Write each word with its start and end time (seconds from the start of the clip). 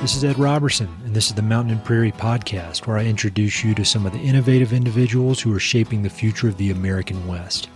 This 0.00 0.16
is 0.16 0.24
Ed 0.24 0.38
Roberson, 0.38 0.88
and 1.04 1.14
this 1.14 1.26
is 1.26 1.34
the 1.34 1.42
Mountain 1.42 1.74
and 1.74 1.84
Prairie 1.84 2.10
Podcast, 2.10 2.86
where 2.86 2.96
I 2.96 3.04
introduce 3.04 3.62
you 3.62 3.74
to 3.74 3.84
some 3.84 4.06
of 4.06 4.14
the 4.14 4.18
innovative 4.18 4.72
individuals 4.72 5.40
who 5.40 5.54
are 5.54 5.60
shaping 5.60 6.02
the 6.02 6.08
future 6.08 6.48
of 6.48 6.56
the 6.56 6.70
American 6.70 7.26
West. 7.26 7.68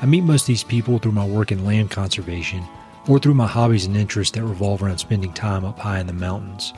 I 0.00 0.06
meet 0.06 0.22
most 0.22 0.44
of 0.44 0.46
these 0.46 0.64
people 0.64 0.98
through 0.98 1.12
my 1.12 1.26
work 1.26 1.52
in 1.52 1.66
land 1.66 1.90
conservation 1.90 2.64
or 3.06 3.18
through 3.18 3.34
my 3.34 3.46
hobbies 3.46 3.84
and 3.84 3.94
interests 3.94 4.34
that 4.34 4.42
revolve 4.42 4.82
around 4.82 4.96
spending 4.96 5.34
time 5.34 5.66
up 5.66 5.78
high 5.78 6.00
in 6.00 6.06
the 6.06 6.14
mountains. 6.14 6.72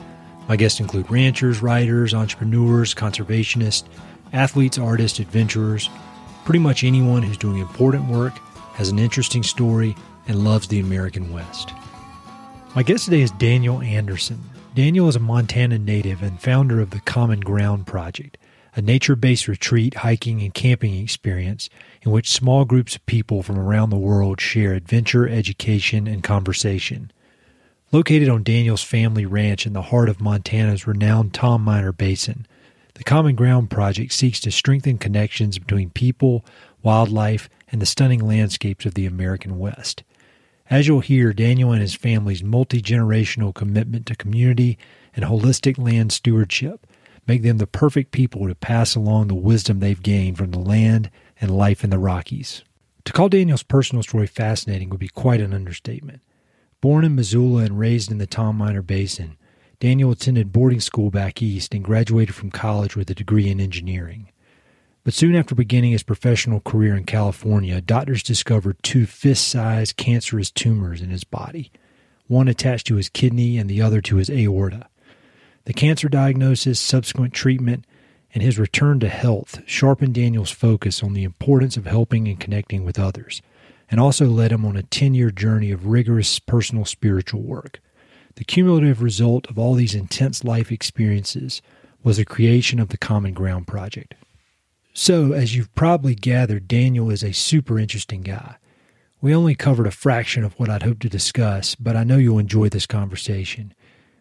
My 0.49 0.57
guests 0.57 0.81
include 0.81 1.09
ranchers, 1.09 1.61
writers, 1.61 2.13
entrepreneurs, 2.13 2.93
conservationists, 2.93 3.87
athletes, 4.33 4.77
artists, 4.77 5.19
adventurers, 5.19 5.89
pretty 6.43 6.59
much 6.59 6.83
anyone 6.83 7.23
who's 7.23 7.37
doing 7.37 7.59
important 7.59 8.09
work, 8.09 8.37
has 8.73 8.89
an 8.89 8.99
interesting 8.99 9.43
story, 9.43 9.95
and 10.27 10.43
loves 10.43 10.67
the 10.67 10.81
American 10.81 11.31
West. 11.31 11.71
My 12.75 12.83
guest 12.83 13.05
today 13.05 13.21
is 13.21 13.31
Daniel 13.31 13.81
Anderson. 13.81 14.43
Daniel 14.75 15.09
is 15.09 15.15
a 15.15 15.19
Montana 15.19 15.79
native 15.79 16.21
and 16.21 16.39
founder 16.39 16.79
of 16.79 16.91
the 16.91 16.99
Common 16.99 17.39
Ground 17.39 17.87
Project, 17.87 18.37
a 18.75 18.81
nature 18.81 19.15
based 19.15 19.47
retreat, 19.47 19.95
hiking, 19.95 20.41
and 20.41 20.53
camping 20.53 20.95
experience 20.95 21.69
in 22.03 22.11
which 22.11 22.31
small 22.31 22.65
groups 22.65 22.95
of 22.95 23.05
people 23.07 23.41
from 23.41 23.57
around 23.57 23.89
the 23.89 23.97
world 23.97 24.39
share 24.39 24.73
adventure, 24.73 25.27
education, 25.27 26.07
and 26.07 26.23
conversation. 26.23 27.11
Located 27.91 28.29
on 28.29 28.43
Daniel's 28.43 28.83
family 28.83 29.25
ranch 29.25 29.65
in 29.65 29.73
the 29.73 29.81
heart 29.81 30.07
of 30.07 30.21
Montana's 30.21 30.85
renowned 30.85 31.33
Tom 31.33 31.63
Miner 31.63 31.91
Basin, 31.91 32.45
the 32.93 33.03
Common 33.03 33.35
Ground 33.35 33.71
Project 33.71 34.13
seeks 34.13 34.39
to 34.41 34.51
strengthen 34.51 34.99
connections 34.99 35.57
between 35.57 35.89
people, 35.89 36.45
wildlife, 36.83 37.49
and 37.71 37.81
the 37.81 37.87
stunning 37.87 38.25
landscapes 38.25 38.85
of 38.85 38.93
the 38.93 39.07
American 39.07 39.57
West. 39.57 40.03
As 40.69 40.87
you'll 40.87 40.99
hear, 40.99 41.33
Daniel 41.33 41.71
and 41.71 41.81
his 41.81 41.95
family's 41.95 42.43
multi 42.43 42.79
generational 42.79 43.55
commitment 43.55 44.05
to 44.05 44.15
community 44.15 44.77
and 45.15 45.25
holistic 45.25 45.79
land 45.79 46.11
stewardship 46.11 46.85
make 47.25 47.41
them 47.41 47.57
the 47.57 47.65
perfect 47.65 48.11
people 48.11 48.47
to 48.47 48.53
pass 48.53 48.95
along 48.95 49.27
the 49.27 49.35
wisdom 49.35 49.79
they've 49.79 50.01
gained 50.01 50.37
from 50.37 50.51
the 50.51 50.59
land 50.59 51.09
and 51.41 51.55
life 51.55 51.83
in 51.83 51.89
the 51.89 51.97
Rockies. 51.97 52.63
To 53.05 53.13
call 53.13 53.29
Daniel's 53.29 53.63
personal 53.63 54.03
story 54.03 54.27
fascinating 54.27 54.89
would 54.89 54.99
be 54.99 55.07
quite 55.07 55.41
an 55.41 55.53
understatement. 55.53 56.21
Born 56.81 57.03
in 57.03 57.15
Missoula 57.15 57.63
and 57.63 57.79
raised 57.79 58.11
in 58.11 58.19
the 58.19 58.27
Tom 58.27 58.57
Miner 58.57 58.83
Basin, 58.83 59.37
Daniel 59.79 60.11
attended 60.11 60.53
boarding 60.53 60.81
school 60.81 61.09
back 61.09 61.41
east 61.41 61.73
and 61.73 61.83
graduated 61.83 62.35
from 62.35 62.51
college 62.51 62.95
with 62.95 63.09
a 63.09 63.15
degree 63.15 63.49
in 63.49 63.59
engineering. 63.59 64.29
But 65.03 65.13
soon 65.13 65.35
after 65.35 65.55
beginning 65.55 65.91
his 65.91 66.03
professional 66.03 66.59
career 66.59 66.95
in 66.95 67.05
California, 67.05 67.81
doctors 67.81 68.21
discovered 68.21 68.77
two 68.83 69.05
fist 69.05 69.47
sized 69.47 69.97
cancerous 69.97 70.51
tumors 70.51 71.01
in 71.01 71.09
his 71.09 71.23
body, 71.23 71.71
one 72.27 72.47
attached 72.47 72.87
to 72.87 72.95
his 72.95 73.09
kidney 73.09 73.57
and 73.57 73.69
the 73.69 73.81
other 73.81 74.01
to 74.01 74.17
his 74.17 74.29
aorta. 74.29 74.87
The 75.65 75.73
cancer 75.73 76.09
diagnosis, 76.09 76.79
subsequent 76.79 77.33
treatment, 77.33 77.85
and 78.33 78.43
his 78.43 78.59
return 78.59 78.99
to 78.99 79.09
health 79.09 79.61
sharpened 79.65 80.13
Daniel's 80.13 80.51
focus 80.51 81.01
on 81.01 81.13
the 81.13 81.23
importance 81.23 81.77
of 81.77 81.85
helping 81.85 82.27
and 82.27 82.39
connecting 82.39 82.83
with 82.83 82.99
others, 82.99 83.41
and 83.89 83.99
also 83.99 84.27
led 84.27 84.51
him 84.51 84.65
on 84.65 84.75
a 84.75 84.83
10 84.83 85.13
year 85.13 85.31
journey 85.31 85.71
of 85.71 85.87
rigorous 85.87 86.39
personal 86.39 86.85
spiritual 86.85 87.41
work. 87.41 87.81
The 88.35 88.43
cumulative 88.43 89.01
result 89.01 89.47
of 89.47 89.57
all 89.57 89.73
these 89.73 89.95
intense 89.95 90.43
life 90.43 90.71
experiences 90.71 91.61
was 92.03 92.17
the 92.17 92.25
creation 92.25 92.79
of 92.79 92.89
the 92.89 92.97
Common 92.97 93.33
Ground 93.33 93.67
Project. 93.67 94.15
So, 95.01 95.31
as 95.31 95.55
you've 95.55 95.73
probably 95.75 96.13
gathered, 96.13 96.67
Daniel 96.67 97.09
is 97.09 97.23
a 97.23 97.31
super 97.31 97.79
interesting 97.79 98.19
guy. 98.19 98.57
We 99.21 99.33
only 99.33 99.55
covered 99.55 99.87
a 99.87 99.91
fraction 99.91 100.43
of 100.43 100.59
what 100.59 100.69
I'd 100.69 100.83
hoped 100.83 101.03
to 101.03 101.09
discuss, 101.09 101.73
but 101.73 101.95
I 101.95 102.03
know 102.03 102.17
you'll 102.17 102.37
enjoy 102.37 102.67
this 102.67 102.85
conversation. 102.85 103.73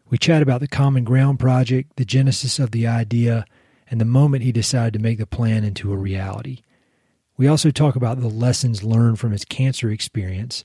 We 0.08 0.18
chat 0.18 0.40
about 0.40 0.60
the 0.60 0.68
Common 0.68 1.02
Ground 1.02 1.40
Project, 1.40 1.96
the 1.96 2.04
genesis 2.04 2.60
of 2.60 2.70
the 2.70 2.86
idea, 2.86 3.44
and 3.90 4.00
the 4.00 4.04
moment 4.04 4.44
he 4.44 4.52
decided 4.52 4.92
to 4.92 5.00
make 5.00 5.18
the 5.18 5.26
plan 5.26 5.64
into 5.64 5.92
a 5.92 5.96
reality. 5.96 6.60
We 7.36 7.48
also 7.48 7.72
talk 7.72 7.96
about 7.96 8.20
the 8.20 8.28
lessons 8.28 8.84
learned 8.84 9.18
from 9.18 9.32
his 9.32 9.44
cancer 9.44 9.90
experience, 9.90 10.64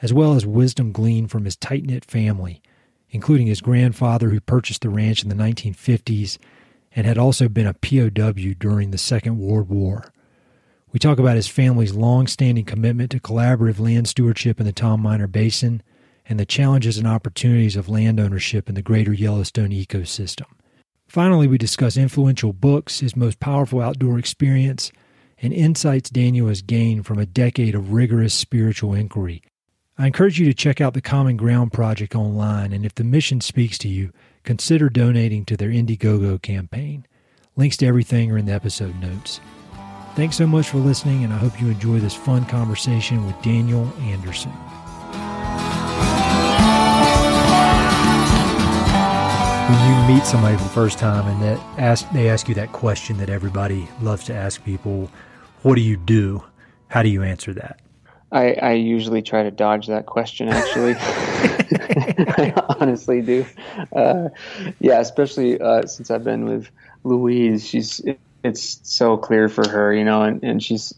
as 0.00 0.12
well 0.12 0.34
as 0.34 0.46
wisdom 0.46 0.92
gleaned 0.92 1.32
from 1.32 1.44
his 1.44 1.56
tight 1.56 1.84
knit 1.84 2.04
family, 2.04 2.62
including 3.10 3.48
his 3.48 3.60
grandfather 3.60 4.30
who 4.30 4.40
purchased 4.40 4.82
the 4.82 4.88
ranch 4.88 5.24
in 5.24 5.28
the 5.28 5.34
1950s 5.34 6.38
and 6.98 7.06
had 7.06 7.16
also 7.16 7.48
been 7.48 7.68
a 7.68 7.74
POW 7.74 8.54
during 8.58 8.90
the 8.90 8.98
Second 8.98 9.38
World 9.38 9.68
War. 9.68 10.12
We 10.90 10.98
talk 10.98 11.20
about 11.20 11.36
his 11.36 11.46
family's 11.46 11.94
long 11.94 12.26
standing 12.26 12.64
commitment 12.64 13.12
to 13.12 13.20
collaborative 13.20 13.78
land 13.78 14.08
stewardship 14.08 14.58
in 14.58 14.66
the 14.66 14.72
Tom 14.72 15.02
Miner 15.02 15.28
Basin 15.28 15.80
and 16.28 16.40
the 16.40 16.44
challenges 16.44 16.98
and 16.98 17.06
opportunities 17.06 17.76
of 17.76 17.88
land 17.88 18.18
ownership 18.18 18.68
in 18.68 18.74
the 18.74 18.82
greater 18.82 19.12
Yellowstone 19.12 19.70
ecosystem. 19.70 20.46
Finally, 21.06 21.46
we 21.46 21.56
discuss 21.56 21.96
influential 21.96 22.52
books, 22.52 22.98
his 22.98 23.14
most 23.14 23.38
powerful 23.38 23.80
outdoor 23.80 24.18
experience, 24.18 24.90
and 25.40 25.52
insights 25.52 26.10
Daniel 26.10 26.48
has 26.48 26.62
gained 26.62 27.06
from 27.06 27.20
a 27.20 27.26
decade 27.26 27.76
of 27.76 27.92
rigorous 27.92 28.34
spiritual 28.34 28.92
inquiry. 28.92 29.40
I 29.96 30.08
encourage 30.08 30.40
you 30.40 30.46
to 30.46 30.54
check 30.54 30.80
out 30.80 30.94
the 30.94 31.00
Common 31.00 31.36
Ground 31.36 31.72
Project 31.72 32.16
online, 32.16 32.72
and 32.72 32.84
if 32.84 32.96
the 32.96 33.04
mission 33.04 33.40
speaks 33.40 33.78
to 33.78 33.88
you, 33.88 34.12
consider 34.48 34.88
donating 34.88 35.44
to 35.44 35.58
their 35.58 35.68
Indiegogo 35.68 36.40
campaign. 36.40 37.06
Links 37.56 37.76
to 37.76 37.86
everything 37.86 38.32
are 38.32 38.38
in 38.38 38.46
the 38.46 38.52
episode 38.52 38.98
notes. 38.98 39.40
Thanks 40.14 40.38
so 40.38 40.46
much 40.46 40.70
for 40.70 40.78
listening, 40.78 41.22
and 41.22 41.34
I 41.34 41.36
hope 41.36 41.60
you 41.60 41.68
enjoy 41.68 41.98
this 41.98 42.14
fun 42.14 42.46
conversation 42.46 43.26
with 43.26 43.34
Daniel 43.42 43.92
Anderson. 43.98 44.50
When 49.68 49.86
you 49.86 50.14
meet 50.14 50.24
somebody 50.24 50.56
for 50.56 50.62
the 50.62 50.70
first 50.70 50.98
time 50.98 51.26
and 51.26 51.42
that 51.42 51.60
ask, 51.78 52.10
they 52.12 52.30
ask 52.30 52.48
you 52.48 52.54
that 52.54 52.72
question 52.72 53.18
that 53.18 53.28
everybody 53.28 53.86
loves 54.00 54.24
to 54.24 54.34
ask 54.34 54.64
people, 54.64 55.10
what 55.60 55.74
do 55.74 55.82
you 55.82 55.98
do? 55.98 56.42
How 56.86 57.02
do 57.02 57.10
you 57.10 57.22
answer 57.22 57.52
that? 57.52 57.80
I, 58.32 58.54
I 58.54 58.72
usually 58.72 59.20
try 59.20 59.42
to 59.42 59.50
dodge 59.50 59.88
that 59.88 60.06
question. 60.06 60.48
Actually, 60.48 60.94
I 61.74 62.52
honestly 62.80 63.22
do. 63.22 63.46
Uh, 63.94 64.28
yeah, 64.80 65.00
especially 65.00 65.60
uh, 65.60 65.86
since 65.86 66.10
I've 66.10 66.24
been 66.24 66.44
with 66.44 66.70
Louise. 67.04 67.66
She's 67.66 68.00
it, 68.00 68.20
it's 68.44 68.80
so 68.82 69.16
clear 69.16 69.48
for 69.48 69.68
her, 69.68 69.92
you 69.92 70.04
know, 70.04 70.22
and, 70.22 70.42
and 70.44 70.62
she's 70.62 70.94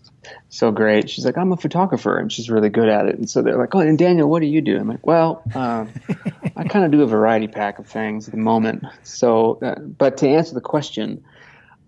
so 0.50 0.70
great. 0.70 1.08
She's 1.08 1.24
like, 1.24 1.38
I'm 1.38 1.52
a 1.52 1.56
photographer, 1.56 2.18
and 2.18 2.30
she's 2.30 2.50
really 2.50 2.68
good 2.68 2.88
at 2.88 3.06
it. 3.06 3.16
And 3.16 3.28
so 3.28 3.42
they're 3.42 3.56
like, 3.56 3.74
Oh, 3.74 3.80
and 3.80 3.98
Daniel, 3.98 4.28
what 4.28 4.40
do 4.40 4.46
you 4.46 4.60
do? 4.60 4.78
I'm 4.78 4.88
like, 4.88 5.06
Well, 5.06 5.42
um, 5.54 5.90
I 6.56 6.64
kind 6.64 6.84
of 6.84 6.90
do 6.90 7.02
a 7.02 7.06
variety 7.06 7.48
pack 7.48 7.78
of 7.78 7.86
things 7.86 8.28
at 8.28 8.32
the 8.34 8.40
moment. 8.40 8.84
So, 9.02 9.58
uh, 9.62 9.80
but 9.80 10.18
to 10.18 10.28
answer 10.28 10.54
the 10.54 10.60
question, 10.60 11.24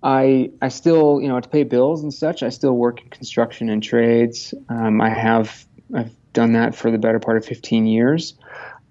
I 0.02 0.50
I 0.60 0.68
still 0.68 1.20
you 1.20 1.28
know 1.28 1.38
to 1.38 1.48
pay 1.48 1.62
bills 1.62 2.02
and 2.02 2.12
such. 2.12 2.42
I 2.42 2.48
still 2.48 2.72
work 2.72 3.00
in 3.02 3.08
construction 3.08 3.68
and 3.68 3.82
trades. 3.82 4.52
Um, 4.68 5.00
I 5.00 5.10
have 5.10 5.64
I've 5.94 6.14
done 6.32 6.54
that 6.54 6.74
for 6.74 6.90
the 6.90 6.98
better 6.98 7.20
part 7.20 7.36
of 7.36 7.44
15 7.44 7.86
years. 7.86 8.34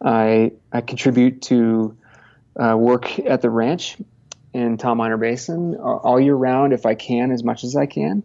I 0.04 0.52
I 0.72 0.82
contribute 0.82 1.42
to 1.44 1.98
uh, 2.60 2.76
work 2.78 3.20
at 3.20 3.42
the 3.42 3.50
ranch 3.50 3.98
in 4.54 4.78
Tom 4.78 4.98
Miner 4.98 5.18
Basin 5.18 5.76
all 5.76 6.20
year 6.20 6.36
round 6.36 6.74
if 6.74 6.86
I 6.86 6.96
can, 6.96 7.32
as 7.32 7.44
much 7.44 7.64
as 7.64 7.76
I 7.76 7.86
can. 7.86 8.24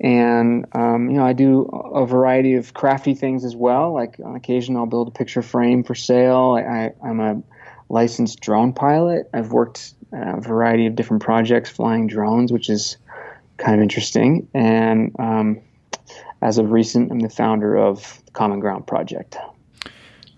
And 0.00 0.66
um, 0.72 1.10
you 1.10 1.16
know 1.16 1.24
I 1.24 1.32
do 1.32 1.62
a 1.62 2.06
variety 2.06 2.54
of 2.54 2.72
crafty 2.72 3.14
things 3.14 3.44
as 3.44 3.54
well. 3.54 3.92
Like 3.92 4.16
on 4.24 4.36
occasion 4.36 4.76
I'll 4.76 4.86
build 4.86 5.08
a 5.08 5.12
picture 5.12 5.42
frame 5.42 5.84
for 5.84 5.94
sale. 5.94 6.56
I, 6.58 6.92
I'm 7.06 7.20
a 7.20 7.42
licensed 7.88 8.40
drone 8.40 8.72
pilot. 8.72 9.28
I've 9.32 9.52
worked 9.52 9.94
a 10.12 10.40
variety 10.40 10.86
of 10.86 10.96
different 10.96 11.22
projects 11.22 11.70
flying 11.70 12.06
drones, 12.06 12.52
which 12.52 12.70
is 12.70 12.96
kind 13.56 13.74
of 13.74 13.82
interesting. 13.82 14.48
And 14.54 15.14
um, 15.18 15.60
as 16.40 16.58
of 16.58 16.70
recent, 16.70 17.10
I'm 17.10 17.18
the 17.18 17.28
founder 17.28 17.76
of 17.76 18.22
the 18.24 18.30
Common 18.32 18.60
Ground 18.60 18.86
Project. 18.86 19.36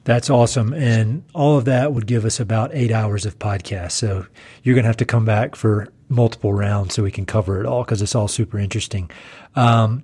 That's 0.04 0.30
awesome. 0.30 0.72
And 0.72 1.24
all 1.34 1.58
of 1.58 1.66
that 1.66 1.92
would 1.92 2.06
give 2.06 2.24
us 2.24 2.40
about 2.40 2.70
eight 2.72 2.90
hours 2.90 3.26
of 3.26 3.38
podcast. 3.38 3.92
So 3.92 4.26
you're 4.62 4.74
going 4.74 4.84
to 4.84 4.88
have 4.88 4.96
to 4.98 5.04
come 5.04 5.24
back 5.24 5.54
for 5.54 5.88
multiple 6.08 6.52
rounds 6.52 6.94
so 6.94 7.02
we 7.02 7.10
can 7.10 7.26
cover 7.26 7.60
it 7.60 7.66
all 7.66 7.84
because 7.84 8.02
it's 8.02 8.14
all 8.14 8.28
super 8.28 8.58
interesting. 8.58 9.10
Um, 9.54 10.02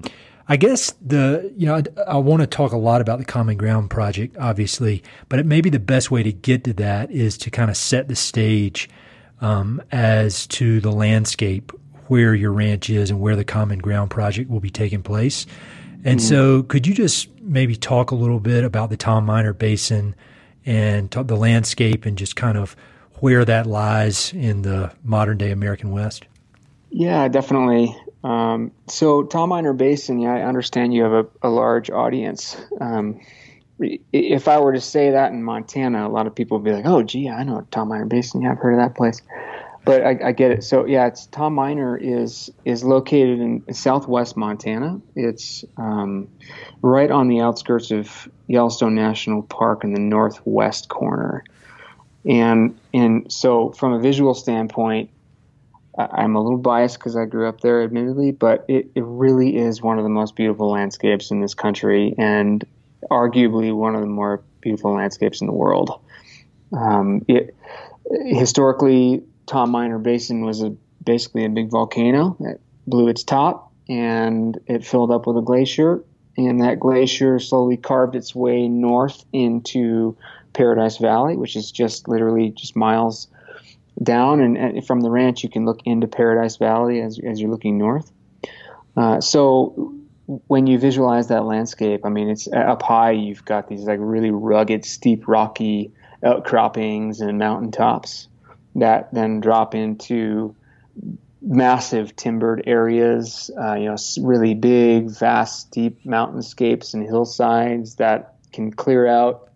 I 0.49 0.57
guess 0.57 0.95
the, 1.01 1.53
you 1.57 1.67
know, 1.67 1.77
I, 1.77 1.83
I 2.07 2.17
want 2.19 2.41
to 2.43 2.47
talk 2.47 2.73
a 2.73 2.77
lot 2.77 3.01
about 3.01 3.19
the 3.19 3.25
Common 3.25 3.57
Ground 3.57 3.91
Project, 3.91 4.37
obviously, 4.39 5.03
but 5.29 5.41
it 5.41 5.47
may 5.47 5.61
be 5.61 5.71
the 5.71 5.81
best 5.81 6.11
way 6.11 6.23
to 6.23 6.33
get 6.33 6.65
to 6.65 6.73
that 6.75 7.11
is 7.11 7.37
to 7.39 7.51
kind 7.51 7.71
of 7.71 7.77
set 7.77 8.07
the 8.07 8.15
stage 8.15 8.89
um, 9.41 9.83
as 9.91 10.47
to 10.49 10.81
the 10.81 10.93
landscape 10.93 11.73
where 12.07 12.35
your 12.35 12.53
ranch 12.53 12.89
is 12.89 13.11
and 13.11 13.21
where 13.21 13.35
the 13.35 13.45
Common 13.45 13.81
Ground 13.81 14.11
project 14.11 14.49
will 14.49 14.61
be 14.61 14.71
taking 14.71 15.03
place. 15.03 15.47
And 16.05 16.21
mm-hmm. 16.21 16.29
so, 16.29 16.63
could 16.63 16.87
you 16.87 16.95
just 16.95 17.29
maybe 17.41 17.77
talk 17.77 18.11
a 18.11 18.15
little 18.15 18.41
bit 18.41 18.65
about 18.65 18.91
the 18.91 18.97
Tom 18.97 19.27
Miner 19.27 19.53
Basin 19.53 20.15
and 20.65 21.11
the 21.11 21.37
landscape 21.37 22.07
and 22.07 22.19
just 22.19 22.37
kind 22.37 22.59
of 22.59 22.77
where 23.21 23.45
that 23.45 23.67
lies 23.67 24.33
in 24.33 24.63
the 24.63 24.93
modern 25.03 25.39
day 25.39 25.51
American 25.51 25.91
West? 25.91 26.27
Yeah, 26.91 27.29
definitely. 27.29 27.97
Um, 28.25 28.73
so, 28.89 29.23
Tom 29.25 29.51
Miner 29.51 29.73
Basin, 29.73 30.19
yeah, 30.19 30.35
I 30.35 30.43
understand 30.43 30.95
you 30.95 31.03
have 31.03 31.13
a, 31.13 31.27
a 31.43 31.49
large 31.49 31.91
audience 31.91 32.57
um, 32.81 33.21
if 33.79 34.49
I 34.49 34.59
were 34.59 34.73
to 34.73 34.81
say 34.81 35.11
that 35.11 35.33
in 35.33 35.43
Montana, 35.43 36.07
a 36.07 36.09
lot 36.09 36.27
of 36.27 36.35
people 36.35 36.59
would 36.59 36.65
be 36.65 36.73
like, 36.73 36.87
"Oh, 36.87 37.03
gee, 37.03 37.29
I 37.29 37.43
know 37.45 37.67
Tom 37.71 37.89
Miner 37.89 38.07
Basin. 38.07 38.43
Yeah, 38.43 38.53
I've 38.53 38.59
heard 38.59 38.73
of 38.73 38.81
that 38.81 38.97
place." 38.97 39.21
But 39.87 40.03
I, 40.03 40.19
I 40.25 40.33
get 40.33 40.50
it. 40.50 40.65
So 40.65 40.85
yeah, 40.85 41.06
it's 41.06 41.27
Tom 41.27 41.55
Miner 41.55 41.97
is 41.97 42.50
is 42.65 42.83
located 42.83 43.38
in 43.41 43.73
southwest 43.73 44.37
Montana. 44.37 45.00
It's 45.15 45.65
um, 45.77 46.29
right 46.83 47.11
on 47.11 47.29
the 47.29 47.41
outskirts 47.41 47.93
of 47.93 48.29
Yellowstone 48.49 48.97
National 48.97 49.43
Park 49.43 49.85
in 49.85 49.94
the 49.94 50.00
northwest 50.00 50.88
corner. 50.88 51.44
And 52.25 52.77
and 52.93 53.31
so 53.33 53.71
from 53.71 53.93
a 53.93 54.00
visual 54.00 54.35
standpoint, 54.35 55.09
I'm 55.97 56.35
a 56.35 56.43
little 56.43 56.59
biased 56.59 56.99
because 56.99 57.17
I 57.17 57.25
grew 57.25 57.49
up 57.49 57.61
there, 57.61 57.83
admittedly, 57.85 58.33
but 58.33 58.65
it, 58.69 58.91
it 58.97 59.05
really 59.05 59.56
is 59.56 59.81
one 59.81 59.99
of 59.99 60.05
the 60.05 60.11
most 60.11 60.35
beautiful 60.35 60.69
landscapes 60.69 61.31
in 61.31 61.41
this 61.41 61.55
country, 61.55 62.12
and 62.19 62.65
arguably 63.11 63.75
one 63.75 63.94
of 63.94 64.00
the 64.00 64.09
more 64.09 64.43
beautiful 64.61 64.94
landscapes 64.94 65.41
in 65.41 65.47
the 65.47 65.53
world. 65.53 66.00
Um, 66.77 67.25
it, 67.29 67.55
historically, 68.27 69.23
Tom 69.47 69.71
Miner 69.71 69.99
Basin 69.99 70.45
was 70.45 70.63
a, 70.63 70.71
basically 71.05 71.45
a 71.45 71.49
big 71.49 71.71
volcano 71.71 72.37
that 72.41 72.59
blew 72.87 73.09
its 73.09 73.23
top 73.23 73.73
and 73.89 74.59
it 74.67 74.85
filled 74.85 75.11
up 75.11 75.27
with 75.27 75.37
a 75.37 75.43
glacier. 75.43 76.05
And 76.37 76.61
that 76.61 76.81
glacier 76.81 77.39
slowly 77.39 77.77
carved 77.77 78.15
its 78.15 78.35
way 78.35 78.69
north 78.69 79.25
into 79.33 80.17
Paradise 80.53 80.99
Valley, 80.99 81.37
which 81.37 81.57
is 81.57 81.71
just 81.71 82.09
literally 82.09 82.51
just 82.51 82.77
miles 82.77 83.29
down. 84.03 84.41
And, 84.41 84.57
and 84.59 84.87
from 84.87 85.01
the 85.01 85.11
ranch, 85.11 85.43
you 85.43 85.49
can 85.49 85.65
look 85.65 85.81
into 85.85 86.07
Paradise 86.07 86.57
Valley 86.57 87.01
as, 87.01 87.19
as 87.19 87.41
you're 87.41 87.51
looking 87.51 87.79
north. 87.79 88.11
Uh, 88.97 89.21
so 89.21 89.95
when 90.27 90.67
you 90.67 90.79
visualize 90.79 91.29
that 91.29 91.45
landscape, 91.45 92.05
I 92.05 92.09
mean, 92.09 92.29
it's 92.29 92.49
up 92.49 92.83
high. 92.83 93.13
You've 93.13 93.45
got 93.45 93.69
these 93.69 93.85
like 93.85 94.01
really 94.03 94.31
rugged, 94.31 94.85
steep, 94.85 95.29
rocky 95.29 95.93
outcroppings 96.23 97.21
and 97.21 97.39
mountaintops 97.39 98.29
that 98.76 99.12
then 99.12 99.40
drop 99.40 99.75
into 99.75 100.55
massive 101.43 102.14
timbered 102.17 102.62
areas. 102.67 103.50
Uh, 103.58 103.75
you 103.75 103.87
know, 103.87 103.96
really 104.20 104.55
big, 104.55 105.11
vast, 105.11 105.69
steep 105.69 106.05
mountainscapes 106.05 106.94
and 106.94 107.02
hillsides 107.02 107.96
that 107.96 108.34
can 108.52 108.73
clear 108.73 109.06
out, 109.06 109.50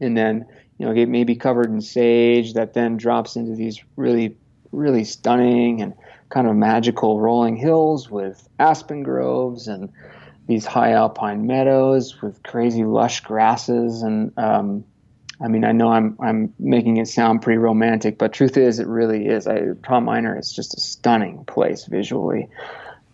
and 0.00 0.16
then 0.16 0.46
you 0.78 0.86
know 0.86 0.94
get 0.94 1.08
maybe 1.08 1.36
covered 1.36 1.70
in 1.70 1.80
sage 1.80 2.54
that 2.54 2.74
then 2.74 2.96
drops 2.96 3.36
into 3.36 3.54
these 3.54 3.82
really, 3.96 4.36
really 4.72 5.04
stunning 5.04 5.82
and 5.82 5.94
kind 6.28 6.46
of 6.46 6.54
magical 6.54 7.20
rolling 7.20 7.56
hills 7.56 8.10
with 8.10 8.46
aspen 8.58 9.02
groves 9.02 9.66
and 9.66 9.90
these 10.46 10.66
high 10.66 10.92
alpine 10.92 11.46
meadows 11.46 12.20
with 12.22 12.42
crazy 12.42 12.84
lush 12.84 13.20
grasses 13.20 14.02
and 14.02 14.32
um, 14.38 14.84
I 15.40 15.48
mean, 15.48 15.64
I 15.64 15.72
know 15.72 15.88
I'm 15.88 16.16
I'm 16.20 16.52
making 16.58 16.96
it 16.96 17.06
sound 17.06 17.42
pretty 17.42 17.58
romantic, 17.58 18.18
but 18.18 18.32
truth 18.32 18.56
is, 18.56 18.80
it 18.80 18.88
really 18.88 19.26
is. 19.26 19.46
I, 19.46 19.60
Tom 19.84 20.04
Miner 20.04 20.36
is 20.36 20.52
just 20.52 20.76
a 20.76 20.80
stunning 20.80 21.44
place 21.44 21.84
visually, 21.84 22.48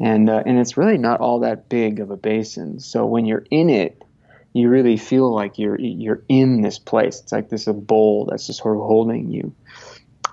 and 0.01 0.31
uh, 0.31 0.43
and 0.47 0.59
it's 0.59 0.77
really 0.77 0.97
not 0.97 1.21
all 1.21 1.41
that 1.41 1.69
big 1.69 2.01
of 2.01 2.11
a 2.11 2.17
basin. 2.17 2.81
So 2.81 3.05
when 3.05 3.27
you're 3.27 3.45
in 3.51 3.69
it, 3.69 4.03
you 4.55 4.71
really 4.71 4.97
feel 4.97 5.35
like 5.35 5.59
you're 5.59 5.79
you're 5.79 6.23
in 6.29 6.63
this 6.63 6.79
place. 6.79 7.21
It's 7.21 7.33
like 7.33 7.51
this 7.51 7.67
a 7.67 7.75
bowl 7.75 8.27
that's 8.31 8.47
just 8.47 8.61
sort 8.61 8.77
of 8.77 8.83
holding 8.85 9.31
you. 9.31 9.55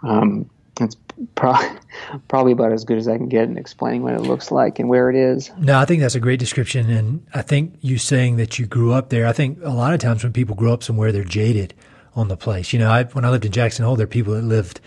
Um, 0.01 0.49
it's 0.81 0.95
probably 1.35 1.67
probably 2.27 2.51
about 2.51 2.71
as 2.71 2.83
good 2.83 2.97
as 2.97 3.07
I 3.07 3.17
can 3.17 3.29
get 3.29 3.43
in 3.43 3.57
explaining 3.57 4.03
what 4.03 4.13
it 4.13 4.21
looks 4.21 4.51
like 4.51 4.79
and 4.79 4.89
where 4.89 5.09
it 5.09 5.15
is. 5.15 5.51
No, 5.57 5.79
I 5.79 5.85
think 5.85 6.01
that's 6.01 6.15
a 6.15 6.19
great 6.19 6.39
description, 6.39 6.89
and 6.89 7.25
I 7.33 7.41
think 7.41 7.75
you 7.81 7.97
saying 7.97 8.37
that 8.37 8.59
you 8.59 8.65
grew 8.65 8.93
up 8.93 9.09
there. 9.09 9.27
I 9.27 9.33
think 9.33 9.59
a 9.63 9.69
lot 9.69 9.93
of 9.93 9.99
times 9.99 10.23
when 10.23 10.33
people 10.33 10.55
grow 10.55 10.73
up 10.73 10.83
somewhere, 10.83 11.11
they're 11.11 11.23
jaded 11.23 11.73
on 12.15 12.27
the 12.27 12.37
place. 12.37 12.73
You 12.73 12.79
know, 12.79 12.91
I, 12.91 13.03
when 13.05 13.25
I 13.25 13.29
lived 13.29 13.45
in 13.45 13.51
Jackson 13.51 13.85
Hole, 13.85 13.95
there 13.95 14.05
are 14.05 14.07
people 14.07 14.33
that 14.33 14.43
lived 14.43 14.81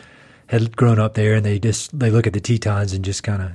had 0.47 0.77
grown 0.77 0.99
up 0.99 1.15
there, 1.15 1.35
and 1.35 1.45
they 1.45 1.59
just 1.59 1.99
they 1.99 2.11
look 2.11 2.27
at 2.27 2.33
the 2.33 2.41
Tetons 2.41 2.93
and 2.93 3.05
just 3.05 3.23
kind 3.23 3.43
of 3.43 3.53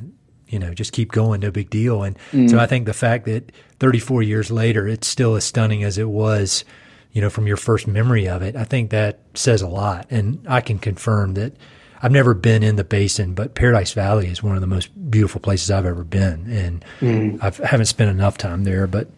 you 0.47 0.59
know 0.59 0.73
just 0.73 0.93
keep 0.93 1.11
going, 1.11 1.41
no 1.41 1.51
big 1.51 1.69
deal. 1.69 2.03
And 2.03 2.17
mm. 2.31 2.49
so 2.49 2.59
I 2.59 2.65
think 2.65 2.85
the 2.85 2.93
fact 2.93 3.25
that 3.25 3.51
34 3.79 4.23
years 4.23 4.51
later, 4.51 4.87
it's 4.87 5.07
still 5.07 5.35
as 5.35 5.43
stunning 5.43 5.83
as 5.83 5.97
it 5.97 6.09
was. 6.09 6.63
You 7.11 7.21
know, 7.21 7.31
from 7.31 7.47
your 7.47 7.57
first 7.57 7.87
memory 7.87 8.29
of 8.29 8.43
it, 8.43 8.55
I 8.55 8.65
think 8.65 8.91
that 8.91 9.21
says 9.33 9.63
a 9.63 9.67
lot, 9.67 10.05
and 10.11 10.45
I 10.47 10.61
can 10.61 10.77
confirm 10.77 11.33
that 11.33 11.53
I've 12.01 12.11
never 12.11 12.33
been 12.33 12.63
in 12.63 12.75
the 12.75 12.83
basin, 12.83 13.33
but 13.33 13.55
Paradise 13.55 13.93
Valley 13.93 14.27
is 14.27 14.41
one 14.41 14.55
of 14.55 14.61
the 14.61 14.67
most 14.67 14.89
beautiful 15.11 15.41
places 15.41 15.69
I've 15.69 15.85
ever 15.85 16.03
been, 16.03 16.49
and 16.49 16.85
mm. 16.99 17.39
I've 17.41 17.57
haven't 17.57 17.87
spent 17.87 18.09
enough 18.09 18.37
time 18.37 18.63
there, 18.63 18.87
but 18.87 19.09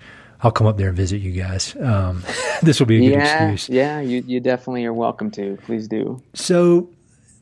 I'll 0.41 0.51
come 0.51 0.65
up 0.65 0.77
there 0.77 0.87
and 0.87 0.97
visit 0.97 1.17
you 1.17 1.31
guys. 1.31 1.75
Um, 1.79 2.23
this 2.63 2.79
will 2.79 2.87
be 2.87 2.97
a 2.97 3.09
good 3.09 3.19
yeah, 3.19 3.49
excuse. 3.49 3.75
Yeah, 3.75 3.99
you 4.01 4.23
you 4.25 4.39
definitely 4.39 4.85
are 4.85 4.93
welcome 4.93 5.29
to. 5.31 5.57
Please 5.65 5.87
do. 5.87 6.21
So 6.33 6.89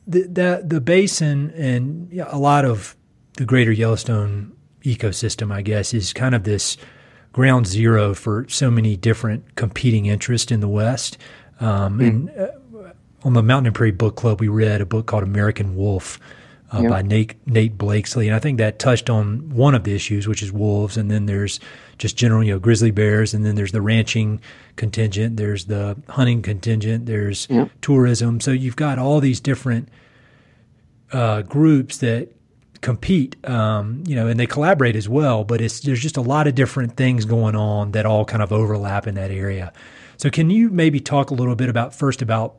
the 0.06 0.22
the, 0.22 0.62
the 0.64 0.80
basin 0.80 1.52
and 1.52 2.12
a 2.26 2.38
lot 2.38 2.64
of 2.64 2.96
the 3.36 3.46
greater 3.46 3.72
Yellowstone 3.72 4.52
ecosystem, 4.82 5.52
I 5.52 5.62
guess, 5.62 5.94
is 5.94 6.12
kind 6.12 6.34
of 6.34 6.44
this 6.44 6.76
ground 7.32 7.66
zero 7.66 8.12
for 8.12 8.46
so 8.48 8.70
many 8.70 8.96
different 8.96 9.54
competing 9.54 10.06
interests 10.06 10.50
in 10.50 10.60
the 10.60 10.68
West. 10.68 11.16
Um, 11.60 11.98
mm. 11.98 12.08
And 12.08 12.30
uh, 12.30 12.48
on 13.24 13.34
the 13.34 13.42
Mountain 13.42 13.66
and 13.66 13.74
Prairie 13.74 13.90
Book 13.90 14.16
Club, 14.16 14.40
we 14.40 14.48
read 14.48 14.80
a 14.80 14.86
book 14.86 15.06
called 15.06 15.22
American 15.22 15.76
Wolf 15.76 16.18
uh, 16.72 16.82
yep. 16.82 16.90
by 16.90 17.02
Nate 17.02 17.34
Nate 17.46 17.76
Blakeslee, 17.76 18.28
and 18.28 18.34
I 18.34 18.38
think 18.38 18.58
that 18.58 18.78
touched 18.78 19.10
on 19.10 19.50
one 19.50 19.74
of 19.74 19.84
the 19.84 19.94
issues, 19.94 20.28
which 20.28 20.42
is 20.42 20.52
wolves, 20.52 20.96
and 20.96 21.10
then 21.10 21.26
there's 21.26 21.58
just 21.98 22.16
general, 22.16 22.44
you 22.44 22.52
know, 22.52 22.58
grizzly 22.58 22.90
bears, 22.90 23.34
and 23.34 23.44
then 23.44 23.56
there's 23.56 23.72
the 23.72 23.82
ranching 23.82 24.40
contingent, 24.76 25.36
there's 25.36 25.66
the 25.66 25.96
hunting 26.08 26.42
contingent, 26.42 27.06
there's 27.06 27.48
yep. 27.50 27.70
tourism. 27.80 28.40
So 28.40 28.52
you've 28.52 28.76
got 28.76 28.98
all 28.98 29.20
these 29.20 29.40
different 29.40 29.88
uh, 31.12 31.42
groups 31.42 31.98
that 31.98 32.28
compete, 32.80 33.36
um, 33.48 34.04
you 34.06 34.14
know, 34.14 34.28
and 34.28 34.38
they 34.38 34.46
collaborate 34.46 34.96
as 34.96 35.08
well. 35.08 35.44
But 35.44 35.60
it's 35.60 35.80
there's 35.80 36.00
just 36.00 36.16
a 36.16 36.22
lot 36.22 36.46
of 36.46 36.54
different 36.54 36.96
things 36.96 37.24
going 37.24 37.56
on 37.56 37.90
that 37.92 38.06
all 38.06 38.24
kind 38.24 38.42
of 38.42 38.52
overlap 38.52 39.06
in 39.06 39.16
that 39.16 39.30
area. 39.30 39.72
So 40.16 40.30
can 40.30 40.50
you 40.50 40.70
maybe 40.70 41.00
talk 41.00 41.30
a 41.30 41.34
little 41.34 41.56
bit 41.56 41.68
about 41.68 41.94
first 41.94 42.22
about 42.22 42.56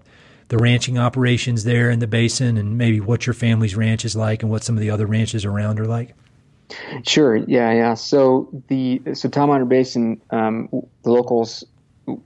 the 0.51 0.57
ranching 0.57 0.97
operations 0.97 1.63
there 1.63 1.89
in 1.89 1.99
the 1.99 2.07
basin 2.07 2.57
and 2.57 2.77
maybe 2.77 2.99
what 2.99 3.25
your 3.25 3.33
family's 3.33 3.73
ranch 3.73 4.03
is 4.03 4.17
like 4.17 4.43
and 4.43 4.51
what 4.51 4.65
some 4.65 4.75
of 4.75 4.81
the 4.81 4.89
other 4.89 5.07
ranches 5.07 5.45
around 5.45 5.79
are 5.79 5.85
like? 5.85 6.13
Sure. 7.07 7.37
Yeah. 7.37 7.71
Yeah. 7.71 7.93
So 7.93 8.49
the 8.67 9.01
so 9.13 9.29
Tom 9.29 9.67
Basin, 9.69 10.21
um, 10.29 10.67
the 11.03 11.11
locals 11.11 11.63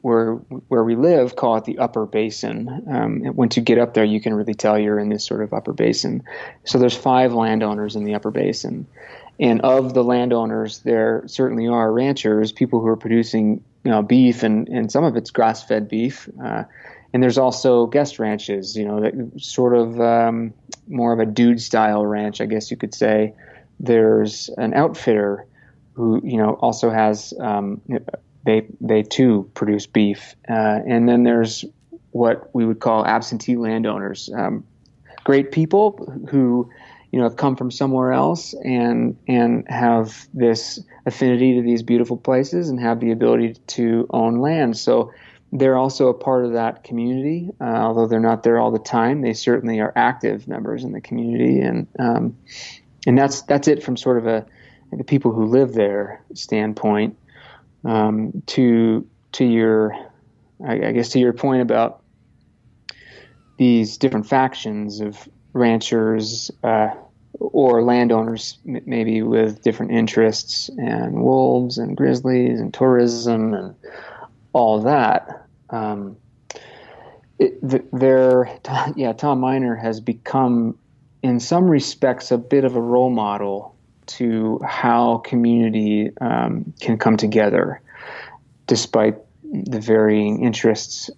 where 0.01 0.34
where 0.70 0.84
we 0.84 0.96
live 0.96 1.36
call 1.36 1.58
it 1.58 1.65
the 1.65 1.77
upper 1.77 2.08
basin. 2.08 2.67
Um, 2.91 3.36
once 3.36 3.58
you 3.58 3.63
get 3.63 3.77
up 3.77 3.94
there, 3.94 4.03
you 4.03 4.20
can 4.20 4.34
really 4.34 4.55
tell 4.55 4.79
you're 4.79 4.98
in 4.98 5.10
this 5.10 5.24
sort 5.24 5.44
of 5.44 5.53
upper 5.53 5.74
basin. 5.74 6.24
So 6.63 6.79
there's 6.79 6.98
five 6.98 7.32
landowners 7.32 7.96
in 7.96 8.05
the 8.05 8.15
upper 8.15 8.32
basin, 8.32 8.88
and 9.39 9.62
of 9.62 9.94
the 9.94 10.03
landowners, 10.03 10.79
there 10.79 11.24
certainly 11.27 11.67
are 11.67 11.91
ranchers, 11.91 12.51
people 12.51 12.82
who 12.82 12.88
are 12.88 12.98
producing 12.98 13.63
you 13.84 13.91
know 13.91 14.01
beef 14.01 14.41
and 14.41 14.67
and 14.67 14.91
some 14.91 15.03
of 15.03 15.15
it's 15.15 15.29
grass 15.29 15.63
fed 15.63 15.88
beef. 15.88 16.27
Uh, 16.44 16.63
and 17.15 17.24
there's 17.24 17.38
also 17.38 17.86
guest 17.86 18.19
ranches, 18.19 18.75
you 18.75 18.84
know, 18.84 19.00
that 19.00 19.13
sort 19.38 19.74
of 19.74 20.01
um, 20.01 20.53
more 20.86 21.13
of 21.13 21.19
a 21.19 21.25
dude 21.25 21.62
style 21.62 22.05
ranch, 22.05 22.41
I 22.41 22.45
guess 22.45 22.69
you 22.69 22.75
could 22.75 22.93
say. 22.93 23.34
There's 23.79 24.50
an 24.57 24.74
outfitter 24.74 25.48
who, 25.93 26.19
you 26.25 26.36
know, 26.36 26.55
also 26.55 26.89
has 26.89 27.34
um, 27.39 27.79
they 28.45 28.67
they 28.81 29.03
too 29.03 29.50
produce 29.53 29.86
beef, 29.88 30.36
uh, 30.50 30.81
and 30.86 31.07
then 31.07 31.24
there's 31.24 31.63
what 32.12 32.53
we 32.53 32.65
would 32.65 32.81
call 32.81 33.05
absentee 33.05 33.55
landowners, 33.55 34.29
um, 34.36 34.65
great 35.24 35.53
people 35.53 35.93
who 36.29 36.69
you 37.13 37.19
know 37.19 37.29
have 37.29 37.38
come 37.38 37.55
from 37.55 37.72
somewhere 37.72 38.12
else 38.12 38.53
and 38.65 39.17
and 39.25 39.63
have 39.69 40.27
this 40.34 40.81
affinity 41.05 41.55
to 41.55 41.62
these 41.62 41.81
beautiful 41.81 42.17
places 42.17 42.67
and 42.67 42.77
have 42.77 43.00
the 43.00 43.12
ability 43.12 43.53
to 43.67 44.05
own 44.10 44.41
land. 44.41 44.75
So 44.75 45.13
they're 45.57 45.77
also 45.77 46.09
a 46.09 46.13
part 46.13 46.45
of 46.45 46.53
that 46.53 46.83
community. 46.83 47.50
Uh, 47.62 47.63
although 47.63 48.07
they're 48.07 48.19
not 48.19 48.43
there 48.43 48.59
all 48.59 48.71
the 48.71 48.79
time, 48.79 49.21
they 49.21 49.33
certainly 49.33 49.79
are 49.79 49.93
active 49.95 50.47
members 50.47 50.83
in 50.83 50.91
the 50.91 51.01
community, 51.01 51.62
and 51.62 51.88
um, 51.97 52.38
and 53.07 53.17
that's 53.17 53.41
that's 53.43 53.67
it 53.67 53.83
from 53.83 53.97
sort 53.97 54.17
of 54.17 54.27
a 54.27 54.45
the 54.91 55.03
people 55.03 55.31
who 55.31 55.45
live 55.45 55.74
there 55.74 56.24
standpoint. 56.33 57.17
Um, 57.83 58.43
to 58.47 59.07
to 59.33 59.45
your, 59.45 59.93
I, 60.65 60.88
I, 60.88 60.91
guess 60.91 61.09
to 61.09 61.19
your 61.19 61.33
point 61.33 61.62
about 61.62 62.01
these 63.57 63.97
different 63.97 64.27
factions 64.27 65.01
of 65.01 65.29
ranchers 65.53 66.50
uh, 66.63 66.89
or 67.38 67.83
landowners, 67.83 68.57
m- 68.67 68.81
maybe 68.88 69.21
with 69.21 69.62
different 69.62 69.91
interests, 69.91 70.69
and 70.77 71.21
wolves 71.21 71.77
and 71.77 71.95
grizzlies 71.95 72.59
and 72.59 72.74
tourism 72.74 73.53
and 73.53 73.75
all 74.53 74.81
that 74.81 75.45
um, 75.69 76.17
it, 77.39 77.60
there, 77.91 78.60
yeah, 78.95 79.13
Tom 79.13 79.39
Miner 79.39 79.75
has 79.75 80.00
become, 80.00 80.77
in 81.22 81.39
some 81.39 81.65
respects, 81.65 82.31
a 82.31 82.38
bit 82.38 82.63
of 82.65 82.75
a 82.75 82.81
role 82.81 83.10
model 83.10 83.75
to 84.07 84.60
how 84.65 85.17
community 85.17 86.12
um, 86.22 86.74
can 86.79 86.98
come 86.98 87.17
together, 87.17 87.81
despite 88.67 89.15
the 89.43 89.79
varying 89.79 90.43
interests 90.43 91.10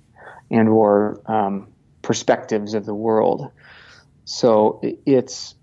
and 0.49 0.69
or 0.69 1.21
um, 1.25 1.67
perspectives 2.01 2.73
of 2.73 2.85
the 2.85 2.93
world. 2.93 3.51
So 4.25 4.79
it's 5.05 5.55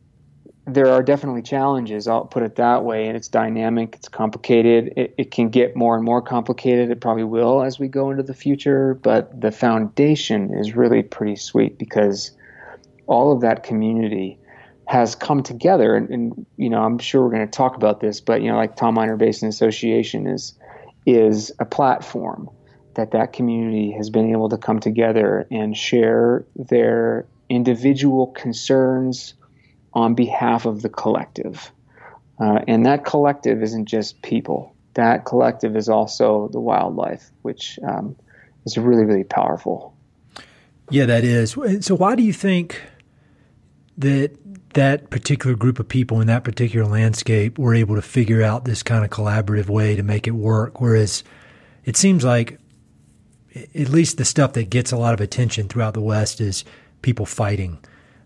there 0.67 0.89
are 0.89 1.03
definitely 1.03 1.43
challenges. 1.43 2.09
I'll 2.09 2.25
put 2.25 2.43
it 2.43 2.57
that 2.57 2.85
way, 2.85 3.07
and 3.07 3.17
it's 3.17 3.29
dynamic. 3.29 3.95
It's 3.97 4.09
complicated. 4.09 4.93
It, 4.97 5.15
it 5.19 5.31
can 5.31 5.51
get 5.51 5.77
more 5.77 5.95
and 5.95 6.05
more 6.05 6.23
complicated. 6.23 6.91
It 6.91 7.01
probably 7.01 7.25
will 7.25 7.63
as 7.63 7.79
we 7.79 7.89
go 7.89 8.11
into 8.11 8.23
the 8.23 8.35
future. 8.35 8.95
But 8.95 9.41
the 9.41 9.51
foundation 9.51 10.55
is 10.55 10.75
really 10.75 11.03
pretty 11.03 11.37
sweet 11.37 11.79
because 11.79 12.31
all 13.07 13.33
of 13.33 13.43
that 13.43 13.63
community 13.63 14.39
has 14.87 15.15
come 15.15 15.43
together. 15.43 15.95
And, 15.95 16.09
and 16.09 16.47
you 16.57 16.71
know, 16.71 16.83
I'm 16.83 16.99
sure 16.99 17.23
we're 17.23 17.35
going 17.35 17.47
to 17.47 17.57
talk 17.57 17.77
about 17.77 18.01
this, 18.01 18.21
but 18.21 18.41
you 18.41 18.51
know, 18.51 18.57
like 18.57 18.77
Tom 18.77 18.95
Miner 18.95 19.17
Basin 19.17 19.49
Association 19.49 20.27
is 20.27 20.59
is 21.07 21.53
a 21.59 21.67
platform 21.67 22.49
that 22.95 23.11
that 23.11 23.35
community 23.35 23.91
has 23.91 24.09
been 24.09 24.31
able 24.31 24.49
to 24.49 24.57
come 24.57 24.81
together 24.81 25.47
and 25.51 25.77
share 25.77 26.47
their 26.57 27.27
individual 27.51 28.29
concerns 28.29 29.35
on 29.95 30.15
behalf 30.15 30.67
of 30.67 30.83
the 30.83 30.89
collective. 30.89 31.71
Uh, 32.41 32.61
and 32.67 32.85
that 32.87 33.05
collective 33.05 33.63
isn't 33.63 33.87
just 33.87 34.21
people. 34.23 34.75
That 34.95 35.25
collective 35.25 35.77
is 35.77 35.89
also 35.89 36.49
the 36.49 36.61
wildlife, 36.61 37.31
which 37.43 37.79
um, 37.87 38.17
is 38.67 38.77
really, 38.77 39.05
really 39.05 39.25
powerful. 39.25 39.95
Yeah, 40.91 41.07
that 41.07 41.25
is. 41.25 41.57
So, 41.81 41.95
why 41.95 42.15
do 42.15 42.23
you 42.23 42.33
think 42.33 42.81
that 43.97 44.37
that 44.75 45.11
particular 45.11 45.57
group 45.57 45.79
of 45.79 45.89
people 45.89 46.21
in 46.21 46.27
that 46.27 46.45
particular 46.45 46.87
landscape 46.87 47.59
were 47.59 47.75
able 47.75 47.95
to 47.95 48.03
figure 48.03 48.43
out 48.43 48.65
this 48.65 48.83
kind 48.83 49.05
of 49.05 49.11
collaborative 49.11 49.69
way 49.69 49.97
to 49.97 50.03
make 50.03 50.27
it 50.27 50.33
work? 50.33 50.81
Whereas 50.81 51.25
it 51.85 51.97
seems 51.97 52.25
like 52.25 52.59
at 53.55 53.89
least 53.89 54.19
the 54.19 54.25
stuff 54.25 54.53
that 54.55 54.69
gets 54.69 54.93
a 54.93 54.97
lot 54.97 55.15
of 55.15 55.21
attention 55.21 55.69
throughout 55.69 55.95
the 55.95 56.01
West 56.01 56.41
is 56.41 56.65
people 57.03 57.25
fighting. 57.25 57.79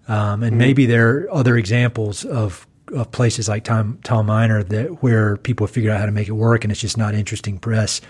Um, 0.08 0.42
and 0.42 0.52
mm-hmm. 0.52 0.58
maybe 0.58 0.86
there 0.86 1.08
are 1.10 1.32
other 1.32 1.56
examples 1.56 2.24
of, 2.24 2.66
of 2.94 3.10
places 3.12 3.48
like 3.48 3.64
Tom, 3.64 3.98
Tom 4.02 4.26
Miner 4.26 4.62
that 4.62 5.02
where 5.02 5.36
people 5.36 5.66
have 5.66 5.74
figured 5.74 5.92
out 5.92 6.00
how 6.00 6.06
to 6.06 6.12
make 6.12 6.28
it 6.28 6.32
work 6.32 6.64
and 6.64 6.72
it's 6.72 6.80
just 6.80 6.96
not 6.96 7.14
interesting 7.14 7.58
press 7.58 8.00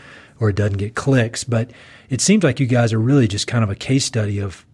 or 0.41 0.51
it 0.51 0.57
doesn't 0.57 0.79
get 0.79 0.95
clicks. 0.95 1.43
But 1.45 1.73
it 2.09 2.21
seems 2.21 2.45
like 2.45 2.61
you 2.61 2.67
guys 2.67 2.93
are 2.93 3.01
really 3.01 3.27
just 3.27 3.47
kind 3.47 3.65
of 3.65 3.71
a 3.71 3.75
case 3.75 4.05
study 4.05 4.39
of 4.39 4.65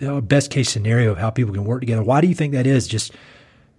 a 0.00 0.20
best 0.20 0.50
case 0.50 0.70
scenario 0.70 1.10
of 1.10 1.18
how 1.18 1.30
people 1.30 1.52
can 1.52 1.64
work 1.64 1.80
together. 1.80 2.02
Why 2.02 2.20
do 2.20 2.28
you 2.28 2.34
think 2.34 2.52
that 2.52 2.66
is? 2.66 2.86
Just 2.86 3.12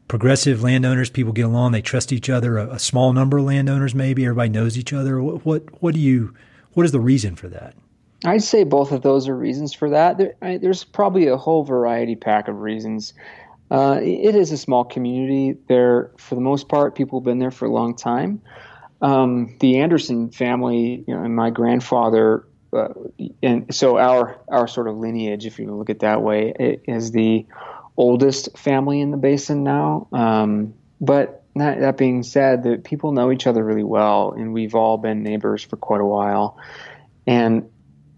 progressive 0.07 0.61
landowners, 0.61 1.09
people 1.09 1.33
get 1.33 1.45
along, 1.45 1.71
they 1.71 1.81
trust 1.81 2.11
each 2.11 2.29
other. 2.29 2.57
A, 2.57 2.71
a 2.71 2.79
small 2.79 3.13
number 3.13 3.37
of 3.37 3.45
landowners, 3.45 3.95
maybe 3.95 4.25
everybody 4.25 4.49
knows 4.49 4.77
each 4.77 4.91
other. 4.91 5.21
What, 5.21 5.45
what, 5.45 5.81
what 5.81 5.93
do 5.93 6.01
you? 6.01 6.33
What 6.73 6.85
is 6.85 6.91
the 6.91 6.99
reason 6.99 7.35
for 7.35 7.47
that? 7.49 7.75
I'd 8.25 8.43
say 8.43 8.63
both 8.63 8.91
of 8.91 9.01
those 9.01 9.27
are 9.27 9.35
reasons 9.35 9.73
for 9.73 9.89
that. 9.91 10.17
There, 10.17 10.35
I, 10.41 10.57
there's 10.57 10.83
probably 10.83 11.27
a 11.27 11.37
whole 11.37 11.63
variety 11.63 12.15
pack 12.15 12.47
of 12.47 12.59
reasons. 12.59 13.13
Uh, 13.71 13.99
it 14.01 14.35
is 14.35 14.51
a 14.51 14.57
small 14.57 14.83
community. 14.83 15.57
There, 15.67 16.11
for 16.17 16.35
the 16.35 16.41
most 16.41 16.67
part, 16.67 16.95
people 16.95 17.19
have 17.19 17.25
been 17.25 17.39
there 17.39 17.51
for 17.51 17.65
a 17.65 17.71
long 17.71 17.95
time. 17.95 18.41
Um, 19.01 19.55
the 19.59 19.77
Anderson 19.77 20.31
family, 20.31 21.03
you 21.07 21.15
know, 21.15 21.23
and 21.23 21.35
my 21.35 21.51
grandfather, 21.51 22.45
uh, 22.73 22.89
and 23.41 23.73
so 23.73 23.97
our 23.97 24.41
our 24.49 24.67
sort 24.67 24.87
of 24.87 24.97
lineage, 24.97 25.45
if 25.45 25.57
you 25.57 25.73
look 25.73 25.89
at 25.89 25.97
it 25.97 25.99
that 25.99 26.21
way, 26.21 26.79
is 26.85 27.11
the 27.11 27.45
oldest 27.95 28.57
family 28.57 28.99
in 28.99 29.11
the 29.11 29.17
basin 29.17 29.63
now. 29.63 30.07
Um, 30.11 30.73
but 30.99 31.43
that, 31.55 31.79
that 31.79 31.97
being 31.97 32.23
said, 32.23 32.63
that 32.63 32.83
people 32.83 33.11
know 33.11 33.31
each 33.31 33.47
other 33.47 33.63
really 33.63 33.83
well, 33.83 34.33
and 34.33 34.53
we've 34.53 34.75
all 34.75 34.97
been 34.97 35.23
neighbors 35.23 35.63
for 35.63 35.77
quite 35.77 36.01
a 36.01 36.05
while. 36.05 36.57
And 37.25 37.69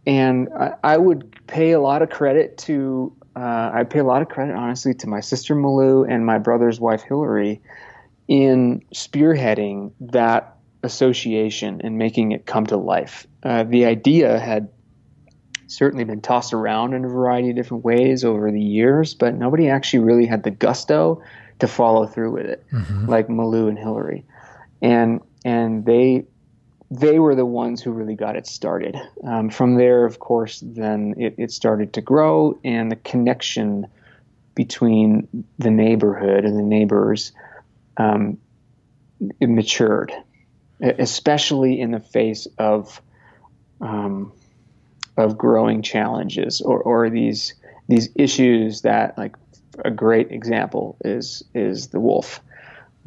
and 0.06 0.50
I, 0.58 0.74
I 0.84 0.98
would 0.98 1.46
pay 1.48 1.72
a 1.72 1.80
lot 1.80 2.02
of 2.02 2.10
credit 2.10 2.58
to 2.60 3.16
uh, 3.36 3.72
I 3.74 3.84
pay 3.86 4.00
a 4.00 4.04
lot 4.04 4.22
of 4.22 4.28
credit, 4.28 4.56
honestly, 4.56 4.94
to 4.96 5.08
my 5.08 5.22
sister 5.22 5.56
Malou 5.56 6.10
and 6.10 6.26
my 6.26 6.38
brother's 6.38 6.80
wife 6.80 7.02
Hillary 7.02 7.62
in 8.28 8.84
spearheading 8.94 9.92
that 10.02 10.58
association 10.84 11.82
and 11.84 11.98
making 11.98 12.34
it 12.34 12.46
come 12.46 12.66
to 12.68 12.78
life. 12.78 13.26
Uh, 13.44 13.64
the 13.64 13.86
idea 13.86 14.38
had 14.40 14.70
certainly 15.68 16.04
been 16.04 16.20
tossed 16.20 16.52
around 16.52 16.94
in 16.94 17.06
a 17.06 17.08
variety 17.08 17.50
of 17.52 17.56
different 17.56 17.86
ways 17.86 18.26
over 18.26 18.52
the 18.52 18.62
years, 18.62 19.14
but 19.14 19.36
nobody 19.36 19.70
actually 19.70 20.00
really 20.00 20.26
had 20.26 20.44
the 20.44 20.52
gusto 20.52 21.22
to 21.60 21.68
follow 21.68 22.06
through 22.06 22.32
with 22.32 22.46
it, 22.46 22.66
mm-hmm. 22.74 23.08
like 23.08 23.28
Malou 23.28 23.70
and 23.70 23.78
Hillary. 23.78 24.26
And 24.82 25.22
and 25.46 25.86
they 25.86 26.26
they 26.92 27.20
were 27.20 27.36
the 27.36 27.46
ones 27.46 27.82
who 27.82 27.92
really 27.92 28.16
got 28.16 28.36
it 28.36 28.46
started. 28.46 28.98
Um, 29.24 29.50
from 29.50 29.76
there, 29.76 30.06
of 30.06 30.20
course, 30.20 30.62
then 30.64 31.16
it, 31.18 31.36
it, 31.38 31.52
started 31.52 31.94
to 31.94 32.02
grow, 32.02 32.60
and 32.66 32.92
the 32.92 32.98
connection 32.98 33.88
between 34.56 35.46
the 35.58 35.72
neighborhood 35.72 36.44
and 36.44 36.60
the 36.60 36.64
neighbors 36.64 37.32
um, 37.96 38.38
matured, 39.40 40.12
especially 40.82 41.80
in 41.80 41.92
the 41.92 42.02
face 42.02 42.46
of 42.58 43.02
um, 43.80 44.34
of 45.18 45.38
growing 45.38 45.82
challenges 45.82 46.60
or, 46.62 46.80
or 46.80 47.10
these 47.10 47.54
these 47.88 48.10
issues 48.16 48.82
that, 48.82 49.18
like, 49.18 49.36
a 49.84 49.92
great 49.92 50.32
example 50.32 50.98
is 51.06 51.42
is 51.54 51.88
the 51.88 52.02
wolf. 52.02 52.42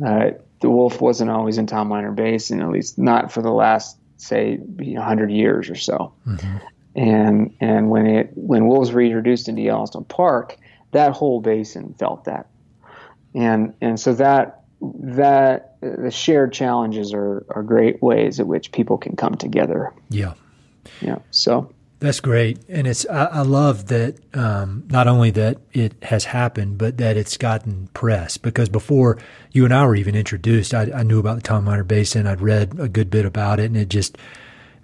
Uh, 0.04 0.30
the 0.64 0.70
wolf 0.70 0.98
wasn't 0.98 1.30
always 1.30 1.58
in 1.58 1.66
Tom 1.66 1.88
Miner 1.88 2.10
Basin, 2.10 2.62
at 2.62 2.70
least 2.70 2.96
not 2.96 3.30
for 3.30 3.42
the 3.42 3.50
last 3.50 3.98
say 4.16 4.56
100 4.56 5.30
years 5.30 5.68
or 5.68 5.74
so. 5.74 6.14
Mm-hmm. 6.26 6.56
And 6.96 7.54
and 7.60 7.90
when 7.90 8.06
it 8.06 8.30
when 8.34 8.66
wolves 8.66 8.90
were 8.90 9.02
introduced 9.02 9.46
into 9.46 9.60
Yellowstone 9.60 10.06
Park, 10.06 10.56
that 10.92 11.12
whole 11.12 11.42
basin 11.42 11.92
felt 11.98 12.24
that. 12.24 12.46
And 13.34 13.74
and 13.82 14.00
so 14.00 14.14
that 14.14 14.62
that 14.80 15.76
the 15.82 16.10
shared 16.10 16.54
challenges 16.54 17.12
are 17.12 17.44
are 17.50 17.62
great 17.62 18.02
ways 18.02 18.40
at 18.40 18.46
which 18.46 18.72
people 18.72 18.96
can 18.96 19.16
come 19.16 19.34
together. 19.34 19.92
Yeah. 20.08 20.32
Yeah. 21.02 21.18
So 21.30 21.73
that's 22.04 22.20
great, 22.20 22.58
and 22.68 22.86
it's 22.86 23.06
I, 23.08 23.24
I 23.26 23.40
love 23.42 23.86
that 23.86 24.16
um, 24.34 24.84
not 24.88 25.08
only 25.08 25.30
that 25.32 25.58
it 25.72 25.94
has 26.02 26.24
happened, 26.24 26.78
but 26.78 26.98
that 26.98 27.16
it's 27.16 27.36
gotten 27.36 27.88
press. 27.94 28.36
Because 28.36 28.68
before 28.68 29.18
you 29.52 29.64
and 29.64 29.72
I 29.72 29.86
were 29.86 29.96
even 29.96 30.14
introduced, 30.14 30.74
I, 30.74 30.90
I 30.94 31.02
knew 31.02 31.18
about 31.18 31.36
the 31.36 31.42
Tom 31.42 31.64
Miner 31.64 31.84
Basin. 31.84 32.26
I'd 32.26 32.40
read 32.40 32.78
a 32.78 32.88
good 32.88 33.10
bit 33.10 33.24
about 33.24 33.60
it, 33.60 33.66
and 33.66 33.76
it 33.76 33.88
just 33.88 34.18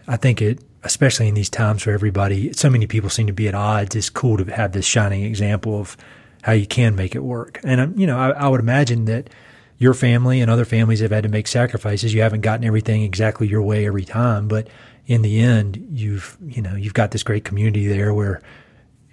I 0.09 0.17
think 0.17 0.41
it, 0.41 0.62
especially 0.83 1.29
in 1.29 1.35
these 1.35 1.50
times 1.50 1.85
where 1.85 1.95
everybody, 1.95 2.53
so 2.53 2.71
many 2.71 2.87
people 2.87 3.11
seem 3.11 3.27
to 3.27 3.33
be 3.33 3.49
at 3.49 3.55
odds. 3.55 3.95
It's 3.95 4.11
cool 4.11 4.37
to 4.39 4.45
have 4.45 4.73
this 4.73 4.87
shining 4.87 5.23
example 5.25 5.79
of 5.79 5.97
how 6.43 6.53
you 6.53 6.67
can 6.67 6.97
make 6.97 7.15
it 7.15 7.23
work. 7.23 7.61
And 7.62 8.00
you 8.00 8.07
know, 8.07 8.19
I, 8.19 8.31
I 8.31 8.49
would 8.49 8.61
imagine 8.61 9.05
that 9.05 9.31
your 9.79 9.95
family 9.95 10.41
and 10.41 10.50
other 10.50 10.65
families 10.65 11.00
have 11.00 11.11
had 11.11 11.23
to 11.25 11.29
make 11.29 11.49
sacrifices. 11.49 12.12
You 12.12 12.23
haven't 12.23 12.43
gotten 12.43 12.65
everything 12.65 13.03
exactly 13.03 13.47
your 13.47 13.62
way 13.62 13.87
every 13.87 14.05
time, 14.05 14.47
but 14.47 14.69
in 15.07 15.23
the 15.23 15.40
end, 15.40 15.88
you've 15.90 16.37
you 16.45 16.62
know 16.62 16.75
you've 16.75 16.95
got 16.95 17.11
this 17.11 17.23
great 17.23 17.45
community 17.45 17.87
there 17.87 18.14
where 18.14 18.40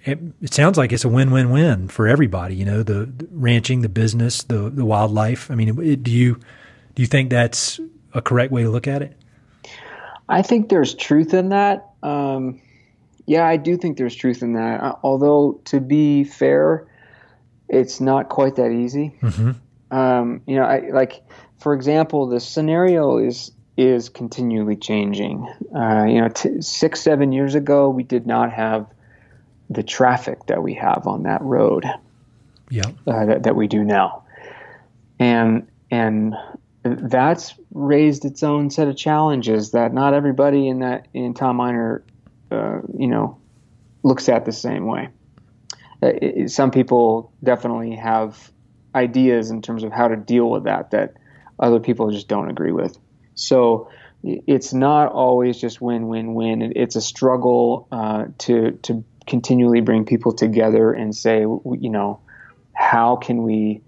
it, 0.04 0.18
it 0.40 0.54
sounds 0.54 0.78
like 0.78 0.92
it's 0.92 1.04
a 1.04 1.08
win-win-win 1.08 1.88
for 1.88 2.06
everybody. 2.06 2.54
You 2.54 2.64
know, 2.64 2.82
the, 2.82 3.06
the 3.06 3.28
ranching, 3.32 3.82
the 3.82 3.88
business, 3.88 4.42
the 4.44 4.70
the 4.70 4.84
wildlife. 4.84 5.50
I 5.50 5.54
mean, 5.54 5.78
it, 5.82 6.02
do 6.02 6.10
you 6.10 6.34
do 6.94 7.02
you 7.02 7.06
think 7.06 7.30
that's 7.30 7.80
a 8.14 8.22
correct 8.22 8.52
way 8.52 8.62
to 8.62 8.70
look 8.70 8.86
at 8.86 9.02
it? 9.02 9.16
I 10.28 10.42
think 10.42 10.68
there's 10.68 10.94
truth 10.94 11.34
in 11.34 11.50
that. 11.50 11.90
Um, 12.02 12.60
yeah, 13.26 13.46
I 13.46 13.56
do 13.56 13.76
think 13.76 13.98
there's 13.98 14.14
truth 14.14 14.42
in 14.42 14.54
that. 14.54 14.80
Uh, 14.82 14.96
although, 15.02 15.60
to 15.66 15.80
be 15.80 16.24
fair, 16.24 16.86
it's 17.68 18.00
not 18.00 18.28
quite 18.28 18.56
that 18.56 18.70
easy. 18.70 19.14
Mm-hmm. 19.20 19.96
Um, 19.96 20.42
you 20.46 20.56
know, 20.56 20.64
I, 20.64 20.90
like 20.90 21.22
for 21.58 21.74
example, 21.74 22.26
the 22.26 22.40
scenario 22.40 23.18
is 23.18 23.52
is 23.78 24.08
continually 24.08 24.76
changing. 24.76 25.48
Uh, 25.74 26.04
you 26.04 26.20
know, 26.20 26.28
t- 26.28 26.60
six, 26.60 27.00
seven 27.00 27.30
years 27.30 27.54
ago, 27.54 27.88
we 27.88 28.02
did 28.02 28.26
not 28.26 28.52
have 28.52 28.86
the 29.70 29.84
traffic 29.84 30.44
that 30.46 30.62
we 30.62 30.74
have 30.74 31.06
on 31.06 31.22
that 31.22 31.40
road. 31.42 31.86
Yeah. 32.70 32.90
Uh, 33.06 33.24
that, 33.24 33.44
that 33.44 33.56
we 33.56 33.66
do 33.66 33.82
now, 33.82 34.24
and 35.18 35.66
and 35.90 36.34
that's 36.82 37.54
raised 37.72 38.26
its 38.26 38.42
own 38.42 38.68
set 38.68 38.88
of 38.88 38.96
challenges 38.96 39.70
that 39.70 39.94
not 39.94 40.12
everybody 40.12 40.68
in 40.68 40.80
that 40.80 41.08
in 41.14 41.32
Tom 41.32 41.56
Miner, 41.56 42.04
uh, 42.50 42.80
you 42.94 43.06
know, 43.06 43.38
looks 44.02 44.28
at 44.28 44.44
the 44.44 44.52
same 44.52 44.84
way. 44.84 45.08
Uh, 46.02 46.08
it, 46.20 46.50
some 46.50 46.70
people 46.70 47.32
definitely 47.42 47.94
have 47.94 48.50
ideas 48.94 49.50
in 49.50 49.62
terms 49.62 49.82
of 49.82 49.90
how 49.90 50.08
to 50.08 50.16
deal 50.16 50.50
with 50.50 50.64
that 50.64 50.90
that 50.90 51.14
other 51.58 51.80
people 51.80 52.10
just 52.10 52.28
don't 52.28 52.50
agree 52.50 52.72
with. 52.72 52.98
So 53.38 53.90
it's 54.22 54.72
not 54.72 55.12
always 55.12 55.58
just 55.60 55.80
win 55.80 56.08
win 56.08 56.34
win. 56.34 56.72
It's 56.74 56.96
a 56.96 57.00
struggle 57.00 57.88
uh, 57.92 58.26
to 58.38 58.72
to 58.82 59.04
continually 59.26 59.80
bring 59.80 60.04
people 60.04 60.32
together 60.32 60.92
and 60.92 61.14
say, 61.14 61.40
you 61.40 61.90
know, 61.90 62.20
how 62.72 63.16
can 63.16 63.42
we 63.42 63.82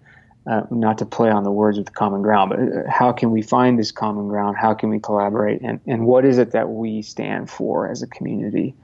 uh, 0.47 0.63
not 0.71 0.99
to 0.99 1.07
play 1.07 1.31
on 1.31 1.45
the 1.45 1.51
words 1.51 1.77
with 1.77 1.87
the 1.87 1.93
common 1.93 2.23
ground, 2.23 2.51
but 2.51 2.59
uh, 2.59 2.91
how 2.91 3.13
can 3.13 3.31
we 3.31 3.43
find 3.43 3.79
this 3.79 3.93
common 3.93 4.29
ground? 4.29 4.57
How 4.57 4.75
can 4.75 4.89
we 4.89 4.99
collaborate? 4.99 5.61
And, 5.63 5.81
and 5.87 6.07
what 6.07 6.25
is 6.25 6.39
it 6.39 6.53
that 6.53 6.71
we 6.71 7.03
stand 7.03 7.51
for 7.51 7.91
as 7.91 8.03
a 8.03 8.07
community? 8.07 8.75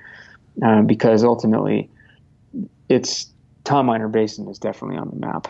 Um, 0.62 0.86
because 0.86 1.24
ultimately, 1.24 1.90
it's 2.88 3.26
Tom 3.64 3.86
Miner 3.86 4.08
Basin 4.08 4.48
is 4.48 4.58
definitely 4.58 4.98
on 4.98 5.10
the 5.10 5.16
map. 5.16 5.48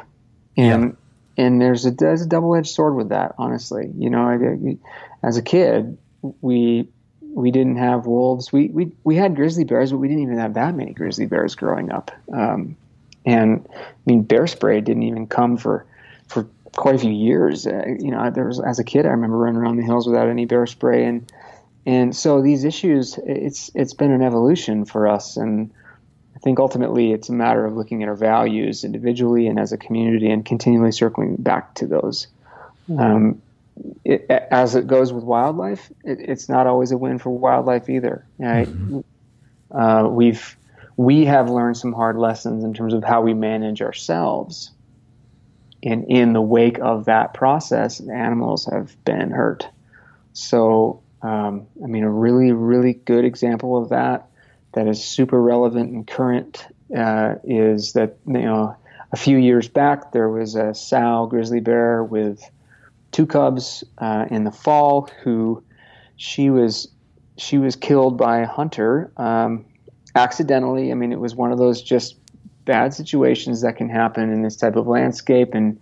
And 0.56 0.82
yeah. 0.84 1.05
And 1.36 1.60
there's 1.60 1.86
a, 1.86 1.90
there's 1.90 2.22
a 2.22 2.26
double 2.26 2.54
edged 2.54 2.68
sword 2.68 2.94
with 2.94 3.10
that, 3.10 3.34
honestly. 3.38 3.90
You 3.96 4.10
know, 4.10 4.22
I, 4.22 4.76
as 5.26 5.36
a 5.36 5.42
kid, 5.42 5.98
we 6.40 6.88
we 7.20 7.50
didn't 7.50 7.76
have 7.76 8.06
wolves. 8.06 8.52
We, 8.52 8.68
we 8.68 8.92
we 9.04 9.16
had 9.16 9.36
grizzly 9.36 9.64
bears, 9.64 9.92
but 9.92 9.98
we 9.98 10.08
didn't 10.08 10.22
even 10.22 10.38
have 10.38 10.54
that 10.54 10.74
many 10.74 10.92
grizzly 10.92 11.26
bears 11.26 11.54
growing 11.54 11.92
up. 11.92 12.10
Um, 12.32 12.76
and 13.24 13.68
I 13.74 13.84
mean, 14.06 14.22
bear 14.22 14.46
spray 14.46 14.80
didn't 14.80 15.02
even 15.02 15.26
come 15.26 15.56
for 15.56 15.86
for 16.28 16.48
quite 16.74 16.94
a 16.94 16.98
few 16.98 17.12
years. 17.12 17.66
Uh, 17.66 17.84
you 17.98 18.10
know, 18.10 18.30
there 18.30 18.46
was 18.46 18.60
as 18.60 18.78
a 18.78 18.84
kid, 18.84 19.06
I 19.06 19.10
remember 19.10 19.36
running 19.36 19.60
around 19.60 19.76
the 19.76 19.82
hills 19.84 20.06
without 20.06 20.28
any 20.28 20.46
bear 20.46 20.66
spray, 20.66 21.04
and 21.04 21.30
and 21.84 22.16
so 22.16 22.40
these 22.40 22.64
issues, 22.64 23.18
it's 23.24 23.70
it's 23.74 23.94
been 23.94 24.12
an 24.12 24.22
evolution 24.22 24.84
for 24.84 25.06
us, 25.06 25.36
and 25.36 25.70
I 26.36 26.38
think 26.40 26.60
ultimately 26.60 27.12
it's 27.12 27.28
a 27.28 27.32
matter 27.32 27.64
of 27.64 27.74
looking 27.76 28.02
at 28.02 28.08
our 28.08 28.14
values 28.14 28.84
individually 28.84 29.46
and 29.46 29.58
as 29.58 29.72
a 29.72 29.78
community, 29.78 30.30
and 30.30 30.44
continually 30.44 30.92
circling 30.92 31.36
back 31.36 31.74
to 31.76 31.86
those. 31.86 32.26
Um, 32.96 33.42
it, 34.04 34.26
as 34.30 34.74
it 34.74 34.86
goes 34.86 35.12
with 35.12 35.24
wildlife, 35.24 35.90
it, 36.04 36.20
it's 36.20 36.48
not 36.48 36.66
always 36.66 36.92
a 36.92 36.96
win 36.96 37.18
for 37.18 37.30
wildlife 37.30 37.88
either. 37.88 38.24
Right? 38.38 38.68
Mm-hmm. 38.68 39.00
Uh, 39.76 40.08
we've 40.08 40.56
we 40.96 41.24
have 41.24 41.50
learned 41.50 41.76
some 41.76 41.92
hard 41.92 42.16
lessons 42.16 42.64
in 42.64 42.74
terms 42.74 42.94
of 42.94 43.02
how 43.02 43.22
we 43.22 43.34
manage 43.34 43.82
ourselves 43.82 44.70
and 45.86 46.04
in 46.08 46.32
the 46.32 46.40
wake 46.40 46.78
of 46.78 47.04
that 47.04 47.32
process, 47.32 48.00
animals 48.00 48.66
have 48.66 49.04
been 49.04 49.30
hurt. 49.30 49.68
So, 50.32 51.00
um, 51.22 51.66
I 51.82 51.86
mean, 51.86 52.02
a 52.02 52.10
really, 52.10 52.52
really 52.52 52.94
good 52.94 53.24
example 53.24 53.80
of 53.80 53.90
that 53.90 54.25
that 54.76 54.86
is 54.86 55.02
super 55.02 55.42
relevant 55.42 55.90
and 55.90 56.06
current 56.06 56.66
uh, 56.96 57.34
is 57.42 57.94
that 57.94 58.16
you 58.26 58.42
know 58.42 58.76
a 59.10 59.16
few 59.16 59.36
years 59.36 59.68
back 59.68 60.12
there 60.12 60.28
was 60.28 60.54
a 60.54 60.72
sow 60.74 61.26
grizzly 61.26 61.60
bear 61.60 62.04
with 62.04 62.48
two 63.10 63.26
cubs 63.26 63.82
uh, 63.98 64.26
in 64.30 64.44
the 64.44 64.52
fall 64.52 65.10
who 65.24 65.62
she 66.16 66.50
was 66.50 66.88
she 67.36 67.58
was 67.58 67.76
killed 67.76 68.16
by 68.16 68.38
a 68.38 68.46
hunter 68.46 69.10
um, 69.16 69.64
accidentally. 70.16 70.90
I 70.90 70.94
mean, 70.94 71.12
it 71.12 71.20
was 71.20 71.34
one 71.34 71.52
of 71.52 71.58
those 71.58 71.82
just 71.82 72.16
bad 72.64 72.94
situations 72.94 73.60
that 73.60 73.76
can 73.76 73.88
happen 73.88 74.32
in 74.32 74.42
this 74.42 74.56
type 74.56 74.76
of 74.76 74.86
landscape. 74.86 75.54
And 75.54 75.78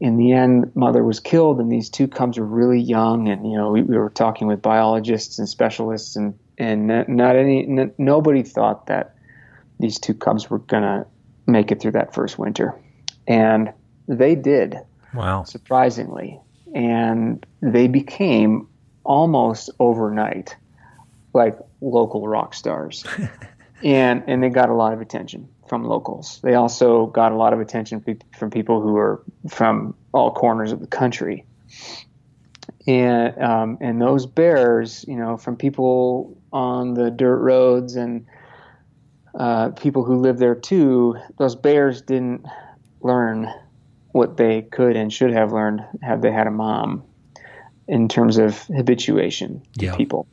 in 0.00 0.16
the 0.16 0.32
end, 0.32 0.70
mother 0.74 1.02
was 1.02 1.18
killed, 1.20 1.60
and 1.60 1.70
these 1.70 1.88
two 1.88 2.06
cubs 2.06 2.38
were 2.38 2.46
really 2.46 2.80
young. 2.80 3.28
And 3.28 3.50
you 3.50 3.56
know, 3.56 3.70
we, 3.70 3.82
we 3.82 3.96
were 3.96 4.10
talking 4.10 4.46
with 4.46 4.62
biologists 4.62 5.38
and 5.38 5.48
specialists, 5.48 6.16
and 6.16 6.38
and 6.62 7.08
not 7.08 7.36
any, 7.36 7.64
n- 7.66 7.92
nobody 7.98 8.42
thought 8.42 8.86
that 8.86 9.14
these 9.80 9.98
two 9.98 10.14
cubs 10.14 10.48
were 10.48 10.60
gonna 10.60 11.06
make 11.46 11.72
it 11.72 11.80
through 11.80 11.92
that 11.92 12.14
first 12.14 12.38
winter, 12.38 12.74
and 13.26 13.72
they 14.06 14.34
did. 14.34 14.78
Wow! 15.12 15.44
Surprisingly, 15.44 16.40
and 16.74 17.44
they 17.60 17.88
became 17.88 18.68
almost 19.04 19.70
overnight 19.78 20.56
like 21.34 21.58
local 21.80 22.28
rock 22.28 22.54
stars. 22.54 23.04
and 23.84 24.22
and 24.26 24.42
they 24.42 24.48
got 24.48 24.68
a 24.68 24.74
lot 24.74 24.92
of 24.92 25.00
attention 25.00 25.48
from 25.68 25.84
locals. 25.84 26.40
They 26.42 26.54
also 26.54 27.06
got 27.06 27.32
a 27.32 27.36
lot 27.36 27.52
of 27.52 27.60
attention 27.60 28.04
from 28.38 28.50
people 28.50 28.80
who 28.80 28.96
are 28.96 29.22
from 29.48 29.94
all 30.12 30.32
corners 30.32 30.70
of 30.70 30.80
the 30.80 30.86
country. 30.86 31.44
And 32.86 33.40
um, 33.40 33.78
and 33.80 34.00
those 34.00 34.26
bears, 34.26 35.04
you 35.06 35.16
know, 35.16 35.36
from 35.36 35.56
people 35.56 36.36
on 36.52 36.94
the 36.94 37.10
dirt 37.10 37.38
roads 37.38 37.94
and 37.94 38.26
uh, 39.38 39.70
people 39.70 40.04
who 40.04 40.16
live 40.16 40.38
there 40.38 40.54
too, 40.54 41.16
those 41.38 41.54
bears 41.54 42.02
didn't 42.02 42.44
learn 43.00 43.48
what 44.12 44.36
they 44.36 44.62
could 44.62 44.96
and 44.96 45.12
should 45.12 45.32
have 45.32 45.52
learned 45.52 45.82
had 46.02 46.22
they 46.22 46.32
had 46.32 46.46
a 46.46 46.50
mom 46.50 47.02
in 47.88 48.08
terms 48.08 48.38
of 48.38 48.58
habituation 48.66 49.62
yeah. 49.74 49.96
people. 49.96 50.26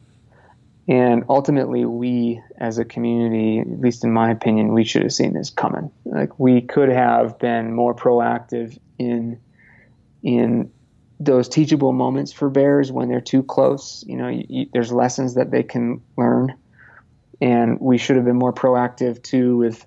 And 0.87 1.23
ultimately, 1.29 1.85
we 1.85 2.41
as 2.57 2.79
a 2.79 2.85
community, 2.85 3.59
at 3.59 3.79
least 3.79 4.03
in 4.03 4.11
my 4.11 4.31
opinion, 4.31 4.73
we 4.73 4.83
should 4.83 5.03
have 5.03 5.13
seen 5.13 5.33
this 5.33 5.51
coming. 5.51 5.91
Like 6.03 6.39
we 6.39 6.61
could 6.61 6.89
have 6.89 7.37
been 7.37 7.73
more 7.73 7.93
proactive 7.93 8.77
in 8.97 9.39
in 10.23 10.71
those 11.19 11.49
teachable 11.49 11.91
moments 11.91 12.31
for 12.31 12.49
bears 12.49 12.91
when 12.91 13.09
they're 13.09 13.19
too 13.19 13.43
close. 13.43 14.03
You 14.07 14.17
know, 14.17 14.27
you, 14.29 14.67
there's 14.73 14.91
lessons 14.91 15.35
that 15.35 15.51
they 15.51 15.63
can 15.63 16.01
learn, 16.17 16.55
and 17.41 17.79
we 17.79 17.97
should 17.97 18.15
have 18.15 18.25
been 18.25 18.37
more 18.37 18.53
proactive 18.53 19.21
too 19.21 19.57
with 19.57 19.85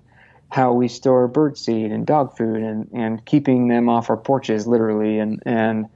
how 0.49 0.73
we 0.73 0.87
store 0.87 1.27
bird 1.27 1.57
seed 1.57 1.91
and 1.91 2.05
dog 2.05 2.37
food 2.37 2.61
and 2.61 2.87
and 2.93 3.25
keeping 3.25 3.67
them 3.67 3.89
off 3.89 4.09
our 4.09 4.17
porches, 4.17 4.67
literally. 4.67 5.17
And 5.17 5.41
and 5.45 5.87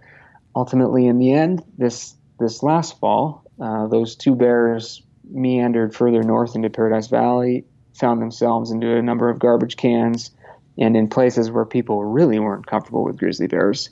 ultimately, 0.56 1.06
in 1.06 1.20
the 1.20 1.34
end, 1.34 1.64
this 1.78 2.16
this 2.40 2.64
last 2.64 3.00
fall, 3.00 3.44
uh, 3.60 3.88
those 3.88 4.16
two 4.16 4.36
bears 4.36 5.04
meandered 5.30 5.96
further 5.96 6.24
north 6.24 6.56
into 6.56 6.70
Paradise 6.70 7.08
Valley, 7.08 7.66
found 7.94 8.22
themselves 8.22 8.72
into 8.72 8.96
a 8.96 9.02
number 9.02 9.30
of 9.30 9.40
garbage 9.40 9.78
cans, 9.78 10.32
and 10.80 10.96
in 10.96 11.08
places 11.08 11.52
where 11.52 11.66
people 11.66 12.04
really 12.04 12.40
weren't 12.40 12.66
comfortable 12.66 13.04
with 13.04 13.18
grizzly 13.18 13.48
bears, 13.48 13.90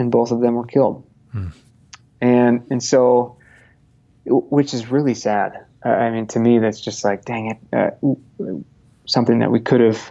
and 0.00 0.10
both 0.10 0.32
of 0.32 0.40
them 0.40 0.54
were 0.54 0.66
killed. 0.66 1.06
Hmm. 1.32 1.48
And 2.20 2.66
and 2.70 2.82
so, 2.82 3.38
which 4.24 4.74
is 4.74 4.90
really 4.90 5.14
sad. 5.14 5.66
Uh, 5.84 5.88
I 5.88 6.10
mean, 6.10 6.26
to 6.28 6.40
me, 6.40 6.58
that's 6.58 6.80
just 6.80 7.04
like, 7.04 7.24
dang 7.24 7.50
it, 7.50 7.58
uh, 7.72 8.46
something 9.06 9.38
that 9.38 9.50
we 9.50 9.60
could 9.60 9.80
have 9.80 10.10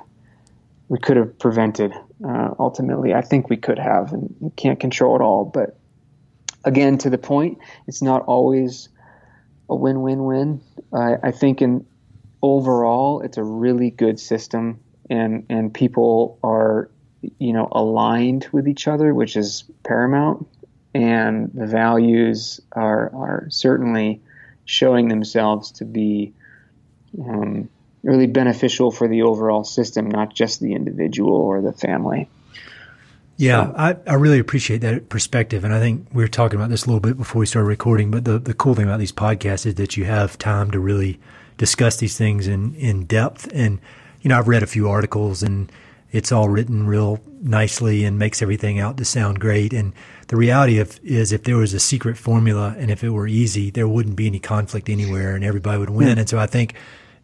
we 0.87 0.99
could 0.99 1.17
have 1.17 1.37
prevented. 1.37 1.93
Uh, 2.25 2.49
ultimately, 2.57 3.13
I 3.13 3.21
think 3.21 3.49
we 3.49 3.57
could 3.57 3.79
have, 3.79 4.13
and 4.13 4.35
we 4.39 4.49
can't 4.51 4.79
control 4.79 5.15
it 5.15 5.21
all, 5.21 5.45
but 5.45 5.77
again, 6.63 6.97
to 6.99 7.09
the 7.09 7.17
point, 7.17 7.59
it's 7.87 8.01
not 8.01 8.23
always 8.23 8.89
a 9.69 9.75
win-win-win. 9.75 10.61
I, 10.91 11.15
I 11.23 11.31
think 11.31 11.61
in 11.61 11.85
overall, 12.41 13.21
it's 13.21 13.37
a 13.37 13.43
really 13.43 13.91
good 13.91 14.19
system, 14.19 14.79
and 15.09 15.45
and 15.49 15.73
people 15.73 16.39
are 16.43 16.89
you 17.21 17.53
know 17.53 17.67
aligned 17.71 18.47
with 18.51 18.67
each 18.67 18.87
other, 18.87 19.13
which 19.13 19.35
is 19.35 19.63
paramount, 19.83 20.47
and 20.93 21.51
the 21.53 21.67
values 21.67 22.61
are 22.71 23.11
are 23.13 23.47
certainly 23.49 24.21
showing 24.65 25.07
themselves 25.07 25.71
to 25.71 25.85
be 25.85 26.33
um, 27.19 27.69
really 28.03 28.27
beneficial 28.27 28.91
for 28.91 29.07
the 29.07 29.23
overall 29.23 29.63
system, 29.63 30.09
not 30.09 30.33
just 30.33 30.59
the 30.59 30.73
individual 30.73 31.33
or 31.33 31.61
the 31.61 31.73
family. 31.73 32.29
Yeah. 33.39 33.71
I, 33.75 33.95
I 34.05 34.15
really 34.15 34.39
appreciate 34.39 34.79
that 34.79 35.07
perspective. 35.07 35.63
And 35.63 35.73
I 35.73 35.79
think 35.79 36.07
we 36.11 36.21
were 36.21 36.27
talking 36.27 36.59
about 36.59 36.69
this 36.69 36.83
a 36.83 36.87
little 36.87 36.99
bit 36.99 37.17
before 37.17 37.39
we 37.39 37.45
started 37.45 37.67
recording, 37.67 38.11
but 38.11 38.25
the, 38.25 38.37
the 38.37 38.53
cool 38.53 38.75
thing 38.75 38.83
about 38.83 38.99
these 38.99 39.13
podcasts 39.13 39.65
is 39.65 39.75
that 39.75 39.95
you 39.95 40.03
have 40.03 40.37
time 40.37 40.71
to 40.71 40.79
really 40.79 41.19
discuss 41.57 41.97
these 41.97 42.17
things 42.17 42.47
in, 42.47 42.75
in 42.75 43.05
depth. 43.05 43.49
And, 43.53 43.79
you 44.21 44.27
know, 44.27 44.37
I've 44.37 44.49
read 44.49 44.61
a 44.61 44.67
few 44.67 44.89
articles 44.89 45.41
and 45.41 45.71
it's 46.11 46.31
all 46.31 46.49
written 46.49 46.87
real 46.87 47.19
nicely 47.41 48.03
and 48.03 48.17
makes 48.17 48.41
everything 48.41 48.79
out 48.79 48.97
to 48.97 49.05
sound 49.05 49.39
great. 49.39 49.73
And 49.73 49.93
the 50.27 50.35
reality 50.35 50.79
of 50.79 50.99
is 51.03 51.31
if 51.31 51.43
there 51.43 51.57
was 51.57 51.73
a 51.73 51.79
secret 51.79 52.17
formula 52.17 52.75
and 52.77 52.89
if 52.89 53.03
it 53.03 53.09
were 53.09 53.27
easy, 53.27 53.69
there 53.69 53.87
wouldn't 53.87 54.15
be 54.15 54.27
any 54.27 54.39
conflict 54.39 54.89
anywhere 54.89 55.35
and 55.35 55.43
everybody 55.43 55.77
would 55.79 55.89
win. 55.89 56.17
And 56.17 56.27
so 56.27 56.39
I 56.39 56.47
think 56.47 56.73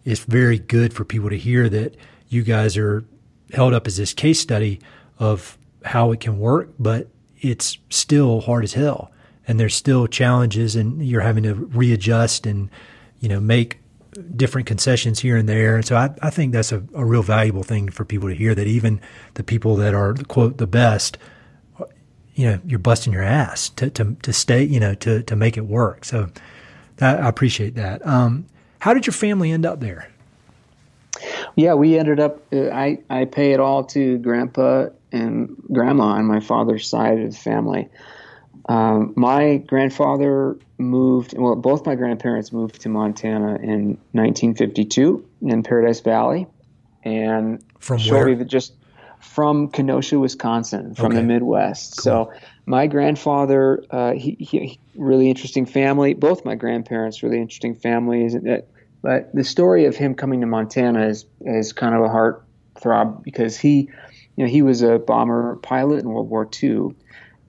it's 0.04 0.21
very 0.21 0.60
good 0.60 0.93
for 0.93 1.04
people 1.04 1.30
to 1.30 1.38
hear 1.38 1.67
that 1.69 1.95
you 2.30 2.43
guys 2.43 2.78
are 2.78 3.06
held 3.54 3.74
up 3.74 3.88
as 3.88 3.98
this 3.98 4.13
case 4.13 4.39
study 4.39 4.80
of 5.19 5.58
how 5.84 6.12
it 6.12 6.19
can 6.19 6.39
work, 6.39 6.69
but 6.80 7.08
it's 7.41 7.78
still 7.89 8.41
hard 8.41 8.63
as 8.63 8.74
hell. 8.74 9.12
And 9.48 9.60
there's 9.60 9.76
still 9.76 10.08
challenges 10.08 10.76
and 10.76 11.06
you're 11.06 11.21
having 11.21 11.43
to 11.43 11.54
readjust 11.54 12.45
and, 12.45 12.69
you 13.19 13.30
know, 13.30 13.39
make 13.39 13.80
different 14.36 14.67
concessions 14.67 15.19
here 15.19 15.38
and 15.38 15.47
there. 15.47 15.75
And 15.75 15.86
so 15.86 15.95
I, 15.95 16.13
I 16.21 16.30
think 16.30 16.54
that's 16.54 16.71
a, 16.71 16.84
a 16.93 17.06
real 17.06 17.23
valuable 17.23 17.63
thing 17.63 17.89
for 17.89 18.06
people 18.06 18.30
to 18.30 18.36
hear 18.36 18.56
that 18.56 18.67
even 18.67 19.01
the 19.36 19.43
people 19.43 19.75
that 19.78 19.93
are 19.93 20.13
quote 20.13 20.58
the 20.58 20.67
best, 20.67 21.17
you 22.34 22.45
know, 22.45 22.60
you're 22.65 22.80
busting 22.80 23.13
your 23.13 23.23
ass 23.23 23.69
to, 23.69 23.89
to, 23.91 24.15
to 24.21 24.34
stay, 24.34 24.63
you 24.63 24.80
know, 24.80 24.93
to, 24.95 25.23
to 25.23 25.36
make 25.36 25.58
it 25.58 25.65
work. 25.65 26.06
So 26.06 26.30
that, 26.97 27.21
I 27.21 27.30
appreciate 27.30 27.75
that. 27.75 28.06
Um, 28.06 28.45
how 28.80 28.93
did 28.93 29.06
your 29.06 29.13
family 29.13 29.51
end 29.51 29.65
up 29.65 29.80
there? 29.80 30.10
Yeah, 31.56 31.73
we 31.73 31.97
ended 31.97 32.19
up. 32.19 32.41
Uh, 32.51 32.69
I 32.69 32.99
I 33.10 33.25
pay 33.25 33.54
it 33.54 33.60
all 33.60 33.86
to 33.86 34.17
Grandpa 34.17 34.88
and 35.12 35.56
grandma 35.71 36.04
on 36.04 36.25
my 36.25 36.41
father's 36.41 36.88
side 36.88 37.19
of 37.19 37.32
the 37.32 37.38
family. 37.38 37.88
Um, 38.67 39.13
my 39.15 39.58
grandfather 39.58 40.58
moved, 40.78 41.38
well, 41.38 41.56
both 41.56 41.86
my 41.86 41.95
grandparents 41.95 42.51
moved 42.51 42.82
to 42.82 42.89
Montana 42.89 43.56
in 43.56 43.97
1952 44.12 45.25
in 45.43 45.63
Paradise 45.63 45.99
Valley. 45.99 46.47
And 47.04 47.63
from 47.80 47.99
where? 48.01 48.43
just 48.43 48.73
from 49.19 49.69
Kenosha, 49.69 50.17
Wisconsin, 50.17 50.95
from 50.95 51.08
okay. 51.08 51.17
the 51.17 51.23
Midwest. 51.23 51.97
Cool. 51.97 52.04
So 52.04 52.34
my 52.65 52.88
grandfather, 52.88 53.84
uh, 53.91 54.13
he, 54.13 54.32
he, 54.39 54.80
really 54.95 55.30
interesting 55.30 55.65
family. 55.65 56.13
Both 56.13 56.45
my 56.45 56.56
grandparents, 56.56 57.21
really 57.21 57.39
interesting 57.39 57.75
families. 57.75 58.36
But 59.01 59.34
the 59.36 59.43
story 59.43 59.86
of 59.86 59.95
him 59.95 60.15
coming 60.15 60.41
to 60.41 60.47
Montana 60.47 61.08
is 61.08 61.25
is 61.41 61.73
kind 61.73 61.93
of 61.93 62.01
a 62.01 62.10
heart 62.10 62.43
throb 62.80 63.23
because 63.23 63.58
he, 63.58 63.89
you 64.36 64.45
know, 64.45 64.47
he 64.47 64.62
was 64.62 64.82
a 64.82 64.97
bomber 64.97 65.58
pilot 65.58 66.01
in 66.01 66.10
World 66.10 66.30
War 66.30 66.49
II, 66.63 66.95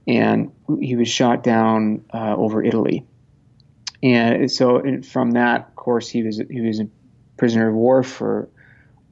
and 0.06 0.52
he 0.80 0.96
was 0.96 1.08
shot 1.08 1.42
down 1.42 2.04
uh, 2.12 2.34
over 2.36 2.62
Italy. 2.62 3.04
And 4.02 4.50
so 4.50 4.82
from 5.02 5.32
that, 5.32 5.68
of 5.68 5.76
course, 5.76 6.08
he 6.08 6.22
was 6.22 6.40
he 6.50 6.60
was 6.60 6.80
a 6.80 6.88
prisoner 7.36 7.68
of 7.68 7.74
war 7.74 8.02
for, 8.02 8.48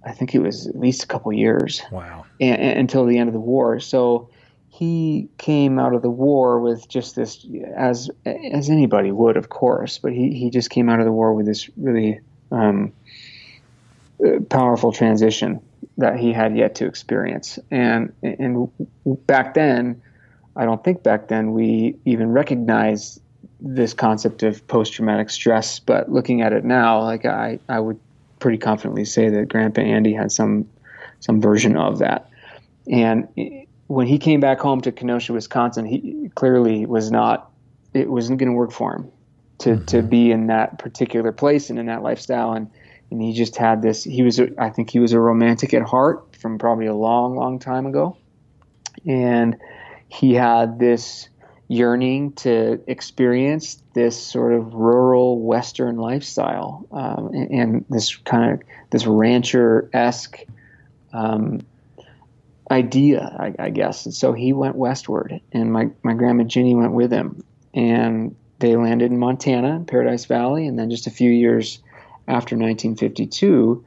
I 0.05 0.13
think 0.13 0.35
it 0.35 0.41
was 0.41 0.67
at 0.67 0.79
least 0.79 1.05
a 1.05 1.07
couple 1.07 1.33
years. 1.33 1.83
Wow. 1.91 2.27
And, 2.41 2.61
and, 2.61 2.79
until 2.79 3.07
the 3.07 3.19
end 3.19 3.29
of 3.29 3.35
the 3.35 3.41
war. 3.41 3.81
So 3.81 4.29
he 4.69 5.29
came 5.39 5.79
out 5.79 5.95
of 5.95 6.03
the 6.03 6.11
war 6.11 6.59
with 6.61 6.89
just 6.89 7.15
this, 7.15 7.47
as 7.77 8.11
as 8.27 8.71
anybody 8.71 9.13
would, 9.13 9.37
of 9.37 9.49
course, 9.49 9.99
but 9.99 10.13
he 10.13 10.35
he 10.35 10.51
just 10.51 10.69
came 10.69 10.89
out 10.89 10.99
of 10.99 11.05
the 11.05 11.13
war 11.13 11.33
with 11.33 11.47
this 11.47 11.71
really 11.77 12.21
um, 12.51 12.93
uh, 14.25 14.41
powerful 14.51 14.91
transition 14.91 15.61
that 15.99 16.19
he 16.19 16.33
had 16.33 16.57
yet 16.57 16.75
to 16.77 16.87
experience. 16.87 17.59
And 17.71 18.13
and 18.23 18.69
back 19.27 19.55
then, 19.55 20.03
I 20.57 20.65
don't 20.65 20.83
think 20.83 21.03
back 21.03 21.29
then 21.29 21.53
we 21.53 21.97
even 22.05 22.33
recognized 22.33 23.21
this 23.61 23.95
concept 23.95 24.43
of 24.43 24.67
post 24.69 24.93
traumatic 24.93 25.31
stress. 25.31 25.79
But 25.79 26.11
looking 26.11 26.43
at 26.43 26.53
it 26.53 26.65
now, 26.65 27.03
like 27.03 27.25
I, 27.25 27.59
I 27.69 27.81
would 27.81 27.99
pretty 28.39 28.59
confidently 28.59 29.05
say 29.05 29.29
that 29.31 29.49
Grandpa 29.49 29.81
Andy 29.81 30.13
had 30.13 30.31
some 30.31 30.69
some 31.21 31.41
version 31.41 31.77
of 31.77 31.99
that. 32.01 32.29
And 32.91 33.29
when 33.87 34.07
he 34.07 34.19
came 34.19 34.41
back 34.41 34.61
home 34.61 34.81
to 34.83 34.93
Kenosha, 34.93 35.33
Wisconsin, 35.33 35.87
he 35.87 36.31
clearly 36.35 36.87
was 36.87 37.11
not. 37.11 37.51
It 37.95 38.11
wasn't 38.11 38.39
going 38.39 38.51
to 38.51 38.57
work 38.57 38.73
for 38.73 38.95
him 38.95 39.11
to 39.59 39.71
mm-hmm. 39.71 39.85
to 39.87 40.03
be 40.03 40.31
in 40.31 40.49
that 40.49 40.79
particular 40.79 41.33
place 41.33 41.71
and 41.71 41.79
in 41.79 41.87
that 41.87 42.03
lifestyle. 42.03 42.53
And 42.53 42.71
and 43.11 43.23
he 43.23 43.33
just 43.33 43.57
had 43.57 43.83
this. 43.83 44.03
He 44.03 44.23
was, 44.23 44.41
a, 44.41 44.49
I 44.59 44.71
think, 44.71 44.91
he 44.91 44.99
was 44.99 45.13
a 45.13 45.21
romantic 45.21 45.73
at 45.75 45.83
heart 45.83 46.37
from 46.37 46.59
probably 46.59 46.87
a 46.87 46.95
long, 46.95 47.37
long 47.37 47.59
time 47.59 47.87
ago, 47.87 48.17
and 49.07 49.57
he 50.15 50.35
had 50.35 50.79
this 50.79 51.29
yearning 51.69 52.33
to 52.33 52.81
experience 52.87 53.83
this 53.95 54.21
sort 54.21 54.53
of 54.53 54.75
rural 54.75 55.41
Western 55.41 55.97
lifestyle 55.97 56.87
um, 56.93 57.31
and, 57.35 57.51
and, 57.51 57.85
this 57.89 58.17
kind 58.17 58.53
of 58.53 58.63
this 58.91 59.07
rancher 59.07 59.89
esque 59.93 60.45
um, 61.13 61.65
idea, 62.71 63.35
I, 63.39 63.55
I, 63.59 63.71
guess. 63.71 64.05
And 64.05 64.15
so 64.15 64.33
he 64.33 64.53
went 64.53 64.77
westward, 64.77 65.41
and 65.53 65.73
my 65.73 65.91
my 66.03 66.15
grandma 66.15 66.45
Ginny 66.45 66.75
went 66.75 66.93
with 66.93 67.11
him, 67.11 67.43
and 67.73 68.37
they 68.59 68.77
landed 68.77 69.11
in 69.11 69.19
Montana, 69.19 69.85
Paradise 69.87 70.27
Valley, 70.27 70.67
and 70.67 70.79
then 70.79 70.91
just 70.91 71.07
a 71.07 71.11
few 71.11 71.31
years 71.31 71.79
after 72.29 72.57
1952 72.57 73.85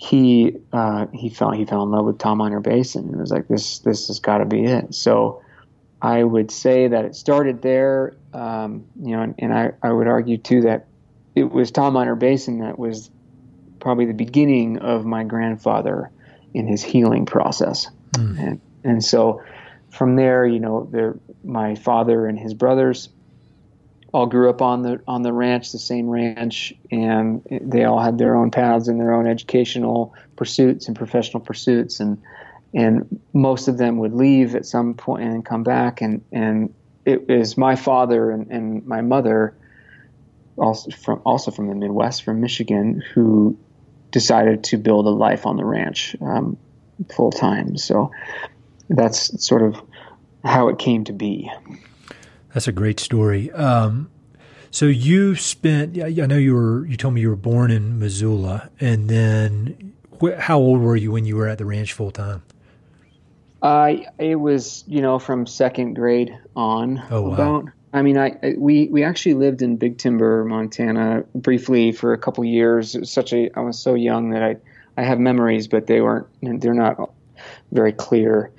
he 0.00 0.56
uh, 0.72 1.06
he 1.12 1.28
fell 1.28 1.50
he 1.50 1.64
fell 1.64 1.82
in 1.82 1.90
love 1.90 2.04
with 2.04 2.18
Tom 2.18 2.38
Miner 2.38 2.60
Basin 2.60 3.08
and 3.08 3.20
was 3.20 3.32
like 3.32 3.48
this 3.48 3.80
this 3.80 4.06
has 4.06 4.20
got 4.20 4.38
to 4.38 4.44
be 4.44 4.64
it. 4.64 4.94
So 4.94 5.42
I 6.00 6.22
would 6.22 6.50
say 6.50 6.88
that 6.88 7.04
it 7.04 7.16
started 7.16 7.60
there, 7.62 8.16
um, 8.32 8.86
you 9.02 9.16
know, 9.16 9.22
and, 9.22 9.34
and, 9.38 9.52
I, 9.52 9.72
I 9.82 9.90
would 9.90 10.06
argue 10.06 10.38
too 10.38 10.62
that 10.62 10.86
it 11.34 11.50
was 11.50 11.70
Tom 11.70 11.94
Miner 11.94 12.14
Basin 12.14 12.60
that 12.60 12.78
was 12.78 13.10
probably 13.80 14.06
the 14.06 14.12
beginning 14.14 14.78
of 14.78 15.04
my 15.04 15.24
grandfather 15.24 16.10
in 16.54 16.66
his 16.66 16.82
healing 16.82 17.26
process, 17.26 17.88
mm. 18.12 18.38
and 18.38 18.60
and 18.84 19.04
so 19.04 19.42
from 19.90 20.16
there, 20.16 20.46
you 20.46 20.60
know, 20.60 21.18
my 21.44 21.74
father 21.74 22.26
and 22.26 22.38
his 22.38 22.54
brothers 22.54 23.08
all 24.12 24.26
grew 24.26 24.48
up 24.48 24.62
on 24.62 24.82
the 24.82 25.00
on 25.06 25.22
the 25.22 25.32
ranch, 25.32 25.72
the 25.72 25.78
same 25.78 26.08
ranch, 26.08 26.72
and 26.90 27.42
they 27.50 27.84
all 27.84 28.00
had 28.00 28.18
their 28.18 28.36
own 28.36 28.50
paths 28.50 28.88
and 28.88 29.00
their 29.00 29.14
own 29.14 29.26
educational 29.26 30.14
pursuits 30.36 30.86
and 30.86 30.96
professional 30.96 31.40
pursuits, 31.40 32.00
and 32.00 32.22
and 32.74 33.20
most 33.32 33.68
of 33.68 33.78
them 33.78 33.98
would 33.98 34.12
leave 34.12 34.54
at 34.54 34.66
some 34.66 34.94
point 34.94 35.24
and 35.24 35.44
come 35.44 35.62
back. 35.62 36.00
And 36.00 36.24
and 36.32 36.74
it 37.04 37.28
was 37.28 37.56
my 37.56 37.76
father 37.76 38.30
and, 38.30 38.50
and 38.50 38.86
my 38.86 39.00
mother 39.00 39.56
also 40.56 40.90
from 40.90 41.22
also 41.24 41.50
from 41.50 41.68
the 41.68 41.74
Midwest 41.74 42.22
from 42.22 42.40
Michigan 42.40 43.02
who 43.14 43.58
decided 44.10 44.64
to 44.64 44.76
build 44.76 45.06
a 45.06 45.10
life 45.10 45.46
on 45.46 45.56
the 45.56 45.64
ranch 45.64 46.16
um, 46.20 46.56
full 47.14 47.30
time 47.30 47.76
so 47.76 48.10
that's 48.88 49.44
sort 49.44 49.62
of 49.62 49.80
how 50.44 50.68
it 50.68 50.78
came 50.78 51.04
to 51.04 51.12
be. 51.12 51.50
That's 52.54 52.68
a 52.68 52.72
great 52.72 53.00
story. 53.00 53.50
Um, 53.52 54.10
so 54.70 54.86
you 54.86 55.34
spent 55.34 55.98
I 56.02 56.10
know 56.10 56.36
you 56.36 56.54
were 56.54 56.86
you 56.86 56.96
told 56.96 57.14
me 57.14 57.20
you 57.22 57.30
were 57.30 57.36
born 57.36 57.70
in 57.70 57.98
Missoula 57.98 58.70
and 58.80 59.08
then 59.08 59.94
how 60.38 60.58
old 60.58 60.80
were 60.80 60.96
you 60.96 61.12
when 61.12 61.24
you 61.24 61.36
were 61.36 61.48
at 61.48 61.58
the 61.58 61.64
ranch 61.64 61.92
full 61.92 62.10
time 62.10 62.42
uh, 63.62 63.92
it 64.18 64.36
was, 64.36 64.84
you 64.86 65.00
know, 65.00 65.18
from 65.18 65.46
second 65.46 65.94
grade 65.94 66.36
on. 66.54 67.02
Oh, 67.10 67.22
wow. 67.22 67.32
About. 67.32 67.64
I 67.92 68.02
mean, 68.02 68.18
I, 68.18 68.54
we 68.56 68.88
we 68.88 69.02
actually 69.02 69.34
lived 69.34 69.62
in 69.62 69.76
Big 69.76 69.96
Timber, 69.98 70.44
Montana, 70.44 71.24
briefly 71.34 71.92
for 71.92 72.12
a 72.12 72.18
couple 72.18 72.44
years. 72.44 72.94
It 72.94 73.00
was 73.00 73.10
such 73.10 73.32
a 73.32 73.50
I 73.56 73.60
was 73.60 73.78
so 73.78 73.94
young 73.94 74.30
that 74.30 74.42
I 74.42 74.56
I 74.96 75.02
have 75.04 75.18
memories, 75.18 75.68
but 75.68 75.86
they 75.86 76.00
weren't 76.00 76.26
they're 76.42 76.74
not 76.74 77.12
very 77.72 77.92
clear. 77.92 78.52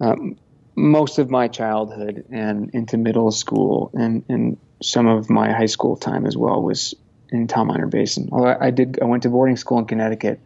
Um, 0.00 0.36
most 0.76 1.18
of 1.18 1.30
my 1.30 1.48
childhood 1.48 2.26
and 2.30 2.70
into 2.74 2.96
middle 2.96 3.32
school 3.32 3.90
and 3.94 4.22
and 4.28 4.56
some 4.82 5.06
of 5.08 5.30
my 5.30 5.52
high 5.52 5.66
school 5.66 5.96
time 5.96 6.26
as 6.26 6.36
well 6.36 6.62
was 6.62 6.94
in 7.30 7.48
Tom 7.48 7.68
Miner 7.68 7.86
Basin. 7.86 8.28
Although 8.30 8.50
I, 8.50 8.66
I 8.66 8.70
did 8.70 9.00
I 9.02 9.06
went 9.06 9.24
to 9.24 9.30
boarding 9.30 9.56
school 9.56 9.78
in 9.78 9.86
Connecticut. 9.86 10.38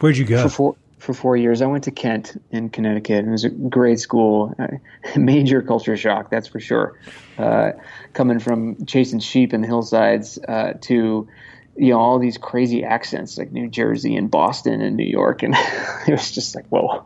Where'd 0.00 0.18
you 0.18 0.24
go? 0.24 0.42
For 0.42 0.48
four, 0.48 0.76
for 1.04 1.14
four 1.14 1.36
years. 1.36 1.62
I 1.62 1.66
went 1.66 1.84
to 1.84 1.90
Kent 1.90 2.40
in 2.50 2.70
Connecticut, 2.70 3.18
and 3.18 3.28
it 3.28 3.32
was 3.32 3.44
a 3.44 3.50
great 3.50 4.00
school. 4.00 4.54
major 5.16 5.62
culture 5.62 5.96
shock, 5.96 6.30
that's 6.30 6.48
for 6.48 6.60
sure. 6.60 6.98
Uh, 7.38 7.72
coming 8.12 8.38
from 8.38 8.86
chasing 8.86 9.20
sheep 9.20 9.52
in 9.52 9.60
the 9.60 9.66
hillsides 9.66 10.38
uh, 10.48 10.74
to 10.82 11.28
you 11.76 11.88
know 11.88 11.98
all 11.98 12.18
these 12.18 12.38
crazy 12.38 12.84
accents 12.84 13.36
like 13.36 13.50
New 13.50 13.68
Jersey 13.68 14.16
and 14.16 14.30
Boston 14.30 14.80
and 14.80 14.96
New 14.96 15.04
York, 15.04 15.42
and 15.42 15.54
it 16.06 16.12
was 16.12 16.30
just 16.30 16.54
like, 16.54 16.66
whoa, 16.68 17.04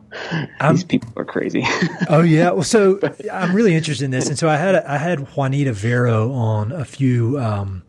um, 0.61 0.75
these 0.75 0.85
people 0.85 1.11
are 1.17 1.25
crazy. 1.25 1.65
oh 2.09 2.23
yeah, 2.23 2.51
well, 2.51 2.63
so 2.63 3.01
I'm 3.33 3.55
really 3.55 3.75
interested 3.75 4.05
in 4.05 4.11
this, 4.11 4.29
and 4.29 4.39
so 4.39 4.49
I 4.49 4.57
had 4.57 4.77
I 4.77 4.99
had 4.99 5.37
Juanita 5.37 5.73
Vero 5.73 6.33
on 6.33 6.73
a 6.73 6.85
few. 6.85 7.39
Um, 7.39 7.83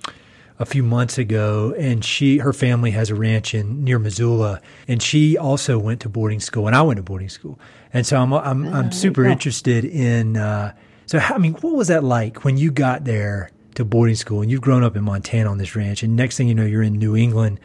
a 0.60 0.66
few 0.66 0.84
months 0.84 1.18
ago, 1.18 1.74
and 1.78 2.04
she 2.04 2.38
her 2.40 2.52
family 2.52 2.92
has 2.92 3.10
a 3.10 3.16
ranch 3.16 3.54
in 3.54 3.84
near 3.84 3.98
Missoula, 3.98 4.62
and 4.88 5.02
she 5.02 5.38
also 5.38 5.80
went 5.80 6.02
to 6.02 6.10
boarding 6.10 6.42
school, 6.42 6.68
and 6.68 6.76
I 6.76 6.82
went 6.82 6.98
to 6.98 7.04
boarding 7.04 7.30
school, 7.30 7.58
and 7.94 8.06
so 8.06 8.22
I'm 8.22 8.34
I'm, 8.34 8.68
I'm 8.68 8.88
ah, 8.88 8.90
super 8.90 9.26
interested 9.26 9.86
in. 9.86 10.36
Uh, 10.38 10.76
so 11.06 11.18
how, 11.18 11.36
I 11.36 11.38
mean, 11.38 11.54
what 11.54 11.76
was 11.76 11.88
that 11.88 12.04
like 12.04 12.44
when 12.44 12.58
you 12.58 12.72
got 12.72 13.06
there 13.06 13.52
to 13.76 13.86
boarding 13.86 14.16
school, 14.16 14.42
and 14.42 14.52
you've 14.52 14.62
grown 14.62 14.84
up 14.84 14.98
in 14.98 15.04
Montana 15.04 15.50
on 15.50 15.58
this 15.58 15.76
ranch, 15.76 16.04
and 16.04 16.16
next 16.16 16.36
thing 16.36 16.50
you 16.50 16.56
know, 16.56 16.66
you're 16.66 16.84
in 16.84 16.94
New 16.94 17.16
England 17.16 17.60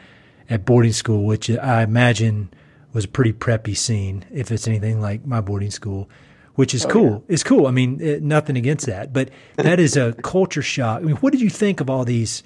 at 0.49 0.65
boarding 0.65 0.93
school, 0.93 1.25
which 1.25 1.51
I 1.51 1.83
imagine 1.83 2.51
was 2.93 3.07
a 3.07 3.09
pretty 3.09 3.33
preppy 3.33 3.77
scene, 3.77 4.25
if 4.33 4.53
it's 4.53 4.69
anything 4.69 5.01
like 5.01 5.27
my 5.27 5.41
boarding 5.41 5.71
school 5.71 6.09
which 6.55 6.73
is 6.73 6.85
oh, 6.85 6.89
cool. 6.89 7.11
Yeah. 7.11 7.35
It's 7.35 7.43
cool. 7.43 7.67
I 7.67 7.73
mean, 7.73 8.01
it, 8.01 8.23
nothing 8.23 8.57
against 8.57 8.87
that, 8.87 9.13
but 9.13 9.31
that 9.57 9.81
is 9.81 9.97
a 9.97 10.13
culture 10.13 10.63
shock. 10.63 11.01
I 11.01 11.05
mean, 11.05 11.17
what 11.17 11.33
did 11.33 11.41
you 11.43 11.51
think 11.51 11.81
of 11.81 11.91
all 11.91 12.05
these 12.05 12.45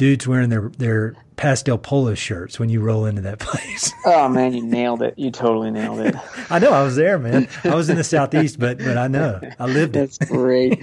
dudes 0.00 0.26
wearing 0.26 0.48
their 0.48 0.70
their 0.78 1.14
pastel 1.36 1.76
polo 1.76 2.14
shirts 2.14 2.58
when 2.58 2.70
you 2.70 2.80
roll 2.80 3.04
into 3.04 3.20
that 3.20 3.38
place. 3.38 3.92
oh 4.06 4.30
man, 4.30 4.54
you 4.54 4.64
nailed 4.64 5.02
it. 5.02 5.12
You 5.18 5.30
totally 5.30 5.70
nailed 5.70 6.00
it. 6.00 6.14
I 6.50 6.58
know 6.58 6.72
I 6.72 6.82
was 6.82 6.96
there, 6.96 7.18
man. 7.18 7.48
I 7.64 7.74
was 7.74 7.90
in 7.90 7.96
the 7.96 8.04
southeast, 8.04 8.58
but 8.58 8.78
but 8.78 8.96
I 8.96 9.08
know 9.08 9.38
I 9.58 9.66
lived 9.66 9.96
it. 9.96 10.10
That's 10.18 10.30
great. 10.30 10.80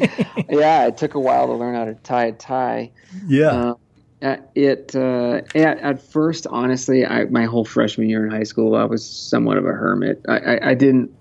yeah, 0.50 0.86
it 0.86 0.98
took 0.98 1.16
a 1.16 1.20
while 1.20 1.48
to 1.48 1.54
learn 1.54 1.74
how 1.74 1.86
to 1.86 1.96
tie 1.96 2.26
a 2.26 2.32
tie. 2.32 2.92
Yeah. 3.26 3.74
Uh, 4.22 4.38
it 4.54 4.96
uh, 4.96 5.42
at, 5.56 5.80
at 5.80 6.02
first, 6.02 6.46
honestly, 6.48 7.04
I, 7.06 7.26
my 7.26 7.46
whole 7.46 7.66
freshman 7.66 8.10
year 8.10 8.24
in 8.24 8.32
high 8.32 8.44
school, 8.44 8.76
I 8.76 8.84
was 8.84 9.04
somewhat 9.08 9.58
of 9.58 9.66
a 9.66 9.72
hermit. 9.72 10.24
I, 10.28 10.38
I, 10.38 10.70
I 10.70 10.74
didn't. 10.76 11.12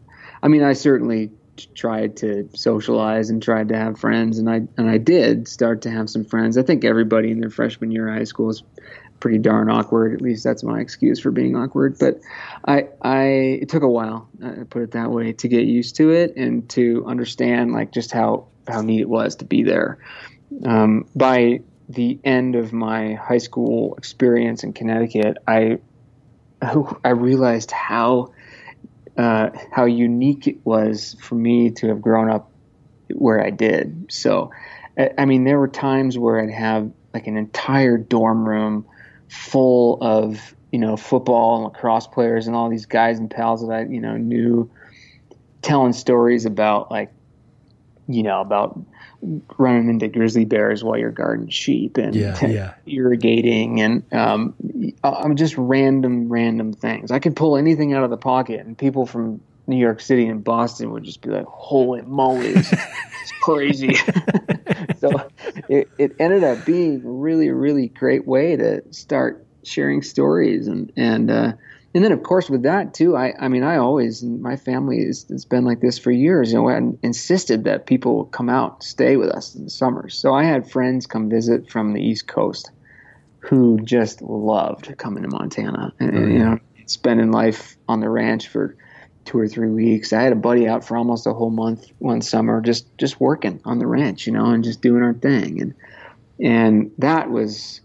I 0.42 0.48
mean, 0.48 0.62
I 0.62 0.74
certainly 0.74 1.30
tried 1.74 2.16
to 2.18 2.48
socialize 2.54 3.30
and 3.30 3.42
tried 3.42 3.68
to 3.68 3.76
have 3.76 3.98
friends, 3.98 4.38
and 4.38 4.48
I 4.48 4.62
and 4.76 4.88
I 4.90 4.98
did 4.98 5.48
start 5.48 5.82
to 5.82 5.90
have 5.90 6.10
some 6.10 6.24
friends. 6.24 6.58
I 6.58 6.62
think 6.62 6.84
everybody 6.84 7.30
in 7.30 7.40
their 7.40 7.50
freshman 7.50 7.90
year 7.90 8.08
of 8.08 8.14
high 8.14 8.24
school 8.24 8.50
is 8.50 8.62
pretty 9.20 9.38
darn 9.38 9.70
awkward. 9.70 10.12
At 10.12 10.20
least 10.20 10.44
that's 10.44 10.62
my 10.62 10.80
excuse 10.80 11.20
for 11.20 11.30
being 11.30 11.56
awkward. 11.56 11.96
But 11.98 12.20
I, 12.66 12.88
I 13.00 13.24
it 13.62 13.68
took 13.68 13.82
a 13.82 13.88
while, 13.88 14.28
uh, 14.44 14.64
put 14.68 14.82
it 14.82 14.90
that 14.92 15.10
way, 15.10 15.32
to 15.34 15.48
get 15.48 15.64
used 15.66 15.96
to 15.96 16.10
it 16.10 16.36
and 16.36 16.68
to 16.70 17.04
understand 17.06 17.72
like 17.72 17.92
just 17.92 18.12
how 18.12 18.48
how 18.68 18.82
neat 18.82 19.00
it 19.00 19.08
was 19.08 19.36
to 19.36 19.44
be 19.44 19.62
there. 19.62 19.98
Um, 20.64 21.08
by 21.14 21.60
the 21.88 22.18
end 22.24 22.56
of 22.56 22.72
my 22.72 23.14
high 23.14 23.38
school 23.38 23.94
experience 23.96 24.64
in 24.64 24.72
Connecticut, 24.72 25.38
I 25.46 25.78
I 26.62 27.10
realized 27.10 27.70
how 27.70 28.32
uh, 29.16 29.50
how 29.72 29.84
unique 29.84 30.46
it 30.46 30.58
was 30.64 31.16
for 31.20 31.34
me 31.34 31.70
to 31.70 31.88
have 31.88 32.00
grown 32.02 32.30
up 32.30 32.50
where 33.14 33.44
I 33.44 33.50
did. 33.50 34.06
So, 34.10 34.50
I 35.18 35.24
mean, 35.24 35.44
there 35.44 35.58
were 35.58 35.68
times 35.68 36.18
where 36.18 36.40
I'd 36.40 36.50
have 36.50 36.90
like 37.14 37.26
an 37.26 37.36
entire 37.36 37.96
dorm 37.96 38.46
room 38.46 38.86
full 39.28 39.98
of 40.02 40.54
you 40.70 40.78
know 40.78 40.96
football 40.96 41.56
and 41.56 41.64
lacrosse 41.64 42.06
players 42.06 42.46
and 42.46 42.54
all 42.54 42.68
these 42.68 42.86
guys 42.86 43.18
and 43.18 43.30
pals 43.30 43.66
that 43.66 43.72
I 43.72 43.82
you 43.84 44.00
know 44.00 44.16
knew 44.16 44.70
telling 45.62 45.92
stories 45.92 46.44
about 46.44 46.90
like 46.90 47.12
you 48.08 48.22
know 48.22 48.40
about 48.40 48.78
running 49.58 49.88
into 49.88 50.08
grizzly 50.08 50.44
bears 50.44 50.84
while 50.84 50.98
you're 50.98 51.10
guarding 51.10 51.48
sheep 51.48 51.96
and 51.96 52.14
yeah, 52.14 52.38
yeah. 52.46 52.74
irrigating 52.86 53.80
and 53.80 54.12
um, 54.12 54.54
I'm 55.02 55.36
just 55.36 55.56
random 55.56 56.28
random 56.28 56.72
things. 56.72 57.10
I 57.10 57.18
could 57.18 57.36
pull 57.36 57.56
anything 57.56 57.92
out 57.92 58.04
of 58.04 58.10
the 58.10 58.16
pocket 58.16 58.64
and 58.66 58.76
people 58.76 59.06
from 59.06 59.40
New 59.66 59.76
York 59.76 60.00
City 60.00 60.26
and 60.26 60.44
Boston 60.44 60.92
would 60.92 61.04
just 61.04 61.22
be 61.22 61.30
like, 61.30 61.46
"Holy 61.46 62.02
moly, 62.02 62.48
it's, 62.48 62.72
it's 62.72 63.32
crazy!" 63.42 63.94
so 64.98 65.28
it, 65.68 65.88
it 65.98 66.16
ended 66.18 66.44
up 66.44 66.64
being 66.64 67.02
a 67.04 67.08
really, 67.08 67.50
really 67.50 67.88
great 67.88 68.26
way 68.26 68.56
to 68.56 68.82
start 68.92 69.44
sharing 69.64 70.02
stories 70.02 70.68
and 70.68 70.92
and 70.96 71.30
uh, 71.30 71.52
and 71.96 72.04
then 72.04 72.12
of 72.12 72.22
course 72.22 72.50
with 72.50 72.64
that 72.64 72.92
too. 72.92 73.16
I 73.16 73.32
I 73.40 73.48
mean 73.48 73.62
I 73.62 73.78
always 73.78 74.22
my 74.22 74.56
family 74.56 75.02
has 75.06 75.24
it's 75.30 75.46
been 75.46 75.64
like 75.64 75.80
this 75.80 75.98
for 75.98 76.10
years. 76.10 76.52
You 76.52 76.58
know, 76.58 76.68
I 76.68 76.78
insisted 77.02 77.64
that 77.64 77.86
people 77.86 78.26
come 78.26 78.50
out 78.50 78.82
stay 78.82 79.16
with 79.16 79.30
us 79.30 79.54
in 79.54 79.64
the 79.64 79.70
summers. 79.70 80.14
So 80.14 80.34
I 80.34 80.44
had 80.44 80.70
friends 80.70 81.06
come 81.06 81.30
visit 81.30 81.70
from 81.70 81.94
the 81.94 82.02
East 82.02 82.28
Coast 82.28 82.70
who 83.38 83.80
just 83.80 84.20
loved 84.20 84.94
coming 84.98 85.22
to 85.22 85.30
Montana 85.30 85.94
and, 85.98 86.10
and 86.10 86.32
you 86.34 86.38
know 86.38 86.58
spending 86.84 87.32
life 87.32 87.78
on 87.88 88.00
the 88.00 88.10
ranch 88.10 88.48
for 88.48 88.76
two 89.24 89.38
or 89.38 89.48
three 89.48 89.70
weeks. 89.70 90.12
I 90.12 90.20
had 90.20 90.32
a 90.32 90.36
buddy 90.36 90.68
out 90.68 90.84
for 90.84 90.98
almost 90.98 91.26
a 91.26 91.32
whole 91.32 91.50
month 91.50 91.86
one 91.98 92.20
summer, 92.20 92.60
just 92.60 92.98
just 92.98 93.18
working 93.18 93.62
on 93.64 93.78
the 93.78 93.86
ranch, 93.86 94.26
you 94.26 94.34
know, 94.34 94.50
and 94.50 94.62
just 94.62 94.82
doing 94.82 95.02
our 95.02 95.14
thing, 95.14 95.62
and 95.62 95.74
and 96.38 96.90
that 96.98 97.30
was 97.30 97.80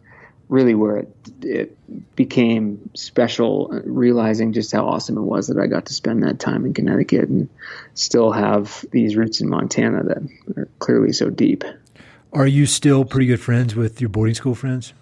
really 0.52 0.76
where 0.76 0.98
it, 0.98 1.16
it 1.42 2.16
became 2.16 2.92
special. 2.94 3.70
Realizing 3.86 4.52
just 4.52 4.72
how 4.72 4.86
awesome 4.86 5.18
it 5.18 5.22
was 5.22 5.48
that 5.48 5.58
I 5.58 5.66
got 5.66 5.86
to 5.88 5.94
spend 5.94 6.22
that 6.24 6.40
time 6.40 6.66
in 6.66 6.74
Connecticut 6.74 7.30
and 7.30 7.50
still 7.96 8.32
have 8.32 8.86
these 8.92 9.16
roots 9.16 9.40
in 9.40 9.50
Montana 9.50 10.04
that 10.04 10.58
are 10.58 10.68
clearly 10.80 11.14
so 11.14 11.30
deep. 11.30 11.64
Are 12.34 12.46
you 12.46 12.66
still 12.66 13.06
pretty 13.06 13.28
good 13.28 13.40
friends 13.40 13.76
with 13.76 14.02
your 14.02 14.10
boarding 14.10 14.36
school 14.36 14.54
friends? 14.54 14.94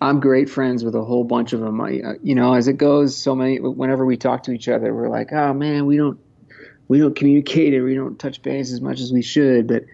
I'm 0.00 0.20
great 0.20 0.50
friends 0.50 0.84
with 0.84 0.96
a 0.96 1.04
whole 1.04 1.24
bunch 1.24 1.52
of 1.52 1.60
them. 1.60 1.80
I, 1.80 2.00
uh, 2.00 2.12
you 2.22 2.34
know, 2.34 2.52
as 2.52 2.68
it 2.68 2.74
goes, 2.74 3.16
so 3.16 3.34
many. 3.34 3.60
Whenever 3.60 4.04
we 4.04 4.16
talk 4.16 4.42
to 4.44 4.52
each 4.52 4.68
other, 4.68 4.92
we're 4.92 5.08
like, 5.08 5.32
"Oh 5.32 5.54
man, 5.54 5.86
we 5.86 5.96
don't, 5.96 6.18
we 6.88 6.98
don't 6.98 7.16
communicate 7.16 7.72
and 7.72 7.84
we 7.84 7.94
don't 7.94 8.18
touch 8.18 8.42
base 8.42 8.72
as 8.72 8.80
much 8.80 9.00
as 9.00 9.12
we 9.12 9.22
should." 9.22 9.68
But, 9.68 9.84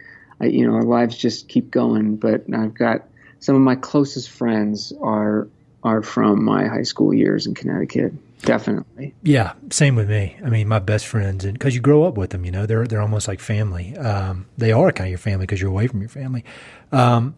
I, 0.40 0.46
you 0.46 0.66
know, 0.66 0.74
our 0.74 0.82
lives 0.82 1.16
just 1.16 1.48
keep 1.48 1.70
going. 1.70 2.16
But 2.16 2.46
I've 2.52 2.74
got 2.74 3.06
some 3.42 3.56
of 3.56 3.60
my 3.60 3.74
closest 3.74 4.30
friends 4.30 4.92
are 5.02 5.48
are 5.82 6.00
from 6.00 6.44
my 6.44 6.68
high 6.68 6.84
school 6.84 7.12
years 7.12 7.46
in 7.46 7.54
Connecticut. 7.54 8.14
Definitely. 8.42 9.14
Yeah, 9.22 9.52
same 9.70 9.96
with 9.96 10.08
me. 10.08 10.36
I 10.44 10.48
mean, 10.48 10.68
my 10.68 10.78
best 10.78 11.06
friends, 11.06 11.44
and 11.44 11.52
because 11.52 11.74
you 11.74 11.80
grow 11.80 12.04
up 12.04 12.16
with 12.16 12.30
them, 12.30 12.44
you 12.44 12.52
know, 12.52 12.66
they're 12.66 12.86
they're 12.86 13.02
almost 13.02 13.28
like 13.28 13.40
family. 13.40 13.96
Um, 13.96 14.46
they 14.56 14.72
are 14.72 14.90
kind 14.92 15.08
of 15.08 15.10
your 15.10 15.18
family 15.18 15.44
because 15.44 15.60
you're 15.60 15.70
away 15.70 15.88
from 15.88 16.00
your 16.00 16.08
family. 16.08 16.44
Um, 16.92 17.34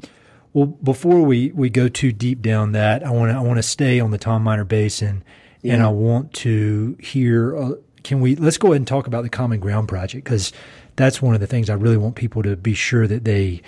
well, 0.53 0.67
before 0.67 1.23
we, 1.23 1.51
we 1.51 1.69
go 1.69 1.89
too 1.89 2.13
deep 2.13 2.41
down 2.41 2.73
that, 2.73 3.05
I 3.05 3.11
want 3.11 3.33
to 3.33 3.37
I 3.37 3.41
want 3.41 3.59
to 3.59 3.63
stay 3.63 3.99
on 3.99 4.13
the 4.13 4.19
Tom 4.19 4.45
Miner 4.45 4.65
Basin, 4.65 5.25
yeah. 5.63 5.75
and 5.75 5.83
I 5.83 5.89
want 5.89 6.33
to 6.35 6.97
hear. 7.01 7.57
Uh, 7.57 7.73
can 8.03 8.21
we 8.21 8.37
let's 8.37 8.59
go 8.59 8.69
ahead 8.69 8.77
and 8.77 8.87
talk 8.87 9.07
about 9.07 9.23
the 9.23 9.31
Common 9.31 9.59
Ground 9.59 9.89
project 9.89 10.25
because 10.25 10.53
that's 10.97 11.23
one 11.23 11.35
of 11.35 11.41
the 11.41 11.47
things 11.47 11.71
I 11.71 11.75
really 11.75 11.97
want 11.97 12.15
people 12.15 12.43
to 12.43 12.57
be 12.57 12.75
sure 12.75 13.07
that 13.07 13.25
they 13.25 13.63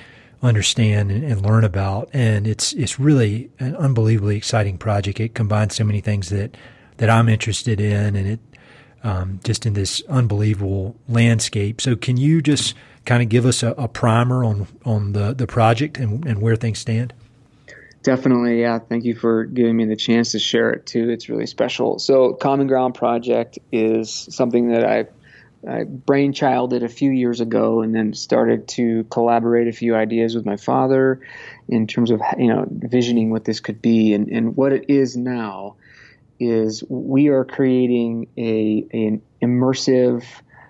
understand 0.46 1.10
and, 1.10 1.24
and, 1.24 1.44
learn 1.44 1.64
about. 1.64 2.08
And 2.12 2.46
it's 2.46 2.72
it's 2.72 2.98
really 2.98 3.50
an 3.58 3.76
unbelievably 3.76 4.36
exciting 4.36 4.78
project. 4.78 5.20
It 5.20 5.34
combines 5.34 5.76
so 5.76 5.84
many 5.84 6.00
things 6.00 6.28
that 6.30 6.56
that 6.96 7.10
I'm 7.10 7.28
interested 7.28 7.80
in, 7.80 8.16
and 8.16 8.26
it 8.26 8.40
um, 9.02 9.40
just 9.44 9.66
in 9.66 9.74
this 9.74 10.02
unbelievable 10.08 10.96
landscape. 11.08 11.80
So, 11.80 11.96
can 11.96 12.16
you 12.16 12.42
just 12.42 12.74
kind 13.04 13.22
of 13.22 13.28
give 13.28 13.46
us 13.46 13.62
a, 13.62 13.70
a 13.72 13.88
primer 13.88 14.44
on 14.44 14.66
on 14.84 15.12
the 15.12 15.34
the 15.34 15.46
project 15.46 15.98
and, 15.98 16.24
and 16.26 16.40
where 16.40 16.56
things 16.56 16.78
stand? 16.78 17.12
Definitely, 18.02 18.60
yeah. 18.60 18.78
Thank 18.78 19.04
you 19.04 19.16
for 19.16 19.44
giving 19.44 19.76
me 19.76 19.84
the 19.84 19.96
chance 19.96 20.30
to 20.32 20.38
share 20.38 20.70
it 20.70 20.86
too. 20.86 21.10
It's 21.10 21.28
really 21.28 21.46
special. 21.46 21.98
So, 21.98 22.34
Common 22.34 22.68
Ground 22.68 22.94
Project 22.94 23.58
is 23.72 24.10
something 24.10 24.70
that 24.70 24.84
I, 25.66 25.84
brainchilded 25.84 26.82
a 26.82 26.88
few 26.88 27.10
years 27.10 27.40
ago, 27.40 27.82
and 27.82 27.94
then 27.94 28.14
started 28.14 28.68
to 28.68 29.04
collaborate 29.04 29.68
a 29.68 29.72
few 29.72 29.94
ideas 29.94 30.34
with 30.34 30.46
my 30.46 30.56
father 30.56 31.20
in 31.68 31.86
terms 31.86 32.10
of 32.10 32.20
you 32.38 32.48
know 32.48 32.66
visioning 32.68 33.30
what 33.30 33.44
this 33.44 33.60
could 33.60 33.82
be, 33.82 34.14
and 34.14 34.28
and 34.28 34.56
what 34.56 34.72
it 34.72 34.86
is 34.88 35.16
now 35.16 35.76
is 36.38 36.84
we 36.88 37.28
are 37.28 37.44
creating 37.44 38.28
a 38.36 38.86
an 38.92 39.22
immersive 39.42 40.24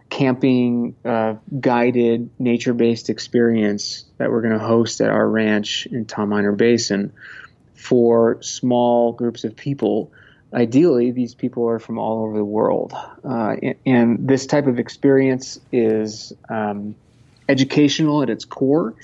camping 0.09 0.95
uh, 1.05 1.35
guided 1.61 2.31
nature 2.39 2.75
based 2.75 3.11
experience 3.11 4.05
that 4.19 4.31
we're 4.31 4.43
going 4.43 4.59
to 4.59 4.65
host 4.65 5.01
at 5.01 5.11
our 5.11 5.29
ranch 5.29 5.87
in 5.87 6.05
Tom 6.05 6.29
Miner 6.29 6.53
Basin 6.53 7.13
for 7.75 8.41
small 8.43 9.13
groups 9.13 9.45
of 9.45 9.57
people. 9.57 10.13
Ideally, 10.53 11.11
these 11.11 11.35
people 11.35 11.69
are 11.69 11.79
from 11.79 11.99
all 11.99 12.25
over 12.25 12.37
the 12.37 12.45
world. 12.45 12.93
Uh, 13.25 13.57
and, 13.63 13.75
and, 13.85 14.29
this 14.29 14.47
type 14.47 14.67
of 14.67 14.79
experience 14.79 15.59
is 15.73 16.33
um, 16.49 16.95
educational 17.49 18.23
at 18.23 18.31
its 18.31 18.45
core. 18.45 18.95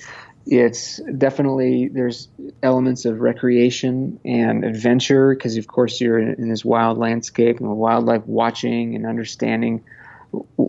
It's 0.47 1.01
definitely, 1.19 1.89
there's 1.89 2.29
elements 2.63 3.05
of 3.05 3.21
recreation 3.21 4.19
and 4.25 4.65
adventure 4.65 5.35
because, 5.35 5.57
of 5.57 5.67
course, 5.67 6.01
you're 6.01 6.19
in, 6.19 6.35
in 6.35 6.49
this 6.49 6.65
wild 6.65 6.99
landscape 6.99 7.61
and 7.61 7.69
wildlife 7.77 8.27
watching 8.27 8.95
and 8.95 9.07
understanding 9.07 9.85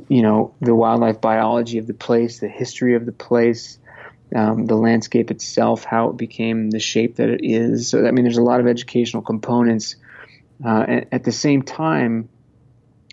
you 0.10 0.22
know 0.22 0.54
the 0.62 0.76
wildlife 0.76 1.22
biology 1.22 1.78
of 1.78 1.88
the 1.88 1.94
place, 1.94 2.40
the 2.40 2.48
history 2.48 2.96
of 2.96 3.06
the 3.06 3.12
place, 3.12 3.80
um, 4.36 4.66
the 4.66 4.76
landscape 4.76 5.32
itself, 5.32 5.84
how 5.84 6.10
it 6.10 6.18
became 6.18 6.70
the 6.70 6.80
shape 6.80 7.16
that 7.16 7.30
it 7.30 7.42
is. 7.44 7.90
So 7.90 8.06
I 8.06 8.12
mean, 8.12 8.26
there's 8.26 8.38
a 8.38 8.44
lot 8.44 8.60
of 8.60 8.68
educational 8.68 9.24
components. 9.24 9.96
Uh, 10.66 11.02
at 11.12 11.24
the 11.24 11.32
same 11.32 11.62
time, 11.62 12.30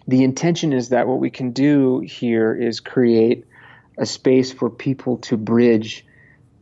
the 0.06 0.22
intention 0.24 0.72
is 0.72 0.90
that 0.90 1.06
what 1.06 1.18
we 1.18 1.30
can 1.30 1.52
do 1.52 2.00
here 2.00 2.54
is 2.54 2.80
create 2.80 3.44
a 3.98 4.06
space 4.06 4.52
for 4.52 4.70
people 4.70 5.18
to 5.18 5.36
bridge 5.36 6.06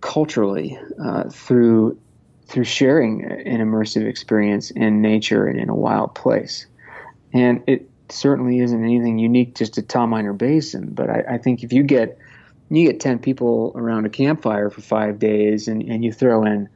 culturally 0.01 0.79
uh, 1.03 1.25
through 1.31 1.99
through 2.47 2.65
sharing 2.65 3.25
an 3.25 3.61
immersive 3.61 4.07
experience 4.07 4.71
in 4.71 5.03
nature 5.03 5.47
and 5.47 5.61
in 5.61 5.69
a 5.69 5.75
wild 5.75 6.15
place. 6.15 6.67
And 7.35 7.63
it 7.67 7.91
certainly 8.09 8.61
isn't 8.61 8.83
anything 8.83 9.19
unique 9.19 9.55
just 9.55 9.75
to 9.75 9.83
Tom 9.83 10.11
Miner 10.11 10.33
Basin. 10.33 10.95
But 10.95 11.11
I, 11.11 11.25
I, 11.33 11.39
think 11.39 11.63
if 11.63 11.75
you 11.75 11.83
get 11.83 12.19
you 12.71 12.87
get 12.87 13.01
ten 13.01 13.19
people 13.19 13.73
around 13.75 14.07
a 14.07 14.09
campfire 14.09 14.71
for 14.71 14.81
five 14.81 15.19
days, 15.19 15.69
and, 15.69 15.83
and 15.83 16.03
you 16.03 16.13
throw 16.13 16.45
in 16.45 16.71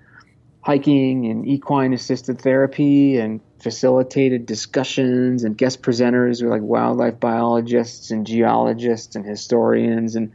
hiking 0.62 1.27
and 1.27 1.46
equine 1.46 1.92
assisted 1.92 2.40
therapy 2.40 3.18
and 3.18 3.40
facilitated 3.61 4.46
discussions 4.46 5.44
and 5.44 5.59
guest 5.59 5.83
presenters 5.83 6.42
were 6.42 6.51
like 6.51 6.62
wildlife 6.62 7.18
biologists 7.20 8.11
and 8.11 8.27
geologists 8.27 9.14
and 9.14 9.25
historians 9.25 10.16
and 10.16 10.33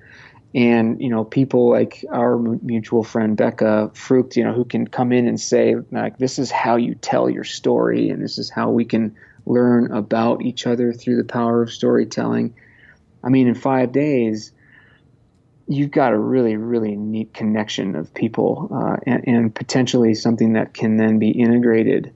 and 0.56 1.02
you 1.02 1.10
know 1.10 1.24
people 1.24 1.70
like 1.70 2.06
our 2.12 2.38
mutual 2.38 3.04
friend 3.04 3.36
Becca 3.36 3.92
Frucht, 3.94 4.36
you 4.36 4.44
know, 4.44 4.54
who 4.54 4.66
can 4.66 4.88
come 4.88 5.12
in 5.12 5.28
and 5.28 5.40
say 5.40 5.76
like 5.92 6.18
this 6.18 6.40
is 6.40 6.52
how 6.52 6.78
you 6.78 6.96
tell 6.96 7.30
your 7.30 7.44
story 7.44 8.10
and 8.10 8.24
this 8.24 8.38
is 8.38 8.50
how 8.50 8.70
we 8.70 8.86
can 8.86 9.16
learn 9.46 9.92
about 9.92 10.42
each 10.42 10.68
other 10.68 10.94
through 10.94 11.18
the 11.18 11.24
power 11.24 11.62
of 11.62 11.72
storytelling. 11.72 12.54
I 13.24 13.30
mean, 13.30 13.48
in 13.48 13.56
five 13.56 13.92
days, 13.92 14.52
you've 15.68 15.92
got 15.92 16.14
a 16.14 16.18
really, 16.18 16.56
really 16.56 16.96
neat 16.96 17.34
connection 17.34 17.96
of 17.96 18.14
people 18.14 18.70
uh, 18.74 18.98
and, 19.06 19.28
and, 19.28 19.56
potentially 19.56 20.14
something 20.16 20.54
that 20.54 20.74
can 20.74 20.98
then 20.98 21.20
be 21.20 21.30
integrated 21.30 22.14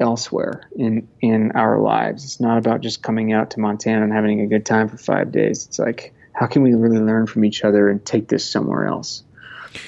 elsewhere 0.00 0.68
in, 0.74 1.06
in 1.20 1.52
our 1.52 1.78
lives. 1.78 2.24
It's 2.24 2.40
not 2.40 2.58
about 2.58 2.80
just 2.80 3.02
coming 3.02 3.32
out 3.32 3.50
to 3.50 3.60
Montana 3.60 4.02
and 4.02 4.12
having 4.12 4.40
a 4.40 4.46
good 4.46 4.64
time 4.64 4.88
for 4.88 4.96
five 4.96 5.30
days. 5.30 5.66
It's 5.66 5.78
like, 5.78 6.14
how 6.32 6.46
can 6.46 6.62
we 6.62 6.74
really 6.74 6.98
learn 6.98 7.26
from 7.26 7.44
each 7.44 7.64
other 7.64 7.88
and 7.88 8.04
take 8.04 8.28
this 8.28 8.48
somewhere 8.48 8.86
else? 8.86 9.22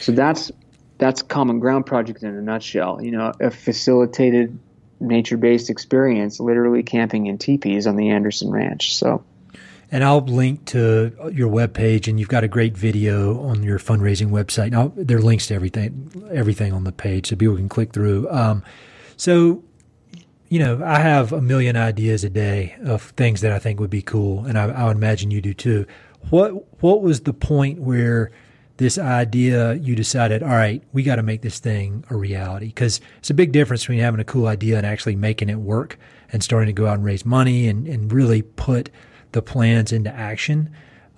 So 0.01 0.13
that's 0.13 0.51
that's 0.99 1.23
Common 1.23 1.61
Ground 1.61 1.87
Project 1.87 2.23
in 2.23 2.35
a 2.35 2.43
nutshell. 2.43 3.01
You 3.03 3.13
know, 3.13 3.33
a 3.41 3.51
facilitated 3.51 4.59
nature 5.01 5.37
based 5.37 5.71
experience, 5.71 6.41
literally 6.41 6.83
camping 6.83 7.27
in 7.27 7.39
teepees 7.39 7.87
on 7.87 7.97
the 7.97 8.11
Anderson 8.11 8.51
Ranch. 8.51 8.97
So, 8.97 9.25
and 9.91 10.05
I'll 10.05 10.21
link 10.21 10.67
to 10.67 11.13
your 11.33 11.51
webpage, 11.51 12.09
and 12.09 12.21
you've 12.21 12.29
got 12.29 12.45
a 12.45 12.49
great 12.49 12.77
video 12.77 13.41
on 13.41 13.63
your 13.63 13.79
fundraising 13.79 14.31
website. 14.31 14.71
Now 14.71 14.93
there 14.95 15.19
are 15.19 15.23
links 15.23 15.47
to 15.49 15.55
everything, 15.55 16.29
everything 16.31 16.73
on 16.73 16.85
the 16.85 16.93
page, 16.93 17.29
so 17.29 17.37
people 17.37 17.57
can 17.57 17.69
click 17.69 17.93
through. 17.93 18.29
Um, 18.31 18.63
so, 19.17 19.65
you 20.49 20.59
know, 20.59 20.83
I 20.85 21.01
have 21.01 21.33
a 21.33 21.41
million 21.41 21.77
ideas 21.77 22.25
a 22.25 22.31
day 22.31 22.77
of 22.85 23.03
things 23.17 23.41
that 23.41 23.53
I 23.53 23.59
think 23.59 23.81
would 23.81 23.91
be 23.91 24.03
cool, 24.03 24.45
and 24.45 24.59
I, 24.59 24.67
I 24.67 24.85
would 24.87 24.97
imagine 24.97 25.31
you 25.31 25.41
do 25.41 25.55
too. 25.55 25.87
What 26.31 26.83
what 26.83 27.01
was 27.03 27.21
the 27.21 27.33
point 27.33 27.81
where 27.81 28.31
this 28.77 28.99
idea 28.99 29.75
you 29.75 29.97
decided, 29.97 30.43
all 30.43 30.51
right, 30.51 30.83
we 30.93 31.03
got 31.03 31.17
to 31.17 31.23
make 31.23 31.43
this 31.43 31.59
thing 31.59 32.05
a 32.11 32.17
reality? 32.17 32.67
Because 32.67 33.01
it's 33.19 33.31
a 33.31 33.35
big 33.35 33.53
difference 33.53 33.83
between 33.83 34.01
having 34.01 34.21
a 34.21 34.25
cool 34.25 34.47
idea 34.47 34.77
and 34.77 34.87
actually 34.87 35.17
making 35.17 35.49
it 35.49 35.59
work 35.59 35.99
and 36.31 36.43
starting 36.43 36.67
to 36.67 36.73
go 36.73 36.87
out 36.87 36.95
and 36.95 37.05
raise 37.05 37.25
money 37.25 37.67
and, 37.69 37.89
and 37.89 38.13
really 38.13 38.43
put 38.43 38.91
the 39.39 39.43
plans 39.43 39.93
into 39.93 40.13
action. 40.13 40.69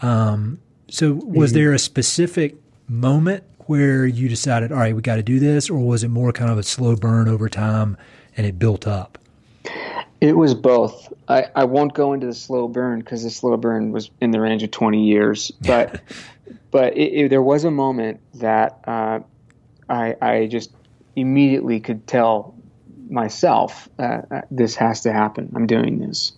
Um, 0.02 0.60
so, 0.88 1.14
was 1.14 1.50
mm-hmm. 1.50 1.58
there 1.58 1.72
a 1.72 1.78
specific 1.78 2.56
moment 2.86 3.44
where 3.60 4.04
you 4.04 4.28
decided, 4.28 4.72
all 4.72 4.78
right, 4.78 4.94
we 4.94 5.00
got 5.00 5.16
to 5.16 5.22
do 5.22 5.38
this, 5.38 5.70
or 5.70 5.78
was 5.78 6.04
it 6.04 6.08
more 6.08 6.32
kind 6.32 6.50
of 6.50 6.58
a 6.58 6.62
slow 6.62 6.96
burn 6.96 7.28
over 7.28 7.48
time 7.48 7.96
and 8.36 8.46
it 8.46 8.58
built 8.58 8.86
up? 8.86 9.16
It 10.20 10.36
was 10.36 10.54
both. 10.54 11.10
I, 11.28 11.46
I 11.54 11.64
won't 11.64 11.94
go 11.94 12.12
into 12.12 12.26
the 12.26 12.34
slow 12.34 12.68
burn 12.68 12.98
because 12.98 13.22
the 13.22 13.30
slow 13.30 13.56
burn 13.56 13.90
was 13.90 14.10
in 14.20 14.32
the 14.32 14.40
range 14.40 14.62
of 14.62 14.70
20 14.70 15.02
years. 15.02 15.50
But 15.62 16.02
but 16.70 16.96
it, 16.96 17.12
it, 17.12 17.28
there 17.30 17.42
was 17.42 17.64
a 17.64 17.70
moment 17.70 18.20
that 18.34 18.80
uh, 18.86 19.20
I, 19.88 20.16
I 20.20 20.46
just 20.46 20.70
immediately 21.16 21.80
could 21.80 22.06
tell 22.06 22.54
myself 23.10 23.88
uh, 23.98 24.22
this 24.50 24.76
has 24.76 25.02
to 25.02 25.12
happen. 25.12 25.52
I'm 25.54 25.66
doing 25.66 25.98
this. 25.98 26.32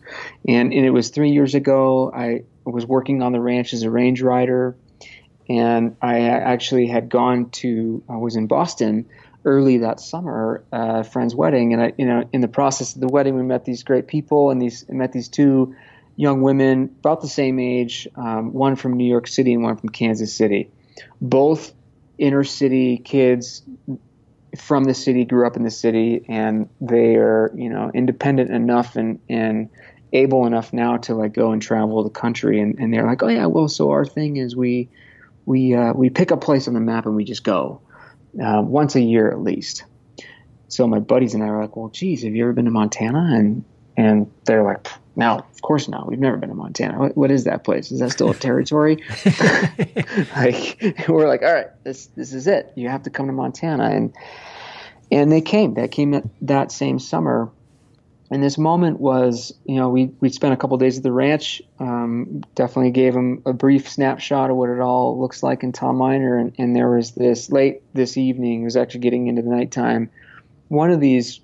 And, 0.48 0.72
and 0.72 0.86
it 0.86 0.90
was 0.90 1.10
three 1.10 1.30
years 1.30 1.54
ago. 1.54 2.10
I 2.12 2.44
was 2.64 2.86
working 2.86 3.22
on 3.22 3.32
the 3.32 3.40
ranch 3.40 3.74
as 3.74 3.82
a 3.82 3.90
range 3.90 4.22
rider. 4.22 4.76
And 5.48 5.96
I 6.00 6.20
actually 6.20 6.86
had 6.86 7.08
gone 7.08 7.50
to, 7.50 8.02
I 8.08 8.16
was 8.16 8.36
in 8.36 8.46
Boston 8.46 9.06
early 9.44 9.78
that 9.78 10.00
summer, 10.00 10.64
uh, 10.72 11.00
a 11.00 11.04
friend's 11.04 11.34
wedding, 11.34 11.72
and 11.72 11.82
I, 11.82 11.92
you 11.98 12.06
know, 12.06 12.28
in 12.32 12.40
the 12.40 12.48
process 12.48 12.94
of 12.94 13.00
the 13.00 13.08
wedding, 13.08 13.34
we 13.34 13.42
met 13.42 13.64
these 13.64 13.82
great 13.82 14.06
people 14.06 14.50
and 14.50 14.62
these 14.62 14.88
met 14.88 15.12
these 15.12 15.28
two 15.28 15.74
young 16.16 16.42
women 16.42 16.94
about 17.00 17.20
the 17.22 17.28
same 17.28 17.58
age, 17.58 18.06
um, 18.14 18.52
one 18.52 18.76
from 18.76 18.96
New 18.96 19.08
York 19.08 19.26
City 19.26 19.52
and 19.54 19.62
one 19.62 19.76
from 19.76 19.88
Kansas 19.88 20.34
City, 20.34 20.70
both 21.20 21.72
inner 22.18 22.44
city 22.44 22.98
kids 22.98 23.62
from 24.58 24.84
the 24.84 24.94
city, 24.94 25.24
grew 25.24 25.46
up 25.46 25.56
in 25.56 25.62
the 25.62 25.70
city, 25.70 26.24
and 26.28 26.68
they 26.80 27.16
are 27.16 27.52
you 27.54 27.68
know 27.68 27.90
independent 27.94 28.50
enough 28.50 28.96
and 28.96 29.20
and 29.28 29.70
able 30.12 30.46
enough 30.46 30.72
now 30.72 30.98
to 30.98 31.14
like 31.14 31.32
go 31.32 31.52
and 31.52 31.62
travel 31.62 32.02
the 32.02 32.10
country, 32.10 32.60
and, 32.60 32.78
and 32.78 32.92
they're 32.92 33.06
like, 33.06 33.22
oh 33.22 33.28
yeah, 33.28 33.46
well, 33.46 33.68
so 33.68 33.90
our 33.90 34.04
thing 34.04 34.36
is 34.36 34.54
we 34.54 34.88
we 35.46 35.74
uh, 35.74 35.92
we 35.92 36.10
pick 36.10 36.30
a 36.30 36.36
place 36.36 36.68
on 36.68 36.74
the 36.74 36.80
map 36.80 37.06
and 37.06 37.16
we 37.16 37.24
just 37.24 37.44
go 37.44 37.80
uh, 38.42 38.62
once 38.62 38.94
a 38.94 39.00
year 39.00 39.30
at 39.30 39.40
least. 39.40 39.84
So 40.68 40.86
my 40.86 41.00
buddies 41.00 41.34
and 41.34 41.42
I 41.42 41.50
were 41.50 41.62
like, 41.62 41.76
"Well, 41.76 41.88
geez, 41.88 42.22
have 42.22 42.34
you 42.34 42.44
ever 42.44 42.52
been 42.52 42.64
to 42.66 42.70
Montana?" 42.70 43.36
And 43.36 43.64
and 43.96 44.30
they're 44.44 44.62
like, 44.62 44.88
"No, 45.16 45.38
of 45.38 45.62
course 45.62 45.88
not. 45.88 46.06
We've 46.06 46.18
never 46.18 46.36
been 46.36 46.48
to 46.48 46.54
Montana. 46.54 46.98
what, 46.98 47.16
what 47.16 47.30
is 47.30 47.44
that 47.44 47.64
place? 47.64 47.92
Is 47.92 48.00
that 48.00 48.10
still 48.10 48.30
a 48.30 48.34
territory?" 48.34 48.98
like 50.36 51.06
we're 51.08 51.28
like, 51.28 51.42
"All 51.42 51.52
right, 51.52 51.68
this 51.84 52.06
this 52.06 52.32
is 52.32 52.46
it. 52.46 52.72
You 52.76 52.88
have 52.88 53.02
to 53.04 53.10
come 53.10 53.26
to 53.26 53.32
Montana." 53.32 53.84
And 53.84 54.14
and 55.12 55.30
they 55.30 55.42
came. 55.42 55.74
They 55.74 55.88
came 55.88 56.12
that, 56.12 56.24
that 56.40 56.72
same 56.72 56.98
summer. 56.98 57.50
And 58.30 58.42
this 58.42 58.56
moment 58.56 58.98
was, 58.98 59.52
you 59.66 59.76
know, 59.76 59.90
we 59.90 60.06
we 60.20 60.30
spent 60.30 60.54
a 60.54 60.56
couple 60.56 60.78
days 60.78 60.96
at 60.96 61.02
the 61.02 61.12
ranch. 61.12 61.60
Um, 61.78 62.42
definitely 62.54 62.92
gave 62.92 63.12
them 63.12 63.42
a 63.44 63.52
brief 63.52 63.90
snapshot 63.90 64.48
of 64.50 64.56
what 64.56 64.70
it 64.70 64.80
all 64.80 65.20
looks 65.20 65.42
like 65.42 65.62
in 65.62 65.72
Tom 65.72 65.98
Miner. 65.98 66.38
And, 66.38 66.54
and 66.56 66.74
there 66.74 66.88
was 66.88 67.12
this 67.12 67.50
late 67.50 67.82
this 67.92 68.16
evening. 68.16 68.62
It 68.62 68.64
was 68.64 68.76
actually 68.76 69.00
getting 69.00 69.26
into 69.26 69.42
the 69.42 69.50
nighttime. 69.50 70.10
One 70.68 70.90
of 70.90 70.98
these 70.98 71.40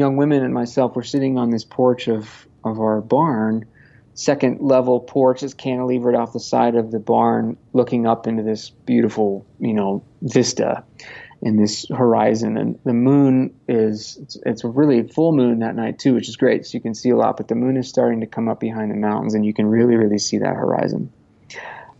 young 0.00 0.16
women 0.16 0.42
and 0.42 0.52
myself 0.52 0.96
were 0.96 1.04
sitting 1.04 1.38
on 1.38 1.50
this 1.50 1.64
porch 1.64 2.08
of 2.08 2.48
of 2.64 2.80
our 2.80 3.00
barn, 3.00 3.66
second 4.14 4.60
level 4.60 5.00
porch 5.00 5.40
that's 5.40 5.54
cantilevered 5.54 6.18
off 6.18 6.32
the 6.32 6.40
side 6.40 6.74
of 6.74 6.90
the 6.90 6.98
barn, 6.98 7.56
looking 7.72 8.06
up 8.06 8.26
into 8.26 8.42
this 8.42 8.70
beautiful, 8.70 9.46
you 9.58 9.72
know, 9.72 10.04
vista 10.22 10.84
in 11.42 11.56
this 11.56 11.86
horizon. 11.88 12.58
And 12.58 12.78
the 12.84 12.92
moon 12.92 13.54
is, 13.66 14.18
it's, 14.20 14.36
it's, 14.44 14.64
a 14.64 14.68
really 14.68 15.08
full 15.08 15.32
moon 15.32 15.60
that 15.60 15.74
night 15.74 15.98
too, 15.98 16.14
which 16.14 16.28
is 16.28 16.36
great. 16.36 16.66
So 16.66 16.76
you 16.76 16.82
can 16.82 16.94
see 16.94 17.10
a 17.10 17.16
lot, 17.16 17.38
but 17.38 17.48
the 17.48 17.54
moon 17.54 17.78
is 17.78 17.88
starting 17.88 18.20
to 18.20 18.26
come 18.26 18.48
up 18.48 18.60
behind 18.60 18.90
the 18.90 18.96
mountains 18.96 19.34
and 19.34 19.46
you 19.46 19.54
can 19.54 19.66
really, 19.66 19.96
really 19.96 20.18
see 20.18 20.38
that 20.38 20.54
horizon. 20.54 21.10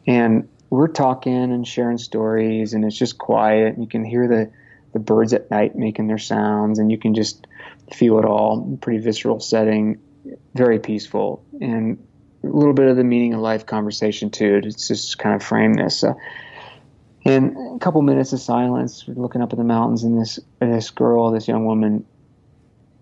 And 0.07 0.49
we're 0.69 0.89
talking 0.89 1.53
and 1.53 1.67
sharing 1.67 1.97
stories 1.97 2.75
and 2.75 2.85
it's 2.85 2.99
just 2.99 3.17
quiet. 3.17 3.79
You 3.79 3.87
can 3.87 4.05
hear 4.05 4.29
the, 4.29 4.51
the 4.93 4.99
birds 4.99 5.33
at 5.33 5.51
night 5.51 5.75
making 5.75 6.07
their 6.07 6.19
sounds 6.19 6.79
and 6.79 6.93
you 6.93 6.99
can 6.99 7.15
just 7.15 7.47
feel 7.95 8.19
it 8.19 8.25
all. 8.25 8.79
Pretty 8.81 9.01
visceral 9.01 9.41
setting, 9.41 10.01
very 10.55 10.79
peaceful 10.79 11.45
and 11.61 11.99
a 12.43 12.47
little 12.47 12.73
bit 12.73 12.89
of 12.89 12.97
the 12.97 13.05
meaning 13.05 13.35
of 13.35 13.41
life 13.41 13.67
conversation 13.67 14.31
too. 14.31 14.61
To 14.61 14.71
just 14.71 15.19
kind 15.19 15.35
of 15.35 15.43
frame 15.43 15.75
this. 15.75 16.03
Uh, 16.03 16.15
and 17.25 17.77
a 17.77 17.79
couple 17.79 18.01
minutes 18.01 18.33
of 18.33 18.41
silence, 18.41 19.07
we're 19.07 19.21
looking 19.21 19.43
up 19.43 19.53
at 19.53 19.59
the 19.59 19.65
mountains, 19.65 20.05
and 20.05 20.19
this 20.19 20.39
this 20.59 20.91
girl, 20.91 21.31
this 21.31 21.47
young 21.47 21.67
woman, 21.67 22.07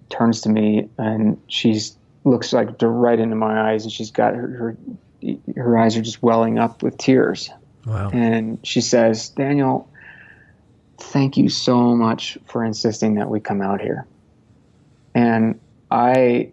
turns 0.09 0.41
to 0.43 0.49
me, 0.49 0.89
and 0.99 1.41
she 1.47 1.81
looks 2.25 2.53
like 2.53 2.71
right 2.83 3.19
into 3.19 3.37
my 3.37 3.71
eyes, 3.73 3.85
and 3.85 3.93
she's 3.93 4.11
got 4.11 4.35
her, 4.35 4.49
her 4.49 4.77
her 5.57 5.79
eyes 5.79 5.97
are 5.97 6.03
just 6.03 6.23
welling 6.23 6.59
up 6.59 6.83
with 6.83 6.99
tears. 6.99 7.51
Wow. 7.87 8.11
And 8.13 8.59
she 8.65 8.81
says, 8.81 9.31
Daniel, 9.31 9.89
thank 10.99 11.37
you 11.37 11.49
so 11.49 11.97
much 11.97 12.39
for 12.47 12.65
insisting 12.65 13.15
that 13.15 13.29
we 13.29 13.41
come 13.41 13.63
out 13.63 13.81
here. 13.81 14.07
And 15.15 15.61
I, 15.91 16.53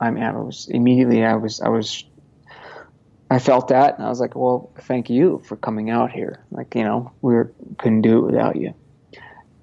I 0.00 0.10
mean, 0.10 0.22
I 0.22 0.32
was 0.32 0.68
immediately, 0.70 1.24
I 1.24 1.34
was, 1.36 1.60
I 1.60 1.68
was 1.68 2.04
I 3.32 3.38
felt 3.38 3.68
that, 3.68 3.96
and 3.96 4.04
I 4.04 4.10
was 4.10 4.20
like, 4.20 4.36
"Well, 4.36 4.70
thank 4.80 5.08
you 5.08 5.40
for 5.46 5.56
coming 5.56 5.88
out 5.88 6.10
here. 6.10 6.44
Like, 6.50 6.74
you 6.74 6.84
know, 6.84 7.12
we 7.22 7.34
couldn't 7.78 8.02
do 8.02 8.18
it 8.18 8.32
without 8.32 8.56
you." 8.56 8.74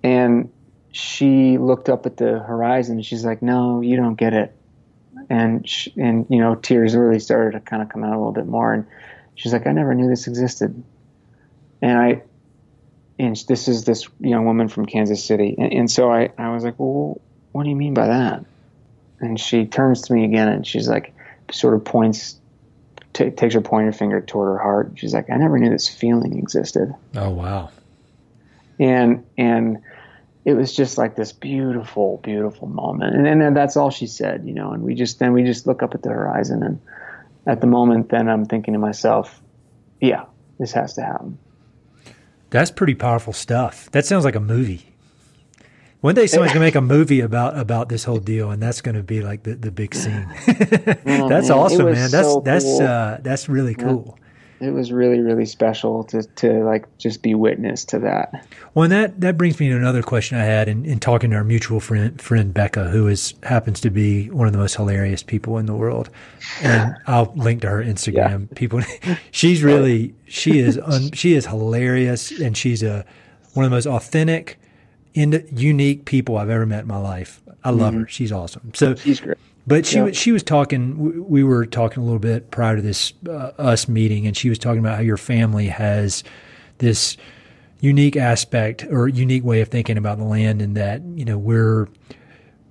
And 0.02 0.52
she 0.92 1.60
looked 1.60 1.88
up 1.88 2.08
at 2.08 2.18
the 2.18 2.39
horizon. 2.39 2.96
and 2.96 3.06
She's 3.06 3.24
like, 3.24 3.44
"No, 3.44 3.82
you 3.82 3.96
don't 3.96 4.15
get 4.15 4.34
it." 4.34 4.56
And 5.30 5.70
she, 5.70 5.94
and 5.98 6.26
you 6.32 6.39
know, 6.39 6.56
tears 6.56 6.96
really 6.96 7.20
started 7.20 7.52
to 7.52 7.60
kind 7.60 7.84
of 7.84 7.89
come 7.89 8.04
out 8.04 8.15
a 8.15 8.18
little 8.18 8.32
bit 8.32 8.48
more. 8.48 8.74
And 8.74 8.88
she's 9.36 9.54
like, 9.54 9.68
"I 9.68 9.72
never 9.72 9.94
knew 9.94 10.10
this 10.10 10.26
existed." 10.26 10.84
And 11.80 11.96
I, 11.96 12.24
and 13.20 13.36
this 13.48 13.68
is 13.68 13.84
this 13.84 14.08
young 14.20 14.46
woman 14.46 14.68
from 14.68 14.88
Kansas 14.88 15.24
City. 15.24 15.54
And, 15.60 15.72
and 15.72 15.92
so 15.92 16.12
I, 16.12 16.32
I 16.39 16.50
was 16.50 16.63
like, 16.63 16.80
"Well, 16.80 17.22
what 17.52 17.64
do 17.64 17.70
you 17.70 17.76
mean 17.76 17.94
by 17.94 18.08
that?" 18.08 18.46
And 19.20 19.40
she 19.40 19.66
turns 19.66 20.02
to 20.04 20.14
me 20.14 20.24
again, 20.24 20.48
and 20.48 20.66
she's 20.66 20.88
like, 20.88 21.14
sort 21.52 21.74
of 21.74 21.84
points 21.84 22.40
t- 23.14 23.32
takes 23.32 23.54
her 23.54 23.62
pointer 23.62 23.92
finger 23.92 24.22
toward 24.22 24.48
her 24.48 24.58
heart. 24.58 24.94
She's 24.96 25.14
like, 25.14 25.30
I 25.30 25.38
never 25.38 25.58
knew 25.58 25.70
this 25.70 25.88
feeling 25.88 26.38
existed. 26.38 26.94
Oh 27.16 27.30
wow! 27.30 27.70
And 28.80 29.26
and 29.38 29.82
it 30.46 30.54
was 30.54 30.74
just 30.74 30.98
like 30.98 31.16
this 31.16 31.32
beautiful, 31.32 32.20
beautiful 32.24 32.68
moment. 32.68 33.16
And 33.16 33.42
then 33.42 33.54
that's 33.54 33.76
all 33.76 33.92
she 33.92 34.08
said, 34.08 34.46
you 34.46 34.54
know. 34.54 34.72
And 34.72 34.84
we 34.84 34.96
just 34.96 35.20
then 35.20 35.34
we 35.34 35.44
just 35.44 35.68
look 35.68 35.84
up 35.84 35.94
at 35.94 36.02
the 36.02 36.10
horizon, 36.10 36.64
and 36.64 36.80
at 37.46 37.62
the 37.62 37.68
moment, 37.68 38.10
then 38.10 38.30
I'm 38.30 38.46
thinking 38.46 38.74
to 38.74 38.80
myself, 38.80 39.42
yeah, 40.00 40.26
this 40.60 40.72
has 40.74 40.94
to 40.96 41.02
happen. 41.02 41.38
That's 42.52 42.72
pretty 42.72 42.96
powerful 42.96 43.34
stuff. 43.34 43.92
That 43.92 44.06
sounds 44.06 44.26
like 44.26 44.36
a 44.36 44.40
movie. 44.40 44.94
One 46.02 46.16
day 46.16 46.28
someone's 46.28 46.54
gonna 46.54 46.66
make 46.66 46.76
a 46.76 46.82
movie 46.82 47.20
about 47.22 47.58
about 47.58 47.90
this 47.90 48.04
whole 48.04 48.20
deal, 48.20 48.52
and 48.52 48.62
that's 48.62 48.82
gonna 48.82 49.04
be 49.04 49.22
like 49.22 49.44
the, 49.44 49.56
the 49.56 49.72
big 49.72 49.94
scene. 49.94 50.28
oh, 50.48 51.28
that's 51.28 51.50
man. 51.50 51.58
awesome, 51.58 51.86
man. 51.86 52.10
That's 52.10 52.12
so 52.12 52.42
that's 52.44 52.64
cool. 52.64 52.82
uh, 52.82 53.18
that's 53.22 53.50
really 53.50 53.76
cool. 53.76 54.18
It 54.62 54.72
was 54.72 54.92
really 54.92 55.20
really 55.20 55.46
special 55.46 56.04
to 56.06 56.24
to 56.24 56.64
like 56.64 56.86
just 56.98 57.22
be 57.22 57.36
witness 57.36 57.84
to 57.86 58.00
that. 58.00 58.48
Well, 58.74 58.84
and 58.84 58.92
that 58.94 59.20
that 59.22 59.38
brings 59.38 59.60
me 59.60 59.70
to 59.70 59.76
another 59.76 60.02
question 60.02 60.38
I 60.38 60.44
had 60.44 60.70
in, 60.70 60.86
in 60.86 61.00
talking 61.00 61.32
to 61.32 61.36
our 61.36 61.44
mutual 61.44 61.82
friend 61.82 62.22
friend 62.22 62.54
Becca, 62.54 62.90
who 62.90 63.08
is 63.08 63.34
happens 63.44 63.82
to 63.82 63.90
be 63.90 64.30
one 64.30 64.48
of 64.48 64.54
the 64.54 64.60
most 64.60 64.76
hilarious 64.76 65.22
people 65.22 65.58
in 65.58 65.66
the 65.66 65.76
world, 65.76 66.10
and 66.62 66.96
I'll 67.08 67.34
link 67.36 67.62
to 67.62 67.70
her 67.70 67.84
Instagram. 67.84 68.47
Yeah. 68.50 68.56
People, 68.56 68.82
she's 69.32 69.64
really 69.64 70.14
she 70.28 70.60
is 70.60 70.78
un, 70.78 71.12
she 71.12 71.34
is 71.34 71.45
hilarious, 71.45 72.32
and 72.32 72.56
she's 72.56 72.84
a 72.84 73.06
one 73.54 73.66
of 73.66 73.72
the 73.72 73.76
most 73.76 73.88
authentic 73.88 74.60
in, 75.14 75.47
unique 75.51 76.05
people 76.05 76.38
I've 76.38 76.49
ever 76.49 76.66
met 76.66 76.82
in 76.82 76.88
my 76.88 76.97
life. 76.97 77.41
I 77.64 77.72
love 77.72 77.93
mm-hmm. 77.93 78.01
her. 78.01 78.07
She's 78.07 78.32
awesome. 78.32 78.72
So 78.74 78.95
she's 78.95 79.20
great. 79.20 79.38
But 79.68 79.86
she 79.86 79.97
yeah. 79.97 80.12
she 80.12 80.32
was 80.32 80.41
talking. 80.41 81.28
We 81.30 81.43
were 81.43 81.66
talking 81.66 82.01
a 82.01 82.05
little 82.05 82.20
bit 82.20 82.49
prior 82.49 82.78
to 82.78 82.82
this 82.82 83.14
uh, 83.28 83.51
us 83.57 83.88
meeting, 83.88 84.26
and 84.26 84.36
she 84.36 84.49
was 84.49 84.57
talking 84.57 84.80
about 84.80 84.95
how 84.95 85.03
your 85.03 85.18
family 85.18 85.68
has 85.68 86.24
this 86.80 87.18
unique 87.80 88.18
aspect 88.18 88.84
or 88.89 89.07
unique 89.07 89.43
way 89.43 89.62
of 89.62 89.68
thinking 89.68 89.97
about 89.97 90.18
the 90.18 90.24
land, 90.24 90.62
and 90.62 90.76
that 90.76 91.03
you 91.03 91.24
know 91.24 91.38
we're 91.38 91.88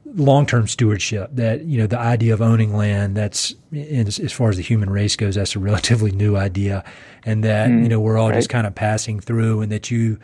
long 0.06 0.44
term 0.46 0.66
stewardship. 0.66 1.30
That 1.34 1.64
you 1.66 1.78
know 1.78 1.86
the 1.86 2.00
idea 2.00 2.34
of 2.34 2.42
owning 2.42 2.74
land. 2.74 3.16
That's 3.16 3.54
as, 3.72 4.18
as, 4.18 4.32
far 4.32 4.48
as 4.48 4.56
the 4.56 4.62
human 4.62 4.90
race 4.90 5.14
goes, 5.14 5.36
that's 5.36 5.54
a 5.54 5.60
relatively 5.60 6.10
new 6.10 6.36
idea, 6.36 6.82
and 7.24 7.44
that 7.44 7.70
mm, 7.70 7.82
you 7.82 7.88
know 7.88 8.00
we're 8.00 8.18
all 8.18 8.30
right. 8.30 8.36
just 8.36 8.48
kind 8.48 8.66
of 8.66 8.74
passing 8.74 9.20
through, 9.20 9.60
and 9.60 9.70
that 9.70 9.90
you 9.90 10.18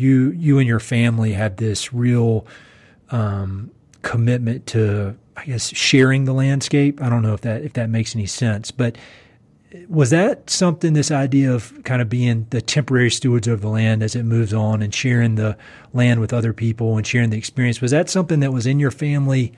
you 0.00 0.30
you 0.30 0.58
and 0.58 0.66
your 0.66 0.80
family 0.80 1.32
had 1.32 1.56
this 1.58 1.92
real 1.92 2.46
um, 3.10 3.70
commitment 4.02 4.66
to, 4.68 5.16
I 5.36 5.44
guess, 5.44 5.68
sharing 5.74 6.24
the 6.24 6.32
landscape. 6.32 7.02
I 7.02 7.08
don't 7.08 7.22
know 7.22 7.34
if 7.34 7.42
that 7.42 7.62
if 7.62 7.74
that 7.74 7.90
makes 7.90 8.14
any 8.16 8.26
sense, 8.26 8.70
but 8.70 8.96
was 9.88 10.10
that 10.10 10.50
something? 10.50 10.94
This 10.94 11.10
idea 11.10 11.52
of 11.52 11.72
kind 11.84 12.02
of 12.02 12.08
being 12.08 12.46
the 12.50 12.60
temporary 12.60 13.10
stewards 13.10 13.46
of 13.46 13.60
the 13.60 13.68
land 13.68 14.02
as 14.02 14.16
it 14.16 14.24
moves 14.24 14.52
on 14.52 14.82
and 14.82 14.92
sharing 14.92 15.36
the 15.36 15.56
land 15.92 16.20
with 16.20 16.32
other 16.32 16.52
people 16.52 16.96
and 16.96 17.06
sharing 17.06 17.30
the 17.30 17.38
experience. 17.38 17.80
Was 17.80 17.92
that 17.92 18.10
something 18.10 18.40
that 18.40 18.52
was 18.52 18.66
in 18.66 18.80
your 18.80 18.90
family? 18.90 19.52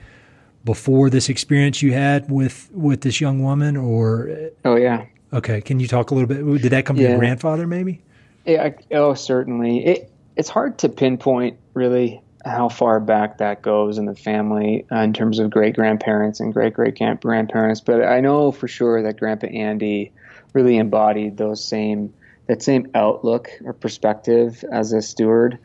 before 0.65 1.09
this 1.09 1.29
experience 1.29 1.81
you 1.81 1.93
had 1.93 2.29
with 2.29 2.69
with 2.73 3.01
this 3.01 3.19
young 3.19 3.43
woman 3.43 3.75
or 3.75 4.49
oh 4.65 4.75
yeah 4.75 5.05
okay 5.33 5.61
can 5.61 5.79
you 5.79 5.87
talk 5.87 6.11
a 6.11 6.15
little 6.15 6.27
bit 6.27 6.61
did 6.61 6.71
that 6.71 6.85
come 6.85 6.95
yeah. 6.95 7.03
from 7.03 7.11
your 7.11 7.19
grandfather 7.19 7.67
maybe 7.67 8.01
yeah 8.45 8.69
oh 8.91 9.13
certainly 9.13 9.85
it 9.85 10.12
it's 10.35 10.49
hard 10.49 10.79
to 10.79 10.89
pinpoint 10.89 11.57
really 11.73 12.21
how 12.45 12.67
far 12.67 12.99
back 12.99 13.37
that 13.37 13.61
goes 13.61 13.97
in 13.97 14.05
the 14.05 14.15
family 14.15 14.85
uh, 14.91 14.97
in 14.97 15.13
terms 15.13 15.39
of 15.39 15.49
great 15.49 15.75
grandparents 15.75 16.39
and 16.39 16.53
great 16.53 16.73
great 16.73 16.99
grandparents, 17.21 17.81
but 17.81 18.03
I 18.03 18.19
know 18.19 18.51
for 18.51 18.67
sure 18.67 19.03
that 19.03 19.17
Grandpa 19.17 19.47
Andy 19.47 20.11
really 20.53 20.77
embodied 20.77 21.37
those 21.37 21.65
same 21.65 22.13
that 22.47 22.61
same 22.61 22.91
outlook 22.93 23.49
or 23.63 23.71
perspective 23.71 24.65
as 24.69 24.91
a 24.91 25.01
steward. 25.01 25.59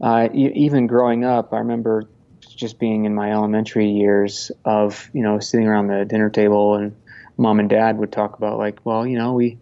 Uh, 0.00 0.28
even 0.32 0.86
growing 0.86 1.24
up, 1.24 1.52
I 1.52 1.58
remember 1.58 2.04
just 2.40 2.78
being 2.78 3.04
in 3.04 3.14
my 3.14 3.32
elementary 3.32 3.90
years 3.90 4.50
of 4.64 5.10
you 5.12 5.22
know 5.22 5.38
sitting 5.40 5.66
around 5.66 5.88
the 5.88 6.04
dinner 6.06 6.30
table 6.30 6.76
and 6.76 6.96
mom 7.36 7.60
and 7.60 7.68
dad 7.68 7.98
would 7.98 8.12
talk 8.12 8.36
about 8.38 8.58
like, 8.58 8.80
well, 8.84 9.06
you 9.06 9.18
know, 9.18 9.34
we 9.34 9.58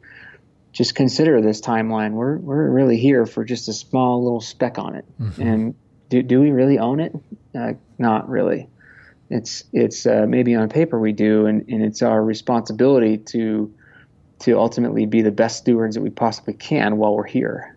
just 0.74 0.96
consider 0.96 1.40
this 1.40 1.60
timeline. 1.60 2.12
We're 2.12 2.36
we're 2.36 2.68
really 2.68 2.98
here 2.98 3.24
for 3.24 3.44
just 3.44 3.68
a 3.68 3.72
small 3.72 4.22
little 4.22 4.40
speck 4.40 4.76
on 4.78 4.96
it, 4.96 5.04
mm-hmm. 5.18 5.40
and 5.40 5.74
do 6.10 6.22
do 6.22 6.40
we 6.40 6.50
really 6.50 6.78
own 6.78 7.00
it? 7.00 7.14
Uh, 7.56 7.74
not 7.96 8.28
really. 8.28 8.68
It's 9.30 9.64
it's 9.72 10.04
uh, 10.04 10.26
maybe 10.28 10.54
on 10.56 10.68
paper 10.68 10.98
we 10.98 11.12
do, 11.12 11.46
and, 11.46 11.66
and 11.68 11.82
it's 11.82 12.02
our 12.02 12.22
responsibility 12.22 13.18
to 13.18 13.72
to 14.40 14.58
ultimately 14.58 15.06
be 15.06 15.22
the 15.22 15.30
best 15.30 15.58
stewards 15.58 15.94
that 15.94 16.02
we 16.02 16.10
possibly 16.10 16.54
can 16.54 16.98
while 16.98 17.14
we're 17.14 17.24
here. 17.24 17.76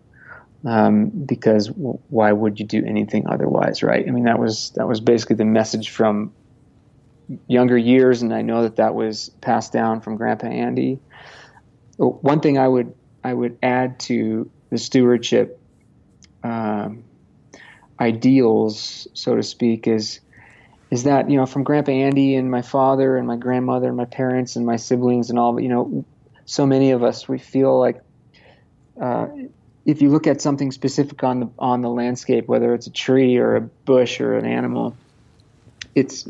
Um, 0.66 1.10
because 1.10 1.68
w- 1.68 2.00
why 2.10 2.32
would 2.32 2.60
you 2.60 2.66
do 2.66 2.84
anything 2.84 3.28
otherwise, 3.30 3.84
right? 3.84 4.06
I 4.06 4.12
mean, 4.12 4.24
that 4.24 4.40
was 4.40 4.72
that 4.72 4.88
was 4.88 5.00
basically 5.02 5.36
the 5.36 5.46
message 5.46 5.92
from 5.92 6.34
younger 7.48 7.78
years, 7.78 8.24
and 8.24 8.34
I 8.34 8.42
know 8.42 8.64
that 8.64 8.78
that 8.78 8.96
was 8.96 9.30
passed 9.40 9.72
down 9.72 10.02
from 10.02 10.18
Grandpa 10.18 10.48
Andy 10.48 11.00
one 11.98 12.40
thing 12.40 12.58
I 12.58 12.68
would 12.68 12.94
I 13.24 13.34
would 13.34 13.58
add 13.62 14.00
to 14.02 14.50
the 14.70 14.78
stewardship 14.78 15.60
um, 16.44 17.04
ideals, 18.00 19.08
so 19.14 19.36
to 19.36 19.44
speak, 19.44 19.88
is 19.88 20.20
is 20.92 21.04
that 21.04 21.30
you 21.30 21.38
know 21.38 21.46
from 21.46 21.64
Grandpa 21.64 21.92
Andy 21.92 22.36
and 22.36 22.50
my 22.50 22.62
father 22.62 23.18
and 23.18 23.28
my 23.28 23.36
grandmother 23.36 23.88
and 23.88 23.98
my 23.98 24.06
parents 24.06 24.56
and 24.56 24.66
my 24.66 24.78
siblings 24.78 25.30
and 25.30 25.40
all 25.40 25.60
you 25.60 25.70
know 25.70 26.06
so 26.46 26.66
many 26.66 26.92
of 26.92 27.04
us 27.04 27.28
we 27.28 27.38
feel 27.38 27.78
like 27.78 28.02
uh, 29.02 29.28
if 29.86 30.02
you 30.02 30.10
look 30.10 30.28
at 30.28 30.42
something 30.42 30.72
specific 30.72 31.24
on 31.24 31.40
the 31.40 31.50
on 31.58 31.82
the 31.82 31.90
landscape, 31.90 32.48
whether 32.48 32.74
it's 32.74 32.88
a 32.88 32.92
tree 32.92 33.38
or 33.38 33.56
a 33.56 33.62
bush 33.62 34.22
or 34.22 34.38
an 34.38 34.46
animal, 34.46 34.96
it's 35.96 36.28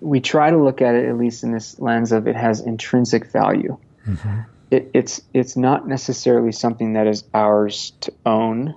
we 0.00 0.20
try 0.20 0.50
to 0.50 0.56
look 0.56 0.82
at 0.82 0.94
it 0.94 1.06
at 1.06 1.16
least 1.16 1.44
in 1.44 1.52
this 1.52 1.78
lens 1.78 2.12
of 2.12 2.26
it 2.26 2.36
has 2.36 2.60
intrinsic 2.60 3.26
value. 3.26 3.78
Mm-hmm 4.06 4.52
it, 4.70 4.90
it's 4.94 5.20
it's 5.32 5.56
not 5.56 5.86
necessarily 5.86 6.52
something 6.52 6.94
that 6.94 7.06
is 7.06 7.24
ours 7.32 7.92
to 8.00 8.12
own 8.24 8.74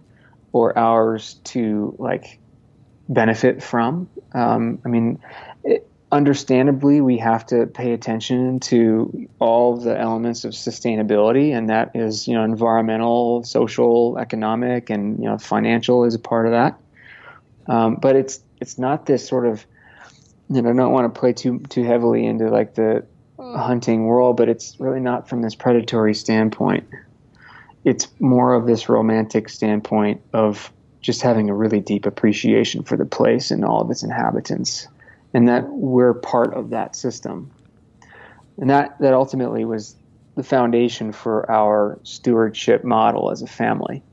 or 0.52 0.78
ours 0.78 1.36
to 1.46 1.96
like 1.98 2.40
benefit 3.08 3.62
from. 3.64 4.10
Um, 4.34 4.80
I 4.86 4.90
mean, 4.90 5.20
it, 5.64 5.90
understandably, 6.12 7.02
we 7.02 7.18
have 7.18 7.46
to 7.48 7.66
pay 7.66 7.94
attention 7.94 8.60
to 8.62 9.28
all 9.40 9.78
the 9.78 9.98
elements 9.98 10.44
of 10.44 10.54
sustainability, 10.54 11.56
and 11.56 11.70
that 11.70 11.96
is 11.96 12.28
you 12.28 12.36
know 12.36 12.44
environmental, 12.44 13.44
social, 13.44 14.18
economic, 14.18 14.90
and 14.90 15.20
you 15.20 15.26
know 15.26 15.38
financial 15.38 16.06
is 16.06 16.16
a 16.16 16.20
part 16.20 16.46
of 16.46 16.52
that. 16.52 16.80
Um, 17.68 17.96
but 17.96 18.16
it's 18.16 18.42
it's 18.62 18.78
not 18.78 19.06
this 19.06 19.28
sort 19.28 19.48
of 19.48 19.66
you 20.50 20.62
know 20.62 20.70
I 20.70 20.74
don't 20.74 20.92
want 20.92 21.14
to 21.14 21.20
play 21.20 21.34
too 21.34 21.60
too 21.70 21.84
heavily 21.84 22.26
into 22.26 22.50
like 22.50 22.76
the 22.76 23.06
hunting 23.58 24.06
world, 24.06 24.38
but 24.38 24.50
it's 24.50 24.80
really 24.80 25.00
not 25.00 25.28
from 25.30 25.42
this 25.42 25.56
predatory 25.56 26.14
standpoint. 26.14 26.88
It's 27.84 28.08
more 28.20 28.54
of 28.54 28.66
this 28.68 28.90
romantic 28.90 29.50
standpoint 29.50 30.22
of 30.34 30.72
just 31.02 31.22
having 31.22 31.50
a 31.50 31.54
really 31.54 31.80
deep 31.80 32.06
appreciation 32.06 32.84
for 32.84 32.98
the 32.98 33.06
place 33.06 33.52
and 33.52 33.64
all 33.64 33.82
of 33.82 33.90
its 33.90 34.04
inhabitants, 34.04 34.88
and 35.34 35.48
that 35.48 35.68
we're 35.70 36.14
part 36.14 36.54
of 36.54 36.72
that 36.72 36.96
system. 36.96 37.52
And 38.58 38.70
that, 38.70 39.00
that 39.00 39.14
ultimately 39.14 39.64
was 39.64 39.96
the 40.36 40.44
foundation 40.44 41.12
for 41.12 41.50
our 41.50 42.00
stewardship 42.04 42.84
model 42.84 43.32
as 43.32 43.42
a 43.42 43.48
family. 43.48 44.04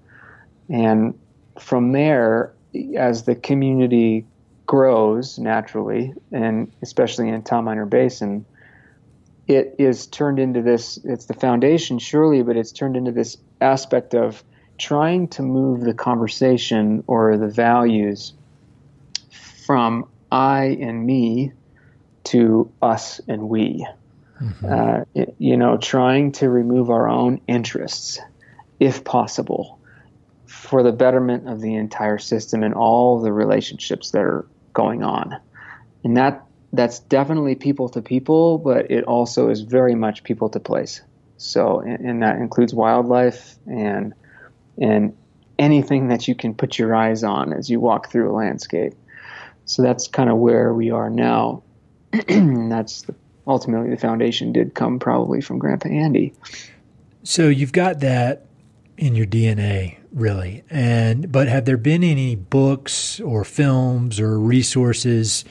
And 0.68 1.18
from 1.58 1.92
there, 1.92 2.52
as 2.96 3.24
the 3.24 3.34
community 3.34 4.26
grows 4.66 5.38
naturally, 5.38 6.14
and 6.32 6.72
especially 6.82 7.28
in 7.28 7.42
Tom 7.42 7.64
Miner 7.64 7.86
Basin, 7.86 8.44
it 9.46 9.76
is 9.78 10.06
turned 10.06 10.38
into 10.38 10.62
this 10.62 10.98
it's 11.04 11.26
the 11.26 11.34
foundation 11.34 11.98
surely 11.98 12.42
but 12.42 12.56
it's 12.56 12.72
turned 12.72 12.96
into 12.96 13.12
this 13.12 13.36
aspect 13.60 14.14
of 14.14 14.42
trying 14.78 15.28
to 15.28 15.42
move 15.42 15.80
the 15.80 15.94
conversation 15.94 17.02
or 17.06 17.36
the 17.36 17.48
values 17.48 18.34
from 19.64 20.08
i 20.30 20.64
and 20.80 21.04
me 21.04 21.52
to 22.24 22.70
us 22.82 23.20
and 23.28 23.48
we 23.48 23.86
mm-hmm. 24.40 24.66
uh, 24.66 25.04
it, 25.14 25.34
you 25.38 25.56
know 25.56 25.76
trying 25.76 26.32
to 26.32 26.48
remove 26.48 26.90
our 26.90 27.08
own 27.08 27.40
interests 27.46 28.20
if 28.80 29.04
possible 29.04 29.78
for 30.46 30.82
the 30.82 30.92
betterment 30.92 31.48
of 31.48 31.60
the 31.60 31.74
entire 31.74 32.18
system 32.18 32.62
and 32.62 32.74
all 32.74 33.20
the 33.20 33.32
relationships 33.32 34.10
that 34.10 34.22
are 34.22 34.46
going 34.72 35.02
on 35.02 35.36
and 36.04 36.16
that 36.16 36.45
that's 36.76 37.00
definitely 37.00 37.54
people 37.54 37.88
to 37.90 38.02
people, 38.02 38.58
but 38.58 38.90
it 38.90 39.04
also 39.04 39.48
is 39.48 39.60
very 39.62 39.94
much 39.94 40.24
people 40.24 40.48
to 40.50 40.60
place. 40.60 41.02
So, 41.38 41.80
and, 41.80 42.00
and, 42.00 42.22
that 42.22 42.36
includes 42.36 42.72
wildlife 42.72 43.56
and 43.66 44.14
and 44.78 45.14
anything 45.58 46.08
that 46.08 46.28
you 46.28 46.34
can 46.34 46.54
put 46.54 46.78
your 46.78 46.94
eyes 46.94 47.22
on 47.22 47.52
as 47.52 47.68
you 47.68 47.80
walk 47.80 48.10
through 48.10 48.30
a 48.30 48.34
landscape. 48.34 48.94
So 49.64 49.82
that's 49.82 50.06
kind 50.06 50.30
of 50.30 50.36
where 50.36 50.72
we 50.72 50.90
are 50.90 51.10
now. 51.10 51.62
And 52.28 52.70
that's 52.72 53.02
the, 53.02 53.14
ultimately 53.46 53.90
the 53.90 53.96
foundation 53.96 54.52
did 54.52 54.74
come 54.74 54.98
probably 54.98 55.40
from 55.40 55.58
Grandpa 55.58 55.88
Andy. 55.88 56.34
So 57.22 57.48
you've 57.48 57.72
got 57.72 58.00
that 58.00 58.46
in 58.96 59.14
your 59.14 59.26
DNA, 59.26 59.98
really. 60.12 60.62
And 60.70 61.30
but 61.30 61.48
have 61.48 61.64
there 61.64 61.76
been 61.76 62.04
any 62.04 62.34
books 62.34 63.20
or 63.20 63.44
films 63.44 64.20
or 64.20 64.38
resources? 64.38 65.44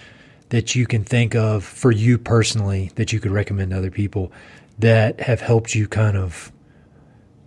That 0.50 0.76
you 0.76 0.86
can 0.86 1.04
think 1.04 1.36
of 1.36 1.64
for 1.64 1.92
you 1.92 2.18
personally 2.18 2.92
that 2.96 3.12
you 3.12 3.20
could 3.20 3.32
recommend 3.32 3.72
to 3.72 3.78
other 3.78 3.92
people 3.92 4.32
that 4.80 5.20
have 5.22 5.42
helped 5.42 5.74
you 5.74 5.88
kind 5.88 6.18
of 6.18 6.52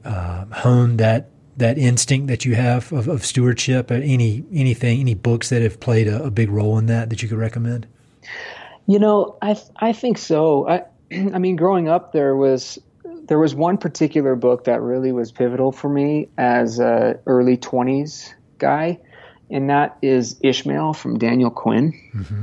uh, 0.04 0.44
hone 0.46 0.96
that 0.96 1.28
that 1.58 1.76
instinct 1.76 2.28
that 2.28 2.44
you 2.44 2.54
have 2.54 2.92
of, 2.92 3.08
of 3.08 3.24
stewardship? 3.24 3.90
Any 3.90 4.44
anything, 4.52 5.00
any 5.00 5.14
books 5.14 5.50
that 5.50 5.60
have 5.62 5.80
played 5.80 6.08
a, 6.08 6.24
a, 6.24 6.30
big 6.30 6.50
role 6.50 6.78
in 6.78 6.86
that 6.86 7.10
that 7.10 7.22
you 7.22 7.28
could 7.28 7.38
recommend? 7.38 7.86
You 8.86 8.98
know, 8.98 9.36
I 9.42 9.60
I 9.76 9.92
think 9.92 10.18
so. 10.18 10.68
I 10.68 10.84
I 11.12 11.38
mean, 11.38 11.56
growing 11.56 11.88
up, 11.88 12.12
there 12.12 12.36
was 12.36 12.78
there 13.24 13.38
was 13.38 13.54
one 13.54 13.76
particular 13.76 14.34
book 14.34 14.64
that 14.64 14.80
really 14.80 15.12
was 15.12 15.30
pivotal 15.32 15.72
for 15.72 15.88
me 15.88 16.28
as 16.38 16.78
a 16.78 17.18
early 17.26 17.56
twenties 17.56 18.34
guy, 18.58 18.98
and 19.50 19.68
that 19.68 19.98
is 20.00 20.38
Ishmael 20.42 20.94
from 20.94 21.18
Daniel 21.18 21.50
Quinn. 21.50 21.92
Mm-hmm. 22.14 22.42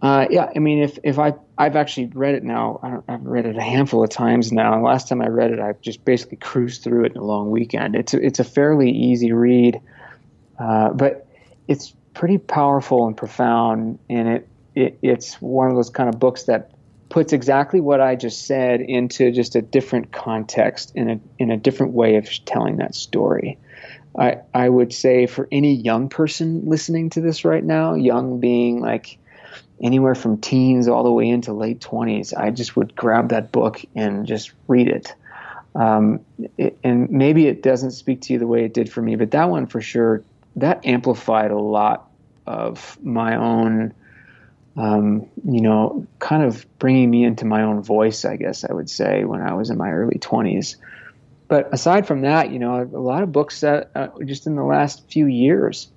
Uh, 0.00 0.26
yeah, 0.30 0.50
I 0.54 0.58
mean, 0.60 0.82
if 0.82 0.98
if 1.02 1.18
I 1.18 1.34
I've 1.56 1.74
actually 1.74 2.06
read 2.06 2.36
it 2.36 2.44
now, 2.44 2.78
I 2.82 3.12
have 3.12 3.24
read 3.24 3.46
it 3.46 3.56
a 3.56 3.62
handful 3.62 4.04
of 4.04 4.10
times 4.10 4.52
now. 4.52 4.74
And 4.74 4.82
last 4.84 5.08
time 5.08 5.20
I 5.20 5.26
read 5.26 5.50
it, 5.50 5.58
I 5.58 5.72
just 5.80 6.04
basically 6.04 6.36
cruised 6.36 6.84
through 6.84 7.06
it 7.06 7.12
in 7.12 7.18
a 7.18 7.24
long 7.24 7.50
weekend. 7.50 7.96
It's 7.96 8.14
a, 8.14 8.24
it's 8.24 8.38
a 8.38 8.44
fairly 8.44 8.90
easy 8.90 9.32
read, 9.32 9.80
uh, 10.58 10.90
but 10.90 11.26
it's 11.66 11.94
pretty 12.14 12.38
powerful 12.38 13.08
and 13.08 13.16
profound. 13.16 13.98
And 14.08 14.28
it, 14.28 14.48
it 14.76 14.98
it's 15.02 15.34
one 15.42 15.68
of 15.68 15.74
those 15.74 15.90
kind 15.90 16.08
of 16.08 16.20
books 16.20 16.44
that 16.44 16.70
puts 17.08 17.32
exactly 17.32 17.80
what 17.80 18.00
I 18.00 18.14
just 18.14 18.46
said 18.46 18.80
into 18.80 19.32
just 19.32 19.56
a 19.56 19.62
different 19.62 20.12
context 20.12 20.92
in 20.94 21.10
a 21.10 21.20
in 21.38 21.50
a 21.50 21.56
different 21.56 21.92
way 21.92 22.16
of 22.16 22.28
telling 22.44 22.76
that 22.76 22.94
story. 22.94 23.58
I 24.16 24.38
I 24.54 24.68
would 24.68 24.92
say 24.92 25.26
for 25.26 25.48
any 25.50 25.74
young 25.74 26.08
person 26.08 26.66
listening 26.66 27.10
to 27.10 27.20
this 27.20 27.44
right 27.44 27.64
now, 27.64 27.94
young 27.94 28.38
being 28.38 28.80
like 28.80 29.18
anywhere 29.82 30.14
from 30.14 30.38
teens 30.38 30.88
all 30.88 31.04
the 31.04 31.12
way 31.12 31.28
into 31.28 31.52
late 31.52 31.80
20s, 31.80 32.36
I 32.36 32.50
just 32.50 32.76
would 32.76 32.94
grab 32.94 33.30
that 33.30 33.52
book 33.52 33.80
and 33.94 34.26
just 34.26 34.52
read 34.66 34.88
it. 34.88 35.14
Um, 35.74 36.20
it. 36.56 36.78
And 36.82 37.10
maybe 37.10 37.46
it 37.46 37.62
doesn't 37.62 37.92
speak 37.92 38.22
to 38.22 38.32
you 38.32 38.38
the 38.38 38.46
way 38.46 38.64
it 38.64 38.74
did 38.74 38.90
for 38.90 39.02
me, 39.02 39.16
but 39.16 39.30
that 39.32 39.50
one 39.50 39.66
for 39.66 39.80
sure, 39.80 40.22
that 40.56 40.84
amplified 40.84 41.50
a 41.50 41.58
lot 41.58 42.10
of 42.46 42.98
my 43.02 43.36
own 43.36 43.94
um, 44.78 45.28
you 45.44 45.60
know, 45.60 46.06
kind 46.20 46.44
of 46.44 46.64
bringing 46.78 47.10
me 47.10 47.24
into 47.24 47.44
my 47.44 47.62
own 47.62 47.82
voice, 47.82 48.24
I 48.24 48.36
guess 48.36 48.64
I 48.64 48.72
would 48.72 48.88
say, 48.88 49.24
when 49.24 49.40
I 49.42 49.54
was 49.54 49.70
in 49.70 49.76
my 49.76 49.90
early 49.90 50.18
20s. 50.20 50.76
But 51.48 51.72
aside 51.74 52.06
from 52.06 52.20
that, 52.20 52.52
you 52.52 52.60
know, 52.60 52.80
a 52.80 52.84
lot 52.84 53.24
of 53.24 53.32
books 53.32 53.60
that 53.62 53.90
uh, 53.96 54.08
just 54.24 54.46
in 54.46 54.54
the 54.54 54.62
last 54.62 55.10
few 55.10 55.26
years. 55.26 55.88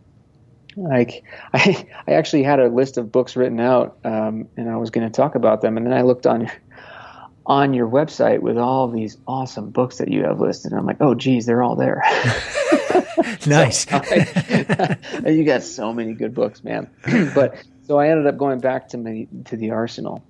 Like 0.75 1.23
I, 1.53 1.87
I 2.07 2.13
actually 2.13 2.43
had 2.43 2.59
a 2.59 2.67
list 2.67 2.97
of 2.97 3.11
books 3.11 3.35
written 3.35 3.59
out, 3.59 3.97
um, 4.03 4.47
and 4.57 4.69
I 4.69 4.77
was 4.77 4.89
going 4.89 5.07
to 5.07 5.13
talk 5.13 5.35
about 5.35 5.61
them, 5.61 5.77
and 5.77 5.85
then 5.85 5.93
I 5.93 6.01
looked 6.01 6.25
on 6.25 6.49
on 7.45 7.73
your 7.73 7.87
website 7.87 8.39
with 8.39 8.57
all 8.57 8.87
these 8.87 9.17
awesome 9.27 9.71
books 9.71 9.97
that 9.97 10.09
you 10.09 10.23
have 10.23 10.39
listed. 10.39 10.71
And 10.71 10.79
I'm 10.79 10.85
like, 10.85 10.97
oh, 11.01 11.15
geez, 11.15 11.47
they're 11.47 11.63
all 11.63 11.75
there. 11.75 12.01
nice. 13.47 13.89
so 13.89 15.27
you 15.27 15.43
got 15.43 15.63
so 15.63 15.91
many 15.91 16.13
good 16.13 16.35
books, 16.35 16.63
man. 16.63 16.89
but 17.35 17.55
so 17.87 17.99
I 17.99 18.09
ended 18.09 18.27
up 18.27 18.37
going 18.37 18.59
back 18.59 18.89
to 18.89 18.97
my 18.97 19.27
to 19.45 19.57
the 19.57 19.71
arsenal, 19.71 20.23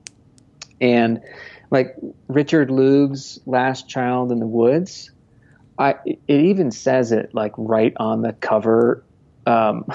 and 0.80 1.22
like 1.70 1.96
Richard 2.28 2.70
Louv's 2.70 3.40
Last 3.46 3.88
Child 3.88 4.32
in 4.32 4.40
the 4.40 4.48
Woods. 4.48 5.12
I 5.78 5.96
it 6.06 6.22
even 6.28 6.70
says 6.72 7.12
it 7.12 7.34
like 7.34 7.54
right 7.58 7.94
on 7.98 8.22
the 8.22 8.34
cover. 8.34 9.04
Um, 9.46 9.86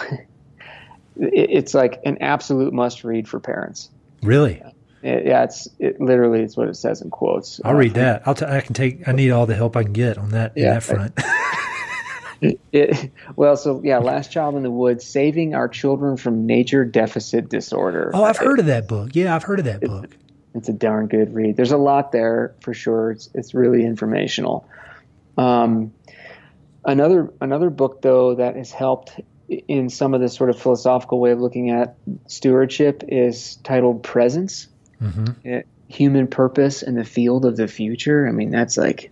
it's 1.18 1.74
like 1.74 2.00
an 2.04 2.18
absolute 2.20 2.72
must 2.72 3.04
read 3.04 3.28
for 3.28 3.40
parents. 3.40 3.90
Really? 4.22 4.62
It, 5.02 5.26
yeah, 5.26 5.44
it's 5.44 5.68
it 5.78 6.00
literally 6.00 6.40
it's 6.40 6.56
what 6.56 6.68
it 6.68 6.76
says 6.76 7.00
in 7.00 7.10
quotes. 7.10 7.60
I'll 7.64 7.72
uh, 7.72 7.78
read 7.78 7.94
that. 7.94 8.26
I'll 8.26 8.34
t- 8.34 8.46
I 8.46 8.60
can 8.60 8.74
take. 8.74 9.06
I 9.06 9.12
need 9.12 9.30
all 9.30 9.46
the 9.46 9.54
help 9.54 9.76
I 9.76 9.84
can 9.84 9.92
get 9.92 10.18
on 10.18 10.30
that. 10.30 10.52
Yeah, 10.56 10.74
that 10.74 10.82
front. 10.82 11.18
it, 12.72 13.12
well, 13.36 13.56
so 13.56 13.80
yeah, 13.84 13.98
Last 13.98 14.30
Child 14.30 14.56
in 14.56 14.62
the 14.62 14.70
Woods, 14.70 15.06
Saving 15.06 15.54
Our 15.54 15.68
Children 15.68 16.16
from 16.16 16.46
Nature 16.46 16.84
Deficit 16.84 17.48
Disorder. 17.48 18.10
Oh, 18.14 18.24
I've 18.24 18.36
heard 18.36 18.58
of 18.58 18.66
that 18.66 18.88
book. 18.88 19.10
Yeah, 19.14 19.34
I've 19.34 19.42
heard 19.42 19.58
of 19.58 19.64
that 19.66 19.80
book. 19.80 20.16
It's 20.54 20.68
a 20.68 20.72
darn 20.72 21.06
good 21.06 21.34
read. 21.34 21.56
There's 21.56 21.72
a 21.72 21.76
lot 21.76 22.12
there 22.12 22.54
for 22.60 22.74
sure. 22.74 23.12
It's 23.12 23.28
it's 23.34 23.54
really 23.54 23.84
informational. 23.84 24.68
Um, 25.36 25.92
another 26.84 27.32
another 27.40 27.70
book 27.70 28.02
though 28.02 28.34
that 28.34 28.56
has 28.56 28.70
helped 28.70 29.20
in 29.48 29.88
some 29.88 30.14
of 30.14 30.20
this 30.20 30.34
sort 30.34 30.50
of 30.50 30.58
philosophical 30.58 31.20
way 31.20 31.30
of 31.30 31.40
looking 31.40 31.70
at 31.70 31.96
stewardship 32.26 33.04
is 33.08 33.56
titled 33.56 34.02
Presence. 34.02 34.68
Mm-hmm. 35.00 35.48
It, 35.48 35.66
human 35.88 36.26
purpose 36.26 36.82
in 36.82 36.94
the 36.94 37.04
field 37.04 37.44
of 37.44 37.56
the 37.56 37.68
future. 37.68 38.26
I 38.26 38.32
mean, 38.32 38.50
that's 38.50 38.76
like 38.76 39.10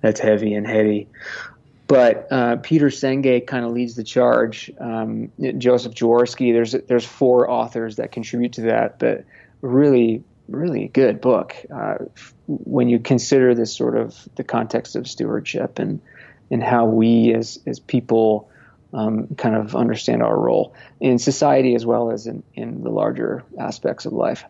that's 0.00 0.20
heavy 0.20 0.54
and 0.54 0.66
heady. 0.66 1.08
But 1.86 2.26
uh, 2.32 2.56
Peter 2.56 2.88
Senge 2.88 3.46
kind 3.46 3.64
of 3.64 3.70
leads 3.70 3.94
the 3.94 4.02
charge. 4.02 4.70
Um, 4.80 5.30
Joseph 5.58 5.94
Jaworski. 5.94 6.52
There's 6.52 6.72
there's 6.72 7.04
four 7.04 7.48
authors 7.48 7.96
that 7.96 8.12
contribute 8.12 8.54
to 8.54 8.62
that, 8.62 8.98
but 8.98 9.24
really 9.62 10.22
really 10.48 10.88
good 10.88 11.20
book 11.20 11.56
uh, 11.74 11.96
when 12.46 12.88
you 12.88 13.00
consider 13.00 13.54
this 13.54 13.74
sort 13.74 13.96
of 13.96 14.28
the 14.36 14.44
context 14.44 14.94
of 14.94 15.08
stewardship 15.08 15.78
and 15.78 16.00
and 16.50 16.62
how 16.62 16.86
we 16.86 17.34
as 17.34 17.58
as 17.66 17.80
people 17.80 18.48
um, 18.96 19.28
kind 19.36 19.54
of 19.54 19.76
understand 19.76 20.22
our 20.22 20.36
role 20.36 20.74
in 21.00 21.18
society 21.18 21.74
as 21.74 21.84
well 21.84 22.10
as 22.10 22.26
in, 22.26 22.42
in 22.54 22.82
the 22.82 22.90
larger 22.90 23.44
aspects 23.58 24.06
of 24.06 24.14
life. 24.14 24.44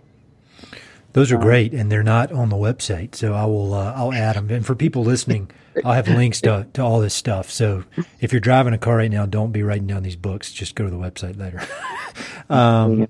Those 1.15 1.33
are 1.33 1.37
um, 1.37 1.43
great, 1.43 1.73
and 1.73 1.91
they're 1.91 2.05
not 2.05 2.31
on 2.31 2.49
the 2.49 2.57
website, 2.57 3.15
so 3.15 3.35
I 3.35 3.45
will 3.47 3.75
uh, 3.75 3.93
I'll 3.97 4.13
add 4.13 4.37
them. 4.37 4.49
And 4.51 4.65
for 4.65 4.75
people 4.75 5.03
listening, 5.03 5.51
I'll 5.85 5.95
have 5.95 6.09
links 6.09 6.41
to 6.43 6.67
to 6.75 6.83
all 6.83 7.01
this 7.01 7.15
stuff. 7.15 7.51
So 7.51 7.85
if 8.21 8.33
you're 8.33 8.41
driving 8.41 8.73
a 8.73 8.79
car 8.79 8.99
right 8.99 9.11
now, 9.11 9.27
don't 9.27 9.51
be 9.51 9.63
writing 9.63 9.89
down 9.89 10.05
these 10.05 10.17
books. 10.17 10.53
Just 10.53 10.75
go 10.75 10.85
to 10.85 10.91
the 10.91 10.97
website 10.97 11.39
later. 11.39 11.61
um, 12.51 13.09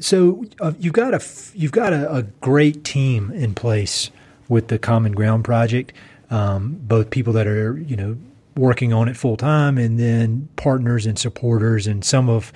so 0.00 0.44
uh, 0.60 0.72
you've 0.80 0.94
got 0.94 1.14
a 1.14 1.22
you've 1.54 1.72
got 1.72 1.92
a, 1.92 2.12
a, 2.12 2.22
great 2.22 2.84
team 2.84 3.30
in 3.30 3.54
place 3.54 4.10
with 4.48 4.68
the 4.68 4.78
Common 4.78 5.12
Ground 5.12 5.44
project. 5.44 5.92
Um, 6.30 6.78
both 6.80 7.10
people 7.10 7.34
that 7.34 7.46
are 7.46 7.76
you 7.76 7.96
know 7.96 8.16
working 8.56 8.92
on 8.92 9.08
it 9.08 9.16
full 9.16 9.36
time, 9.36 9.78
and 9.78 9.98
then 9.98 10.48
partners 10.56 11.06
and 11.06 11.18
supporters, 11.18 11.86
and 11.86 12.04
some 12.04 12.28
of 12.28 12.52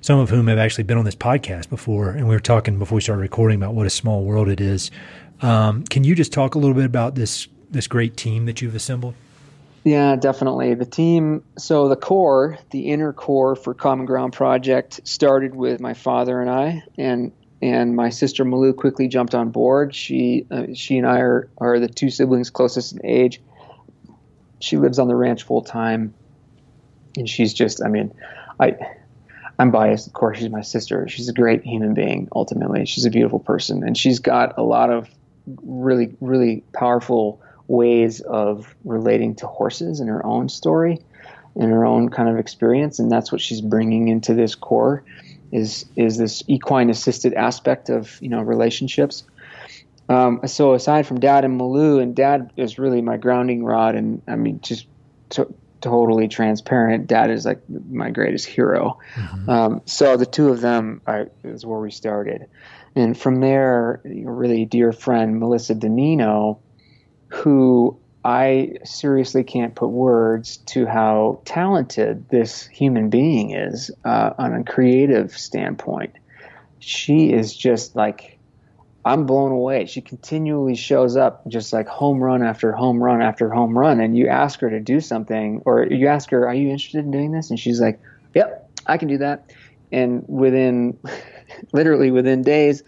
some 0.00 0.18
of 0.18 0.28
whom 0.28 0.48
have 0.48 0.58
actually 0.58 0.84
been 0.84 0.98
on 0.98 1.04
this 1.06 1.14
podcast 1.14 1.70
before. 1.70 2.10
And 2.10 2.28
we 2.28 2.34
were 2.34 2.40
talking 2.40 2.78
before 2.78 2.96
we 2.96 3.00
started 3.00 3.22
recording 3.22 3.56
about 3.56 3.74
what 3.74 3.86
a 3.86 3.90
small 3.90 4.22
world 4.22 4.48
it 4.48 4.60
is. 4.60 4.90
Um, 5.40 5.84
can 5.84 6.04
you 6.04 6.14
just 6.14 6.32
talk 6.32 6.54
a 6.54 6.58
little 6.58 6.74
bit 6.74 6.84
about 6.84 7.14
this 7.14 7.48
this 7.70 7.86
great 7.86 8.16
team 8.16 8.46
that 8.46 8.60
you've 8.60 8.74
assembled? 8.74 9.14
Yeah, 9.84 10.16
definitely. 10.16 10.74
The 10.74 10.86
team, 10.86 11.44
so 11.58 11.88
the 11.88 11.96
core, 11.96 12.58
the 12.70 12.90
inner 12.90 13.12
core 13.12 13.54
for 13.54 13.74
Common 13.74 14.06
Ground 14.06 14.32
Project 14.32 15.06
started 15.06 15.54
with 15.54 15.78
my 15.78 15.92
father 15.92 16.40
and 16.40 16.50
I, 16.50 16.82
and 16.96 17.32
and 17.60 17.94
my 17.94 18.10
sister 18.10 18.44
Malou 18.44 18.76
quickly 18.76 19.08
jumped 19.08 19.34
on 19.34 19.50
board. 19.50 19.94
She 19.94 20.46
uh, 20.50 20.66
she 20.74 20.98
and 20.98 21.06
I 21.06 21.18
are, 21.18 21.48
are 21.58 21.78
the 21.80 21.88
two 21.88 22.10
siblings 22.10 22.50
closest 22.50 22.94
in 22.94 23.04
age. 23.04 23.40
She 24.64 24.76
lives 24.76 24.98
on 24.98 25.08
the 25.08 25.16
ranch 25.16 25.42
full 25.42 25.62
time, 25.62 26.14
and 27.16 27.28
she's 27.28 27.52
just, 27.52 27.82
I 27.84 27.88
mean, 27.88 28.12
I 28.58 28.76
I'm 29.58 29.70
biased, 29.70 30.06
of 30.06 30.14
course. 30.14 30.38
She's 30.38 30.50
my 30.50 30.62
sister. 30.62 31.06
She's 31.08 31.28
a 31.28 31.32
great 31.32 31.62
human 31.62 31.94
being. 31.94 32.28
Ultimately, 32.34 32.86
she's 32.86 33.04
a 33.04 33.10
beautiful 33.10 33.38
person, 33.38 33.84
and 33.84 33.96
she's 33.96 34.18
got 34.18 34.58
a 34.58 34.62
lot 34.62 34.90
of 34.90 35.08
really, 35.62 36.16
really 36.20 36.64
powerful 36.72 37.40
ways 37.68 38.20
of 38.20 38.74
relating 38.84 39.34
to 39.36 39.46
horses 39.46 40.00
in 40.00 40.08
her 40.08 40.24
own 40.26 40.48
story, 40.48 41.00
in 41.54 41.70
her 41.70 41.84
own 41.84 42.08
kind 42.08 42.28
of 42.28 42.38
experience, 42.38 42.98
and 42.98 43.10
that's 43.10 43.30
what 43.30 43.40
she's 43.40 43.60
bringing 43.60 44.08
into 44.08 44.34
this 44.34 44.54
core. 44.54 45.04
Is 45.52 45.84
is 45.94 46.18
this 46.18 46.42
equine 46.48 46.90
assisted 46.90 47.34
aspect 47.34 47.90
of 47.90 48.20
you 48.20 48.28
know 48.28 48.42
relationships? 48.42 49.22
Um, 50.08 50.40
so 50.46 50.74
aside 50.74 51.06
from 51.06 51.20
Dad 51.20 51.44
and 51.44 51.58
Malou, 51.58 52.02
and 52.02 52.14
Dad 52.14 52.52
is 52.56 52.78
really 52.78 53.00
my 53.00 53.16
grounding 53.16 53.64
rod, 53.64 53.94
and 53.94 54.22
I 54.28 54.36
mean 54.36 54.60
just 54.60 54.86
to, 55.30 55.52
totally 55.80 56.28
transparent, 56.28 57.06
Dad 57.06 57.30
is 57.30 57.44
like 57.44 57.60
my 57.68 58.10
greatest 58.10 58.46
hero. 58.46 58.98
Mm-hmm. 59.14 59.50
Um, 59.50 59.82
so 59.86 60.16
the 60.16 60.26
two 60.26 60.48
of 60.48 60.60
them 60.60 61.00
I, 61.06 61.26
is 61.42 61.64
where 61.64 61.80
we 61.80 61.90
started, 61.90 62.48
and 62.94 63.18
from 63.18 63.40
there, 63.40 64.00
really 64.04 64.66
dear 64.66 64.92
friend 64.92 65.40
Melissa 65.40 65.74
Danino, 65.74 66.58
who 67.28 67.98
I 68.24 68.78
seriously 68.84 69.44
can't 69.44 69.74
put 69.74 69.88
words 69.88 70.58
to 70.68 70.86
how 70.86 71.42
talented 71.44 72.28
this 72.30 72.66
human 72.66 73.10
being 73.10 73.50
is 73.50 73.90
uh, 74.04 74.30
on 74.38 74.54
a 74.54 74.64
creative 74.64 75.32
standpoint. 75.36 76.14
She 76.78 77.32
is 77.32 77.54
just 77.54 77.96
like 77.96 78.33
I'm 79.04 79.26
blown 79.26 79.52
away. 79.52 79.86
She 79.86 80.00
continually 80.00 80.76
shows 80.76 81.16
up 81.16 81.46
just 81.46 81.72
like 81.72 81.86
home 81.86 82.22
run 82.22 82.42
after 82.42 82.72
home 82.72 83.02
run 83.02 83.20
after 83.20 83.50
home 83.50 83.76
run. 83.76 84.00
And 84.00 84.16
you 84.16 84.28
ask 84.28 84.60
her 84.60 84.70
to 84.70 84.80
do 84.80 85.00
something, 85.00 85.62
or 85.66 85.84
you 85.84 86.06
ask 86.06 86.30
her, 86.30 86.48
Are 86.48 86.54
you 86.54 86.70
interested 86.70 87.04
in 87.04 87.10
doing 87.10 87.32
this? 87.32 87.50
And 87.50 87.60
she's 87.60 87.80
like, 87.80 88.00
Yep, 88.34 88.70
I 88.86 88.96
can 88.96 89.08
do 89.08 89.18
that. 89.18 89.50
And 89.92 90.24
within 90.26 90.98
literally 91.72 92.10
within 92.10 92.42
days, 92.42 92.82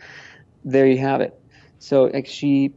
there 0.64 0.86
you 0.86 0.98
have 0.98 1.20
it. 1.20 1.38
So 1.78 2.04
like 2.04 2.26
she, 2.26 2.72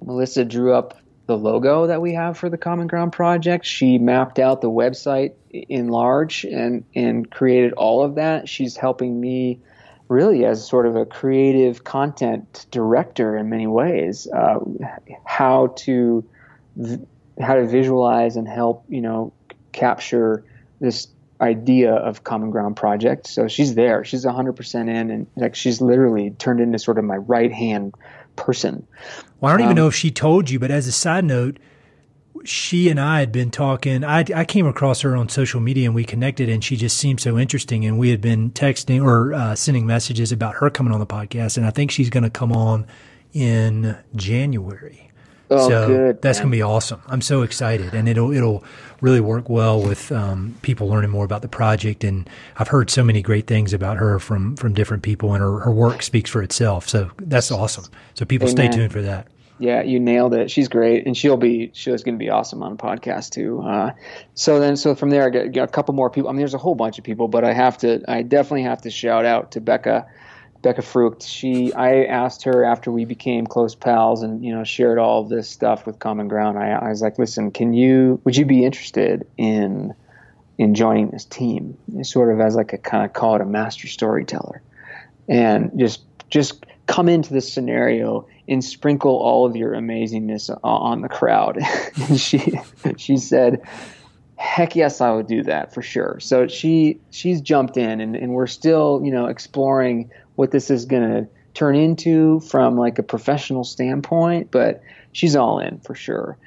Melissa 0.00 0.44
drew 0.44 0.72
up 0.72 0.98
the 1.26 1.36
logo 1.36 1.88
that 1.88 2.00
we 2.00 2.14
have 2.14 2.38
for 2.38 2.48
the 2.48 2.56
Common 2.56 2.86
Ground 2.86 3.12
project. 3.12 3.66
She 3.66 3.98
mapped 3.98 4.38
out 4.38 4.60
the 4.60 4.70
website 4.70 5.34
in 5.50 5.88
large 5.88 6.44
and 6.44 6.84
and 6.94 7.30
created 7.30 7.72
all 7.74 8.02
of 8.02 8.14
that. 8.14 8.48
She's 8.48 8.76
helping 8.76 9.20
me 9.20 9.60
really 10.08 10.44
as 10.44 10.66
sort 10.66 10.86
of 10.86 10.96
a 10.96 11.04
creative 11.06 11.84
content 11.84 12.66
director 12.70 13.36
in 13.36 13.48
many 13.48 13.66
ways, 13.66 14.26
uh, 14.28 14.58
how 15.24 15.68
to 15.78 16.24
how 17.40 17.54
to 17.54 17.66
visualize 17.66 18.36
and 18.36 18.48
help 18.48 18.84
you 18.88 19.00
know 19.00 19.32
capture 19.72 20.44
this 20.80 21.08
idea 21.40 21.94
of 21.94 22.24
common 22.24 22.50
ground 22.50 22.76
project. 22.76 23.26
So 23.26 23.46
she's 23.46 23.74
there. 23.74 24.04
She's 24.04 24.24
100% 24.24 24.74
in 24.80 24.88
and 24.88 25.26
like 25.36 25.54
she's 25.54 25.80
literally 25.80 26.30
turned 26.30 26.60
into 26.60 26.78
sort 26.78 26.98
of 26.98 27.04
my 27.04 27.16
right 27.16 27.52
hand 27.52 27.94
person. 28.34 28.86
Well, 29.40 29.52
I 29.52 29.56
don't 29.56 29.66
um, 29.66 29.70
even 29.70 29.76
know 29.76 29.86
if 29.86 29.94
she 29.94 30.10
told 30.10 30.50
you, 30.50 30.58
but 30.58 30.70
as 30.70 30.86
a 30.88 30.92
side 30.92 31.24
note, 31.24 31.58
she 32.44 32.88
and 32.88 33.00
I 33.00 33.20
had 33.20 33.32
been 33.32 33.50
talking. 33.50 34.04
I, 34.04 34.24
I 34.34 34.44
came 34.44 34.66
across 34.66 35.00
her 35.02 35.16
on 35.16 35.28
social 35.28 35.60
media 35.60 35.86
and 35.86 35.94
we 35.94 36.04
connected, 36.04 36.48
and 36.48 36.62
she 36.62 36.76
just 36.76 36.96
seemed 36.96 37.20
so 37.20 37.38
interesting. 37.38 37.84
And 37.84 37.98
we 37.98 38.10
had 38.10 38.20
been 38.20 38.50
texting 38.50 39.02
or 39.02 39.34
uh, 39.34 39.54
sending 39.54 39.86
messages 39.86 40.32
about 40.32 40.56
her 40.56 40.70
coming 40.70 40.92
on 40.92 41.00
the 41.00 41.06
podcast. 41.06 41.56
And 41.56 41.66
I 41.66 41.70
think 41.70 41.90
she's 41.90 42.10
going 42.10 42.24
to 42.24 42.30
come 42.30 42.52
on 42.52 42.86
in 43.32 43.96
January. 44.16 45.08
Oh, 45.50 45.68
so 45.68 45.86
good, 45.86 46.22
that's 46.22 46.40
going 46.40 46.50
to 46.50 46.56
be 46.56 46.62
awesome. 46.62 47.00
I'm 47.06 47.22
so 47.22 47.40
excited, 47.40 47.94
and 47.94 48.06
it'll 48.06 48.32
it'll 48.32 48.62
really 49.00 49.20
work 49.20 49.48
well 49.48 49.80
with 49.80 50.12
um, 50.12 50.54
people 50.60 50.88
learning 50.88 51.10
more 51.10 51.24
about 51.24 51.40
the 51.40 51.48
project. 51.48 52.04
And 52.04 52.28
I've 52.58 52.68
heard 52.68 52.90
so 52.90 53.02
many 53.02 53.22
great 53.22 53.46
things 53.46 53.72
about 53.72 53.96
her 53.96 54.18
from 54.18 54.56
from 54.56 54.74
different 54.74 55.02
people, 55.02 55.32
and 55.32 55.42
her, 55.42 55.60
her 55.60 55.72
work 55.72 56.02
speaks 56.02 56.28
for 56.28 56.42
itself. 56.42 56.86
So 56.86 57.10
that's 57.16 57.50
awesome. 57.50 57.86
So 58.12 58.26
people 58.26 58.46
Amen. 58.46 58.70
stay 58.70 58.76
tuned 58.76 58.92
for 58.92 59.00
that. 59.00 59.28
Yeah, 59.58 59.82
you 59.82 59.98
nailed 59.98 60.34
it. 60.34 60.50
She's 60.50 60.68
great, 60.68 61.06
and 61.06 61.16
she'll 61.16 61.36
be 61.36 61.70
she's 61.74 62.02
going 62.04 62.14
to 62.14 62.18
be 62.18 62.30
awesome 62.30 62.62
on 62.62 62.72
a 62.72 62.76
podcast 62.76 63.30
too. 63.30 63.60
Uh, 63.60 63.92
so 64.34 64.60
then, 64.60 64.76
so 64.76 64.94
from 64.94 65.10
there, 65.10 65.26
I 65.26 65.48
got, 65.48 65.68
a 65.68 65.72
couple 65.72 65.94
more 65.94 66.10
people. 66.10 66.28
I 66.28 66.32
mean, 66.32 66.38
there's 66.38 66.54
a 66.54 66.58
whole 66.58 66.76
bunch 66.76 66.98
of 66.98 67.04
people, 67.04 67.28
but 67.28 67.44
I 67.44 67.52
have 67.52 67.78
to, 67.78 68.02
I 68.06 68.22
definitely 68.22 68.62
have 68.62 68.82
to 68.82 68.90
shout 68.90 69.24
out 69.24 69.52
to 69.52 69.60
Becca 69.60 70.06
Becca 70.60 70.82
Frucht, 70.82 71.26
she 71.26 71.72
I 71.72 72.04
asked 72.04 72.44
her 72.44 72.64
after 72.64 72.90
we 72.90 73.04
became 73.04 73.46
close 73.46 73.74
pals 73.74 74.22
and 74.22 74.44
you 74.44 74.54
know 74.54 74.64
shared 74.64 74.98
all 74.98 75.22
of 75.22 75.28
this 75.28 75.48
stuff 75.48 75.86
with 75.86 75.98
Common 75.98 76.26
Ground. 76.26 76.58
I, 76.58 76.70
I 76.70 76.88
was 76.88 77.00
like, 77.00 77.18
listen, 77.18 77.52
can 77.52 77.72
you 77.72 78.20
would 78.24 78.36
you 78.36 78.44
be 78.44 78.64
interested 78.64 79.26
in 79.36 79.94
in 80.56 80.74
joining 80.74 81.10
this 81.10 81.24
team, 81.24 81.78
sort 82.02 82.32
of 82.32 82.40
as 82.40 82.56
like 82.56 82.72
a 82.72 82.78
kind 82.78 83.04
of 83.04 83.12
call 83.12 83.36
it 83.36 83.40
a 83.40 83.44
master 83.44 83.86
storyteller, 83.86 84.60
and 85.28 85.78
just 85.78 86.02
just 86.28 86.66
come 86.88 87.08
into 87.08 87.32
this 87.32 87.52
scenario 87.52 88.26
and 88.48 88.64
sprinkle 88.64 89.16
all 89.16 89.46
of 89.46 89.54
your 89.54 89.72
amazingness 89.74 90.50
on 90.64 91.02
the 91.02 91.08
crowd. 91.08 91.58
and 92.08 92.18
she 92.18 92.58
she 92.96 93.16
said, 93.16 93.62
heck 94.36 94.74
yes, 94.74 95.00
I 95.00 95.12
would 95.12 95.28
do 95.28 95.44
that 95.44 95.72
for 95.72 95.82
sure. 95.82 96.18
So 96.18 96.48
she 96.48 96.98
she's 97.10 97.40
jumped 97.40 97.76
in, 97.76 98.00
and, 98.00 98.16
and 98.16 98.32
we're 98.32 98.48
still 98.48 99.00
you 99.04 99.12
know 99.12 99.26
exploring 99.26 100.10
what 100.34 100.50
this 100.50 100.70
is 100.70 100.86
going 100.86 101.02
to 101.02 101.28
turn 101.54 101.76
into 101.76 102.40
from 102.40 102.76
like 102.76 102.98
a 102.98 103.02
professional 103.02 103.64
standpoint, 103.64 104.50
but 104.50 104.82
she's 105.12 105.36
all 105.36 105.58
in 105.58 105.78
for 105.80 105.94
sure. 105.94 106.38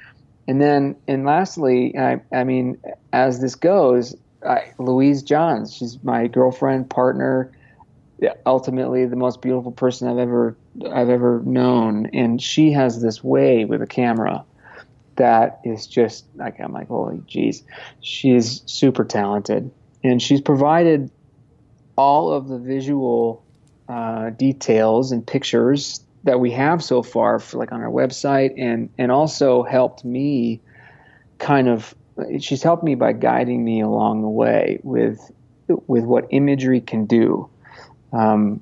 And 0.48 0.62
then, 0.62 0.96
and 1.08 1.26
lastly, 1.26 1.98
I, 1.98 2.22
I 2.34 2.44
mean, 2.46 2.78
as 3.14 3.42
this 3.42 3.56
goes, 3.56 4.16
I, 4.46 4.72
Louise 4.80 5.22
Johns, 5.22 5.76
she's 5.76 6.02
my 6.04 6.28
girlfriend, 6.28 6.90
partner, 6.90 7.52
ultimately 8.46 9.06
the 9.06 9.16
most 9.16 9.42
beautiful 9.42 9.72
person 9.72 10.08
I've 10.08 10.18
ever 10.18 10.56
I've 10.92 11.10
ever 11.10 11.42
known, 11.46 12.08
and 12.08 12.42
she 12.42 12.72
has 12.72 13.02
this 13.02 13.24
way 13.24 13.66
with 13.66 13.82
a 13.82 13.88
camera 13.88 14.46
that 15.16 15.60
is 15.64 15.88
just 15.88 16.26
like 16.36 16.60
I'm 16.60 16.74
like, 16.74 16.88
holy 16.88 17.18
jeez, 17.20 17.64
she's 18.02 18.64
super 18.66 19.04
talented, 19.04 19.72
and 20.04 20.22
she's 20.22 20.42
provided 20.42 21.12
all 21.98 22.32
of 22.32 22.48
the 22.48 22.58
visual 22.58 23.44
uh, 23.90 24.30
details 24.32 25.12
and 25.12 25.26
pictures 25.26 26.02
that 26.24 26.40
we 26.40 26.52
have 26.52 26.84
so 26.84 27.02
far, 27.04 27.40
for, 27.40 27.58
like 27.58 27.72
on 27.72 27.82
our 27.82 27.90
website, 27.90 28.54
and 28.58 28.90
and 28.98 29.12
also 29.12 29.64
helped 29.64 30.06
me 30.06 30.62
kind 31.40 31.68
of. 31.68 31.96
She's 32.40 32.62
helped 32.62 32.84
me 32.84 32.94
by 32.94 33.14
guiding 33.14 33.64
me 33.64 33.82
along 33.82 34.22
the 34.22 34.30
way 34.30 34.80
with 34.84 35.32
with 35.88 36.04
what 36.04 36.28
imagery 36.30 36.82
can 36.82 37.06
do, 37.06 37.50
um, 38.12 38.62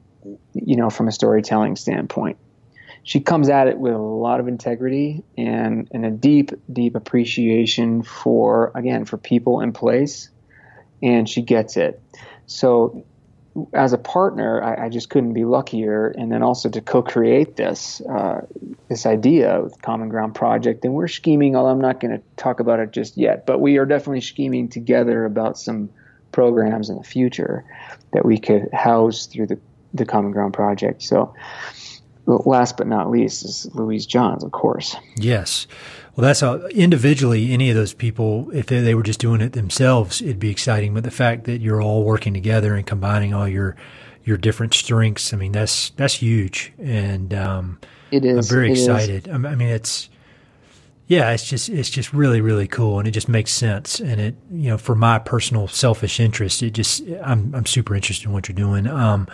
you 0.54 0.76
know, 0.76 0.90
from 0.90 1.08
a 1.08 1.12
storytelling 1.12 1.76
standpoint. 1.76 2.38
She 3.04 3.22
comes 3.22 3.50
at 3.50 3.68
it 3.68 3.78
with 3.78 3.94
a 3.94 3.98
lot 3.98 4.40
of 4.40 4.48
integrity 4.48 5.24
and, 5.38 5.88
and 5.92 6.06
a 6.06 6.12
deep, 6.12 6.52
deep 6.72 6.96
appreciation 6.96 8.04
for, 8.04 8.72
again, 8.76 9.06
for 9.06 9.18
people 9.18 9.62
and 9.62 9.74
place, 9.74 10.30
and 11.02 11.28
she 11.28 11.42
gets 11.42 11.78
it. 11.78 12.02
So 12.46 13.06
as 13.74 13.94
a 13.94 13.98
partner, 13.98 14.62
I, 14.62 14.86
I, 14.86 14.90
just 14.90 15.10
couldn't 15.10 15.34
be 15.34 15.46
luckier. 15.46 16.10
And 16.10 16.32
then 16.32 16.44
also 16.44 16.70
to 16.70 16.82
co-create 16.82 17.56
this 17.56 18.02
uh, 18.02 18.42
this 18.90 19.06
idea 19.06 19.62
with 19.62 19.82
Common 19.82 20.10
Ground 20.10 20.36
Project, 20.36 20.86
and 20.86 20.94
we're 20.94 21.08
scheming. 21.08 21.56
Although 21.56 21.72
I'm 21.72 21.82
not 21.82 22.00
going 22.00 22.18
to 22.18 22.24
talk 22.38 22.60
about 22.60 22.80
it 22.80 22.92
just 22.92 23.18
yet, 23.18 23.46
but 23.46 23.60
we 23.60 23.78
are 23.78 23.86
definitely 23.86 24.22
scheming 24.22 24.70
together 24.70 25.26
about 25.26 25.58
some 25.58 25.90
programs 26.32 26.90
in 26.90 26.98
the 26.98 27.04
future 27.04 27.66
that 28.14 28.26
we 28.26 28.38
could 28.38 28.70
house 28.74 29.26
through 29.26 29.48
the 29.48 29.60
the 29.94 30.06
Common 30.06 30.32
Ground 30.32 30.54
Project. 30.54 31.02
So, 31.02 31.34
last 32.26 32.78
but 32.78 32.88
not 32.88 33.10
least 33.10 33.44
is 33.44 33.70
Louise 33.74 34.06
Johns, 34.06 34.44
of 34.44 34.52
course. 34.52 34.96
Yes. 35.16 35.68
Well, 36.16 36.26
that's 36.26 36.42
how 36.42 36.56
individually 36.68 37.54
any 37.54 37.70
of 37.70 37.76
those 37.76 37.94
people, 37.94 38.50
if 38.54 38.66
they, 38.66 38.82
they, 38.82 38.94
were 38.94 39.04
just 39.04 39.20
doing 39.20 39.42
it 39.42 39.54
themselves, 39.54 40.22
it'd 40.22 40.40
be 40.40 40.50
exciting. 40.50 40.94
But 40.94 41.04
the 41.04 41.12
fact 41.12 41.46
that 41.46 41.62
you're 41.62 41.82
all 41.82 42.04
working 42.04 42.34
together 42.34 42.76
and 42.76 42.86
combining 42.86 43.34
all 43.34 43.48
your 43.48 43.76
your 44.26 44.38
different 44.38 44.74
strengths, 44.74 45.34
I 45.34 45.38
mean, 45.38 45.54
that's 45.54 45.92
that's 45.92 46.16
huge. 46.16 46.74
And 46.78 47.34
um, 47.34 47.80
it 48.12 48.26
is. 48.26 48.50
I'm 48.50 48.56
very 48.56 48.72
excited. 48.72 49.28
Is. 49.28 49.34
I 49.34 49.38
mean, 49.38 49.70
it's 49.70 50.10
yeah, 51.10 51.32
it's 51.32 51.44
just 51.44 51.70
it's 51.70 51.90
just 51.90 52.14
really 52.14 52.40
really 52.40 52.68
cool, 52.68 53.00
and 53.00 53.08
it 53.08 53.12
just 53.12 53.28
makes 53.28 53.52
sense. 53.52 54.00
And 54.00 54.22
it 54.22 54.36
you 54.52 54.70
know, 54.70 54.78
for 54.78 54.94
my 54.94 55.18
personal 55.18 55.68
selfish 55.68 56.20
interest, 56.20 56.62
it 56.62 56.72
just 56.72 57.02
I'm 57.24 57.54
I'm 57.56 57.66
super 57.66 57.96
interested 57.96 58.28
in 58.28 58.32
what 58.32 58.48
you're 58.48 58.56
doing. 58.56 58.86
Um, 58.86 59.28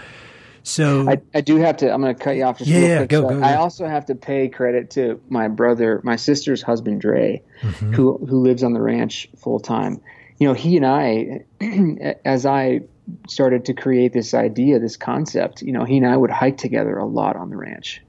so 0.63 1.09
I, 1.09 1.21
I 1.33 1.41
do 1.41 1.57
have 1.57 1.75
to. 1.77 1.91
I'm 1.91 2.01
going 2.01 2.15
to 2.15 2.23
cut 2.23 2.37
you 2.37 2.45
off 2.45 2.59
just 2.59 2.69
yeah, 2.71 2.79
real 2.79 2.97
quick. 2.99 3.09
Go, 3.09 3.29
so 3.29 3.39
go. 3.39 3.45
I 3.45 3.55
also 3.55 3.85
have 3.87 4.05
to 4.05 4.15
pay 4.15 4.47
credit 4.47 4.91
to 4.91 5.19
my 5.27 5.49
brother, 5.49 5.99
my 6.05 6.15
sister's 6.15 6.61
husband, 6.61 7.01
Dre, 7.01 7.43
mm-hmm. 7.61 7.91
who 7.91 8.17
who 8.25 8.39
lives 8.39 8.63
on 8.63 8.71
the 8.71 8.81
ranch 8.81 9.27
full 9.37 9.59
time. 9.59 10.01
You 10.39 10.47
know, 10.47 10.53
he 10.53 10.77
and 10.77 10.85
I, 10.85 11.43
as 12.25 12.45
I 12.45 12.83
started 13.27 13.65
to 13.65 13.73
create 13.73 14.13
this 14.13 14.33
idea, 14.33 14.79
this 14.79 14.95
concept, 14.95 15.61
you 15.61 15.73
know, 15.73 15.83
he 15.83 15.97
and 15.97 16.07
I 16.07 16.15
would 16.15 16.31
hike 16.31 16.57
together 16.57 16.97
a 16.97 17.05
lot 17.05 17.35
on 17.35 17.49
the 17.49 17.57
ranch, 17.57 18.01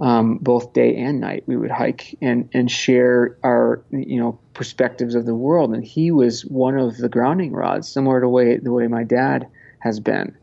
um, 0.00 0.38
both 0.38 0.72
day 0.72 0.96
and 0.96 1.20
night. 1.20 1.44
We 1.46 1.56
would 1.56 1.70
hike 1.70 2.16
and 2.20 2.48
and 2.52 2.70
share 2.70 3.36
our 3.42 3.82
you 3.90 4.20
know 4.20 4.38
perspectives 4.54 5.14
of 5.14 5.26
the 5.26 5.34
world. 5.34 5.74
And 5.74 5.84
he 5.84 6.10
was 6.10 6.42
one 6.42 6.78
of 6.78 6.96
the 6.96 7.08
grounding 7.08 7.52
rods, 7.52 7.88
similar 7.90 8.20
to 8.20 8.24
the 8.24 8.28
way 8.28 8.56
the 8.56 8.72
way 8.72 8.86
my 8.86 9.04
dad 9.04 9.48
has 9.80 10.00
been 10.00 10.36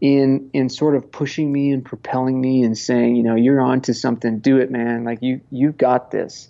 in 0.00 0.50
in 0.52 0.68
sort 0.68 0.96
of 0.96 1.10
pushing 1.10 1.50
me 1.50 1.70
and 1.70 1.84
propelling 1.84 2.40
me 2.40 2.62
and 2.62 2.76
saying, 2.76 3.16
you 3.16 3.22
know, 3.22 3.36
you're 3.36 3.60
on 3.60 3.80
to 3.82 3.94
something, 3.94 4.38
do 4.38 4.58
it, 4.58 4.70
man. 4.70 5.04
Like 5.04 5.22
you 5.22 5.40
you've 5.50 5.78
got 5.78 6.10
this. 6.10 6.48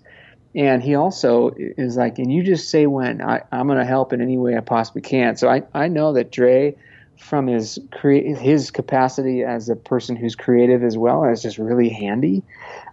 And 0.57 0.83
he 0.83 0.95
also 0.95 1.51
is 1.57 1.97
like, 1.97 2.19
and 2.19 2.33
you 2.33 2.45
just 2.45 2.71
say 2.71 2.87
when 2.87 3.21
I, 3.21 3.43
I'm 3.51 3.67
going 3.67 3.79
to 3.79 3.85
help 3.85 4.13
in 4.13 4.21
any 4.21 4.39
way 4.39 4.57
I 4.57 4.61
possibly 4.61 5.03
can. 5.03 5.37
So 5.37 5.49
I, 5.49 5.63
I 5.75 5.89
know 5.89 6.13
that 6.13 6.31
Dre, 6.31 6.77
from 7.19 7.47
his 7.47 7.79
crea- 7.93 8.35
his 8.35 8.71
capacity 8.71 9.43
as 9.43 9.69
a 9.69 9.77
person 9.77 10.17
who's 10.17 10.35
creative 10.35 10.83
as 10.83 10.97
well 10.97 11.25
as 11.25 11.43
just 11.43 11.59
really 11.59 11.89
handy, 11.89 12.43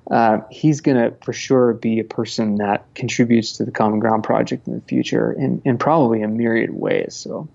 uh, 0.09 0.39
he's 0.49 0.81
going 0.81 0.97
to 0.97 1.15
for 1.23 1.33
sure 1.33 1.73
be 1.73 1.99
a 1.99 2.03
person 2.03 2.55
that 2.55 2.85
contributes 2.95 3.57
to 3.57 3.65
the 3.65 3.71
Common 3.71 3.99
Ground 3.99 4.23
Project 4.23 4.67
in 4.67 4.73
the 4.73 4.81
future 4.81 5.31
in, 5.31 5.61
in 5.65 5.77
probably 5.77 6.21
a 6.21 6.27
myriad 6.27 6.73
ways. 6.73 7.15
So 7.15 7.47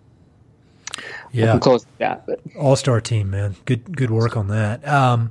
yeah, 1.32 1.58
close 1.58 1.82
to 1.82 1.98
that. 1.98 2.26
But 2.26 2.40
all 2.58 2.76
star 2.76 3.00
team, 3.00 3.30
man, 3.30 3.56
good 3.64 3.96
good 3.96 4.10
work 4.10 4.36
on 4.36 4.48
that. 4.48 4.86
Um, 4.86 5.30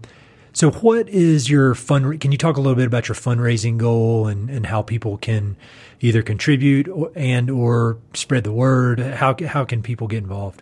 so, 0.56 0.72
what 0.72 1.10
is 1.10 1.50
your 1.50 1.76
fund? 1.76 2.22
Can 2.22 2.32
you 2.32 2.38
talk 2.38 2.56
a 2.56 2.62
little 2.62 2.76
bit 2.76 2.88
about 2.88 3.10
your 3.10 3.16
fundraising 3.16 3.78
goal 3.78 4.28
and, 4.28 4.50
and 4.50 4.66
how 4.66 4.82
people 4.82 5.18
can 5.18 5.58
either 6.00 6.22
contribute 6.22 6.88
or, 6.88 7.12
and 7.14 7.50
or 7.50 7.98
spread 8.14 8.46
the 8.46 8.54
word? 8.54 9.00
How 9.00 9.36
how 9.46 9.66
can 9.66 9.84
people 9.84 10.08
get 10.08 10.20
involved? 10.20 10.62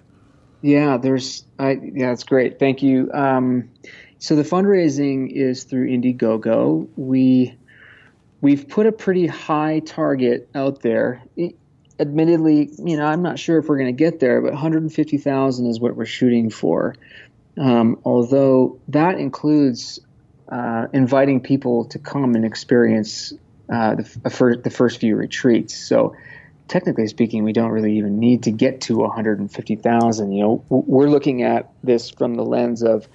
Yeah, 0.63 0.97
there's. 0.97 1.45
I, 1.59 1.77
yeah, 1.81 2.09
that's 2.09 2.23
great. 2.23 2.57
Thank 2.57 2.81
you. 2.81 3.11
Um, 3.13 3.69
so 4.17 4.35
the 4.35 4.43
fundraising 4.43 5.31
is 5.31 5.65
through 5.65 5.89
Indiegogo. 5.89 6.87
We 6.95 7.55
we've 8.41 8.67
put 8.67 8.87
a 8.87 8.91
pretty 8.91 9.27
high 9.27 9.79
target 9.79 10.49
out 10.55 10.81
there 10.81 11.21
admittedly, 11.99 12.69
you 12.83 12.97
know, 12.97 13.05
I'm 13.05 13.21
not 13.21 13.39
sure 13.39 13.57
if 13.57 13.67
we're 13.67 13.77
going 13.77 13.95
to 13.95 14.03
get 14.03 14.19
there, 14.19 14.41
but 14.41 14.51
150,000 14.51 15.67
is 15.67 15.79
what 15.79 15.95
we're 15.95 16.05
shooting 16.05 16.49
for. 16.49 16.95
Um, 17.57 17.99
although 18.03 18.79
that 18.89 19.19
includes 19.19 19.99
uh, 20.49 20.87
inviting 20.91 21.39
people 21.39 21.85
to 21.85 21.99
come 21.99 22.35
and 22.35 22.45
experience 22.45 23.33
uh, 23.71 23.95
the, 23.95 24.29
first, 24.29 24.63
the 24.63 24.69
first 24.69 24.99
few 24.99 25.15
retreats. 25.15 25.75
So, 25.75 26.15
technically 26.67 27.07
speaking, 27.07 27.43
we 27.43 27.53
don't 27.53 27.71
really 27.71 27.97
even 27.97 28.19
need 28.19 28.43
to 28.43 28.51
get 28.51 28.81
to 28.81 28.97
150,000. 28.97 30.31
You 30.31 30.43
know, 30.43 30.65
we're 30.69 31.09
looking 31.09 31.43
at 31.43 31.71
this 31.83 32.09
from 32.09 32.35
the 32.35 32.43
lens 32.43 32.83
of 32.83 33.07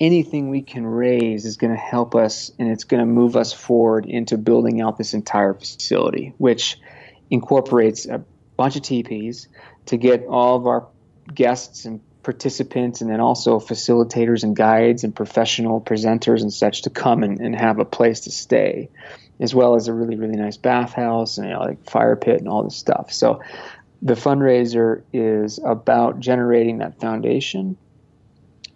anything 0.00 0.50
we 0.50 0.62
can 0.62 0.86
raise 0.86 1.44
is 1.44 1.56
going 1.56 1.72
to 1.72 1.78
help 1.78 2.14
us 2.14 2.50
and 2.58 2.68
it's 2.68 2.84
going 2.84 3.00
to 3.00 3.06
move 3.06 3.36
us 3.36 3.52
forward 3.52 4.06
into 4.06 4.36
building 4.36 4.80
out 4.80 4.98
this 4.98 5.14
entire 5.14 5.54
facility, 5.54 6.34
which 6.38 6.78
incorporates 7.30 8.06
a 8.06 8.24
bunch 8.56 8.76
of 8.76 8.82
TPs 8.82 9.46
to 9.86 9.96
get 9.96 10.26
all 10.26 10.56
of 10.56 10.66
our 10.66 10.88
guests 11.32 11.84
and 11.84 12.00
participants 12.22 13.02
and 13.02 13.10
then 13.10 13.20
also 13.20 13.60
facilitators 13.60 14.42
and 14.42 14.56
guides 14.56 15.04
and 15.04 15.14
professional 15.14 15.80
presenters 15.80 16.40
and 16.40 16.52
such 16.52 16.82
to 16.82 16.90
come 16.90 17.22
and, 17.22 17.40
and 17.40 17.54
have 17.54 17.78
a 17.78 17.84
place 17.84 18.20
to 18.20 18.30
stay 18.30 18.88
as 19.40 19.54
well 19.54 19.74
as 19.74 19.88
a 19.88 19.92
really 19.92 20.16
really 20.16 20.36
nice 20.36 20.56
bathhouse 20.56 21.38
and 21.38 21.48
you 21.48 21.52
know, 21.52 21.60
like 21.60 21.88
fire 21.88 22.16
pit 22.16 22.38
and 22.38 22.48
all 22.48 22.62
this 22.62 22.76
stuff 22.76 23.12
so 23.12 23.40
the 24.02 24.14
fundraiser 24.14 25.02
is 25.12 25.58
about 25.64 26.20
generating 26.20 26.78
that 26.78 27.00
foundation 27.00 27.76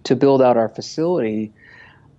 to 0.05 0.17
build 0.17 0.41
out 0.41 0.57
our 0.57 0.69
facility 0.69 1.53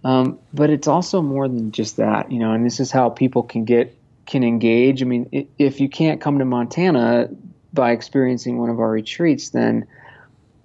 um, 0.04 0.40
but 0.54 0.70
it's 0.70 0.88
also 0.88 1.22
more 1.22 1.48
than 1.48 1.72
just 1.72 1.98
that 1.98 2.32
you 2.32 2.40
know 2.40 2.54
and 2.54 2.66
this 2.66 2.80
is 2.80 2.92
how 2.92 3.10
people 3.10 3.44
can 3.44 3.66
get 3.66 3.96
can 4.30 4.44
engage. 4.44 5.02
I 5.02 5.06
mean, 5.06 5.48
if 5.58 5.82
you 5.82 5.90
can't 5.90 6.22
come 6.22 6.38
to 6.40 6.46
Montana 6.46 7.30
by 7.74 7.92
experiencing 7.92 8.60
one 8.60 8.70
of 8.70 8.80
our 8.80 8.90
retreats, 8.90 9.50
then 9.50 9.88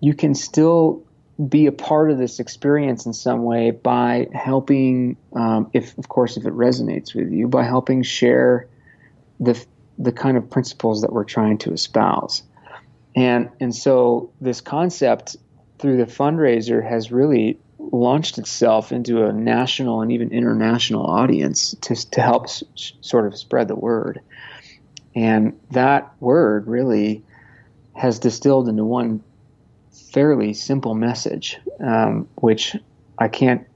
you 0.01 0.15
can 0.15 0.35
still 0.35 1.03
be 1.49 1.67
a 1.67 1.73
part 1.73 2.11
of 2.11 2.19
this 2.19 2.39
experience 2.39 3.07
in 3.07 3.13
some 3.13 3.43
way 3.43 3.71
by 3.73 4.29
helping, 4.33 5.17
um, 5.35 5.71
if 5.73 5.97
of 5.99 6.09
course 6.09 6.37
if 6.37 6.47
it 6.47 6.53
resonates 6.53 7.15
with 7.15 7.33
you, 7.33 7.49
by 7.49 7.65
helping 7.65 8.03
share 8.03 8.69
the 9.41 9.63
the 9.99 10.13
kind 10.13 10.37
of 10.37 10.51
principles 10.51 11.03
that 11.03 11.13
we're 11.13 11.25
trying 11.25 11.59
to 11.59 11.73
espouse. 11.73 12.43
And 13.17 13.51
and 13.61 13.75
so 13.75 14.31
this 14.41 14.61
concept 14.61 15.37
through 15.79 15.99
the 15.99 16.07
fundraiser 16.07 16.87
has 16.89 17.11
really 17.11 17.59
launched 17.79 18.39
itself 18.39 18.93
into 18.93 19.25
a 19.25 19.33
national 19.33 20.01
and 20.03 20.13
even 20.13 20.31
international 20.31 21.05
audience 21.05 21.75
to 21.83 21.95
to 22.13 22.21
help 22.21 22.45
s- 22.45 22.63
sort 23.01 23.27
of 23.27 23.37
spread 23.37 23.69
the 23.69 23.75
word. 23.75 24.21
And 25.17 25.59
that 25.71 26.13
word 26.21 26.67
really 26.67 27.25
has 27.95 28.19
distilled 28.19 28.69
into 28.69 28.85
one 28.85 29.23
fairly 30.15 30.55
simple 30.55 30.95
message, 30.95 31.59
um, 31.81 32.29
which 32.37 32.77
I 33.19 33.27
can't 33.27 33.67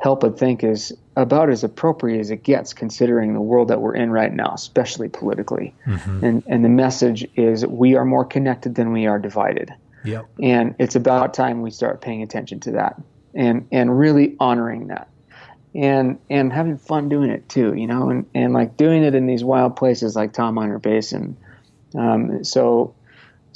help 0.00 0.20
but 0.20 0.38
think 0.38 0.64
is 0.64 0.92
about 1.16 1.48
as 1.48 1.64
appropriate 1.64 2.20
as 2.20 2.30
it 2.30 2.42
gets 2.42 2.74
considering 2.74 3.32
the 3.32 3.40
world 3.40 3.68
that 3.68 3.80
we're 3.80 3.94
in 3.94 4.10
right 4.10 4.32
now, 4.32 4.52
especially 4.52 5.08
politically. 5.08 5.74
Mm-hmm. 5.86 6.24
And, 6.24 6.42
and 6.48 6.64
the 6.64 6.68
message 6.68 7.26
is 7.36 7.64
we 7.64 7.94
are 7.94 8.04
more 8.04 8.24
connected 8.24 8.74
than 8.74 8.92
we 8.92 9.06
are 9.06 9.18
divided. 9.18 9.72
Yep. 10.04 10.26
And 10.42 10.74
it's 10.78 10.96
about 10.96 11.34
time 11.34 11.62
we 11.62 11.70
start 11.70 12.00
paying 12.00 12.22
attention 12.22 12.60
to 12.60 12.72
that 12.72 13.00
and, 13.34 13.68
and 13.70 13.96
really 13.96 14.36
honoring 14.40 14.88
that. 14.88 15.08
And 15.74 16.18
and 16.30 16.52
having 16.52 16.78
fun 16.78 17.10
doing 17.10 17.30
it 17.30 17.50
too, 17.50 17.74
you 17.74 17.86
know, 17.86 18.08
and, 18.08 18.24
and 18.34 18.54
like 18.54 18.78
doing 18.78 19.04
it 19.04 19.14
in 19.14 19.26
these 19.26 19.44
wild 19.44 19.76
places 19.76 20.16
like 20.16 20.32
Tom 20.32 20.54
Miner 20.54 20.78
Basin. 20.78 21.36
Um, 21.94 22.44
so 22.44 22.94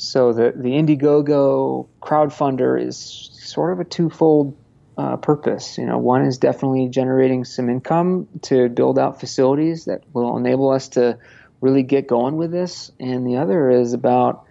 so 0.00 0.32
the 0.32 0.52
the 0.56 0.70
Indiegogo 0.70 1.86
crowdfunder 2.00 2.80
is 2.80 3.30
sort 3.32 3.72
of 3.72 3.80
a 3.80 3.84
twofold 3.84 4.56
uh, 4.96 5.16
purpose. 5.16 5.76
You 5.78 5.86
know, 5.86 5.98
one 5.98 6.24
is 6.24 6.38
definitely 6.38 6.88
generating 6.88 7.44
some 7.44 7.68
income 7.68 8.26
to 8.42 8.68
build 8.68 8.98
out 8.98 9.20
facilities 9.20 9.84
that 9.84 10.02
will 10.12 10.36
enable 10.36 10.70
us 10.70 10.88
to 10.90 11.18
really 11.60 11.82
get 11.82 12.06
going 12.06 12.36
with 12.36 12.50
this, 12.50 12.90
and 12.98 13.26
the 13.26 13.36
other 13.36 13.70
is 13.70 13.92
about 13.92 14.46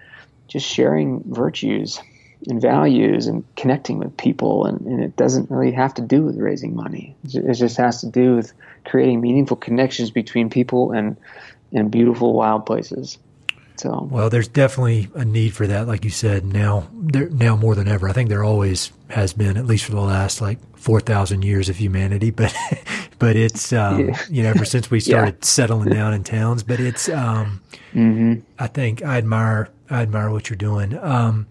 just 0.47 0.68
sharing 0.68 1.24
virtues 1.26 2.00
and 2.47 2.62
values 2.62 3.28
and 3.28 3.43
connecting 3.56 3.97
with 3.97 4.16
people. 4.18 4.66
And, 4.66 4.82
and, 4.82 5.04
it 5.04 5.16
doesn't 5.16 5.50
really 5.52 5.74
have 5.74 5.93
to 5.95 6.02
do 6.02 6.24
with 6.24 6.38
raising 6.38 6.76
money. 6.76 7.16
It 7.24 7.54
just 7.54 7.78
has 7.78 8.02
to 8.02 8.08
do 8.08 8.36
with 8.36 8.54
creating 8.86 9.20
meaningful 9.20 9.58
connections 9.58 10.10
between 10.10 10.50
people 10.50 10.91
and, 10.91 11.18
and 11.74 11.91
beautiful 11.91 12.34
wild 12.34 12.66
places. 12.66 13.18
So, 13.80 14.10
well, 14.12 14.30
there's 14.30 14.50
definitely 14.50 15.08
a 15.16 15.24
need 15.24 15.54
for 15.54 15.66
that, 15.66 15.88
like 15.88 16.04
you 16.04 16.10
said. 16.10 16.44
Now, 16.46 16.90
there, 16.92 17.30
now 17.30 17.56
more 17.56 17.76
than 17.76 17.88
ever. 17.88 18.10
I 18.10 18.12
think 18.12 18.28
there 18.28 18.44
always 18.44 18.92
has 19.10 19.32
been, 19.32 19.56
at 19.56 19.66
least 19.66 19.86
for 19.86 19.92
the 19.92 20.02
last 20.02 20.42
like 20.42 20.60
four 20.76 21.00
thousand 21.00 21.46
years 21.46 21.70
of 21.70 21.78
humanity. 21.78 22.32
But, 22.40 22.54
but 23.20 23.36
it's 23.36 23.72
um, 23.74 24.10
yeah. 24.10 24.22
you 24.30 24.44
know 24.44 24.50
ever 24.50 24.66
since 24.66 24.92
we 24.92 25.00
started 25.00 25.36
yeah. 25.36 25.46
settling 25.46 25.90
down 25.90 26.14
in 26.14 26.26
towns. 26.26 26.62
But 26.62 26.82
it's 26.82 27.08
um, 27.08 27.62
mm-hmm. 27.94 28.42
I 28.58 28.68
think 28.68 29.02
I 29.02 29.18
admire 29.18 29.70
I 29.90 30.02
admire 30.02 30.30
what 30.30 30.50
you're 30.50 30.58
doing. 30.58 30.98
Um, 30.98 31.48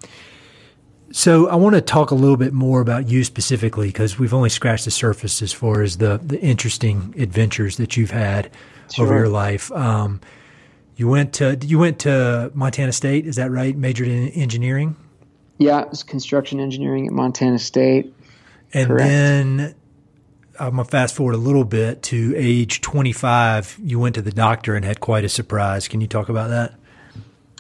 so 1.11 1.49
I 1.49 1.57
want 1.57 1.77
to 1.77 1.81
talk 1.81 2.11
a 2.11 2.15
little 2.15 2.37
bit 2.37 2.53
more 2.53 2.83
about 2.83 3.09
you 3.09 3.25
specifically 3.25 3.87
because 3.87 4.19
we've 4.19 4.35
only 4.35 4.51
scratched 4.51 4.85
the 4.85 4.91
surface 4.91 5.41
as 5.41 5.55
far 5.55 5.81
as 5.81 5.97
the 5.97 6.21
the 6.23 6.39
interesting 6.41 7.15
adventures 7.19 7.79
that 7.79 7.97
you've 7.97 8.11
had 8.11 8.51
sure. 8.93 9.07
over 9.07 9.17
your 9.17 9.29
life. 9.29 9.73
Um, 9.73 10.21
you 10.99 11.07
went 11.07 11.35
to 11.35 11.57
you 11.63 11.79
went 11.79 12.01
to 12.01 12.51
Montana 12.55 12.93
State, 12.93 13.27
is 13.27 13.37
that 13.37 13.53
right? 13.53 13.75
Majored 13.75 14.09
in 14.09 14.29
engineering. 14.31 14.97
Yeah, 15.57 15.81
it 15.81 15.91
was 15.91 16.03
construction 16.03 16.59
engineering 16.59 17.07
at 17.07 17.13
Montana 17.13 17.61
State. 17.61 18.13
And 18.75 18.89
Correct. 18.89 19.09
then 19.09 19.75
I'm 20.59 20.71
gonna 20.73 20.85
fast 20.85 21.15
forward 21.15 21.37
a 21.37 21.39
little 21.39 21.65
bit 21.65 22.03
to 22.05 22.35
age 22.37 22.81
25. 22.81 23.79
You 23.81 24.01
went 24.01 24.17
to 24.17 24.23
the 24.23 24.33
doctor 24.33 24.75
and 24.75 24.85
had 24.85 24.99
quite 24.99 25.25
a 25.25 25.29
surprise. 25.29 25.87
Can 25.87 26.01
you 26.01 26.09
talk 26.09 26.29
about 26.29 26.51
that? 26.51 26.75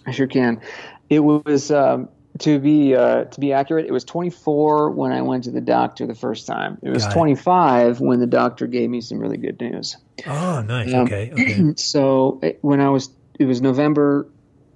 I 0.05 0.11
sure 0.11 0.27
can. 0.27 0.61
It 1.09 1.21
was 1.21 1.71
um, 1.71 2.09
to 2.39 2.59
be 2.59 2.95
uh, 2.95 3.25
to 3.25 3.41
be 3.41 3.53
accurate, 3.53 3.87
it 3.87 3.93
was 3.93 4.05
24 4.05 4.91
when 4.91 5.13
I 5.13 5.23
went 5.23 5.45
to 5.45 5.51
the 5.51 5.61
doctor 5.61 6.07
the 6.07 6.15
first 6.15 6.47
time. 6.47 6.79
It 6.83 6.91
was 6.91 7.05
Got 7.05 7.13
25 7.13 8.01
it. 8.01 8.01
when 8.01 8.21
the 8.21 8.27
doctor 8.27 8.67
gave 8.67 8.91
me 8.91 9.01
some 9.01 9.19
really 9.19 9.37
good 9.37 9.61
news. 9.61 9.97
Oh, 10.27 10.63
nice. 10.63 10.93
Um, 10.93 11.07
okay. 11.07 11.31
Okay. 11.33 11.65
So 11.77 12.41
it, 12.43 12.59
when 12.63 12.81
I 12.81 12.91
was, 12.91 13.11
it 13.39 13.45
was 13.45 13.61
November 13.61 14.27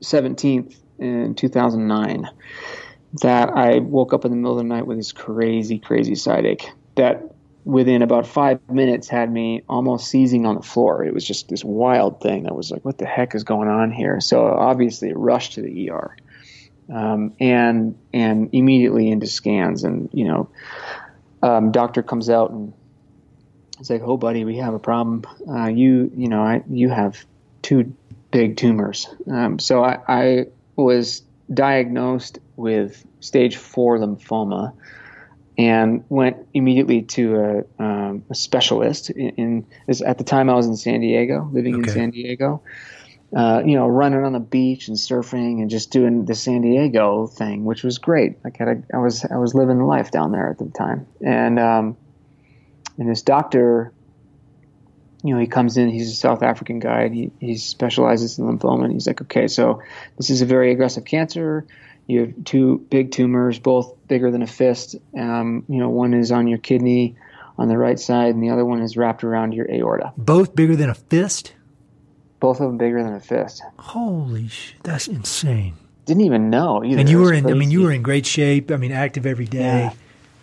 17th 0.03 0.77
in 0.99 1.35
2009 1.35 2.29
that 3.21 3.51
I 3.51 3.79
woke 3.79 4.15
up 4.15 4.25
in 4.25 4.31
the 4.31 4.37
middle 4.37 4.53
of 4.53 4.59
the 4.59 4.65
night 4.65 4.87
with 4.87 4.97
this 4.97 5.13
crazy, 5.13 5.79
crazy 5.79 6.15
side 6.15 6.47
ache 6.47 6.71
that 6.95 7.35
within 7.65 8.03
about 8.03 8.27
five 8.27 8.61
minutes 8.69 9.09
had 9.09 9.31
me 9.31 9.63
almost 9.69 10.09
seizing 10.09 10.47
on 10.47 10.57
the 10.57 10.63
floor. 10.63 11.05
It 11.05 11.13
was 11.13 11.25
just 11.25 11.49
this 11.49 11.65
wild 11.65 12.21
thing 12.21 12.45
that 12.45 12.55
was 12.55 12.71
like, 12.71 12.85
what 12.85 12.99
the 12.99 13.07
heck 13.07 13.35
is 13.35 13.45
going 13.45 13.69
on 13.69 13.91
here? 13.91 14.21
So 14.21 14.47
obviously, 14.47 15.13
rushed 15.13 15.53
to 15.55 15.63
the 15.63 15.91
ER 15.91 16.17
um, 16.93 17.35
and 17.41 17.99
and 18.13 18.51
immediately 18.53 19.11
into 19.11 19.27
scans. 19.27 19.85
And 19.85 20.09
you 20.13 20.27
know, 20.27 20.49
um, 21.43 21.73
doctor 21.73 22.03
comes 22.03 22.31
out 22.31 22.51
and 22.51 22.73
it's 23.79 23.91
like, 23.91 24.03
"Oh, 24.03 24.17
buddy, 24.17 24.45
we 24.45 24.57
have 24.57 24.75
a 24.75 24.79
problem. 24.79 25.25
Uh, 25.49 25.67
you 25.67 26.11
you 26.17 26.29
know, 26.29 26.43
I, 26.43 26.63
you 26.69 26.89
have 26.89 27.25
two 27.63 27.95
big 28.33 28.57
tumors." 28.57 29.09
Um, 29.31 29.61
so 29.61 29.85
I, 29.85 29.99
I 30.09 30.47
was 30.75 31.23
diagnosed 31.53 32.41
with 32.57 33.07
stage 33.21 33.57
four 33.57 33.99
lymphoma 33.99 34.73
and 35.57 36.05
went 36.09 36.49
immediately 36.55 37.03
to 37.03 37.65
a, 37.79 37.83
um, 37.83 38.25
a 38.31 38.35
specialist 38.35 39.11
in, 39.11 39.29
in, 39.31 39.67
at 40.05 40.19
the 40.19 40.25
time 40.25 40.51
I 40.51 40.55
was 40.55 40.67
in 40.67 40.77
San 40.77 41.01
Diego, 41.01 41.49
living 41.53 41.77
okay. 41.77 41.91
in 41.91 41.95
San 41.95 42.11
Diego 42.11 42.63
uh, 43.35 43.63
you 43.65 43.77
know, 43.77 43.87
running 43.87 44.25
on 44.25 44.33
the 44.33 44.41
beach 44.41 44.89
and 44.89 44.97
surfing 44.97 45.61
and 45.61 45.71
just 45.71 45.91
doing 45.91 46.27
the 46.27 46.35
San 46.35 46.61
Diego 46.61 47.27
thing, 47.27 47.65
which 47.65 47.83
was 47.83 47.99
great. 47.99 48.37
Like 48.45 48.61
I, 48.61 48.83
I 48.93 48.99
was 48.99 49.25
I 49.25 49.37
was 49.37 49.55
living 49.55 49.81
life 49.81 50.11
down 50.11 50.33
there 50.33 50.51
at 50.51 50.59
the 50.59 50.67
time, 50.67 51.07
and 51.25 51.59
um, 51.59 51.97
and 52.99 53.09
this 53.09 53.23
doctor, 53.23 53.93
you 55.23 55.35
know, 55.35 55.41
he 55.41 55.47
comes 55.47 55.77
in. 55.77 55.89
He's 55.89 56.11
a 56.11 56.15
South 56.15 56.43
African 56.43 56.79
guy. 56.79 57.03
And 57.03 57.15
he 57.15 57.31
he 57.41 57.57
specializes 57.57 58.39
in 58.39 58.47
lymphoma, 58.47 58.85
and 58.85 58.93
he's 58.93 59.07
like, 59.07 59.23
okay, 59.23 59.49
so 59.49 59.83
this 60.17 60.31
is 60.31 60.43
a 60.43 60.47
very 60.47 60.73
aggressive 60.73 61.05
cancer. 61.05 61.67
You 62.07 62.21
have 62.21 62.45
two 62.45 62.79
big 62.91 63.13
tumors, 63.13 63.59
both 63.59 63.95
bigger 64.09 64.31
than 64.31 64.43
a 64.43 64.47
fist. 64.47 64.97
Um, 65.17 65.65
you 65.69 65.79
know, 65.79 65.89
one 65.89 66.15
is 66.15 66.33
on 66.33 66.49
your 66.49 66.59
kidney 66.59 67.17
on 67.59 67.69
the 67.69 67.79
right 67.79 67.99
side, 67.99 68.35
and 68.35 68.43
the 68.43 68.51
other 68.51 68.65
one 68.65 68.83
is 68.83 68.97
wrapped 68.97 69.23
around 69.23 69.53
your 69.53 69.71
aorta. 69.71 70.13
Both 70.17 70.55
bigger 70.57 70.75
than 70.75 70.91
a 70.91 70.95
fist 70.95 71.55
both 72.43 72.61
of 72.61 72.67
them 72.67 72.77
bigger 72.77 73.03
than 73.05 73.15
a 73.15 73.21
fist. 73.21 73.63
Holy 73.79 74.49
shit, 74.49 74.83
that's 74.83 75.07
insane. 75.07 75.75
Didn't 76.07 76.25
even 76.25 76.51
know 76.51 76.85
either. 76.85 76.99
And 76.99 77.09
you 77.09 77.21
were 77.21 77.33
in, 77.33 77.45
crazy. 77.45 77.55
I 77.55 77.59
mean, 77.59 77.71
you 77.71 77.83
were 77.83 77.93
in 77.93 78.03
great 78.03 78.27
shape. 78.27 78.73
I 78.73 78.77
mean, 78.77 78.91
active 78.91 79.27
every 79.27 79.47
day. 79.47 79.61
Yeah, 79.61 79.93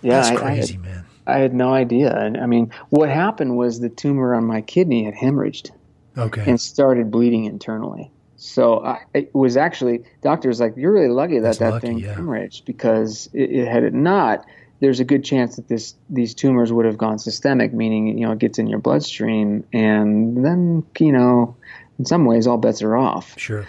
yeah 0.01 0.13
that's 0.13 0.30
I, 0.30 0.36
crazy, 0.38 0.75
I 0.75 0.77
had, 0.77 0.86
man. 0.86 1.05
I 1.30 1.39
had 1.39 1.53
no 1.53 1.73
idea. 1.73 2.15
And 2.15 2.38
I 2.38 2.45
mean, 2.45 2.71
what 2.89 3.09
happened 3.09 3.57
was 3.57 3.80
the 3.80 3.89
tumor 3.89 4.36
on 4.36 4.45
my 4.45 4.61
kidney 4.61 5.05
had 5.05 5.13
hemorrhaged. 5.13 5.71
Okay. 6.17 6.43
And 6.45 6.59
started 6.59 7.11
bleeding 7.11 7.45
internally. 7.45 8.11
So 8.36 8.84
I, 8.84 8.99
it 9.13 9.34
was 9.34 9.57
actually 9.57 10.03
doctors 10.21 10.59
like 10.59 10.73
you're 10.75 10.91
really 10.91 11.09
lucky 11.09 11.36
that 11.36 11.43
that's 11.43 11.57
that 11.59 11.73
lucky, 11.73 11.88
thing 11.88 11.99
yeah. 11.99 12.15
hemorrhaged 12.15 12.65
because 12.65 13.30
it, 13.34 13.51
it, 13.51 13.67
had 13.67 13.84
it 13.84 13.93
not, 13.93 14.45
there's 14.80 14.99
a 14.99 15.05
good 15.05 15.23
chance 15.23 15.57
that 15.57 15.67
this 15.67 15.95
these 16.09 16.34
tumors 16.34 16.71
would 16.71 16.86
have 16.86 16.97
gone 16.97 17.19
systemic, 17.19 17.73
meaning 17.73 18.17
you 18.17 18.25
know 18.25 18.32
it 18.32 18.39
gets 18.39 18.57
in 18.59 18.67
your 18.67 18.80
bloodstream, 18.80 19.65
and 19.73 20.43
then 20.43 20.86
you 20.99 21.11
know 21.11 21.57
in 21.99 22.05
some 22.05 22.25
ways, 22.25 22.47
all 22.47 22.57
bets 22.57 22.82
are 22.82 22.95
off. 22.95 23.38
Sure. 23.38 23.67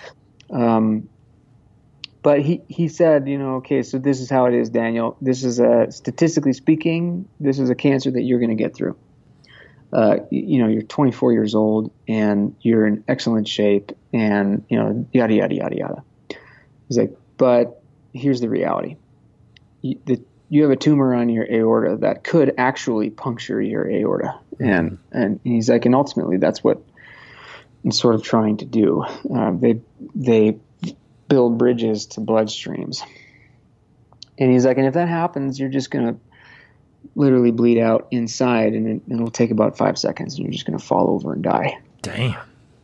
Um, 0.50 1.08
but 2.22 2.42
he, 2.42 2.60
he 2.68 2.88
said, 2.88 3.28
you 3.28 3.38
know, 3.38 3.56
okay, 3.56 3.82
so 3.82 3.98
this 3.98 4.20
is 4.20 4.28
how 4.28 4.46
it 4.46 4.54
is, 4.54 4.68
Daniel. 4.68 5.16
This 5.20 5.42
is 5.42 5.58
a 5.58 5.90
statistically 5.90 6.52
speaking, 6.52 7.28
this 7.38 7.58
is 7.58 7.70
a 7.70 7.74
cancer 7.74 8.10
that 8.10 8.22
you're 8.22 8.38
going 8.38 8.56
to 8.56 8.62
get 8.62 8.74
through. 8.74 8.96
Uh, 9.92 10.18
you 10.30 10.62
know, 10.62 10.68
you're 10.68 10.82
24 10.82 11.32
years 11.32 11.54
old 11.54 11.90
and 12.06 12.54
you're 12.60 12.86
in 12.86 13.02
excellent 13.08 13.48
shape, 13.48 13.92
and 14.12 14.64
you 14.68 14.78
know, 14.78 15.08
yada 15.12 15.34
yada 15.34 15.54
yada 15.54 15.76
yada. 15.76 16.04
He's 16.86 16.96
like, 16.96 17.16
but 17.38 17.82
here's 18.12 18.40
the 18.40 18.48
reality: 18.48 18.96
you, 19.80 19.98
the, 20.04 20.22
you 20.48 20.62
have 20.62 20.70
a 20.70 20.76
tumor 20.76 21.12
on 21.14 21.28
your 21.28 21.44
aorta 21.50 21.96
that 22.02 22.22
could 22.22 22.54
actually 22.56 23.10
puncture 23.10 23.60
your 23.60 23.90
aorta, 23.90 24.38
and 24.60 24.98
and 25.10 25.40
he's 25.42 25.68
like, 25.68 25.86
and 25.86 25.94
ultimately, 25.96 26.36
that's 26.36 26.62
what 26.62 26.80
I'm 27.84 27.90
sort 27.90 28.14
of 28.14 28.22
trying 28.22 28.58
to 28.58 28.66
do. 28.66 29.04
Uh, 29.34 29.52
they 29.58 29.80
they 30.14 30.58
build 31.30 31.56
bridges 31.56 32.04
to 32.04 32.20
bloodstreams, 32.20 33.02
and 34.38 34.52
he's 34.52 34.66
like, 34.66 34.76
and 34.76 34.86
if 34.86 34.94
that 34.94 35.08
happens, 35.08 35.58
you're 35.58 35.70
just 35.70 35.90
gonna 35.90 36.16
literally 37.14 37.52
bleed 37.52 37.78
out 37.78 38.08
inside, 38.10 38.74
and 38.74 38.86
it, 38.86 39.02
it'll 39.14 39.30
take 39.30 39.50
about 39.50 39.78
five 39.78 39.96
seconds, 39.96 40.34
and 40.34 40.44
you're 40.44 40.52
just 40.52 40.66
gonna 40.66 40.78
fall 40.78 41.08
over 41.08 41.32
and 41.32 41.42
die. 41.42 41.78
Damn. 42.02 42.36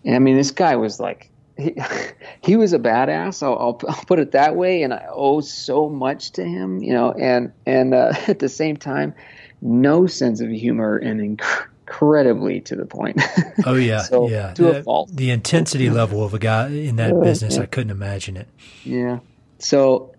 And 0.05 0.15
I 0.15 0.19
mean, 0.19 0.37
this 0.37 0.51
guy 0.51 0.77
was 0.77 0.99
like. 0.99 1.31
He, 1.59 1.75
he 2.43 2.57
was 2.57 2.75
a 2.75 2.79
badass. 2.79 3.43
I'll, 3.43 3.55
I'll, 3.55 3.81
I'll, 3.89 4.05
put 4.05 4.19
it 4.19 4.33
that 4.33 4.57
way, 4.57 4.83
and 4.83 4.93
I 4.93 5.07
owe 5.11 5.41
so 5.41 5.89
much 5.89 6.33
to 6.33 6.45
him, 6.45 6.83
you 6.83 6.93
know. 6.93 7.13
And 7.13 7.51
and 7.65 7.95
uh, 7.95 8.13
at 8.29 8.41
the 8.41 8.49
same 8.51 8.77
time, 8.77 9.15
no 9.63 10.07
sense 10.07 10.43
of 10.43 10.51
humor 10.51 10.99
and 10.99 11.39
inc- 11.39 11.67
incredibly 11.87 12.61
to 12.63 12.77
the 12.77 12.85
point. 12.85 13.21
Oh 13.65 13.75
yeah, 13.77 14.03
so, 14.03 14.29
yeah. 14.29 14.53
To 14.55 14.63
the, 14.63 14.79
a 14.81 14.83
fault. 14.83 15.11
The 15.13 15.31
intensity 15.31 15.89
level 15.89 16.25
of 16.25 16.35
a 16.35 16.39
guy 16.39 16.69
in 16.69 16.97
that 16.97 17.21
business, 17.23 17.59
I 17.59 17.67
couldn't 17.67 17.91
imagine 17.91 18.37
it. 18.37 18.49
Yeah. 18.85 19.21
So 19.59 20.15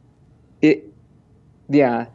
it 0.61 0.85
yeah, 1.69 2.07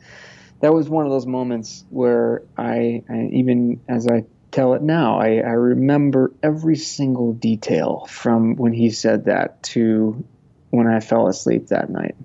that 0.61 0.72
was 0.72 0.88
one 0.88 1.05
of 1.05 1.12
those 1.12 1.26
moments 1.26 1.84
where 1.90 2.42
I, 2.57 3.05
I 3.09 3.28
even 3.32 3.80
as 3.88 4.07
I 4.07 4.24
tell 4.50 4.74
it 4.74 4.82
now, 4.82 5.20
I, 5.20 5.36
I 5.36 5.53
remember 5.53 6.32
every 6.42 6.76
single 6.76 7.32
detail 7.34 8.07
from 8.09 8.57
when 8.57 8.72
he 8.72 8.90
said 8.90 9.26
that 9.26 9.62
to 9.64 10.24
when 10.70 10.86
I 10.86 11.00
fell 11.00 11.28
asleep 11.28 11.68
that 11.68 11.90
night, 11.90 12.16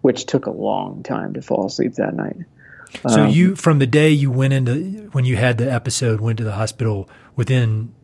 which 0.00 0.26
took 0.26 0.46
a 0.46 0.52
long 0.52 1.02
time 1.02 1.34
to 1.34 1.42
fall 1.42 1.66
asleep 1.66 1.94
that 1.94 2.14
night. 2.14 2.36
So 3.08 3.24
um, 3.24 3.30
you, 3.30 3.56
from 3.56 3.78
the 3.78 3.86
day 3.86 4.10
you 4.10 4.30
went 4.30 4.52
into 4.52 5.08
when 5.12 5.24
you 5.24 5.36
had 5.36 5.58
the 5.58 5.70
episode, 5.70 6.20
went 6.20 6.38
to 6.38 6.44
the 6.44 6.52
hospital. 6.52 7.08
Within 7.34 7.94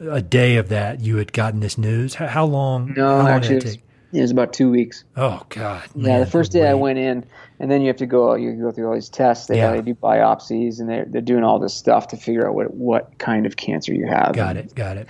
a 0.00 0.22
day 0.22 0.56
of 0.56 0.68
that, 0.68 1.00
you 1.00 1.16
had 1.16 1.32
gotten 1.32 1.60
this 1.60 1.76
news. 1.76 2.14
How, 2.14 2.26
how 2.26 2.44
long? 2.44 2.94
No, 2.96 3.08
how 3.08 3.16
long 3.18 3.28
actually, 3.28 3.56
it, 3.56 3.78
it, 4.12 4.20
was 4.20 4.30
about 4.30 4.52
two 4.52 4.70
weeks. 4.70 5.04
Oh 5.16 5.44
God! 5.48 5.94
Man, 5.94 6.06
yeah, 6.06 6.18
the 6.20 6.30
first 6.30 6.52
day 6.52 6.62
wait. 6.62 6.70
I 6.70 6.74
went 6.74 6.98
in, 6.98 7.26
and 7.58 7.70
then 7.70 7.80
you 7.80 7.88
have 7.88 7.96
to 7.96 8.06
go. 8.06 8.34
You 8.34 8.52
go 8.52 8.70
through 8.70 8.88
all 8.88 8.94
these 8.94 9.08
tests. 9.08 9.46
They, 9.46 9.58
yeah. 9.58 9.72
they 9.72 9.82
do 9.82 9.94
biopsies, 9.94 10.80
and 10.80 10.88
they're 10.88 11.06
they're 11.06 11.20
doing 11.20 11.44
all 11.44 11.58
this 11.58 11.74
stuff 11.74 12.08
to 12.08 12.16
figure 12.16 12.46
out 12.48 12.54
what 12.54 12.72
what 12.72 13.18
kind 13.18 13.46
of 13.46 13.56
cancer 13.56 13.92
you 13.92 14.06
have. 14.06 14.32
Got 14.34 14.56
it. 14.56 14.74
Got 14.74 14.96
it. 14.96 15.08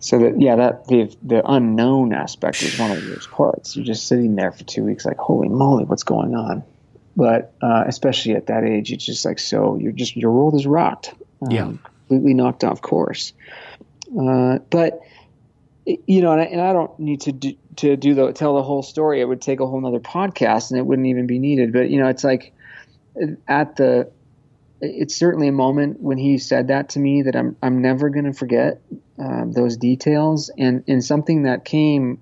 So 0.00 0.18
that 0.18 0.40
yeah, 0.40 0.56
that 0.56 0.88
the 0.88 1.14
the 1.22 1.42
unknown 1.48 2.12
aspect 2.12 2.62
is 2.62 2.78
one 2.78 2.90
of 2.90 3.04
those 3.04 3.26
parts. 3.28 3.76
You're 3.76 3.84
just 3.84 4.08
sitting 4.08 4.34
there 4.34 4.50
for 4.50 4.64
two 4.64 4.82
weeks, 4.84 5.04
like 5.04 5.16
holy 5.16 5.48
moly, 5.48 5.84
what's 5.84 6.02
going 6.02 6.34
on? 6.34 6.64
But 7.16 7.54
uh, 7.62 7.84
especially 7.86 8.34
at 8.34 8.46
that 8.46 8.64
age, 8.64 8.92
it's 8.92 9.04
just 9.04 9.24
like 9.24 9.38
so 9.38 9.76
you're 9.76 9.92
just 9.92 10.16
your 10.16 10.32
world 10.32 10.54
is 10.54 10.66
rocked, 10.66 11.14
um, 11.42 11.50
yeah, 11.50 11.72
completely 12.08 12.34
knocked 12.34 12.64
off 12.64 12.80
course. 12.80 13.32
Uh, 14.18 14.58
but 14.70 15.00
you 15.84 16.22
know, 16.22 16.32
and 16.32 16.40
I, 16.40 16.44
and 16.44 16.60
I, 16.60 16.72
don't 16.72 16.96
need 16.98 17.22
to 17.22 17.32
do, 17.32 17.54
to 17.76 17.96
do 17.96 18.14
the 18.14 18.32
tell 18.32 18.54
the 18.54 18.62
whole 18.62 18.82
story. 18.82 19.20
It 19.20 19.24
would 19.24 19.42
take 19.42 19.60
a 19.60 19.66
whole 19.66 19.84
other 19.86 20.00
podcast, 20.00 20.70
and 20.70 20.78
it 20.78 20.86
wouldn't 20.86 21.08
even 21.08 21.26
be 21.26 21.38
needed. 21.38 21.72
But 21.72 21.90
you 21.90 22.00
know, 22.00 22.08
it's 22.08 22.24
like 22.24 22.52
at 23.48 23.76
the 23.76 24.10
it's 24.80 25.14
certainly 25.14 25.48
a 25.48 25.52
moment 25.52 26.00
when 26.00 26.18
he 26.18 26.38
said 26.38 26.68
that 26.68 26.90
to 26.90 26.98
me 26.98 27.22
that 27.22 27.36
I'm 27.36 27.56
I'm 27.62 27.82
never 27.82 28.10
going 28.10 28.24
to 28.24 28.32
forget 28.32 28.80
um, 29.18 29.52
those 29.52 29.76
details, 29.76 30.50
and 30.56 30.84
and 30.88 31.04
something 31.04 31.42
that 31.44 31.64
came 31.64 32.20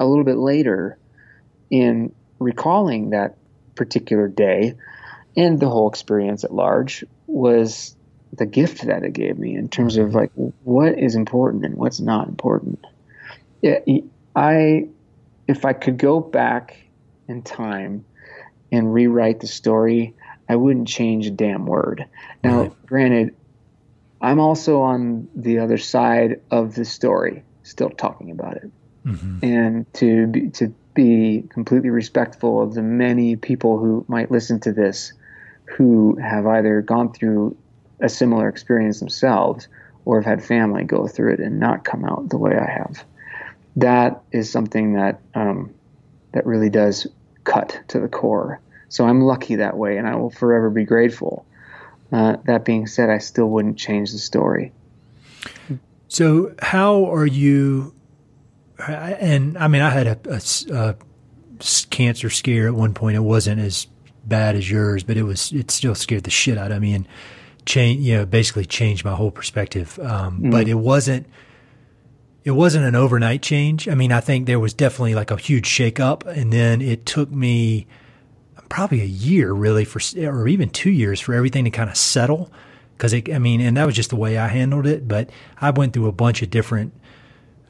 a 0.00 0.06
little 0.06 0.24
bit 0.24 0.36
later 0.36 0.98
in 1.70 2.14
recalling 2.38 3.10
that 3.10 3.36
particular 3.78 4.28
day 4.28 4.74
and 5.36 5.60
the 5.60 5.68
whole 5.68 5.88
experience 5.88 6.44
at 6.44 6.52
large 6.52 7.04
was 7.26 7.94
the 8.32 8.44
gift 8.44 8.84
that 8.84 9.04
it 9.04 9.12
gave 9.12 9.38
me 9.38 9.54
in 9.54 9.68
terms 9.68 9.96
of 9.96 10.14
like 10.14 10.30
what 10.64 10.98
is 10.98 11.14
important 11.14 11.64
and 11.64 11.76
what's 11.76 12.00
not 12.00 12.28
important. 12.28 12.84
It, 13.62 14.04
I, 14.36 14.88
if 15.46 15.64
I 15.64 15.72
could 15.72 15.96
go 15.96 16.20
back 16.20 16.76
in 17.28 17.42
time 17.42 18.04
and 18.70 18.92
rewrite 18.92 19.40
the 19.40 19.46
story, 19.46 20.14
I 20.48 20.56
wouldn't 20.56 20.88
change 20.88 21.26
a 21.26 21.30
damn 21.30 21.66
word. 21.66 22.06
Now, 22.42 22.62
right. 22.62 22.86
granted, 22.86 23.36
I'm 24.20 24.40
also 24.40 24.82
on 24.82 25.28
the 25.34 25.60
other 25.60 25.78
side 25.78 26.40
of 26.50 26.74
the 26.74 26.84
story, 26.84 27.44
still 27.62 27.90
talking 27.90 28.30
about 28.30 28.56
it, 28.56 28.70
mm-hmm. 29.08 29.38
and 29.42 29.94
to 29.94 30.26
be, 30.26 30.50
to 30.50 30.74
be 30.94 31.44
completely 31.48 31.90
respectful 31.90 32.62
of 32.62 32.74
the 32.74 32.82
many 32.82 33.36
people 33.36 33.78
who 33.78 34.04
might 34.08 34.30
listen 34.30 34.60
to 34.60 34.72
this 34.72 35.12
who 35.64 36.16
have 36.16 36.46
either 36.46 36.80
gone 36.82 37.12
through 37.12 37.56
a 38.00 38.08
similar 38.08 38.48
experience 38.48 39.00
themselves 39.00 39.68
or 40.04 40.20
have 40.20 40.24
had 40.24 40.44
family 40.44 40.84
go 40.84 41.06
through 41.06 41.34
it 41.34 41.40
and 41.40 41.60
not 41.60 41.84
come 41.84 42.04
out 42.04 42.28
the 42.28 42.38
way 42.38 42.56
I 42.56 42.70
have. 42.70 43.04
That 43.76 44.22
is 44.32 44.50
something 44.50 44.94
that 44.94 45.20
um, 45.34 45.74
that 46.32 46.46
really 46.46 46.70
does 46.70 47.06
cut 47.44 47.80
to 47.88 48.00
the 48.00 48.08
core. 48.08 48.60
So 48.88 49.06
I'm 49.06 49.20
lucky 49.20 49.56
that 49.56 49.76
way, 49.76 49.98
and 49.98 50.08
I 50.08 50.16
will 50.16 50.30
forever 50.30 50.70
be 50.70 50.84
grateful. 50.84 51.44
Uh, 52.10 52.36
that 52.46 52.64
being 52.64 52.86
said, 52.86 53.10
I 53.10 53.18
still 53.18 53.46
wouldn't 53.46 53.78
change 53.78 54.12
the 54.12 54.18
story. 54.18 54.72
So, 56.08 56.54
how 56.60 57.04
are 57.12 57.26
you 57.26 57.92
and 58.78 59.58
I 59.58 59.68
mean, 59.68 59.82
I 59.82 59.90
had 59.90 60.06
a, 60.06 60.18
a, 60.30 60.74
a, 60.74 60.96
cancer 61.90 62.30
scare 62.30 62.68
at 62.68 62.74
one 62.74 62.94
point. 62.94 63.16
It 63.16 63.20
wasn't 63.20 63.60
as 63.60 63.86
bad 64.24 64.54
as 64.54 64.70
yours, 64.70 65.02
but 65.02 65.16
it 65.16 65.24
was. 65.24 65.52
It 65.52 65.70
still 65.70 65.94
scared 65.94 66.24
the 66.24 66.30
shit 66.30 66.58
out 66.58 66.70
of 66.70 66.80
me 66.80 66.94
and 66.94 67.06
change. 67.66 68.00
You 68.00 68.18
know, 68.18 68.26
basically 68.26 68.66
changed 68.66 69.04
my 69.04 69.14
whole 69.14 69.30
perspective. 69.30 69.98
Um, 69.98 70.40
mm. 70.40 70.50
But 70.50 70.68
it 70.68 70.74
wasn't. 70.74 71.26
It 72.44 72.52
wasn't 72.52 72.86
an 72.86 72.94
overnight 72.94 73.42
change. 73.42 73.88
I 73.88 73.94
mean, 73.94 74.12
I 74.12 74.20
think 74.20 74.46
there 74.46 74.60
was 74.60 74.72
definitely 74.72 75.14
like 75.14 75.30
a 75.30 75.36
huge 75.36 75.66
shakeup, 75.66 76.24
and 76.24 76.52
then 76.52 76.80
it 76.80 77.04
took 77.04 77.30
me 77.30 77.86
probably 78.68 79.00
a 79.00 79.06
year, 79.06 79.52
really, 79.52 79.84
for 79.84 80.00
or 80.18 80.46
even 80.48 80.70
two 80.70 80.90
years 80.90 81.20
for 81.20 81.34
everything 81.34 81.64
to 81.64 81.70
kind 81.70 81.90
of 81.90 81.96
settle. 81.96 82.50
Because 82.96 83.14
I 83.14 83.38
mean, 83.38 83.60
and 83.60 83.76
that 83.76 83.86
was 83.86 83.96
just 83.96 84.10
the 84.10 84.16
way 84.16 84.38
I 84.38 84.48
handled 84.48 84.86
it. 84.86 85.08
But 85.08 85.30
I 85.60 85.70
went 85.70 85.92
through 85.92 86.06
a 86.06 86.12
bunch 86.12 86.42
of 86.42 86.50
different 86.50 86.92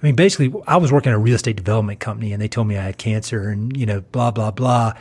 I 0.01 0.07
mean, 0.07 0.14
basically, 0.14 0.53
I 0.66 0.76
was 0.76 0.92
working 0.92 1.11
at 1.11 1.16
a 1.16 1.18
real 1.18 1.34
estate 1.34 1.57
development 1.57 1.99
company, 1.99 2.32
and 2.32 2.40
they 2.40 2.49
told 2.49 2.68
me 2.68 2.76
I 2.76 2.82
had 2.82 2.99
cancer, 2.99 3.49
and 3.49 3.76
you 3.76 3.86
know, 3.86 4.01
blah 4.01 4.30
blah 4.30 4.51
blah. 4.51 4.94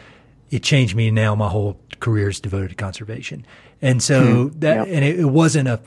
It 0.49 0.63
changed 0.63 0.95
me. 0.95 1.11
Now 1.11 1.35
my 1.35 1.49
whole 1.49 1.79
career 1.99 2.29
is 2.29 2.39
devoted 2.39 2.69
to 2.69 2.75
conservation, 2.75 3.45
and 3.81 4.01
so 4.01 4.47
hmm. 4.47 4.59
that, 4.59 4.87
yep. 4.87 4.87
and 4.87 5.05
it, 5.05 5.19
it, 5.19 5.25
wasn't 5.25 5.67
a 5.67 5.79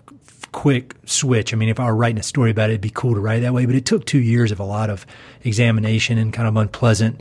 quick 0.53 0.95
switch. 1.07 1.53
I 1.53 1.57
mean, 1.57 1.69
if 1.69 1.81
I 1.81 1.87
were 1.87 1.97
writing 1.97 2.19
a 2.19 2.23
story 2.23 2.51
about 2.51 2.71
it, 2.71 2.75
it'd 2.75 2.81
be 2.81 2.91
cool 2.91 3.15
to 3.15 3.21
write 3.21 3.41
that 3.41 3.55
way, 3.55 3.67
but 3.67 3.75
it 3.75 3.85
took 3.85 4.05
two 4.05 4.21
years 4.21 4.53
of 4.53 4.61
a 4.61 4.65
lot 4.65 4.91
of 4.91 5.07
examination 5.43 6.19
and 6.19 6.33
kind 6.33 6.47
of 6.47 6.57
unpleasant. 6.57 7.21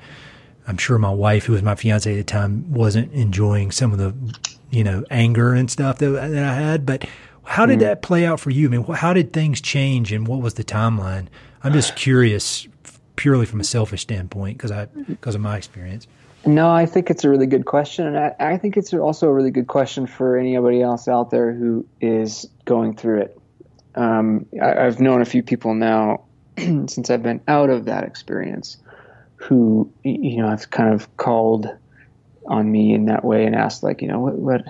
I'm 0.67 0.77
sure 0.77 0.99
my 0.99 1.09
wife, 1.09 1.45
who 1.45 1.53
was 1.53 1.63
my 1.63 1.73
fiance 1.73 2.11
at 2.11 2.15
the 2.15 2.23
time, 2.23 2.71
wasn't 2.71 3.11
enjoying 3.13 3.71
some 3.71 3.91
of 3.91 3.97
the, 3.97 4.13
you 4.69 4.83
know, 4.83 5.03
anger 5.09 5.53
and 5.53 5.69
stuff 5.69 5.97
that, 5.97 6.09
that 6.11 6.43
I 6.43 6.53
had. 6.53 6.85
But 6.85 7.05
how 7.49 7.65
did 7.65 7.79
mm. 7.79 7.81
that 7.81 8.03
play 8.03 8.27
out 8.27 8.39
for 8.39 8.51
you? 8.51 8.67
I 8.67 8.69
mean, 8.69 8.83
how 8.83 9.11
did 9.11 9.33
things 9.33 9.59
change, 9.59 10.11
and 10.11 10.27
what 10.27 10.39
was 10.39 10.53
the 10.53 10.63
timeline? 10.63 11.29
I'm 11.63 11.73
just 11.73 11.95
curious, 11.95 12.67
purely 13.15 13.47
from 13.47 13.59
a 13.59 13.63
selfish 13.63 14.01
standpoint, 14.01 14.59
because 14.59 14.71
I 14.71 14.85
because 14.85 15.33
of 15.33 15.41
my 15.41 15.57
experience. 15.57 16.05
No, 16.45 16.69
I 16.69 16.85
think 16.85 17.09
it's 17.09 17.23
a 17.23 17.29
really 17.29 17.47
good 17.47 17.65
question, 17.65 18.05
and 18.05 18.19
I, 18.19 18.35
I, 18.39 18.57
think 18.57 18.77
it's 18.77 18.93
also 18.93 19.27
a 19.27 19.33
really 19.33 19.49
good 19.49 19.65
question 19.65 20.05
for 20.05 20.37
anybody 20.37 20.83
else 20.83 21.07
out 21.07 21.31
there 21.31 21.51
who 21.51 21.87
is 21.99 22.47
going 22.65 22.95
through 22.95 23.21
it. 23.21 23.41
Um, 23.95 24.45
I, 24.61 24.83
have 24.83 24.99
known 24.99 25.21
a 25.21 25.25
few 25.25 25.41
people 25.41 25.73
now 25.73 26.25
since 26.57 27.09
I've 27.09 27.23
been 27.23 27.41
out 27.47 27.71
of 27.71 27.85
that 27.85 28.03
experience, 28.03 28.77
who 29.37 29.91
you 30.03 30.37
know 30.37 30.49
have 30.49 30.69
kind 30.69 30.93
of 30.93 31.17
called 31.17 31.67
on 32.45 32.71
me 32.71 32.93
in 32.93 33.05
that 33.05 33.25
way 33.25 33.45
and 33.45 33.55
asked, 33.55 33.81
like, 33.81 34.03
you 34.03 34.07
know, 34.07 34.19
what, 34.19 34.35
what 34.35 34.61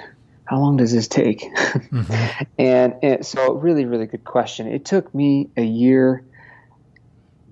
how 0.50 0.58
long 0.58 0.78
does 0.78 0.91
this 0.91 1.08
take? 1.08 1.41
mm-hmm. 1.41 2.43
and, 2.58 2.95
and 3.04 3.26
so, 3.26 3.54
really, 3.54 3.86
really 3.86 4.08
good 4.08 4.24
question. 4.24 4.68
It 4.68 4.84
took 4.84 5.14
me 5.14 5.50
a 5.56 5.64
year 5.64 6.24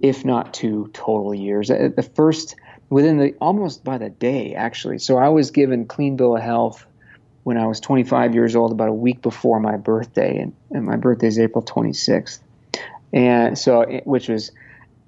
if 0.02 0.26
not 0.26 0.54
two 0.54 0.89
total 0.93 1.34
years. 1.34 1.70
Uh, 1.70 1.89
the 1.95 2.02
first 2.04 2.56
within 2.89 3.18
the 3.18 3.36
almost 3.39 3.84
by 3.84 3.98
the 3.98 4.10
day 4.10 4.56
actually. 4.56 4.98
So 4.98 5.18
I 5.18 5.30
was 5.30 5.52
given 5.52 5.86
clean 5.86 6.18
bill 6.18 6.36
of 6.36 6.41
health 6.41 6.86
when 7.43 7.58
I 7.58 7.68
was 7.68 7.80
25 7.80 8.34
years 8.34 8.56
old, 8.56 8.72
about 8.72 8.89
a 8.89 8.93
week 8.93 9.22
before 9.22 9.60
my 9.60 9.78
birthday, 9.78 10.39
and, 10.39 10.54
and 10.72 10.86
my 10.86 10.98
birthday 10.98 11.28
is 11.28 11.39
April 11.39 11.64
26th, 11.64 12.39
and 13.14 13.58
so 13.58 13.86
which 14.04 14.28
was 14.28 14.52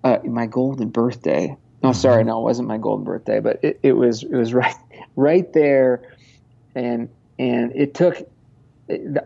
uh, 0.04 0.20
my 0.24 0.46
golden 0.46 0.90
birthday. 0.90 1.58
No, 1.82 1.90
mm-hmm. 1.90 2.00
sorry, 2.00 2.24
no, 2.24 2.40
it 2.40 2.44
wasn't 2.44 2.68
my 2.68 2.78
golden 2.78 3.04
birthday, 3.04 3.40
but 3.40 3.64
it, 3.64 3.80
it 3.84 3.94
was 3.94 4.24
it 4.24 4.34
was 4.34 4.54
right 4.64 4.76
right 5.16 5.52
there, 5.54 6.16
and 6.76 7.10
and 7.40 7.72
it 7.76 7.94
took 7.94 8.30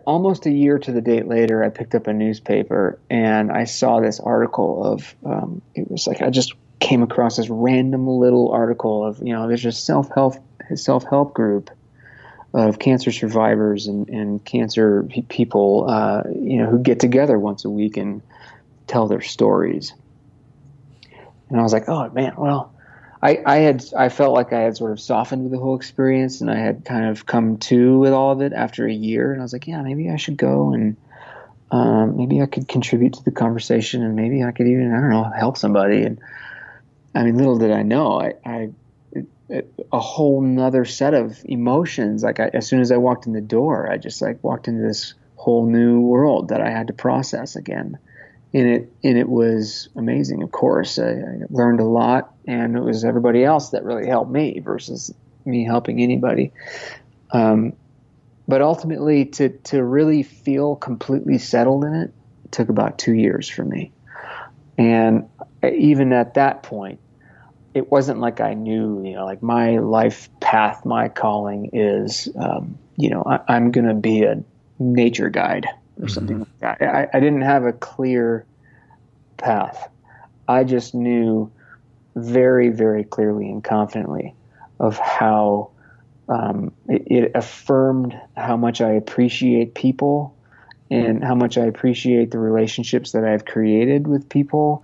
almost 0.06 0.46
a 0.46 0.52
year 0.52 0.78
to 0.78 0.92
the 0.92 1.02
date 1.02 1.28
later, 1.28 1.64
I 1.64 1.70
picked 1.70 1.96
up 1.96 2.08
a 2.08 2.14
newspaper 2.14 3.00
and 3.10 3.52
I 3.52 3.64
saw 3.64 4.00
this 4.00 4.20
article 4.20 4.86
of 4.86 5.16
um, 5.26 5.62
it 5.74 5.90
was 5.90 6.06
like 6.06 6.22
I 6.22 6.30
just 6.30 6.54
came 6.80 7.02
across 7.02 7.38
this 7.38 7.50
random 7.50 8.08
little 8.08 8.52
article 8.52 9.06
of 9.06 9.20
you 9.20 9.34
know 9.34 9.48
there's 9.48 9.66
a 9.66 9.72
self 9.72 10.10
help 10.14 10.36
self 10.76 11.06
help 11.06 11.34
group 11.34 11.70
of 12.54 12.78
cancer 12.78 13.12
survivors 13.12 13.88
and, 13.88 14.08
and 14.10 14.46
cancer 14.46 15.04
people 15.30 15.86
uh, 15.90 16.24
you 16.30 16.58
know 16.58 16.70
who 16.70 16.80
get 16.80 17.00
together 17.00 17.40
once 17.40 17.66
a 17.66 17.70
week 17.70 17.98
and 17.98 18.22
tell 18.88 19.08
their 19.08 19.22
stories. 19.22 19.94
And 21.50 21.60
I 21.60 21.64
was 21.64 21.74
like, 21.74 21.88
oh 21.88 22.10
man, 22.10 22.34
well, 22.38 22.73
I, 23.24 23.42
I 23.46 23.58
had 23.60 23.86
I 23.98 24.10
felt 24.10 24.34
like 24.34 24.52
I 24.52 24.60
had 24.60 24.76
sort 24.76 24.92
of 24.92 25.00
softened 25.00 25.44
with 25.44 25.54
the 25.54 25.58
whole 25.58 25.78
experience, 25.78 26.42
and 26.42 26.52
I 26.52 26.58
had 26.58 26.84
kind 26.84 27.06
of 27.06 27.26
come 27.26 27.58
to 27.60 27.98
with 28.00 28.12
all 28.12 28.34
of 28.34 28.42
it 28.42 28.52
after 28.52 28.86
a 28.86 28.92
year. 28.92 29.32
And 29.32 29.42
I 29.42 29.44
was 29.44 29.54
like, 29.54 29.66
yeah, 29.66 29.82
maybe 29.82 30.10
I 30.10 30.18
should 30.18 30.36
go 30.36 30.74
and 30.74 30.98
um, 31.72 32.18
maybe 32.18 32.42
I 32.42 32.48
could 32.48 32.68
contribute 32.68 33.14
to 33.14 33.24
the 33.24 33.32
conversation, 33.32 34.04
and 34.04 34.18
maybe 34.18 34.44
I 34.44 34.52
could 34.52 34.68
even 34.68 34.94
I 34.94 35.00
don't 35.00 35.10
know 35.10 35.24
help 35.24 35.58
somebody. 35.58 36.04
And 36.04 36.20
I 37.16 37.24
mean, 37.24 37.38
little 37.38 37.58
did 37.58 37.72
I 37.72 37.84
know, 37.84 38.20
I, 38.20 38.34
I 38.46 38.70
a 39.94 40.00
whole 40.00 40.42
nother 40.42 40.84
set 40.84 41.14
of 41.14 41.40
emotions. 41.46 42.24
Like 42.24 42.42
I, 42.42 42.50
as 42.54 42.68
soon 42.68 42.82
as 42.82 42.92
I 42.92 42.98
walked 42.98 43.26
in 43.26 43.32
the 43.32 43.42
door, 43.42 43.90
I 43.90 43.98
just 43.98 44.22
like 44.22 44.44
walked 44.44 44.68
into 44.68 44.84
this 44.84 45.14
whole 45.38 45.66
new 45.66 46.02
world 46.02 46.50
that 46.50 46.60
I 46.60 46.70
had 46.70 46.88
to 46.88 46.94
process 46.94 47.56
again 47.56 48.00
and 48.54 48.68
it 48.68 48.94
and 49.04 49.18
it 49.18 49.28
was 49.28 49.90
amazing. 49.96 50.44
Of 50.44 50.52
course, 50.52 51.00
I, 51.00 51.12
I, 51.12 51.40
learned 51.50 51.80
a 51.80 51.86
lot, 51.86 52.34
and 52.48 52.76
it 52.76 52.82
was 52.82 53.04
everybody 53.04 53.44
else 53.44 53.70
that 53.70 53.84
really 53.84 54.08
helped 54.08 54.32
me 54.32 54.60
versus 54.60 55.14
me 55.46 55.64
helping 55.64 56.02
anybody. 56.02 56.52
Um, 57.32 57.74
but 58.48 58.62
ultimately, 58.62 59.26
to 59.26 59.50
to 59.50 59.84
really 59.84 60.24
feel 60.24 60.76
completely 60.76 61.38
settled 61.38 61.84
in 61.84 61.94
it 61.96 62.14
took 62.54 62.70
about 62.70 62.98
two 62.98 63.14
years 63.14 63.50
for 63.50 63.66
me. 63.66 63.92
And 64.78 65.28
even 65.64 66.14
at 66.14 66.36
that 66.36 66.64
point, 66.64 67.00
it 67.74 67.92
wasn't 67.92 68.20
like 68.20 68.40
I 68.40 68.54
knew, 68.54 69.04
you 69.04 69.16
know, 69.16 69.26
like 69.26 69.44
my 69.44 69.80
life 69.80 70.30
path, 70.40 70.86
my 70.86 71.10
calling 71.10 71.72
is, 71.74 72.30
um, 72.40 72.78
you 72.96 73.10
know, 73.10 73.24
I, 73.24 73.56
am 73.56 73.72
going 73.72 73.88
to 73.88 73.96
be 73.96 74.24
a 74.24 74.44
nature 74.80 75.30
guide 75.30 75.68
or 75.98 76.06
mm-hmm. 76.06 76.08
something 76.08 76.40
like 76.40 76.60
that. 76.60 76.82
I, 76.82 77.08
I 77.14 77.20
didn't 77.20 77.42
have 77.42 77.66
a 77.66 77.74
clear 77.74 78.46
path. 79.38 79.90
I 80.48 80.64
just 80.64 80.94
knew 80.94 81.52
very, 82.16 82.70
very 82.70 83.04
clearly 83.04 83.50
and 83.50 83.64
confidently 83.64 84.36
of 84.80 84.98
how 84.98 85.72
um, 86.30 86.74
it, 86.88 87.04
it, 87.08 87.32
affirmed 87.36 88.20
how 88.36 88.58
much 88.58 88.82
I 88.82 88.92
appreciate 88.92 89.76
people 89.76 90.36
and 90.90 91.24
how 91.24 91.34
much 91.34 91.58
I 91.58 91.66
appreciate 91.66 92.32
the 92.32 92.38
relationships 92.38 93.14
that 93.14 93.26
I've 93.26 93.46
created 93.46 94.08
with 94.08 94.30
people. 94.30 94.84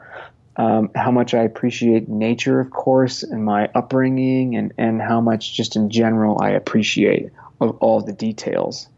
Um, 0.57 0.89
how 0.95 1.11
much 1.11 1.33
I 1.33 1.43
appreciate 1.43 2.09
nature, 2.09 2.59
of 2.59 2.71
course, 2.71 3.23
and 3.23 3.45
my 3.45 3.69
upbringing, 3.75 4.55
and, 4.55 4.73
and 4.77 5.01
how 5.01 5.21
much 5.21 5.53
just 5.53 5.75
in 5.75 5.89
general 5.89 6.41
I 6.41 6.49
appreciate 6.49 7.29
of 7.61 7.77
all 7.77 8.01
the 8.01 8.11
details. 8.11 8.89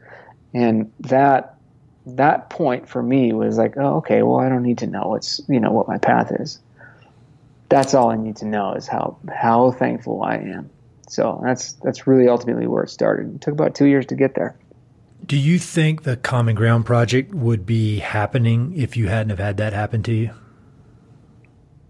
And 0.53 0.91
that 1.01 1.57
that 2.05 2.49
point 2.49 2.89
for 2.89 3.01
me 3.01 3.33
was 3.33 3.57
like, 3.57 3.75
oh, 3.77 3.97
okay, 3.97 4.23
well, 4.23 4.39
I 4.39 4.49
don't 4.49 4.63
need 4.63 4.79
to 4.79 4.87
know 4.87 5.07
what's 5.07 5.41
you 5.47 5.59
know 5.59 5.71
what 5.71 5.87
my 5.87 5.97
path 5.97 6.31
is. 6.39 6.59
That's 7.69 7.93
all 7.93 8.09
I 8.09 8.17
need 8.17 8.37
to 8.37 8.45
know 8.45 8.73
is 8.73 8.87
how 8.87 9.17
how 9.33 9.71
thankful 9.71 10.23
I 10.23 10.35
am. 10.35 10.69
So 11.07 11.41
that's 11.43 11.73
that's 11.73 12.07
really 12.07 12.27
ultimately 12.27 12.67
where 12.67 12.83
it 12.83 12.89
started. 12.89 13.35
It 13.35 13.41
took 13.41 13.53
about 13.53 13.75
two 13.75 13.85
years 13.85 14.05
to 14.07 14.15
get 14.15 14.35
there. 14.35 14.55
Do 15.25 15.37
you 15.37 15.59
think 15.59 16.03
the 16.03 16.17
Common 16.17 16.55
Ground 16.55 16.85
project 16.85 17.33
would 17.33 17.65
be 17.65 17.99
happening 17.99 18.73
if 18.75 18.97
you 18.97 19.07
hadn't 19.07 19.29
have 19.29 19.39
had 19.39 19.57
that 19.57 19.73
happen 19.73 20.01
to 20.03 20.13
you? 20.13 20.31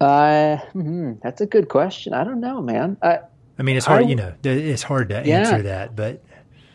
Uh, 0.02 0.58
hmm, 0.58 1.14
that's 1.24 1.40
a 1.40 1.46
good 1.46 1.70
question. 1.70 2.14
I 2.14 2.24
don't 2.24 2.42
know, 2.42 2.62
man. 2.62 2.98
I, 3.02 3.20
I 3.58 3.64
mean, 3.64 3.78
it's 3.78 3.86
hard. 3.86 4.06
I, 4.06 4.08
you 4.08 4.16
know, 4.16 4.34
it's 4.44 4.84
hard 4.84 5.10
to 5.10 5.22
yeah, 5.24 5.40
answer 5.40 5.62
that, 5.64 5.96
but 5.96 6.24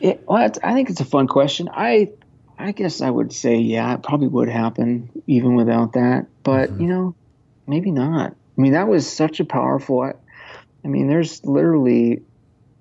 it, 0.01 0.23
well, 0.29 0.51
I 0.63 0.73
think 0.75 0.91
it's 0.91 1.01
a 1.01 1.05
fun 1.05 1.27
question. 1.27 1.69
I, 1.73 2.11
I 2.59 2.73
guess 2.73 3.01
I 3.01 3.11
would 3.11 3.33
say, 3.33 3.57
yeah, 3.59 3.95
it 3.95 4.03
probably 4.03 4.29
would 4.29 4.49
happen 4.49 5.11
even 5.27 5.57
without 5.57 5.93
that. 5.93 6.27
But 6.43 6.71
mm-hmm. 6.71 6.81
you 6.81 6.89
know, 6.89 7.15
maybe 7.67 7.91
not. 7.91 8.33
I 8.33 8.61
mean, 8.61 8.73
that 8.73 8.89
was 8.89 9.11
such 9.11 9.41
a 9.41 9.45
powerful. 9.45 10.01
I, 10.01 10.15
I 10.85 10.89
mean, 10.89 11.09
there's 11.09 11.45
literally 11.45 12.23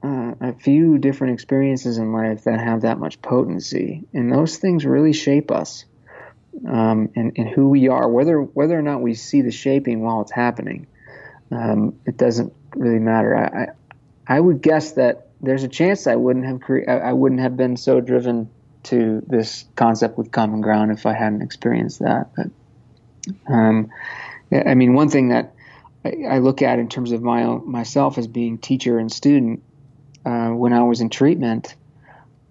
uh, 0.03 0.35
a 0.39 0.53
few 0.53 0.97
different 0.97 1.33
experiences 1.33 1.97
in 1.97 2.13
life 2.13 2.43
that 2.43 2.59
have 2.59 2.81
that 2.81 2.99
much 2.99 3.21
potency, 3.21 4.03
and 4.13 4.31
those 4.31 4.57
things 4.57 4.85
really 4.85 5.13
shape 5.13 5.51
us 5.51 5.85
um, 6.67 7.09
and, 7.15 7.33
and 7.35 7.49
who 7.49 7.69
we 7.69 7.89
are. 7.89 8.07
Whether 8.07 8.39
whether 8.39 8.77
or 8.77 8.81
not 8.81 9.01
we 9.01 9.13
see 9.13 9.41
the 9.41 9.51
shaping 9.51 10.01
while 10.01 10.21
it's 10.21 10.31
happening, 10.31 10.87
um, 11.51 11.99
it 12.05 12.17
doesn't 12.17 12.53
really 12.75 12.99
matter. 12.99 13.35
I, 13.35 13.63
I, 13.63 14.37
I 14.37 14.39
would 14.39 14.61
guess 14.61 14.93
that 14.93 15.27
there's 15.41 15.63
a 15.63 15.67
chance 15.67 16.07
I 16.07 16.15
wouldn't 16.15 16.45
have 16.45 16.61
cre- 16.61 16.89
I 16.89 17.11
wouldn't 17.11 17.41
have 17.41 17.57
been 17.57 17.75
so 17.75 17.99
driven 17.99 18.49
to 18.85 19.23
this 19.27 19.65
concept 19.75 20.17
with 20.17 20.31
common 20.31 20.61
ground 20.61 20.91
if 20.91 21.05
I 21.05 21.13
hadn't 21.13 21.41
experienced 21.41 21.99
that. 21.99 22.29
But 22.35 22.47
um, 23.47 23.89
I 24.51 24.75
mean, 24.75 24.93
one 24.93 25.09
thing 25.09 25.29
that 25.29 25.53
I, 26.05 26.37
look 26.37 26.61
at 26.61 26.79
in 26.79 26.87
terms 26.87 27.11
of 27.11 27.21
my 27.23 27.43
own, 27.43 27.69
myself 27.69 28.17
as 28.17 28.27
being 28.27 28.57
teacher 28.57 28.99
and 28.99 29.11
student 29.11 29.63
uh, 30.25 30.49
when 30.49 30.73
I 30.73 30.83
was 30.83 31.01
in 31.01 31.09
treatment, 31.09 31.75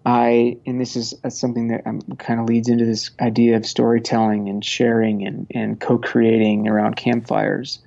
I 0.04 0.58
and 0.66 0.80
this 0.80 0.96
is 0.96 1.14
uh, 1.24 1.30
something 1.30 1.68
that 1.68 1.86
um, 1.86 2.00
kind 2.18 2.40
of 2.40 2.46
leads 2.46 2.68
into 2.68 2.84
this 2.84 3.10
idea 3.20 3.56
of 3.56 3.64
storytelling 3.64 4.48
and 4.48 4.64
sharing 4.64 5.26
and, 5.26 5.46
and 5.54 5.80
co-creating 5.80 6.68
around 6.68 6.96
campfires 6.96 7.78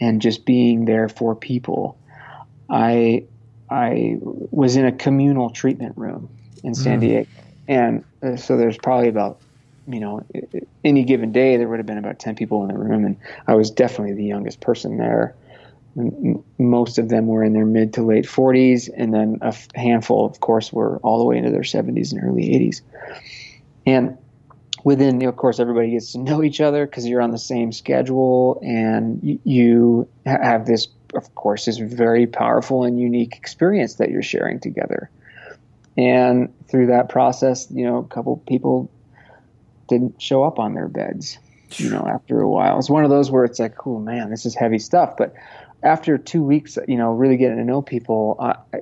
and 0.00 0.20
just 0.20 0.44
being 0.44 0.84
there 0.84 1.08
for 1.08 1.36
people. 1.36 1.98
I 2.68 3.24
I 3.70 4.16
was 4.20 4.76
in 4.76 4.86
a 4.86 4.92
communal 4.92 5.50
treatment 5.50 5.96
room 5.96 6.28
in 6.62 6.74
San 6.74 7.00
mm. 7.00 7.26
And 7.68 8.04
uh, 8.22 8.36
so 8.36 8.56
there's 8.56 8.78
probably 8.78 9.08
about 9.08 9.40
you 9.86 10.00
know 10.00 10.24
any 10.82 11.04
given 11.04 11.32
day 11.32 11.56
there 11.56 11.68
would 11.68 11.78
have 11.78 11.86
been 11.86 11.98
about 11.98 12.18
10 12.18 12.36
people 12.36 12.62
in 12.62 12.68
the 12.68 12.78
room 12.78 13.04
and 13.04 13.18
i 13.46 13.54
was 13.54 13.70
definitely 13.70 14.14
the 14.14 14.24
youngest 14.24 14.58
person 14.60 14.96
there 14.96 15.34
most 16.58 16.98
of 16.98 17.08
them 17.08 17.26
were 17.26 17.44
in 17.44 17.52
their 17.52 17.66
mid 17.66 17.94
to 17.94 18.02
late 18.02 18.24
40s, 18.24 18.90
and 18.94 19.14
then 19.14 19.38
a 19.42 19.54
handful, 19.74 20.26
of 20.26 20.40
course, 20.40 20.72
were 20.72 20.98
all 20.98 21.18
the 21.18 21.24
way 21.24 21.38
into 21.38 21.50
their 21.50 21.60
70s 21.60 22.12
and 22.12 22.22
early 22.24 22.42
80s. 22.42 22.80
And 23.86 24.18
within, 24.82 25.24
of 25.24 25.36
course, 25.36 25.60
everybody 25.60 25.90
gets 25.90 26.12
to 26.12 26.18
know 26.18 26.42
each 26.42 26.60
other 26.60 26.84
because 26.86 27.06
you're 27.06 27.22
on 27.22 27.30
the 27.30 27.38
same 27.38 27.70
schedule, 27.70 28.60
and 28.62 29.38
you 29.44 30.08
have 30.26 30.66
this, 30.66 30.88
of 31.14 31.34
course, 31.36 31.66
this 31.66 31.78
very 31.78 32.26
powerful 32.26 32.84
and 32.84 32.98
unique 32.98 33.36
experience 33.36 33.94
that 33.94 34.10
you're 34.10 34.22
sharing 34.22 34.58
together. 34.58 35.10
And 35.96 36.52
through 36.68 36.88
that 36.88 37.08
process, 37.08 37.70
you 37.70 37.84
know, 37.84 37.98
a 37.98 38.04
couple 38.04 38.36
people 38.48 38.90
didn't 39.88 40.20
show 40.20 40.42
up 40.42 40.58
on 40.58 40.74
their 40.74 40.88
beds 40.88 41.38
you 41.78 41.90
know, 41.90 42.06
after 42.08 42.40
a 42.40 42.48
while. 42.48 42.78
It's 42.78 42.90
one 42.90 43.04
of 43.04 43.10
those 43.10 43.30
where 43.30 43.44
it's 43.44 43.58
like, 43.58 43.86
oh 43.86 43.98
man, 43.98 44.30
this 44.30 44.46
is 44.46 44.54
heavy 44.54 44.78
stuff. 44.78 45.16
But 45.16 45.34
after 45.82 46.18
two 46.18 46.42
weeks, 46.42 46.78
you 46.88 46.96
know, 46.96 47.12
really 47.12 47.36
getting 47.36 47.58
to 47.58 47.64
know 47.64 47.82
people, 47.82 48.36
I, 48.40 48.80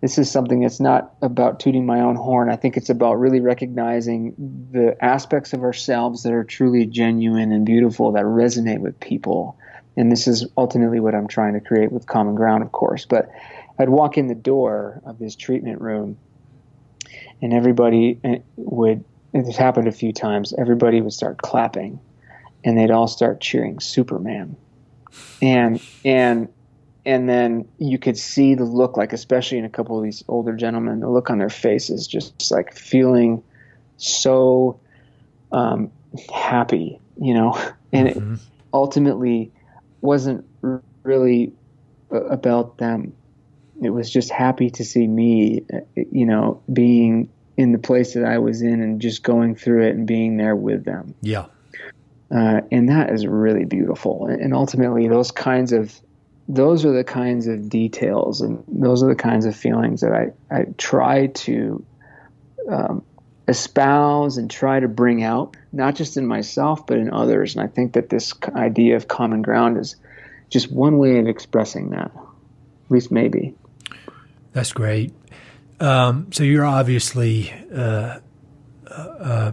this 0.00 0.18
is 0.18 0.30
something 0.30 0.60
that's 0.60 0.80
not 0.80 1.14
about 1.22 1.60
tooting 1.60 1.84
my 1.84 2.00
own 2.00 2.16
horn. 2.16 2.50
I 2.50 2.56
think 2.56 2.76
it's 2.76 2.90
about 2.90 3.14
really 3.14 3.40
recognizing 3.40 4.34
the 4.70 4.96
aspects 5.04 5.52
of 5.52 5.62
ourselves 5.62 6.22
that 6.22 6.32
are 6.32 6.44
truly 6.44 6.86
genuine 6.86 7.52
and 7.52 7.66
beautiful 7.66 8.12
that 8.12 8.24
resonate 8.24 8.80
with 8.80 8.98
people. 9.00 9.58
And 9.96 10.12
this 10.12 10.28
is 10.28 10.46
ultimately 10.56 11.00
what 11.00 11.14
I'm 11.14 11.26
trying 11.26 11.54
to 11.54 11.60
create 11.60 11.90
with 11.90 12.06
Common 12.06 12.36
Ground, 12.36 12.62
of 12.62 12.70
course. 12.70 13.06
But 13.06 13.30
I'd 13.78 13.88
walk 13.88 14.18
in 14.18 14.26
the 14.26 14.34
door 14.34 15.00
of 15.04 15.18
this 15.18 15.36
treatment 15.36 15.80
room, 15.80 16.18
and 17.40 17.52
everybody 17.52 18.18
eh, 18.24 18.38
would, 18.56 19.04
it's 19.32 19.56
happened 19.56 19.88
a 19.88 19.92
few 19.92 20.12
times, 20.12 20.52
everybody 20.56 21.00
would 21.00 21.12
start 21.12 21.38
clapping, 21.38 22.00
and 22.64 22.76
they'd 22.76 22.90
all 22.90 23.08
start 23.08 23.40
cheering 23.40 23.80
Superman. 23.80 24.56
And 25.40 25.80
and 26.04 26.48
and 27.06 27.28
then 27.28 27.66
you 27.78 27.98
could 27.98 28.18
see 28.18 28.54
the 28.54 28.64
look 28.64 28.96
like 28.96 29.12
especially 29.12 29.56
in 29.58 29.64
a 29.64 29.70
couple 29.70 29.96
of 29.96 30.04
these 30.04 30.22
older 30.28 30.54
gentlemen 30.54 31.00
the 31.00 31.08
look 31.08 31.30
on 31.30 31.38
their 31.38 31.48
faces 31.48 32.06
just 32.06 32.50
like 32.50 32.74
feeling 32.74 33.42
so 33.96 34.78
um, 35.50 35.90
happy 36.32 37.00
you 37.20 37.34
know? 37.34 37.58
And 37.90 38.08
mm-hmm. 38.10 38.34
it 38.34 38.40
ultimately 38.74 39.50
wasn't 40.02 40.44
really 41.04 41.54
about 42.10 42.76
them 42.76 43.14
it 43.82 43.90
was 43.90 44.10
just 44.10 44.30
happy 44.30 44.70
to 44.70 44.84
see 44.84 45.06
me 45.06 45.64
you 45.94 46.26
know 46.26 46.62
being 46.72 47.30
in 47.56 47.72
the 47.72 47.78
place 47.78 48.14
that 48.14 48.24
I 48.24 48.38
was 48.38 48.62
in 48.62 48.80
and 48.80 49.00
just 49.00 49.22
going 49.22 49.54
through 49.54 49.86
it 49.88 49.94
and 49.94 50.06
being 50.06 50.36
there 50.36 50.56
with 50.56 50.84
them 50.84 51.14
yeah 51.20 51.46
uh, 52.30 52.60
and 52.70 52.90
that 52.90 53.10
is 53.10 53.26
really 53.26 53.64
beautiful. 53.64 54.26
And 54.26 54.52
ultimately, 54.52 55.08
those 55.08 55.30
kinds 55.30 55.72
of 55.72 55.94
those 56.50 56.84
are 56.84 56.92
the 56.92 57.04
kinds 57.04 57.46
of 57.46 57.68
details 57.68 58.40
and 58.40 58.64
those 58.68 59.02
are 59.02 59.08
the 59.08 59.14
kinds 59.14 59.44
of 59.44 59.54
feelings 59.54 60.00
that 60.00 60.12
I, 60.12 60.30
I 60.54 60.64
try 60.78 61.26
to 61.26 61.84
um, 62.70 63.04
espouse 63.46 64.38
and 64.38 64.50
try 64.50 64.80
to 64.80 64.88
bring 64.88 65.22
out, 65.22 65.58
not 65.72 65.94
just 65.94 66.16
in 66.16 66.26
myself, 66.26 66.86
but 66.86 66.96
in 66.96 67.12
others. 67.12 67.54
And 67.54 67.62
I 67.62 67.66
think 67.66 67.92
that 67.94 68.08
this 68.08 68.32
idea 68.54 68.96
of 68.96 69.08
common 69.08 69.42
ground 69.42 69.76
is 69.76 69.96
just 70.48 70.72
one 70.72 70.96
way 70.96 71.18
of 71.18 71.28
expressing 71.28 71.90
that, 71.90 72.12
at 72.14 72.90
least 72.90 73.10
maybe. 73.10 73.54
That's 74.58 74.72
great. 74.72 75.14
Um, 75.78 76.32
so 76.32 76.42
you're 76.42 76.64
obviously 76.64 77.52
uh, 77.72 78.18
uh, 78.90 78.92
uh 78.92 79.52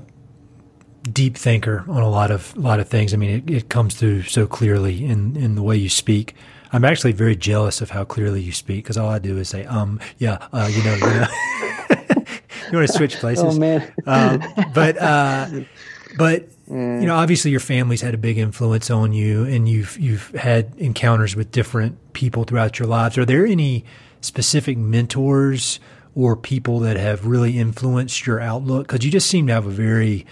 deep 1.03 1.38
thinker 1.38 1.86
on 1.88 2.01
a 2.01 2.10
lot 2.10 2.32
of 2.32 2.56
a 2.58 2.60
lot 2.60 2.80
of 2.80 2.89
things. 2.89 3.14
I 3.14 3.18
mean, 3.18 3.30
it, 3.30 3.51
it 3.51 3.70
comes 3.70 3.93
through 3.93 4.24
so 4.24 4.47
clearly 4.47 5.06
in 5.06 5.36
in 5.36 5.53
the 5.53 5.62
way 5.62 5.78
you 5.78 5.89
speak. 5.89 6.34
I'm 6.74 6.84
actually 6.84 7.12
very 7.12 7.36
jealous 7.36 7.82
of 7.82 7.91
how 7.91 8.03
clearly 8.03 8.41
you 8.41 8.51
speak 8.51 8.84
because 8.84 8.97
all 8.97 9.08
I 9.08 9.20
do 9.20 9.38
is 9.38 9.47
say, 9.47 9.66
um, 9.66 9.99
yeah, 10.18 10.47
uh, 10.51 10.68
you 10.74 10.84
know, 10.84 10.95
you 10.95 11.01
know. 11.01 11.28
you 12.72 12.78
want 12.80 12.88
to 12.88 12.91
switch 12.91 13.18
places? 13.18 13.45
Oh 13.45 13.60
man! 13.60 13.93
um, 14.08 14.41
but 14.74 14.97
uh, 14.97 15.47
but 16.18 16.49
mm. 16.68 16.99
you 16.99 17.06
know, 17.06 17.16
obviously, 17.16 17.51
your 17.51 17.60
family's 17.60 18.01
had 18.01 18.16
a 18.16 18.18
big 18.18 18.39
influence 18.39 18.89
on 18.89 19.14
you, 19.14 19.43
and 19.43 19.70
you've 19.70 19.99
you've 19.99 20.32
had 20.32 20.74
encounters 20.78 21.36
with 21.36 21.51
different 21.51 22.14
people 22.14 22.43
throughout 22.43 22.80
your 22.80 22.88
lives. 22.88 23.20
Are 23.20 23.26
there 23.26 23.45
any 23.45 23.86
specific 24.26 24.78
mentors 24.78 25.80
or 26.15 26.36
people 26.36 26.80
that 26.80 26.97
have 26.97 27.26
really 27.26 27.57
influenced 27.57 28.26
your 28.26 28.39
outlook? 28.39 28.88
Because 28.88 29.05
you 29.05 29.11
just 29.11 29.30
seem 29.30 29.47
to 29.47 29.53
have 29.53 29.65
a 29.65 29.71
very 29.71 30.26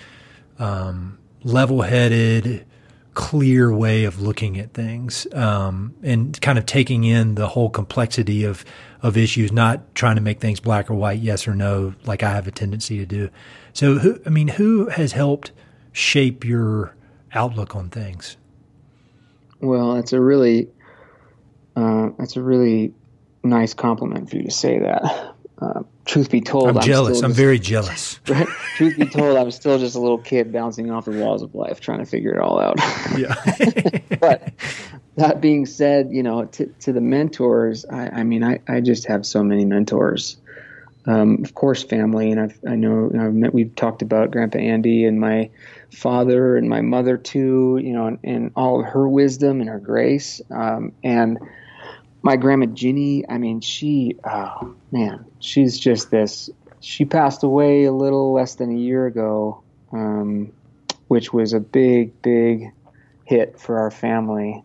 um, 0.59 1.17
level 1.43 1.81
headed, 1.81 2.65
clear 3.13 3.73
way 3.73 4.05
of 4.05 4.21
looking 4.21 4.57
at 4.57 4.73
things 4.73 5.27
um, 5.33 5.93
and 6.01 6.39
kind 6.41 6.57
of 6.57 6.65
taking 6.65 7.03
in 7.03 7.35
the 7.35 7.47
whole 7.47 7.69
complexity 7.69 8.43
of 8.43 8.65
of 9.01 9.17
issues, 9.17 9.51
not 9.51 9.93
trying 9.95 10.15
to 10.15 10.21
make 10.21 10.39
things 10.39 10.61
black 10.61 10.89
or 10.89 10.93
white, 10.93 11.19
yes 11.19 11.45
or 11.45 11.53
no, 11.53 11.93
like 12.05 12.23
I 12.23 12.31
have 12.31 12.47
a 12.47 12.51
tendency 12.51 12.97
to 12.99 13.05
do. 13.05 13.29
So, 13.73 13.97
who 13.99 14.19
I 14.25 14.29
mean, 14.29 14.47
who 14.47 14.87
has 14.87 15.11
helped 15.11 15.51
shape 15.91 16.45
your 16.45 16.95
outlook 17.33 17.75
on 17.75 17.89
things? 17.89 18.37
Well, 19.59 19.97
it's 19.97 20.13
a 20.13 20.21
really 20.21 20.69
uh, 21.75 22.09
a 22.17 22.41
really 22.41 22.93
nice 23.43 23.73
compliment 23.73 24.29
for 24.29 24.37
you 24.37 24.43
to 24.43 24.51
say 24.51 24.79
that. 24.79 25.33
Uh, 25.61 25.83
truth 26.05 26.29
be 26.29 26.41
told, 26.41 26.69
I'm, 26.69 26.77
I'm 26.77 26.83
jealous. 26.83 27.21
I'm 27.21 27.29
just, 27.29 27.39
very 27.39 27.59
jealous. 27.59 28.19
Right? 28.27 28.47
Truth 28.77 28.97
be 28.97 29.05
told, 29.05 29.37
I'm 29.37 29.51
still 29.51 29.77
just 29.77 29.95
a 29.95 29.99
little 29.99 30.17
kid 30.17 30.51
bouncing 30.51 30.89
off 30.91 31.05
the 31.05 31.11
walls 31.11 31.41
of 31.41 31.53
life, 31.55 31.79
trying 31.79 31.99
to 31.99 32.05
figure 32.05 32.33
it 32.33 32.39
all 32.39 32.59
out. 32.59 32.77
Yeah. 33.17 33.35
but 34.19 34.51
that 35.17 35.39
being 35.39 35.67
said, 35.67 36.09
you 36.11 36.23
know, 36.23 36.45
to, 36.45 36.65
to 36.81 36.93
the 36.93 37.01
mentors, 37.01 37.85
I, 37.85 38.07
I 38.07 38.23
mean, 38.23 38.43
I, 38.43 38.59
I 38.67 38.81
just 38.81 39.07
have 39.07 39.25
so 39.25 39.43
many 39.43 39.65
mentors. 39.65 40.37
Um, 41.05 41.43
of 41.43 41.53
course, 41.53 41.83
family, 41.83 42.31
and 42.31 42.39
I've, 42.39 42.57
I 42.67 42.75
know, 42.75 43.09
you 43.11 43.17
know 43.17 43.27
I've 43.27 43.33
met, 43.33 43.53
we've 43.53 43.75
talked 43.75 44.01
about 44.01 44.31
Grandpa 44.31 44.57
Andy 44.57 45.05
and 45.05 45.19
my 45.19 45.51
father 45.91 46.57
and 46.57 46.67
my 46.69 46.81
mother 46.81 47.17
too, 47.17 47.79
you 47.83 47.93
know, 47.93 48.07
and, 48.07 48.19
and 48.23 48.51
all 48.55 48.79
of 48.79 48.87
her 48.87 49.07
wisdom 49.07 49.59
and 49.59 49.69
her 49.69 49.79
grace. 49.79 50.41
Um, 50.49 50.93
and 51.03 51.37
my 52.23 52.37
grandma 52.37 52.65
Ginny, 52.67 53.29
I 53.29 53.37
mean, 53.37 53.59
she, 53.59 54.17
oh 54.23 54.75
man, 54.91 55.25
she's 55.39 55.77
just 55.77 56.09
this. 56.09 56.49
She 56.79 57.05
passed 57.05 57.43
away 57.43 57.83
a 57.83 57.91
little 57.91 58.33
less 58.33 58.55
than 58.55 58.71
a 58.71 58.79
year 58.79 59.05
ago, 59.05 59.61
um, 59.91 60.53
which 61.09 61.31
was 61.33 61.53
a 61.53 61.59
big, 61.59 62.21
big 62.21 62.71
hit 63.25 63.59
for 63.59 63.79
our 63.79 63.91
family. 63.91 64.63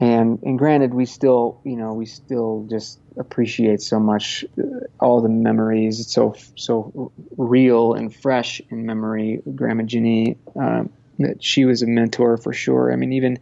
And 0.00 0.42
and 0.42 0.58
granted, 0.58 0.94
we 0.94 1.04
still, 1.04 1.60
you 1.64 1.76
know, 1.76 1.92
we 1.92 2.06
still 2.06 2.66
just 2.70 2.98
appreciate 3.18 3.82
so 3.82 4.00
much 4.00 4.46
uh, 4.58 4.86
all 4.98 5.20
the 5.20 5.28
memories. 5.28 6.00
It's 6.00 6.14
so 6.14 6.34
so 6.56 7.12
real 7.36 7.92
and 7.92 8.14
fresh 8.14 8.62
in 8.70 8.86
memory. 8.86 9.42
Grandma 9.54 9.82
Ginny, 9.82 10.38
um, 10.56 10.90
that 11.18 11.44
she 11.44 11.66
was 11.66 11.82
a 11.82 11.86
mentor 11.86 12.38
for 12.38 12.54
sure. 12.54 12.90
I 12.90 12.96
mean, 12.96 13.12
even 13.12 13.38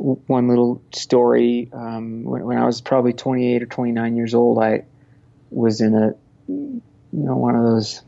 one 0.00 0.48
little 0.48 0.82
story. 0.92 1.68
Um, 1.72 2.24
when, 2.24 2.44
when, 2.44 2.58
I 2.58 2.64
was 2.64 2.80
probably 2.80 3.12
28 3.12 3.62
or 3.62 3.66
29 3.66 4.16
years 4.16 4.34
old, 4.34 4.58
I 4.58 4.84
was 5.50 5.80
in 5.80 5.94
a, 5.94 6.14
you 6.48 6.82
know, 7.12 7.36
one 7.36 7.54
of 7.54 7.64
those 7.64 8.02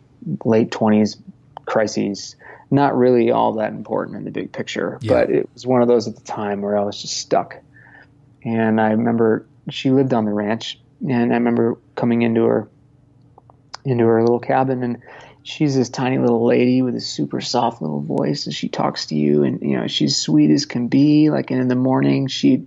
late 0.45 0.71
20s 0.71 1.21
crises. 1.67 2.37
Not 2.71 2.97
really 2.97 3.31
all 3.31 3.55
that 3.55 3.73
important 3.73 4.17
in 4.17 4.25
the 4.25 4.31
big 4.31 4.53
picture, 4.53 4.99
yeah. 5.03 5.13
but 5.13 5.31
it 5.31 5.49
was 5.53 5.67
one 5.67 5.83
of 5.83 5.89
those 5.89 6.09
at 6.09 6.17
the 6.17 6.23
time 6.23 6.63
where 6.63 6.79
I 6.79 6.83
was 6.83 7.01
just 7.01 7.19
stuck. 7.19 7.57
And 8.43 8.81
I 8.81 8.93
remember 8.93 9.47
she 9.69 9.91
lived 9.91 10.15
on 10.15 10.25
the 10.25 10.33
ranch, 10.33 10.81
and 11.07 11.33
I 11.33 11.37
remember 11.37 11.79
coming 11.95 12.23
into 12.23 12.45
her, 12.45 12.69
into 13.85 14.05
her 14.07 14.23
little 14.23 14.41
cabin, 14.41 14.83
and 14.83 15.03
she's 15.43 15.75
this 15.75 15.89
tiny 15.89 16.19
little 16.19 16.45
lady 16.45 16.83
with 16.83 16.95
a 16.95 17.01
super 17.01 17.41
soft 17.41 17.83
little 17.83 18.01
voice 18.01 18.47
and 18.47 18.55
she 18.55 18.69
talks 18.69 19.07
to 19.07 19.15
you 19.15 19.43
and 19.43 19.61
you 19.63 19.77
know 19.77 19.87
she's 19.87 20.17
sweet 20.17 20.51
as 20.51 20.67
can 20.67 20.89
be 20.89 21.31
like 21.31 21.51
and 21.51 21.61
in 21.61 21.69
the 21.69 21.75
morning 21.75 22.27
she'd 22.27 22.67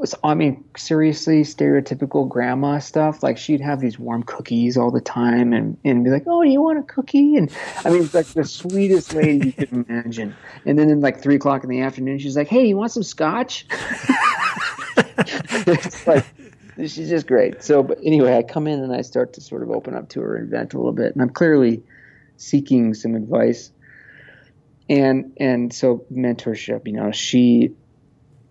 was 0.00 0.14
I 0.24 0.34
mean 0.34 0.64
seriously 0.76 1.42
stereotypical 1.42 2.28
grandma 2.28 2.78
stuff 2.78 3.22
like 3.22 3.38
she'd 3.38 3.60
have 3.60 3.80
these 3.80 3.98
warm 3.98 4.22
cookies 4.22 4.76
all 4.76 4.90
the 4.90 5.00
time 5.00 5.52
and 5.52 5.76
and 5.84 6.02
be 6.02 6.10
like 6.10 6.24
oh 6.26 6.42
do 6.42 6.48
you 6.48 6.60
want 6.60 6.78
a 6.78 6.82
cookie? 6.82 7.36
And 7.36 7.52
I 7.84 7.90
mean 7.90 8.04
it's 8.04 8.14
like 8.14 8.26
the 8.26 8.44
sweetest 8.44 9.14
lady 9.14 9.48
you 9.48 9.52
could 9.52 9.72
imagine. 9.72 10.34
And 10.64 10.78
then 10.78 10.88
in 10.88 11.00
like 11.00 11.20
three 11.20 11.36
o'clock 11.36 11.62
in 11.62 11.70
the 11.70 11.82
afternoon 11.82 12.18
she's 12.18 12.36
like 12.36 12.48
hey 12.48 12.66
you 12.66 12.76
want 12.76 12.92
some 12.92 13.02
scotch? 13.02 13.66
It's 15.66 16.06
like 16.06 16.24
she's 16.78 17.10
just 17.10 17.26
great. 17.26 17.62
So 17.62 17.82
but 17.82 17.98
anyway 18.02 18.36
I 18.36 18.42
come 18.42 18.66
in 18.66 18.80
and 18.80 18.92
I 18.92 19.02
start 19.02 19.34
to 19.34 19.40
sort 19.42 19.62
of 19.62 19.70
open 19.70 19.94
up 19.94 20.08
to 20.10 20.20
her 20.22 20.36
and 20.36 20.48
vent 20.48 20.72
a 20.72 20.78
little 20.78 20.92
bit 20.92 21.12
and 21.12 21.20
I'm 21.20 21.30
clearly 21.30 21.82
seeking 22.40 22.94
some 22.94 23.14
advice. 23.14 23.70
And 24.88 25.34
and 25.36 25.72
so 25.72 26.04
mentorship, 26.12 26.86
you 26.86 26.94
know, 26.94 27.12
she 27.12 27.74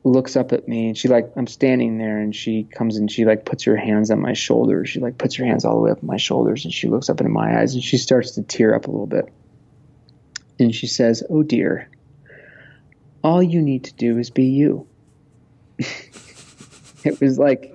looks 0.06 0.38
up 0.38 0.54
at 0.54 0.68
me 0.68 0.88
and 0.88 0.98
she 0.98 1.10
like 1.10 1.30
I'm 1.36 1.48
standing 1.48 1.98
there 1.98 2.20
and 2.20 2.34
she 2.34 2.64
comes 2.64 2.96
and 2.96 3.12
she 3.12 3.26
like 3.26 3.44
puts 3.44 3.64
her 3.64 3.76
hands 3.76 4.12
on 4.12 4.22
my 4.22 4.34
shoulders. 4.34 4.90
She 4.90 5.00
like 5.00 5.18
puts 5.18 5.36
her 5.36 5.46
hands 5.46 5.66
all 5.66 5.76
the 5.76 5.82
way 5.82 5.92
up 5.92 6.02
my 6.02 6.18
shoulders 6.18 6.64
and 6.64 6.74
she 6.74 6.88
looks 6.88 7.10
up 7.10 7.20
into 7.20 7.32
my 7.32 7.60
eyes 7.60 7.74
and 7.74 7.84
she 7.84 7.98
starts 7.98 8.32
to 8.32 8.44
tear 8.44 8.74
up 8.74 8.88
a 8.88 8.92
little 8.92 9.08
bit. 9.08 9.34
And 10.60 10.74
she 10.74 10.88
says, 10.88 11.24
"Oh 11.30 11.44
dear. 11.44 11.90
All 13.22 13.44
you 13.44 13.62
need 13.62 13.86
to 13.86 13.94
do 13.94 14.18
is 14.18 14.30
be 14.30 14.46
you." 14.46 14.88
it 17.04 17.20
was 17.20 17.38
like 17.38 17.74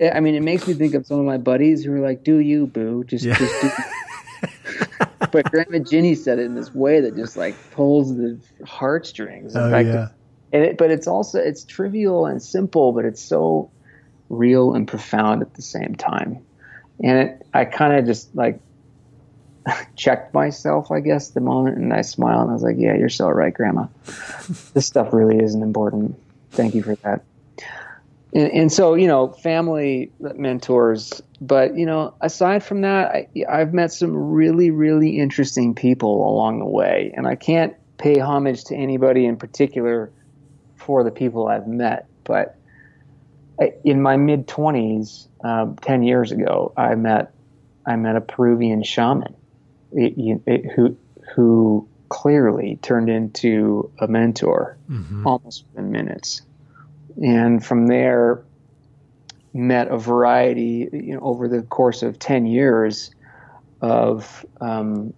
I 0.00 0.20
mean, 0.20 0.34
it 0.34 0.42
makes 0.42 0.66
me 0.66 0.74
think 0.74 0.94
of 0.94 1.06
some 1.06 1.18
of 1.18 1.26
my 1.26 1.38
buddies 1.38 1.84
who 1.84 1.92
are 1.92 2.00
like, 2.00 2.24
"Do 2.24 2.38
you, 2.38 2.66
boo? 2.66 3.04
Just 3.04 3.24
yeah. 3.24 3.34
just 3.36 3.60
do 3.60 3.70
but 5.30 5.50
Grandma 5.50 5.78
Ginny 5.78 6.14
said 6.14 6.38
it 6.38 6.46
in 6.46 6.54
this 6.54 6.74
way 6.74 7.00
that 7.00 7.16
just 7.16 7.36
like 7.36 7.54
pulls 7.72 8.16
the 8.16 8.38
heartstrings. 8.64 9.54
In 9.54 9.62
oh, 9.62 9.70
fact, 9.70 9.88
yeah. 9.88 10.08
and 10.52 10.64
it, 10.64 10.78
but 10.78 10.90
it's 10.90 11.06
also 11.06 11.38
it's 11.38 11.64
trivial 11.64 12.26
and 12.26 12.42
simple, 12.42 12.92
but 12.92 13.04
it's 13.04 13.22
so 13.22 13.70
real 14.28 14.74
and 14.74 14.86
profound 14.86 15.42
at 15.42 15.54
the 15.54 15.62
same 15.62 15.94
time. 15.94 16.44
And 17.02 17.18
it, 17.18 17.46
I 17.54 17.64
kind 17.64 17.94
of 17.94 18.06
just 18.06 18.34
like 18.34 18.60
checked 19.96 20.34
myself, 20.34 20.90
I 20.90 21.00
guess, 21.00 21.30
the 21.30 21.40
moment, 21.40 21.76
and 21.76 21.92
I 21.92 22.02
smiled 22.02 22.42
and 22.42 22.50
I 22.50 22.54
was 22.54 22.62
like, 22.62 22.76
"Yeah, 22.78 22.94
you're 22.94 23.08
so 23.08 23.28
right, 23.28 23.52
Grandma. 23.52 23.86
this 24.74 24.86
stuff 24.86 25.12
really 25.12 25.42
isn't 25.42 25.62
important. 25.62 26.20
Thank 26.50 26.74
you 26.74 26.82
for 26.82 26.94
that." 26.96 27.24
And, 28.32 28.52
and, 28.52 28.72
so 28.72 28.94
you 28.94 29.06
know 29.06 29.28
family 29.28 30.12
mentors 30.20 31.22
but 31.40 31.76
you 31.76 31.86
know 31.86 32.14
aside 32.20 32.62
from 32.62 32.82
that 32.82 33.14
I, 33.14 33.28
i've 33.48 33.72
met 33.72 33.92
some 33.92 34.14
really 34.14 34.70
really 34.70 35.18
interesting 35.18 35.74
people 35.74 36.28
along 36.28 36.58
the 36.58 36.66
way 36.66 37.12
and 37.16 37.26
i 37.26 37.34
can't 37.34 37.74
pay 37.96 38.18
homage 38.18 38.64
to 38.64 38.76
anybody 38.76 39.26
in 39.26 39.36
particular 39.36 40.12
for 40.76 41.04
the 41.04 41.10
people 41.10 41.48
i've 41.48 41.66
met 41.66 42.06
but 42.24 42.56
in 43.84 44.00
my 44.00 44.16
mid 44.16 44.46
20s 44.46 45.26
um, 45.44 45.76
10 45.76 46.02
years 46.02 46.32
ago 46.32 46.72
i 46.76 46.94
met 46.94 47.32
i 47.86 47.96
met 47.96 48.16
a 48.16 48.20
peruvian 48.20 48.82
shaman 48.82 49.34
it, 49.92 50.42
it, 50.46 50.66
who 50.72 50.96
who 51.34 51.88
clearly 52.08 52.78
turned 52.82 53.08
into 53.08 53.90
a 53.98 54.08
mentor 54.08 54.76
mm-hmm. 54.90 55.26
almost 55.26 55.64
within 55.70 55.90
minutes 55.90 56.42
and 57.22 57.64
from 57.64 57.86
there 57.86 58.42
met 59.54 59.88
a 59.88 59.98
variety 59.98 60.88
you 60.92 61.14
know 61.14 61.20
over 61.20 61.48
the 61.48 61.62
course 61.62 62.02
of 62.02 62.18
10 62.18 62.46
years 62.46 63.10
of 63.80 64.44
um, 64.60 65.12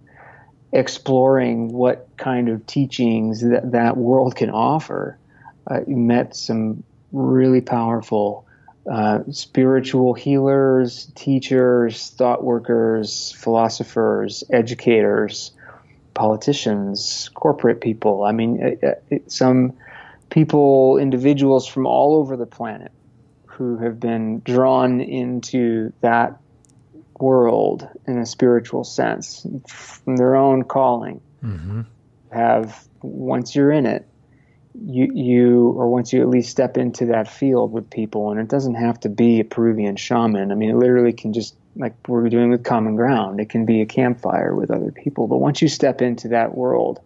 exploring 0.73 1.73
what 1.73 2.09
kind 2.17 2.49
of 2.49 2.67
teachings 2.67 3.41
that 3.41 3.73
that 3.73 3.97
world 3.97 4.37
can 4.37 4.51
offer. 4.51 5.19
Uh, 5.67 5.81
met 5.87 6.35
some 6.35 6.83
really 7.13 7.61
powerful 7.61 8.47
uh, 8.91 9.21
spiritual 9.31 10.15
healers 10.15 11.13
teachers 11.15 12.11
thought 12.11 12.43
workers 12.43 13.33
philosophers 13.33 14.43
educators 14.51 15.53
politicians 16.15 17.31
corporate 17.35 17.81
people. 17.81 18.25
I 18.25 18.33
mean 18.33 18.61
it, 18.61 19.05
it, 19.11 19.31
some 19.31 19.75
people, 20.31 20.97
individuals 20.99 21.67
from 21.67 21.87
all 21.87 22.17
over 22.17 22.37
the 22.37 22.47
planet 22.47 22.93
who 23.47 23.77
have 23.77 24.01
been 24.01 24.41
drawn 24.41 25.01
into 25.01 25.93
that 26.01 26.41
world 27.21 27.87
in 28.07 28.19
a 28.19 28.25
spiritual 28.25 28.85
sense 28.85 29.47
from 29.69 30.17
their 30.17 30.35
own 30.35 30.63
calling 30.65 31.21
mm-hmm. 31.45 31.83
have 32.33 32.83
once 33.03 33.55
you're 33.55 33.71
in 33.71 33.85
it 33.85 34.07
you 34.87 35.13
you 35.13 35.69
or 35.73 35.91
once 35.91 36.13
you 36.13 36.23
at 36.23 36.29
least 36.29 36.49
step 36.49 36.79
into 36.79 37.05
that 37.05 37.29
field 37.29 37.73
with 37.73 37.91
people 37.91 38.31
and 38.31 38.41
it 38.41 38.49
doesn't 38.49 38.77
have 38.77 38.99
to 38.99 39.09
be 39.09 39.41
a 39.41 39.45
peruvian 39.45 39.97
shaman 39.97 40.51
i 40.51 40.55
mean 40.55 40.71
it 40.71 40.77
literally 40.77 41.13
can 41.13 41.33
just 41.33 41.55
like 41.77 41.93
we're 42.09 42.29
doing 42.29 42.51
with 42.51 42.65
common 42.65 42.97
ground 42.97 43.41
it 43.41 43.51
can 43.51 43.67
be 43.67 43.83
a 43.83 43.87
campfire 43.87 44.55
with 44.55 44.71
other 44.71 44.91
people 44.93 45.27
but 45.27 45.39
once 45.39 45.61
you 45.61 45.69
step 45.69 46.01
into 46.01 46.29
that 46.29 46.55
world 46.55 47.01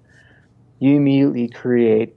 you 0.78 0.94
immediately 0.94 1.48
create 1.48 2.14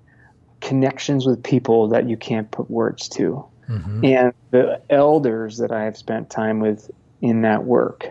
connections 0.61 1.25
with 1.25 1.43
people 1.43 1.87
that 1.89 2.09
you 2.09 2.17
can't 2.17 2.49
put 2.51 2.69
words 2.69 3.09
to. 3.09 3.45
Mm-hmm. 3.69 4.05
And 4.05 4.33
the 4.51 4.81
elders 4.89 5.57
that 5.57 5.71
I 5.71 5.83
have 5.83 5.97
spent 5.97 6.29
time 6.29 6.59
with 6.59 6.89
in 7.21 7.41
that 7.41 7.63
work 7.63 8.09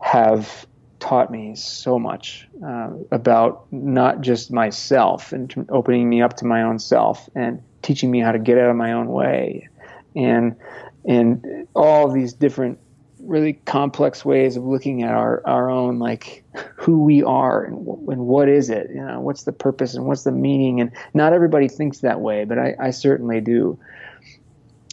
have 0.00 0.66
taught 1.00 1.30
me 1.30 1.54
so 1.54 1.98
much 1.98 2.48
uh, 2.64 2.90
about 3.10 3.66
not 3.70 4.20
just 4.20 4.50
myself 4.50 5.32
and 5.32 5.66
opening 5.68 6.08
me 6.08 6.22
up 6.22 6.36
to 6.36 6.44
my 6.44 6.62
own 6.62 6.78
self 6.78 7.28
and 7.34 7.62
teaching 7.82 8.10
me 8.10 8.20
how 8.20 8.32
to 8.32 8.38
get 8.38 8.58
out 8.58 8.70
of 8.70 8.76
my 8.76 8.92
own 8.92 9.08
way 9.08 9.68
and 10.16 10.56
and 11.04 11.68
all 11.74 12.10
these 12.10 12.32
different 12.32 12.78
really 13.20 13.54
complex 13.64 14.24
ways 14.24 14.56
of 14.56 14.64
looking 14.64 15.02
at 15.02 15.12
our, 15.12 15.42
our 15.44 15.70
own 15.70 15.98
like 15.98 16.44
who 16.76 17.02
we 17.02 17.22
are 17.22 17.64
and, 17.64 17.86
and 18.08 18.26
what 18.26 18.48
is 18.48 18.70
it? 18.70 18.90
You 18.90 19.04
know 19.04 19.20
what's 19.20 19.44
the 19.44 19.52
purpose 19.52 19.94
and 19.94 20.06
what's 20.06 20.24
the 20.24 20.32
meaning? 20.32 20.80
And 20.80 20.92
not 21.14 21.32
everybody 21.32 21.68
thinks 21.68 21.98
that 21.98 22.20
way 22.20 22.44
but 22.44 22.58
I, 22.58 22.74
I 22.78 22.90
certainly 22.90 23.40
do. 23.40 23.78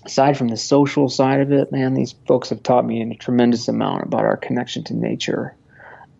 Aside 0.06 0.38
from 0.38 0.50
the 0.50 0.58
social 0.58 1.10
side 1.10 1.40
of 1.40 1.52
it 1.52 1.72
man 1.72 1.94
these 1.94 2.14
folks 2.28 2.50
have 2.50 2.64
taught 2.64 2.86
me 2.86 3.02
a 3.02 3.16
tremendous 3.16 3.68
amount 3.68 4.04
about 4.04 4.26
our 4.26 4.38
connection 4.38 4.84
to 4.86 4.94
nature 4.94 5.56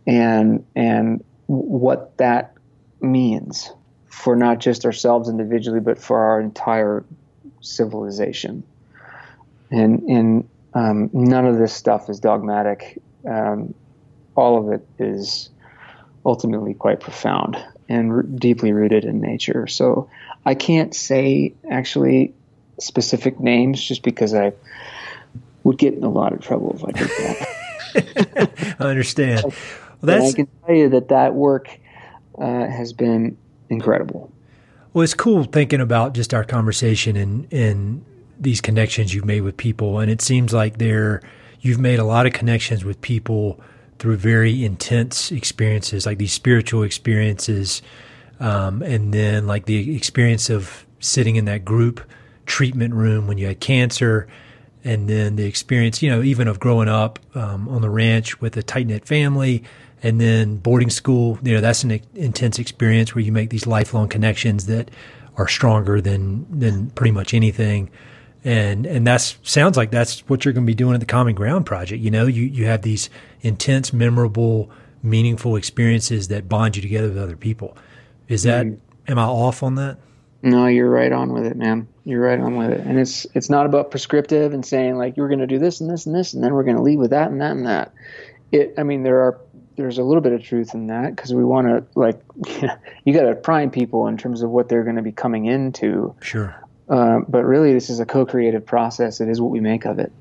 and 0.08 0.66
and 0.76 1.24
what 1.48 2.18
that 2.18 2.54
means 3.02 3.72
for 4.08 4.36
not 4.36 4.60
just 4.60 4.86
ourselves 4.86 5.30
individually 5.30 5.80
but 5.80 6.00
for 6.00 6.20
our 6.20 6.40
entire 6.40 7.04
civilization. 7.66 8.64
And 9.72 10.04
and 10.04 10.50
um, 10.76 11.10
none 11.14 11.46
of 11.46 11.58
this 11.58 11.74
stuff 11.74 12.10
is 12.10 12.20
dogmatic. 12.20 13.02
Um, 13.28 13.74
all 14.36 14.58
of 14.58 14.74
it 14.74 14.88
is 15.00 15.50
ultimately 16.26 16.74
quite 16.74 17.00
profound 17.00 17.58
and 17.88 18.12
r- 18.12 18.24
deeply 18.24 18.74
rooted 18.74 19.06
in 19.06 19.22
nature. 19.22 19.68
So 19.68 20.10
I 20.46 20.54
can't 20.54 20.94
say 20.94 21.54
actually 21.72 22.34
specific 22.80 23.40
names 23.40 23.82
just 23.82 24.04
because 24.04 24.34
I 24.34 24.52
would 25.64 25.78
get 25.78 25.94
in 25.94 26.04
a 26.04 26.10
lot 26.10 26.34
of 26.34 26.42
trouble 26.42 26.76
if 26.76 26.84
I 26.84 26.92
did 26.92 27.10
that. 27.10 28.76
I 28.80 28.84
understand. 28.84 29.46
Well, 30.02 30.20
that's, 30.20 30.34
I 30.34 30.36
can 30.36 30.48
tell 30.64 30.76
you 30.76 30.90
that 30.90 31.08
that 31.08 31.34
work 31.34 31.80
uh, 32.38 32.68
has 32.68 32.94
been 32.94 33.38
incredible. 33.70 34.32
Well, 34.94 35.04
it's 35.04 35.16
cool 35.16 35.46
thinking 35.46 35.80
about 35.80 36.14
just 36.14 36.34
our 36.34 36.44
conversation 36.44 37.16
and 37.16 37.52
and 37.52 38.06
these 38.40 38.62
connections 38.62 39.14
you've 39.14 39.26
made 39.26 39.42
with 39.42 39.58
people, 39.58 40.00
and 40.00 40.12
it 40.12 40.22
seems 40.22 40.54
like 40.54 40.78
there 40.78 41.22
you've 41.62 41.80
made 41.80 42.00
a 42.00 42.04
lot 42.04 42.26
of 42.26 42.34
connections 42.34 42.86
with 42.86 43.02
people 43.02 43.60
through 43.98 44.18
very 44.18 44.64
intense 44.64 45.32
experiences, 45.32 46.06
like 46.06 46.18
these 46.18 46.34
spiritual 46.34 46.84
experiences, 46.84 47.82
um, 48.40 48.82
and 48.82 49.14
then 49.14 49.48
like 49.48 49.66
the 49.66 49.96
experience 49.96 50.50
of 50.50 50.86
sitting 51.00 51.36
in 51.38 51.46
that 51.46 51.64
group 51.64 52.02
treatment 52.46 52.94
room 52.94 53.28
when 53.28 53.38
you 53.38 53.48
had 53.48 53.60
cancer, 53.60 54.28
and 54.84 55.10
then 55.10 55.36
the 55.36 55.46
experience, 55.46 56.04
you 56.04 56.10
know, 56.10 56.22
even 56.22 56.48
of 56.48 56.60
growing 56.60 56.88
up 56.88 57.18
um, 57.36 57.68
on 57.70 57.82
the 57.82 57.90
ranch 57.90 58.40
with 58.42 58.56
a 58.58 58.64
tight 58.64 58.86
knit 58.86 59.08
family, 59.08 59.64
and 60.04 60.22
then 60.22 60.58
boarding 60.58 60.90
school. 60.90 61.40
You 61.42 61.56
know, 61.56 61.62
that's 61.62 61.84
an 61.84 62.00
intense 62.14 62.60
experience 62.60 63.16
where 63.16 63.24
you 63.24 63.32
make 63.32 63.50
these 63.50 63.66
lifelong 63.66 64.10
connections 64.10 64.68
that 64.68 64.92
are 65.38 65.48
stronger 65.48 66.00
than 66.02 66.46
than 66.60 66.92
pretty 66.92 67.12
much 67.12 67.34
anything 67.34 67.90
and 68.46 68.86
and 68.86 69.06
that's 69.06 69.38
sounds 69.42 69.76
like 69.76 69.90
that's 69.90 70.20
what 70.30 70.46
you're 70.46 70.54
going 70.54 70.66
to 70.66 70.70
be 70.70 70.76
doing 70.76 70.94
at 70.94 71.00
the 71.00 71.06
Common 71.06 71.34
Ground 71.34 71.66
project. 71.66 72.02
You 72.02 72.12
know, 72.12 72.28
you 72.28 72.44
you 72.44 72.68
have 72.68 72.84
these 72.84 73.10
intense, 73.42 73.92
memorable, 73.92 74.70
meaningful 75.02 75.56
experiences 75.56 76.28
that 76.28 76.48
bond 76.48 76.76
you 76.76 76.82
together 76.82 77.10
with 77.10 77.18
other 77.18 77.36
people. 77.36 77.76
Is 78.28 78.44
that 78.44 78.68
mm-hmm. 78.68 79.12
am 79.12 79.20
I 79.20 79.26
off 79.26 79.64
on 79.64 79.76
that? 79.76 79.98
No, 80.44 80.68
you're 80.68 80.90
right 80.90 81.12
on 81.12 81.34
with 81.34 81.48
it, 81.48 81.58
man. 81.58 81.88
You're 82.04 82.22
right 82.22 82.40
on 82.40 82.56
with 82.56 82.70
it. 82.70 82.82
And 82.82 83.00
it's 83.00 83.26
it's 83.34 83.50
not 83.50 83.66
about 83.66 83.90
prescriptive 83.90 84.54
and 84.54 84.64
saying 84.64 84.96
like 84.96 85.18
you're 85.18 85.28
going 85.28 85.40
to 85.40 85.48
do 85.48 85.58
this 85.58 85.82
and 85.82 85.90
this 85.90 86.06
and 86.06 86.14
this 86.14 86.34
and 86.36 86.44
then 86.44 86.54
we're 86.54 86.64
going 86.64 86.78
to 86.78 86.84
leave 86.84 87.00
with 87.00 87.10
that 87.10 87.32
and 87.32 87.42
that 87.42 87.52
and 87.52 87.66
that. 87.66 87.94
It 88.52 88.76
I 88.78 88.84
mean 88.84 89.02
there 89.02 89.22
are 89.22 89.40
there's 89.76 89.98
a 89.98 90.04
little 90.04 90.22
bit 90.22 90.34
of 90.34 90.44
truth 90.44 90.76
in 90.76 90.88
that 90.88 91.16
because 91.16 91.34
we 91.34 91.44
want 91.44 91.68
to 91.68 92.00
like 92.00 92.22
you 93.06 93.14
got 93.14 93.24
to 93.24 93.34
prime 93.34 93.72
people 93.72 94.06
in 94.06 94.18
terms 94.18 94.44
of 94.44 94.52
what 94.52 94.70
they're 94.70 94.84
going 94.84 94.98
to 94.98 95.02
be 95.02 95.12
coming 95.12 95.46
into. 95.46 96.16
Sure. 96.22 96.56
Uh, 96.90 97.22
but 97.28 97.44
really, 97.44 97.74
this 97.74 97.90
is 97.90 98.00
a 98.00 98.06
co-creative 98.06 98.66
process. 98.66 99.20
It 99.20 99.30
is 99.30 99.42
what 99.42 99.52
we 99.52 99.60
make 99.60 99.86
of 99.86 100.00
it. 100.00 100.12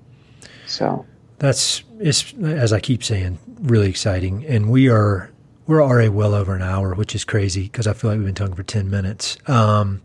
So 0.67 1.05
that's 1.39 1.85
it's 1.99 2.33
as 2.43 2.73
I 2.73 2.81
keep 2.81 3.05
saying, 3.05 3.39
really 3.61 3.89
exciting. 3.89 4.45
And 4.47 4.71
we 4.71 4.89
are 4.89 5.31
we're 5.67 5.83
already 5.83 6.09
well 6.09 6.35
over 6.35 6.55
an 6.55 6.63
hour, 6.63 6.95
which 6.95 7.15
is 7.15 7.25
crazy 7.25 7.65
because 7.65 7.87
I 7.87 7.93
feel 7.93 8.11
like 8.11 8.19
we've 8.19 8.27
been 8.27 8.35
talking 8.35 8.55
for 8.55 8.63
ten 8.63 8.91
minutes. 8.91 9.37
Um, 9.47 10.03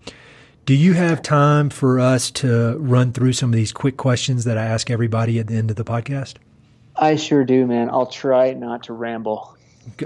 do 0.66 0.76
you 0.76 0.94
have 0.94 1.22
time 1.22 1.70
for 1.70 2.00
us 2.00 2.30
to 2.32 2.78
run 2.78 3.12
through 3.12 3.34
some 3.34 3.50
of 3.50 3.56
these 3.56 3.72
quick 3.72 3.98
questions 3.98 4.44
that 4.44 4.58
I 4.58 4.66
ask 4.66 4.92
everybody 4.92 5.40
at 5.40 5.48
the 5.48 5.56
end 5.56 5.72
of 5.72 5.78
the 5.78 5.84
podcast? 5.84 6.36
I 6.96 7.16
sure 7.16 7.44
do, 7.46 7.66
man. 7.66 7.90
I'll 7.90 8.06
try 8.06 8.54
not 8.54 8.84
to 8.84 8.94
ramble. 8.94 9.58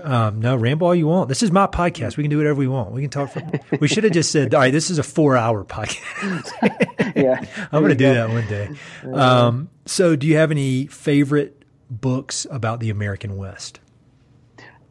Um, 0.02 0.40
no, 0.42 0.56
ramble 0.56 0.88
all 0.88 0.96
you 0.96 1.08
want. 1.08 1.30
This 1.30 1.44
is 1.44 1.52
my 1.52 1.68
podcast. 1.68 2.18
We 2.18 2.24
can 2.24 2.32
do 2.32 2.38
whatever 2.38 2.60
we 2.60 2.68
want. 2.68 2.92
We 2.92 3.02
can 3.02 3.10
talk. 3.10 3.32
For, 3.32 3.78
we 3.80 3.88
should 3.88 4.04
have 4.04 4.14
just 4.14 4.32
said, 4.32 4.54
"All 4.54 4.60
right, 4.62 4.72
this 4.72 4.90
is 4.90 4.98
a 4.98 5.04
four-hour 5.04 5.66
podcast." 5.66 6.52
yeah, 7.16 7.44
I'm 7.72 7.82
going 7.82 7.90
to 7.90 7.96
do 7.96 8.06
go. 8.06 8.14
that 8.14 8.30
one 8.30 8.48
day. 8.48 8.70
Um, 9.14 9.70
so, 9.86 10.16
do 10.16 10.28
you 10.28 10.38
have 10.38 10.52
any 10.52 10.88
favorite 10.88 11.64
books 11.90 12.48
about 12.50 12.80
the 12.80 12.90
American 12.90 13.38
West? 13.38 13.80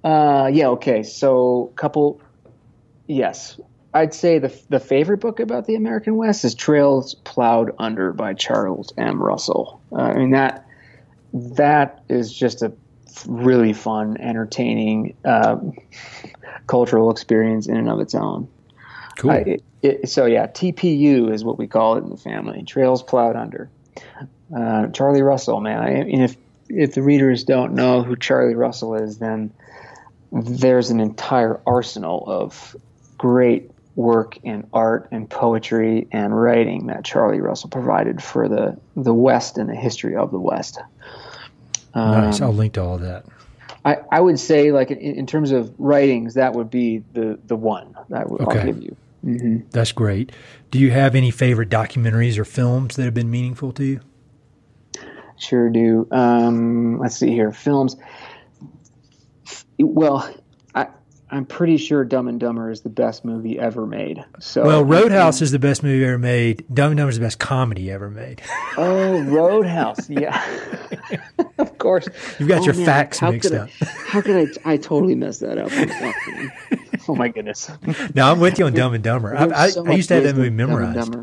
Uh, 0.05 0.51
yeah. 0.53 0.69
Okay. 0.69 1.03
So, 1.03 1.73
couple. 1.77 2.21
Yes, 3.07 3.61
I'd 3.95 4.15
say 4.15 4.39
the 4.39 4.57
the 4.69 4.81
favorite 4.81 5.19
book 5.19 5.41
about 5.41 5.67
the 5.67 5.75
American 5.75 6.17
West 6.17 6.45
is 6.45 6.55
Trails 6.55 7.15
Plowed 7.15 7.73
Under 7.79 8.13
by 8.13 8.35
Charles 8.35 8.93
M. 8.97 9.23
Russell. 9.23 9.81
Uh, 9.93 9.97
I 9.97 10.15
mean 10.15 10.31
that 10.31 10.67
that 11.33 12.03
is 12.09 12.33
just 12.33 12.63
a 12.63 12.73
really 13.27 13.73
fun, 13.73 14.17
entertaining 14.21 15.17
um, 15.25 15.73
cultural 16.67 17.11
experience 17.11 17.67
in 17.67 17.77
and 17.77 17.89
of 17.89 18.01
its 18.01 18.15
own. 18.15 18.49
Cool. 19.19 19.31
Uh, 19.31 19.35
it, 19.35 19.65
it, 19.83 20.09
so 20.09 20.27
yeah, 20.27 20.47
TPU 20.47 21.33
is 21.33 21.45
what 21.45 21.59
we 21.59 21.67
call 21.67 21.97
it 21.97 22.05
in 22.05 22.11
the 22.11 22.17
family. 22.17 22.63
Trails 22.63 23.03
plowed 23.03 23.37
under. 23.37 23.71
Uh, 24.55 24.89
Charlie 24.89 25.23
Russell, 25.23 25.61
man. 25.61 25.79
I, 25.79 25.91
if 26.09 26.37
if 26.69 26.95
the 26.95 27.03
readers 27.03 27.45
don't 27.45 27.75
know 27.75 28.03
who 28.03 28.17
Charlie 28.17 28.55
Russell 28.55 28.95
is, 28.95 29.19
then 29.19 29.53
there's 30.33 30.91
an 30.91 31.01
entire 31.01 31.61
arsenal 31.67 32.25
of 32.27 32.75
great 33.19 33.71
work 33.95 34.39
in 34.43 34.67
art 34.73 35.07
and 35.11 35.29
poetry 35.29 36.09
and 36.13 36.41
writing 36.41 36.87
that 36.87 37.05
Charlie 37.05 37.41
Russell 37.41 37.69
provided 37.69 38.23
for 38.23 38.49
the 38.49 38.79
the 38.97 39.15
West 39.15 39.59
and 39.59 39.69
the 39.69 39.77
history 39.77 40.17
of 40.17 40.31
the 40.31 40.41
West. 40.41 40.79
Um, 41.95 42.11
nice. 42.11 42.41
I'll 42.41 42.53
link 42.53 42.75
to 42.75 42.83
all 42.83 42.99
that. 42.99 43.25
I, 43.85 43.99
I 44.11 44.21
would 44.21 44.39
say, 44.39 44.71
like 44.73 44.91
in, 44.91 44.99
in, 44.99 45.27
terms 45.27 45.51
of 45.51 45.75
writings, 45.79 46.35
that 46.35 46.53
would 46.53 46.71
be 46.71 47.03
the 47.13 47.39
the 47.47 47.57
one 47.57 47.97
that 48.11 48.31
would, 48.31 48.41
okay. 48.43 48.61
I'll 48.61 48.67
give 48.67 48.83
you. 48.83 48.97
Mm-hmm. 49.25 49.69
That's 49.71 49.93
great. 49.93 50.33
Do 50.71 50.79
you 50.79 50.91
have 50.91 51.15
any 51.15 51.31
favorite 51.31 51.69
documentaries 51.69 52.39
or 52.39 52.45
films 52.45 52.97
that 52.97 53.05
have 53.05 53.15
been 53.15 53.31
meaningful 53.31 53.73
to 53.73 53.85
you? 53.85 54.01
Sure 55.37 55.71
do. 55.71 56.07
Um, 56.11 56.99
let's 56.99 57.17
see 57.17 57.31
here. 57.31 57.53
Films. 57.53 57.97
Well, 59.79 60.33
I, 60.75 60.89
I'm 61.31 61.47
pretty 61.47 61.77
sure 61.79 62.05
Dumb 62.05 62.29
and 62.29 62.39
Dumber 62.39 62.71
is 62.71 62.83
the 62.83 62.89
best 62.89 63.25
movie 63.25 63.59
ever 63.59 63.87
made. 63.87 64.25
So 64.39 64.65
well, 64.65 64.85
Roadhouse 64.85 65.41
is 65.41 65.51
the 65.51 65.59
best 65.59 65.83
movie 65.83 66.05
ever 66.05 66.19
made. 66.19 66.65
Dumb 66.73 66.93
and 66.93 66.99
Dumber 66.99 67.11
is 67.11 67.19
the 67.19 67.25
best 67.25 67.39
comedy 67.39 67.91
ever 67.91 68.11
made. 68.11 68.43
oh, 68.77 69.23
Roadhouse, 69.25 70.09
yeah, 70.09 70.41
course. 71.83 72.09
You've 72.39 72.49
got 72.49 72.63
oh, 72.63 72.65
your 72.65 72.75
man. 72.75 72.87
facts 72.87 73.19
how 73.19 73.31
mixed 73.31 73.53
up. 73.53 73.69
I, 73.81 73.85
how 74.07 74.21
could 74.23 74.49
I? 74.65 74.73
I 74.73 74.77
totally 74.77 75.15
messed 75.15 75.41
that 75.41 75.59
up. 75.59 75.71
oh 77.09 77.15
my 77.15 77.29
goodness. 77.29 77.71
No, 78.15 78.31
I'm 78.31 78.41
with 78.41 78.59
you 78.59 78.67
on 78.67 78.73
Dumb 78.73 78.95
and 78.95 79.03
Dumber. 79.05 79.37
I, 79.37 79.65
I, 79.65 79.71
so 79.71 79.87
I 79.87 79.93
used 79.93 80.09
to 80.09 80.15
have 80.15 80.25
that 80.25 80.37
movie 80.37 80.51
memorized. 80.51 81.15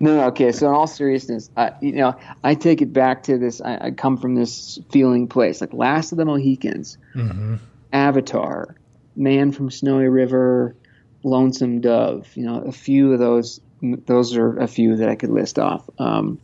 no, 0.00 0.26
okay. 0.28 0.52
So 0.52 0.68
in 0.68 0.74
all 0.74 0.86
seriousness, 0.86 1.50
I, 1.56 1.72
you 1.80 1.92
know, 1.92 2.16
I 2.44 2.54
take 2.54 2.82
it 2.82 2.92
back 2.92 3.24
to 3.24 3.38
this. 3.38 3.60
I, 3.60 3.86
I 3.86 3.90
come 3.90 4.16
from 4.16 4.34
this 4.34 4.78
feeling 4.90 5.28
place, 5.28 5.60
like 5.60 5.72
Last 5.72 6.12
of 6.12 6.18
the 6.18 6.24
Mohicans. 6.24 6.98
Mm-hmm 7.14 7.56
Avatar, 7.92 8.74
Man 9.14 9.52
from 9.52 9.70
Snowy 9.70 10.08
River, 10.08 10.74
Lonesome 11.22 11.80
Dove. 11.80 12.28
You 12.34 12.46
know, 12.46 12.62
a 12.62 12.72
few 12.72 13.12
of 13.12 13.18
those. 13.18 13.60
Those 13.82 14.36
are 14.36 14.58
a 14.58 14.68
few 14.68 14.96
that 14.96 15.08
I 15.08 15.16
could 15.16 15.30
list 15.30 15.58
off. 15.58 15.88
Um, 15.98 16.38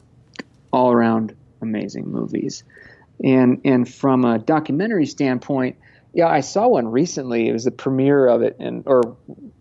all 0.73 0.93
around 0.93 1.35
amazing 1.61 2.11
movies, 2.11 2.65
and 3.23 3.61
and 3.65 3.89
from 3.89 4.25
a 4.25 4.39
documentary 4.39 5.07
standpoint, 5.07 5.77
yeah, 6.13 6.29
I 6.29 6.41
saw 6.41 6.69
one 6.69 6.89
recently. 6.89 7.49
It 7.49 7.53
was 7.53 7.65
the 7.65 7.71
premiere 7.71 8.27
of 8.27 8.43
it, 8.43 8.57
and 8.59 8.83
or 8.87 9.17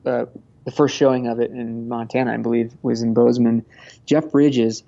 uh, 0.06 0.26
the 0.66 0.72
first 0.72 0.96
showing 0.96 1.28
of 1.28 1.40
it 1.40 1.52
in 1.52 1.88
Montana, 1.88 2.34
I 2.34 2.38
believe, 2.38 2.74
was 2.82 3.02
in 3.02 3.14
Bozeman. 3.14 3.66
Jeff 4.06 4.32
Bridges, 4.32 4.84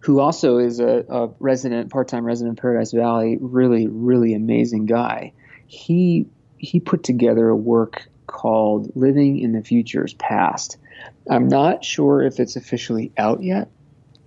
who 0.00 0.20
also 0.20 0.58
is 0.58 0.80
a, 0.80 1.04
a 1.08 1.28
resident, 1.40 1.90
part-time 1.90 2.24
resident 2.24 2.58
of 2.58 2.62
Paradise 2.62 2.92
Valley, 2.92 3.38
really, 3.40 3.86
really 3.86 4.34
amazing 4.34 4.86
guy 4.86 5.32
he 5.66 6.26
he 6.58 6.80
put 6.80 7.02
together 7.02 7.48
a 7.48 7.56
work 7.56 8.08
called 8.26 8.90
Living 8.96 9.38
in 9.38 9.52
the 9.52 9.62
Future's 9.62 10.14
Past. 10.14 10.78
I'm 11.30 11.48
not 11.48 11.84
sure 11.84 12.22
if 12.22 12.40
it's 12.40 12.56
officially 12.56 13.12
out 13.18 13.42
yet, 13.42 13.68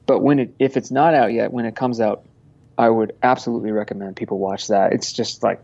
but 0.10 0.24
when 0.24 0.40
it 0.40 0.56
if 0.58 0.76
it's 0.76 0.90
not 0.90 1.14
out 1.14 1.34
yet, 1.34 1.54
when 1.54 1.66
it 1.66 1.76
comes 1.76 2.02
out, 2.02 2.26
I 2.80 2.90
would 2.90 3.16
absolutely 3.22 3.70
recommend 3.70 4.16
people 4.16 4.40
watch 4.40 4.70
that. 4.70 4.92
It's 4.92 5.14
just 5.14 5.44
like 5.44 5.62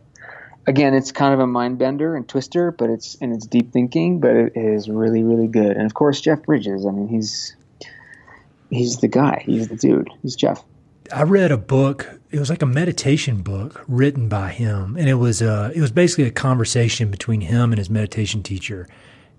again, 0.68 0.94
it's 0.94 1.12
kind 1.12 1.34
of 1.34 1.40
a 1.40 1.48
mind 1.48 1.80
bender 1.80 2.16
and 2.16 2.30
twister, 2.30 2.70
but 2.70 2.92
it's 2.92 3.18
and 3.22 3.34
it's 3.34 3.48
deep 3.48 3.74
thinking, 3.74 4.20
but 4.20 4.36
it 4.36 4.52
is 4.56 4.88
really 4.88 5.24
really 5.24 5.48
good. 5.48 5.76
And 5.76 5.88
of 5.88 5.96
course, 5.96 6.22
Jeff 6.22 6.44
Bridges. 6.44 6.86
I 6.86 6.92
mean, 6.92 7.08
he's 7.08 7.56
he's 8.70 8.98
the 8.98 9.08
guy. 9.08 9.42
He's 9.44 9.68
the 9.68 9.78
dude. 9.78 10.12
He's 10.22 10.36
Jeff. 10.36 10.64
I 11.12 11.24
read 11.24 11.52
a 11.52 11.58
book. 11.58 12.20
It 12.30 12.38
was 12.38 12.52
like 12.52 12.62
a 12.62 12.68
meditation 12.68 13.42
book 13.42 13.84
written 13.88 14.30
by 14.30 14.52
him, 14.52 14.96
and 14.96 15.10
it 15.10 15.16
was 15.16 15.42
uh, 15.42 15.72
it 15.74 15.82
was 15.82 15.92
basically 15.92 16.26
a 16.26 16.32
conversation 16.32 17.10
between 17.10 17.42
him 17.42 17.72
and 17.72 17.80
his 17.80 17.90
meditation 17.90 18.44
teacher, 18.44 18.88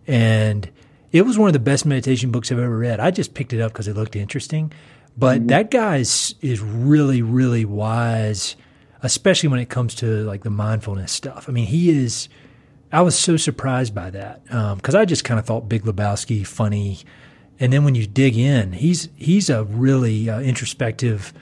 and 0.04 0.68
it 1.12 1.22
was 1.22 1.38
one 1.38 1.48
of 1.48 1.52
the 1.52 1.60
best 1.60 1.86
meditation 1.86 2.30
books 2.30 2.50
I've 2.50 2.58
ever 2.58 2.76
read. 2.76 3.00
I 3.00 3.10
just 3.10 3.34
picked 3.34 3.52
it 3.52 3.60
up 3.60 3.72
because 3.72 3.88
it 3.88 3.96
looked 3.96 4.16
interesting, 4.16 4.72
but 5.16 5.38
mm-hmm. 5.38 5.46
that 5.48 5.70
guy 5.70 5.96
is, 5.96 6.34
is 6.40 6.60
really 6.60 7.22
really 7.22 7.64
wise, 7.64 8.56
especially 9.02 9.48
when 9.48 9.60
it 9.60 9.68
comes 9.68 9.94
to 9.96 10.06
like 10.24 10.42
the 10.42 10.50
mindfulness 10.50 11.12
stuff. 11.12 11.48
I 11.48 11.52
mean, 11.52 11.66
he 11.66 11.90
is. 11.90 12.28
I 12.92 13.02
was 13.02 13.18
so 13.18 13.36
surprised 13.36 13.94
by 13.94 14.10
that 14.10 14.44
because 14.44 14.94
um, 14.94 15.00
I 15.00 15.04
just 15.04 15.24
kind 15.24 15.40
of 15.40 15.46
thought 15.46 15.68
Big 15.68 15.82
Lebowski 15.82 16.46
funny, 16.46 17.00
and 17.58 17.72
then 17.72 17.84
when 17.84 17.94
you 17.94 18.06
dig 18.06 18.36
in, 18.36 18.72
he's 18.72 19.08
he's 19.16 19.50
a 19.50 19.64
really 19.64 20.30
uh, 20.30 20.40
introspective 20.40 21.32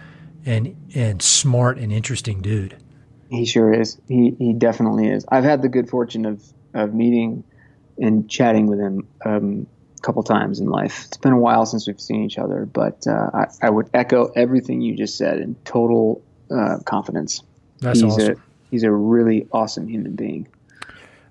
and 0.47 0.77
and 0.95 1.21
smart 1.23 1.79
and 1.79 1.93
interesting 1.93 2.41
dude. 2.41 2.77
He 3.31 3.45
sure 3.45 3.73
is. 3.73 3.99
He 4.09 4.35
he 4.39 4.53
definitely 4.53 5.09
is. 5.09 5.25
I've 5.29 5.45
had 5.45 5.63
the 5.63 5.69
good 5.69 5.89
fortune 5.89 6.25
of 6.25 6.43
of 6.75 6.95
meeting 6.95 7.45
and 7.99 8.29
chatting 8.29 8.67
with 8.67 8.79
him 8.79 9.07
um, 9.25 9.67
couple 10.05 10.23
times 10.23 10.61
in 10.61 10.69
life. 10.69 11.05
It's 11.07 11.17
been 11.17 11.33
a 11.33 11.39
while 11.39 11.65
since 11.67 11.87
we've 11.87 12.01
seen 12.01 12.25
each 12.25 12.39
other, 12.39 12.67
but 12.67 13.07
uh, 13.07 13.31
I, 13.33 13.47
I, 13.63 13.71
would 13.71 13.89
echo 13.95 14.27
everything 14.37 14.83
you 14.83 14.97
just 14.97 15.17
said 15.17 15.39
in 15.39 15.55
total 15.65 16.23
uh, 16.51 16.79
confidence. 16.85 17.43
That's 17.81 18.01
he's 18.01 18.13
awesome. 18.13 18.33
A, 18.35 18.71
he's 18.71 18.83
a 18.83 18.93
really 18.93 19.49
awesome 19.51 19.89
human 19.89 20.15
being. 20.15 20.47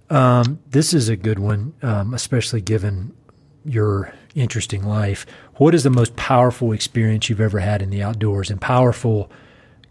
Um, 0.09 0.59
this 0.69 0.93
is 0.93 1.07
a 1.07 1.15
good 1.15 1.39
one, 1.39 1.73
um, 1.83 2.13
especially 2.13 2.61
given 2.61 3.15
your 3.63 4.13
interesting 4.35 4.83
life. 4.83 5.25
What 5.55 5.75
is 5.75 5.83
the 5.83 5.89
most 5.89 6.15
powerful 6.15 6.71
experience 6.71 7.29
you've 7.29 7.41
ever 7.41 7.59
had 7.59 7.81
in 7.81 7.91
the 7.91 8.01
outdoors? 8.01 8.49
And 8.49 8.59
powerful 8.59 9.29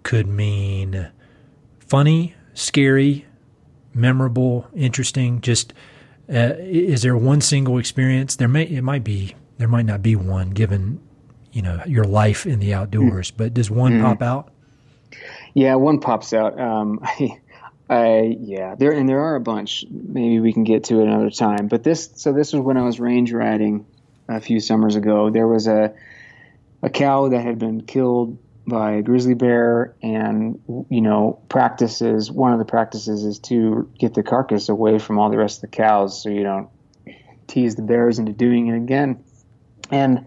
could 0.02 0.26
mean 0.26 1.08
funny, 1.78 2.34
scary, 2.54 3.26
memorable, 3.94 4.66
interesting. 4.74 5.40
Just 5.40 5.72
uh, 6.32 6.54
is 6.58 7.02
there 7.02 7.16
one 7.16 7.40
single 7.40 7.78
experience? 7.78 8.36
There 8.36 8.48
may 8.48 8.64
it 8.64 8.82
might 8.82 9.04
be 9.04 9.34
there 9.58 9.68
might 9.68 9.86
not 9.86 10.02
be 10.02 10.16
one 10.16 10.50
given 10.50 11.00
you 11.52 11.62
know 11.62 11.82
your 11.86 12.04
life 12.04 12.46
in 12.46 12.58
the 12.58 12.74
outdoors, 12.74 13.30
mm. 13.30 13.36
but 13.36 13.54
does 13.54 13.70
one 13.70 13.92
mm. 13.92 14.02
pop 14.02 14.22
out? 14.22 14.52
Yeah, 15.54 15.74
one 15.74 16.00
pops 16.00 16.32
out. 16.32 16.58
Um, 16.58 17.00
I, 17.02 17.38
I 17.90 18.36
yeah, 18.40 18.74
there 18.74 18.92
and 18.92 19.08
there 19.08 19.20
are 19.20 19.36
a 19.36 19.40
bunch. 19.40 19.84
Maybe 19.90 20.40
we 20.40 20.52
can 20.52 20.64
get 20.64 20.84
to 20.84 21.00
it 21.00 21.04
another 21.04 21.30
time. 21.30 21.68
But 21.68 21.84
this 21.84 22.10
so 22.14 22.32
this 22.32 22.52
was 22.52 22.62
when 22.62 22.76
I 22.76 22.82
was 22.82 22.98
range 22.98 23.32
riding 23.32 23.84
a 24.28 24.40
few 24.40 24.60
summers 24.60 24.96
ago. 24.96 25.30
There 25.30 25.46
was 25.46 25.66
a 25.66 25.92
a 26.82 26.88
cow 26.88 27.28
that 27.28 27.42
had 27.42 27.58
been 27.58 27.82
killed 27.82 28.38
by 28.66 29.00
grizzly 29.00 29.34
bear 29.34 29.94
and 30.02 30.62
you 30.88 31.00
know 31.00 31.40
practices 31.48 32.30
one 32.30 32.52
of 32.52 32.60
the 32.60 32.64
practices 32.64 33.24
is 33.24 33.40
to 33.40 33.90
get 33.98 34.14
the 34.14 34.22
carcass 34.22 34.68
away 34.68 35.00
from 35.00 35.18
all 35.18 35.30
the 35.30 35.36
rest 35.36 35.58
of 35.58 35.62
the 35.62 35.76
cows 35.76 36.22
so 36.22 36.28
you 36.28 36.44
don't 36.44 36.68
tease 37.52 37.76
the 37.76 37.82
bears 37.82 38.18
into 38.18 38.32
doing 38.32 38.68
it 38.68 38.76
again. 38.76 39.22
And 39.90 40.26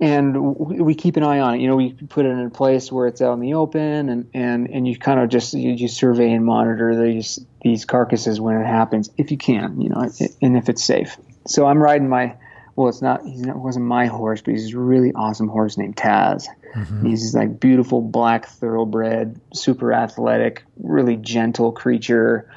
and 0.00 0.54
we 0.56 0.94
keep 0.94 1.16
an 1.16 1.24
eye 1.24 1.40
on 1.40 1.56
it. 1.56 1.60
You 1.60 1.68
know 1.68 1.76
we 1.76 1.92
put 1.92 2.24
it 2.24 2.30
in 2.30 2.40
a 2.40 2.50
place 2.50 2.90
where 2.90 3.06
it's 3.06 3.20
out 3.20 3.34
in 3.34 3.40
the 3.40 3.54
open 3.54 4.08
and 4.08 4.30
and 4.32 4.70
and 4.70 4.88
you 4.88 4.96
kind 4.96 5.20
of 5.20 5.28
just 5.28 5.54
you, 5.54 5.72
you 5.72 5.88
survey 5.88 6.32
and 6.32 6.44
monitor 6.44 7.00
these 7.00 7.38
these 7.62 7.84
carcasses 7.84 8.40
when 8.40 8.56
it 8.56 8.66
happens 8.66 9.10
if 9.18 9.30
you 9.30 9.36
can 9.36 9.80
you 9.80 9.88
know 9.90 10.08
and 10.40 10.56
if 10.56 10.68
it's 10.68 10.84
safe. 10.84 11.16
So 11.46 11.66
i'm 11.66 11.82
riding 11.82 12.08
my 12.08 12.36
well, 12.78 12.88
it's 12.88 13.02
not. 13.02 13.26
He 13.26 13.42
wasn't 13.44 13.86
my 13.86 14.06
horse, 14.06 14.40
but 14.40 14.52
he's 14.52 14.72
a 14.72 14.78
really 14.78 15.12
awesome 15.12 15.48
horse 15.48 15.76
named 15.76 15.96
Taz. 15.96 16.46
Mm-hmm. 16.76 17.06
He's 17.08 17.34
like 17.34 17.58
beautiful 17.58 18.00
black 18.00 18.46
thoroughbred, 18.46 19.40
super 19.52 19.92
athletic, 19.92 20.62
really 20.76 21.16
gentle 21.16 21.72
creature. 21.72 22.48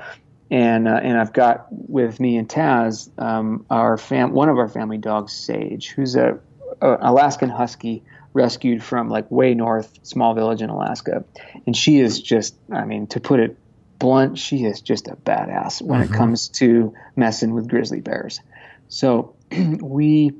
And 0.52 0.88
uh, 0.88 1.00
and 1.02 1.18
I've 1.18 1.34
got 1.34 1.66
with 1.72 2.20
me 2.20 2.38
and 2.38 2.48
Taz 2.48 3.10
um, 3.20 3.66
our 3.72 3.98
fam 3.98 4.32
one 4.32 4.50
of 4.50 4.60
our 4.60 4.68
family 4.70 5.00
dogs, 5.00 5.34
Sage, 5.34 5.90
who's 5.90 6.16
a, 6.16 6.38
a 6.80 6.98
Alaskan 7.02 7.50
Husky 7.50 8.04
rescued 8.32 8.84
from 8.84 9.10
like 9.10 9.32
way 9.32 9.56
north, 9.56 9.92
small 10.04 10.36
village 10.36 10.62
in 10.62 10.70
Alaska, 10.70 11.26
and 11.66 11.76
she 11.76 12.00
is 12.00 12.22
just. 12.22 12.54
I 12.72 12.86
mean, 12.86 13.08
to 13.08 13.20
put 13.20 13.40
it 13.40 13.58
blunt, 13.98 14.38
she 14.38 14.66
is 14.66 14.82
just 14.82 15.08
a 15.08 15.16
badass 15.16 15.82
when 15.82 16.00
mm-hmm. 16.00 16.14
it 16.14 16.16
comes 16.16 16.50
to 16.50 16.94
messing 17.16 17.56
with 17.56 17.68
grizzly 17.68 18.02
bears. 18.02 18.40
So 18.88 19.36
we 19.82 20.34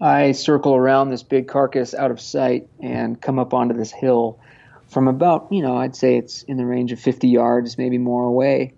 I 0.00 0.32
circle 0.32 0.74
around 0.74 1.10
this 1.10 1.22
big 1.22 1.48
carcass 1.48 1.92
out 1.94 2.10
of 2.10 2.20
sight 2.20 2.68
and 2.80 3.20
come 3.20 3.38
up 3.38 3.52
onto 3.52 3.74
this 3.74 3.90
hill 3.90 4.38
from 4.88 5.08
about, 5.08 5.48
you 5.50 5.62
know, 5.62 5.76
I'd 5.76 5.96
say 5.96 6.16
it's 6.16 6.42
in 6.44 6.56
the 6.56 6.64
range 6.64 6.92
of 6.92 7.00
50 7.00 7.28
yards, 7.28 7.76
maybe 7.76 7.98
more 7.98 8.24
away. 8.24 8.74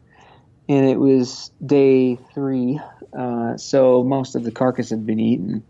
And 0.69 0.87
it 0.87 0.99
was 0.99 1.51
day 1.65 2.17
three, 2.35 2.81
uh, 3.17 3.57
so 3.57 4.03
most 4.03 4.35
of 4.35 4.45
the 4.45 4.51
carcass 4.51 4.91
had 4.91 5.05
been 5.05 5.21
eaten. 5.21 5.62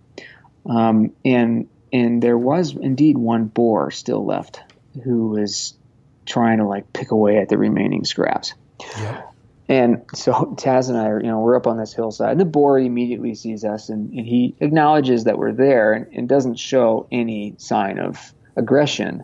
Um, 0.67 1.13
and 1.25 1.69
and 1.93 2.23
there 2.23 2.39
was 2.39 2.77
indeed 2.77 3.19
one 3.19 3.47
boar 3.47 3.91
still 3.91 4.25
left 4.25 4.61
who 5.03 5.29
was 5.29 5.75
trying 6.27 6.59
to 6.59 6.67
like 6.67 6.93
pick 6.93 7.11
away 7.11 7.39
at 7.39 7.49
the 7.49 7.59
remaining 7.59 8.05
scraps. 8.05 8.55
Yep. 8.99 9.35
And 9.71 10.03
so 10.15 10.33
Taz 10.57 10.89
and 10.89 10.99
I 10.99 11.07
are, 11.07 11.21
you 11.21 11.29
know, 11.29 11.39
we're 11.39 11.57
up 11.57 11.69
on 11.69 11.79
this 11.79 11.95
hillside, 11.95 12.33
and 12.33 12.41
the 12.41 12.45
boar 12.45 12.79
immediately 12.79 13.35
sees 13.35 13.65
us, 13.65 13.89
and, 13.89 14.13
and 14.13 14.27
he 14.27 14.55
acknowledges 14.61 15.25
that 15.25 15.39
we're 15.39 15.53
there, 15.53 15.93
and, 15.95 16.07
and, 16.13 16.29
doesn't 16.29 16.57
show 16.57 17.07
any 17.11 17.55
sign 17.57 17.99
of 17.99 18.35
aggression, 18.57 19.23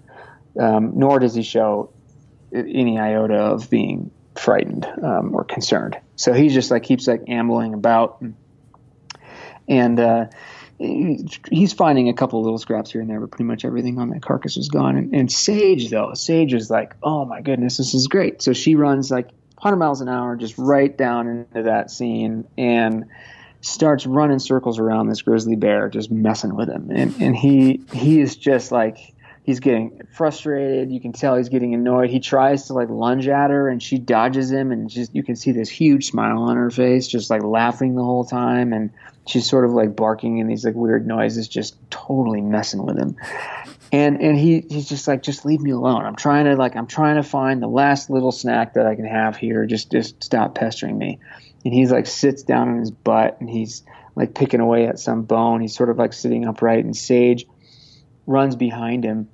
um, 0.59 0.93
nor 0.95 1.19
does 1.19 1.35
he 1.35 1.43
show 1.43 1.91
any 2.55 2.99
iota 2.99 3.35
of 3.35 3.69
being 3.69 4.13
frightened 4.37 4.87
um, 5.03 5.35
or 5.35 5.43
concerned. 5.43 5.99
So 6.15 6.33
he 6.33 6.49
just 6.49 6.71
like 6.71 6.85
keeps 6.85 7.09
like 7.09 7.25
ambling 7.27 7.75
about, 7.75 8.21
and, 8.21 8.37
and 9.67 9.99
uh, 9.99 10.27
he's 10.79 11.73
finding 11.73 12.09
a 12.09 12.15
couple 12.15 12.41
little 12.43 12.59
scraps 12.59 12.93
here 12.93 13.01
and 13.01 13.11
there, 13.11 13.19
but 13.19 13.33
pretty 13.33 13.45
much 13.45 13.65
everything 13.65 13.99
on 13.99 14.11
that 14.11 14.23
carcass 14.23 14.57
was 14.57 14.69
gone. 14.69 14.97
And, 14.97 15.13
and 15.13 15.33
Sage 15.33 15.91
though, 15.91 16.15
Sage 16.15 16.55
is 16.55 16.71
like, 16.71 16.95
oh 17.03 17.25
my 17.25 17.41
goodness, 17.41 17.79
this 17.79 17.95
is 17.95 18.07
great. 18.07 18.43
So 18.43 18.53
she 18.53 18.77
runs 18.77 19.11
like 19.11 19.31
100 19.59 19.77
miles 19.77 20.01
an 20.01 20.09
hour, 20.09 20.37
just 20.37 20.57
right 20.59 20.97
down 20.97 21.29
into 21.29 21.63
that 21.63 21.91
scene, 21.91 22.47
and 22.59 23.07
starts 23.63 24.07
running 24.07 24.39
circles 24.39 24.79
around 24.79 25.09
this 25.09 25.23
grizzly 25.23 25.57
bear, 25.57 25.89
just 25.89 26.11
messing 26.11 26.55
with 26.55 26.69
him. 26.69 26.91
And, 26.91 27.15
and 27.21 27.37
he 27.37 27.83
he 27.93 28.21
is 28.21 28.37
just 28.37 28.71
like 28.71 28.99
he's 29.45 29.61
getting 29.61 30.03
frustrated. 30.13 30.91
You 30.91 31.01
can 31.01 31.13
tell 31.13 31.37
he's 31.37 31.49
getting 31.49 31.73
annoyed. 31.73 32.11
He 32.11 32.21
tries 32.21 32.67
to 32.67 32.75
like 32.75 32.91
lunge 32.91 33.29
at 33.29 33.51
her, 33.51 33.69
and 33.69 33.83
she 33.83 33.99
dodges 33.99 34.51
him, 34.51 34.73
and 34.73 34.91
just 34.91 35.15
you 35.15 35.23
can 35.23 35.37
see 35.37 35.53
this 35.53 35.71
huge 35.71 36.07
smile 36.07 36.43
on 36.43 36.57
her 36.57 36.71
face, 36.71 37.09
just 37.09 37.31
like 37.31 37.43
laughing 37.43 37.95
the 37.95 38.05
whole 38.05 38.25
time, 38.25 38.73
and 38.73 38.91
she's 39.27 39.49
sort 39.49 39.65
of 39.65 39.73
like 39.73 39.95
barking 39.95 40.39
in 40.39 40.47
these 40.47 40.65
like 40.65 40.75
weird 40.75 41.07
noises, 41.07 41.49
just 41.49 41.77
totally 41.91 42.41
messing 42.41 42.85
with 42.85 42.99
him. 42.99 43.17
And 43.93 44.21
and 44.21 44.37
he 44.39 44.65
he's 44.69 44.89
just 44.89 45.07
like 45.07 45.23
just 45.23 45.45
leave 45.45 45.61
me 45.61 45.71
alone. 45.71 46.05
I'm 46.05 46.17
trying 46.17 46.47
to 46.47 46.57
like 46.57 46.75
i'm 46.75 46.87
trying 46.87 47.17
to 47.17 47.23
find 47.23 47.63
the 47.63 47.69
last 47.69 48.11
little 48.11 48.33
snack 48.33 48.75
that 48.75 48.87
i 48.87 48.95
can 48.95 49.05
have 49.05 49.37
here. 49.37 49.67
Just 49.67 49.91
just 49.93 50.23
stop 50.25 50.55
pestering 50.55 50.97
me. 50.97 51.19
And 51.65 51.75
he's 51.75 51.93
like 51.93 52.07
sits 52.07 52.43
down 52.43 52.69
on 52.69 52.79
his 52.79 52.91
butt 52.91 53.41
and 53.41 53.51
he's 53.51 53.83
like 54.15 54.35
picking 54.35 54.61
away 54.61 54.87
at 54.87 54.99
some 54.99 55.23
bone. 55.23 55.61
He's 55.61 55.77
sort 55.77 55.91
of 55.91 55.99
like 55.99 56.13
sitting 56.13 56.47
upright 56.47 56.85
and 56.85 56.97
sage 56.97 57.47
runs 58.27 58.57
behind 58.57 59.05
him 59.05 59.29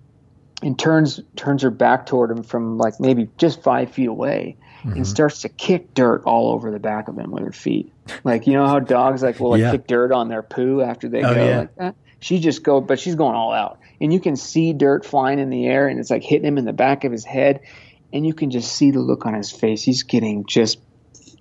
and 0.62 0.78
turns 0.78 1.20
turns 1.34 1.62
her 1.62 1.70
back 1.70 2.06
toward 2.06 2.30
him 2.30 2.42
from 2.42 2.78
like 2.78 3.00
maybe 3.00 3.28
just 3.38 3.62
five 3.62 3.90
feet 3.90 4.08
away 4.08 4.56
mm-hmm. 4.84 4.96
and 4.96 5.06
starts 5.06 5.42
to 5.42 5.48
kick 5.48 5.94
dirt 5.94 6.22
all 6.24 6.52
over 6.52 6.70
the 6.70 6.78
back 6.78 7.08
of 7.08 7.18
him 7.18 7.30
with 7.30 7.44
her 7.44 7.52
feet. 7.52 7.92
Like 8.24 8.46
you 8.46 8.54
know 8.54 8.66
how 8.66 8.80
dogs 8.80 9.22
like 9.22 9.38
will 9.40 9.50
like 9.50 9.60
yeah. 9.60 9.70
kick 9.72 9.86
dirt 9.86 10.12
on 10.12 10.28
their 10.28 10.42
poo 10.42 10.80
after 10.80 11.08
they 11.08 11.22
oh, 11.22 11.34
go? 11.34 11.44
yeah. 11.44 11.58
like 11.58 11.74
that? 11.76 11.94
She 12.20 12.40
just 12.40 12.62
go 12.62 12.80
but 12.80 12.98
she's 12.98 13.14
going 13.14 13.34
all 13.34 13.52
out. 13.52 13.78
And 14.00 14.12
you 14.12 14.20
can 14.20 14.36
see 14.36 14.72
dirt 14.72 15.04
flying 15.04 15.38
in 15.38 15.50
the 15.50 15.66
air 15.66 15.88
and 15.88 16.00
it's 16.00 16.10
like 16.10 16.22
hitting 16.22 16.46
him 16.46 16.58
in 16.58 16.64
the 16.64 16.72
back 16.72 17.04
of 17.04 17.12
his 17.12 17.24
head 17.24 17.60
and 18.12 18.26
you 18.26 18.34
can 18.34 18.50
just 18.50 18.74
see 18.74 18.90
the 18.90 19.00
look 19.00 19.26
on 19.26 19.34
his 19.34 19.50
face. 19.50 19.82
He's 19.82 20.02
getting 20.02 20.44
just 20.46 20.80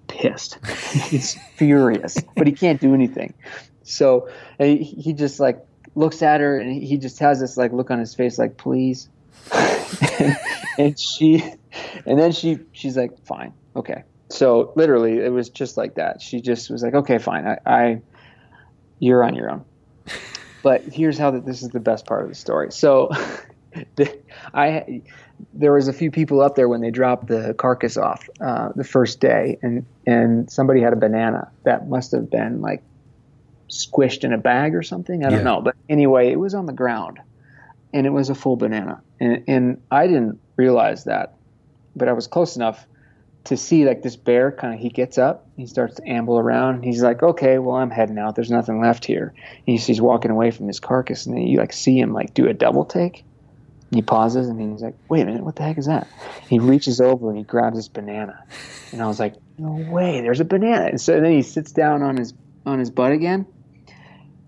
pissed. 0.07 0.63
He's 1.09 1.37
furious 1.55 2.17
but 2.35 2.47
he 2.47 2.53
can't 2.53 2.79
do 2.79 2.93
anything. 2.93 3.33
So 3.83 4.29
he, 4.57 4.77
he 4.77 5.13
just 5.13 5.39
like 5.39 5.65
looks 5.95 6.21
at 6.21 6.39
her 6.39 6.57
and 6.57 6.71
he 6.71 6.97
just 6.97 7.19
has 7.19 7.39
this 7.39 7.57
like 7.57 7.73
look 7.73 7.91
on 7.91 7.99
his 7.99 8.13
face 8.15 8.37
like 8.37 8.57
please. 8.57 9.09
And, 10.19 10.37
and 10.77 10.99
she 10.99 11.43
and 12.05 12.19
then 12.19 12.31
she 12.31 12.59
she's 12.71 12.97
like 12.97 13.17
fine 13.25 13.53
okay 13.75 14.03
so 14.29 14.71
literally 14.75 15.19
it 15.19 15.31
was 15.31 15.49
just 15.49 15.77
like 15.77 15.95
that 15.95 16.21
she 16.21 16.41
just 16.41 16.69
was 16.69 16.83
like 16.83 16.93
okay 16.93 17.17
fine 17.17 17.47
i, 17.47 17.57
I 17.65 18.01
you're 18.99 19.23
on 19.23 19.35
your 19.35 19.49
own 19.49 19.65
but 20.63 20.83
here's 20.83 21.17
how 21.17 21.31
that 21.31 21.45
this 21.45 21.61
is 21.61 21.69
the 21.69 21.79
best 21.79 22.05
part 22.05 22.23
of 22.23 22.29
the 22.29 22.35
story. 22.35 22.71
So, 22.71 23.09
the, 23.95 24.17
I 24.53 25.01
there 25.53 25.73
was 25.73 25.87
a 25.87 25.93
few 25.93 26.11
people 26.11 26.41
up 26.41 26.55
there 26.55 26.69
when 26.69 26.81
they 26.81 26.91
dropped 26.91 27.27
the 27.27 27.55
carcass 27.55 27.97
off 27.97 28.29
uh, 28.39 28.69
the 28.75 28.83
first 28.83 29.19
day, 29.19 29.57
and 29.61 29.85
and 30.05 30.51
somebody 30.51 30.81
had 30.81 30.93
a 30.93 30.97
banana 30.97 31.51
that 31.63 31.87
must 31.87 32.11
have 32.11 32.29
been 32.29 32.61
like 32.61 32.83
squished 33.69 34.23
in 34.23 34.33
a 34.33 34.37
bag 34.37 34.75
or 34.75 34.83
something. 34.83 35.25
I 35.25 35.29
don't 35.29 35.39
yeah. 35.39 35.45
know, 35.45 35.61
but 35.61 35.75
anyway, 35.89 36.31
it 36.31 36.39
was 36.39 36.53
on 36.53 36.65
the 36.65 36.73
ground, 36.73 37.19
and 37.93 38.05
it 38.05 38.11
was 38.11 38.29
a 38.29 38.35
full 38.35 38.55
banana. 38.55 39.01
And, 39.19 39.43
and 39.47 39.81
I 39.89 40.07
didn't 40.07 40.39
realize 40.61 41.05
that, 41.05 41.33
but 41.95 42.07
I 42.07 42.13
was 42.13 42.27
close 42.27 42.55
enough 42.55 42.85
to 43.45 43.57
see 43.57 43.85
like 43.85 44.03
this 44.03 44.15
bear 44.15 44.51
kind 44.51 44.73
of 44.73 44.79
he 44.79 44.89
gets 44.89 45.17
up 45.17 45.47
he 45.57 45.65
starts 45.65 45.95
to 45.95 46.07
amble 46.07 46.37
around 46.37 46.83
he's 46.83 47.01
like 47.01 47.23
okay 47.23 47.57
well 47.57 47.75
i'm 47.75 47.89
heading 47.89 48.19
out. 48.19 48.35
There's 48.35 48.51
nothing 48.51 48.79
left 48.79 49.03
here. 49.03 49.33
And 49.35 49.63
he's, 49.65 49.87
he's 49.87 49.99
walking 49.99 50.29
away 50.29 50.51
from 50.51 50.67
his 50.67 50.79
carcass 50.79 51.25
and 51.25 51.35
then 51.35 51.43
you 51.47 51.57
like 51.57 51.73
see 51.73 51.99
him 51.99 52.13
like 52.13 52.35
do 52.35 52.47
a 52.47 52.53
double 52.53 52.85
take 52.85 53.23
he 53.91 54.01
pauses 54.01 54.47
and 54.47 54.61
he's 54.61 54.81
like 54.81 54.95
wait 55.09 55.21
a 55.21 55.25
minute 55.25 55.43
what 55.43 55.55
the 55.55 55.63
heck 55.63 55.79
is 55.79 55.87
that? 55.87 56.07
He 56.49 56.59
reaches 56.59 57.01
over 57.01 57.29
and 57.29 57.37
he 57.37 57.43
grabs 57.43 57.77
this 57.77 57.87
banana 57.87 58.43
and 58.91 59.01
i 59.01 59.07
was 59.07 59.19
like 59.19 59.33
no 59.57 59.71
way 59.91 60.21
there's 60.21 60.39
a 60.39 60.45
banana. 60.45 60.85
And 60.85 61.01
so 61.01 61.19
then 61.19 61.31
he 61.31 61.41
sits 61.41 61.71
down 61.71 62.03
on 62.03 62.17
his 62.17 62.33
on 62.65 62.77
his 62.77 62.91
butt 62.91 63.11
again 63.11 63.47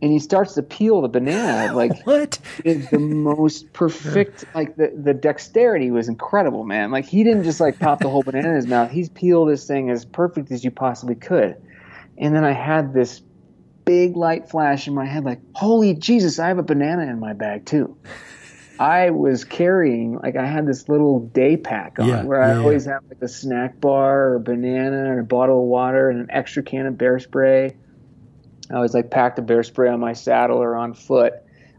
and 0.04 0.12
he 0.12 0.20
starts 0.20 0.54
to 0.56 0.64
peel 0.64 1.02
the 1.02 1.08
banana 1.08 1.74
like 1.76 2.06
what? 2.06 2.40
is 2.64 2.90
the 2.90 3.00
most 3.00 3.74
perfect 3.74 4.46
like 4.54 4.76
the, 4.76 4.92
the 5.02 5.14
dexterity 5.14 5.92
was 5.92 6.10
incredible 6.10 6.66
man. 6.66 6.92
Like 6.92 7.06
he 7.06 7.24
didn't 7.24 7.44
just 7.44 7.60
like 7.62 7.80
pop 7.80 8.02
the 8.02 8.10
whole 8.10 8.24
banana 8.24 8.50
in 8.50 8.56
his 8.56 8.68
mouth. 8.68 8.92
He's 8.92 9.10
peeled 9.10 9.50
this 9.50 9.66
thing 9.66 9.90
as 9.90 10.06
perfect 10.06 10.52
as 10.52 10.64
you 10.64 10.72
possibly 10.72 11.16
could. 11.16 11.56
And 12.18 12.36
then 12.36 12.44
i 12.44 12.52
had 12.54 12.94
this 12.94 13.22
big 13.86 14.16
light 14.18 14.50
flash 14.50 14.88
in 14.88 14.94
my 14.94 15.06
head 15.06 15.26
like 15.26 15.42
holy 15.56 15.94
jesus 15.94 16.40
i 16.40 16.48
have 16.48 16.58
a 16.60 16.64
banana 16.64 17.04
in 17.04 17.20
my 17.20 17.34
bag 17.34 17.66
too. 17.66 17.98
I 18.80 19.12
was 19.12 19.46
carrying 19.46 20.20
like 20.20 20.36
i 20.36 20.46
had 20.46 20.66
this 20.68 20.90
little 20.90 21.20
day 21.20 21.58
pack 21.58 22.00
on 22.00 22.08
Yeah, 22.08 22.24
where 22.24 22.42
i 22.42 22.54
yeah, 22.54 22.58
always 22.58 22.86
have 22.86 23.02
like 23.10 23.22
a 23.22 23.28
snack 23.28 23.80
bar 23.80 24.30
or 24.30 24.36
a 24.36 24.40
banana 24.40 25.12
and 25.12 25.20
a 25.20 25.24
bottle 25.24 25.62
of 25.62 25.68
water 25.68 26.10
and 26.10 26.20
an 26.22 26.28
extra 26.32 26.64
can 26.64 26.86
of 26.88 26.98
bear 26.98 27.20
spray 27.20 27.78
I 28.72 28.76
always 28.76 28.94
like 28.94 29.12
packed 29.12 29.40
a 29.40 29.42
bear 29.42 29.64
spray 29.64 29.90
on 29.90 30.00
my 30.00 30.14
saddle 30.14 30.58
or 30.58 30.76
on 30.76 30.94
foot 30.94 31.34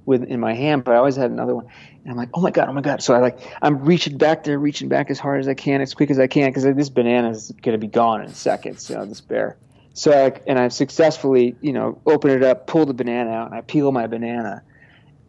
with 0.06 0.22
in 0.24 0.40
my 0.40 0.54
hand, 0.54 0.84
but 0.84 0.94
I 0.94 0.98
always 0.98 1.16
had 1.16 1.30
another 1.30 1.54
one. 1.54 1.66
And 2.02 2.10
I'm 2.10 2.16
like, 2.16 2.30
oh 2.34 2.40
my 2.40 2.50
god, 2.50 2.68
oh 2.68 2.72
my 2.72 2.82
god. 2.82 3.02
So 3.02 3.14
I 3.14 3.18
like 3.18 3.38
I'm 3.62 3.84
reaching 3.84 4.18
back 4.18 4.44
there, 4.44 4.58
reaching 4.58 4.88
back 4.88 5.10
as 5.10 5.18
hard 5.18 5.40
as 5.40 5.48
I 5.48 5.54
can, 5.54 5.80
as 5.80 5.94
quick 5.94 6.10
as 6.10 6.18
I 6.18 6.26
can, 6.26 6.50
because 6.50 6.64
this 6.64 6.90
banana 6.90 7.30
is 7.30 7.52
gonna 7.62 7.78
be 7.78 7.86
gone 7.86 8.22
in 8.22 8.34
seconds. 8.34 8.90
You 8.90 8.96
know, 8.96 9.06
this 9.06 9.20
bear. 9.20 9.56
So 9.94 10.12
I 10.12 10.40
and 10.46 10.58
I 10.58 10.68
successfully, 10.68 11.56
you 11.60 11.72
know, 11.72 12.00
open 12.04 12.30
it 12.30 12.42
up, 12.42 12.66
pull 12.66 12.84
the 12.84 12.94
banana 12.94 13.30
out, 13.30 13.46
and 13.46 13.54
I 13.54 13.62
peel 13.62 13.90
my 13.92 14.06
banana. 14.06 14.62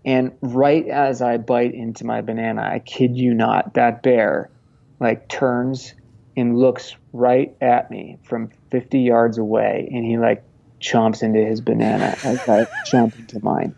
And 0.03 0.33
right 0.41 0.87
as 0.87 1.21
I 1.21 1.37
bite 1.37 1.73
into 1.73 2.05
my 2.05 2.21
banana, 2.21 2.61
I 2.61 2.79
kid 2.79 3.17
you 3.17 3.33
not, 3.33 3.73
that 3.75 4.03
bear 4.03 4.51
like 4.99 5.27
turns 5.27 5.93
and 6.37 6.57
looks 6.57 6.95
right 7.13 7.55
at 7.61 7.89
me 7.89 8.17
from 8.23 8.49
50 8.71 8.99
yards 8.99 9.37
away, 9.37 9.89
and 9.91 10.03
he 10.05 10.17
like 10.17 10.43
chomps 10.85 11.23
into 11.23 11.43
his 11.43 11.61
banana 11.61 12.15
as 12.23 12.47
I 12.47 12.65
chomp 12.89 13.17
into 13.17 13.43
mine. 13.43 13.75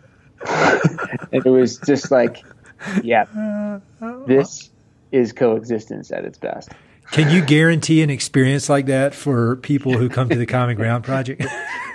and 1.32 1.44
it 1.46 1.50
was 1.50 1.78
just 1.78 2.10
like, 2.10 2.44
yeah, 3.02 3.80
this 4.26 4.70
is 5.10 5.32
coexistence 5.32 6.12
at 6.12 6.24
its 6.24 6.38
best. 6.38 6.70
Can 7.10 7.30
you 7.30 7.42
guarantee 7.42 8.02
an 8.02 8.10
experience 8.10 8.68
like 8.68 8.86
that 8.86 9.14
for 9.14 9.56
people 9.56 9.96
who 9.96 10.10
come 10.10 10.28
to 10.28 10.36
the 10.36 10.44
Common 10.44 10.76
Ground 10.76 11.04
Project? 11.04 11.42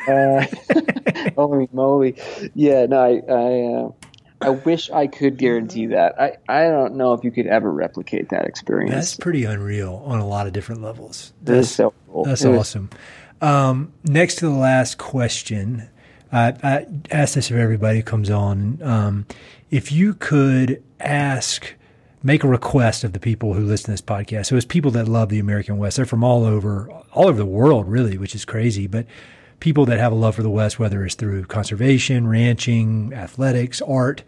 Uh, 0.07 0.45
holy 1.35 1.69
moly! 1.72 2.15
Yeah, 2.56 2.88
no, 2.88 2.99
I, 2.99 3.22
I, 3.31 3.84
uh, 3.85 3.91
I 4.41 4.49
wish 4.49 4.90
I 4.90 5.06
could 5.06 5.38
guarantee 5.38 5.85
that. 5.88 6.19
I, 6.19 6.38
I 6.49 6.64
don't 6.64 6.95
know 6.95 7.14
if 7.14 7.23
you 7.23 7.30
could 7.31 7.45
ever 7.45 7.72
replicate 7.72 8.30
that 8.30 8.45
experience. 8.45 8.94
That's 8.95 9.15
pretty 9.15 9.45
unreal 9.45 10.02
on 10.06 10.19
a 10.19 10.27
lot 10.27 10.48
of 10.48 10.53
different 10.53 10.81
levels. 10.81 11.31
That 11.44 11.57
is 11.57 11.73
so 11.73 11.94
cool. 12.11 12.26
That's 12.26 12.44
It 12.44 12.49
was- 12.49 12.60
awesome. 12.60 12.90
Um, 13.44 13.91
next 14.06 14.36
to 14.36 14.45
the 14.45 14.56
last 14.56 14.98
question, 14.98 15.90
I, 16.32 16.53
I 16.64 16.86
ask 17.11 17.36
this 17.36 17.52
of 17.52 17.57
everybody 17.57 17.98
who 17.98 18.03
comes 18.03 18.30
on. 18.30 18.82
Um, 18.82 19.26
if 19.70 19.91
you 19.91 20.14
could 20.14 20.82
ask, 21.02 21.76
make 22.24 22.45
a 22.45 22.48
request 22.48 23.03
of 23.03 23.11
the 23.11 23.20
people 23.20 23.53
who 23.53 23.65
listen 23.65 23.88
to 23.88 23.91
this 23.91 24.02
podcast. 24.02 24.45
So 24.45 24.56
it's 24.56 24.65
people 24.65 24.91
that 24.91 25.10
love 25.10 25.28
the 25.28 25.40
American 25.40 25.78
West. 25.78 25.98
They're 25.98 26.06
from 26.06 26.24
all 26.24 26.45
over, 26.45 26.90
all 27.11 27.28
over 27.28 27.38
the 27.38 27.45
world, 27.45 27.90
really, 27.90 28.18
which 28.18 28.34
is 28.34 28.45
crazy. 28.45 28.88
But 28.88 29.07
people 29.60 29.86
that 29.88 29.99
have 29.99 30.14
a 30.14 30.15
love 30.15 30.36
for 30.36 30.44
the 30.44 30.49
West, 30.49 30.80
whether 30.80 31.06
it's 31.06 31.15
through 31.15 31.44
conservation, 31.48 32.26
ranching, 32.28 33.14
athletics, 33.14 33.82
art, 33.82 34.24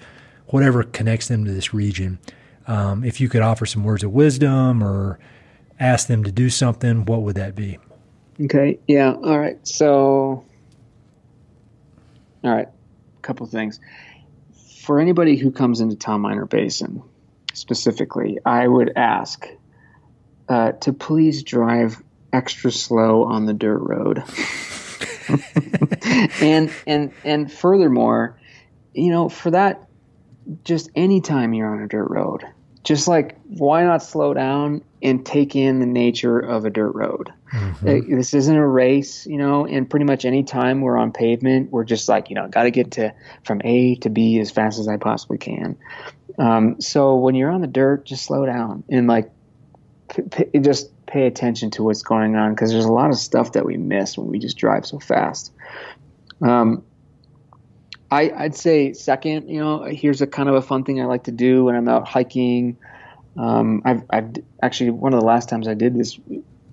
whatever 0.48 0.84
connects 0.84 1.30
them 1.30 1.46
to 1.46 1.54
this 1.54 1.74
region. 1.74 2.20
Um, 2.68 3.06
if 3.06 3.22
you 3.22 3.30
could 3.30 3.42
offer 3.42 3.66
some 3.66 3.86
words 3.86 4.04
of 4.04 4.12
wisdom 4.12 4.84
or 4.84 5.20
ask 5.80 6.08
them 6.08 6.26
to 6.26 6.34
do 6.34 6.50
something, 6.50 7.06
what 7.06 7.22
would 7.22 7.38
that 7.38 7.56
be? 7.56 7.78
Okay. 8.42 8.80
Yeah. 8.88 9.14
All 9.14 9.40
right. 9.40 9.66
So, 9.68 10.46
all 12.44 12.52
right. 12.52 12.68
A 12.68 13.22
couple 13.22 13.46
things. 13.48 13.80
For 14.84 15.00
anybody 15.00 15.38
who 15.38 15.52
comes 15.52 15.80
into 15.82 15.96
Tom 15.96 16.22
Miner 16.22 16.46
Basin, 16.46 17.02
specifically, 17.54 18.40
I 18.46 18.68
would 18.68 18.94
ask 18.96 19.48
uh, 20.48 20.74
to 20.74 20.94
please 20.94 21.44
drive 21.44 22.02
extra 22.32 22.72
slow 22.72 23.24
on 23.24 23.46
the 23.46 23.54
dirt 23.54 23.80
road. 23.80 24.24
and 26.42 26.72
and 26.86 27.14
and 27.24 27.52
furthermore, 27.52 28.40
you 28.94 29.12
know, 29.12 29.30
for 29.30 29.52
that, 29.52 29.88
just 30.64 30.90
anytime 30.96 31.54
you're 31.54 31.74
on 31.74 31.82
a 31.82 31.88
dirt 31.88 32.10
road, 32.10 32.46
just 32.86 33.08
like 33.08 33.38
why 33.48 33.84
not 33.84 34.02
slow 34.04 34.34
down 34.34 34.84
and 35.02 35.26
take 35.26 35.56
in 35.56 35.80
the 35.80 35.86
nature 35.86 36.40
of 36.40 36.66
a 36.66 36.70
dirt 36.70 36.92
road? 36.92 37.32
Uh, 37.54 38.00
This 38.08 38.34
isn't 38.34 38.56
a 38.56 38.66
race, 38.68 39.26
you 39.26 39.38
know, 39.38 39.66
and 39.66 39.90
pretty 39.90 40.06
much 40.06 40.26
any 40.26 40.44
time 40.44 40.82
we're 40.82 40.98
on 40.98 41.12
pavement, 41.12 41.72
we're 41.72 41.84
just 41.84 42.08
like, 42.08 42.30
you 42.30 42.36
know, 42.36 42.48
got 42.48 42.64
to 42.64 42.72
get 42.72 42.92
to 42.92 43.14
from 43.44 43.62
A 43.64 43.96
to 43.98 44.10
B 44.10 44.40
as 44.40 44.52
fast 44.52 44.80
as 44.80 44.88
I 44.88 44.98
possibly 44.98 45.38
can. 45.38 45.78
Um, 46.38 46.82
so 46.82 47.16
when 47.16 47.36
you're 47.36 47.52
on 47.52 47.62
the 47.62 47.68
dirt, 47.68 48.06
just 48.06 48.26
slow 48.26 48.46
down 48.46 48.84
and 48.90 49.08
like 49.08 49.32
p- 50.14 50.24
p- 50.24 50.60
just 50.60 50.92
pay 51.06 51.28
attention 51.28 51.72
to 51.72 51.84
what's 51.84 52.02
going 52.02 52.36
on 52.36 52.54
because 52.54 52.72
there's 52.72 52.86
a 52.86 52.92
lot 52.92 53.10
of 53.10 53.18
stuff 53.18 53.54
that 53.54 53.66
we 53.66 53.78
miss 53.78 54.18
when 54.18 54.28
we 54.28 54.40
just 54.40 54.58
drive 54.58 54.86
so 54.86 55.00
fast. 55.00 55.52
Um, 56.42 56.84
I, 58.12 58.32
I'd 58.32 58.56
say 58.56 58.94
second, 58.94 59.50
you 59.50 59.60
know, 59.60 59.84
here's 59.84 60.22
a 60.22 60.28
kind 60.28 60.50
of 60.50 60.56
a 60.56 60.62
fun 60.62 60.84
thing 60.84 61.02
I 61.02 61.06
like 61.06 61.24
to 61.26 61.32
do 61.32 61.66
when 61.66 61.76
I'm 61.76 61.88
out 61.88 62.08
hiking. 62.08 62.78
Um, 63.38 63.82
I've, 63.84 64.04
I've 64.10 64.34
actually 64.62 64.92
one 64.92 65.14
of 65.14 65.20
the 65.20 65.26
last 65.26 65.50
times 65.50 65.68
I 65.68 65.74
did 65.74 65.98
this 65.98 66.20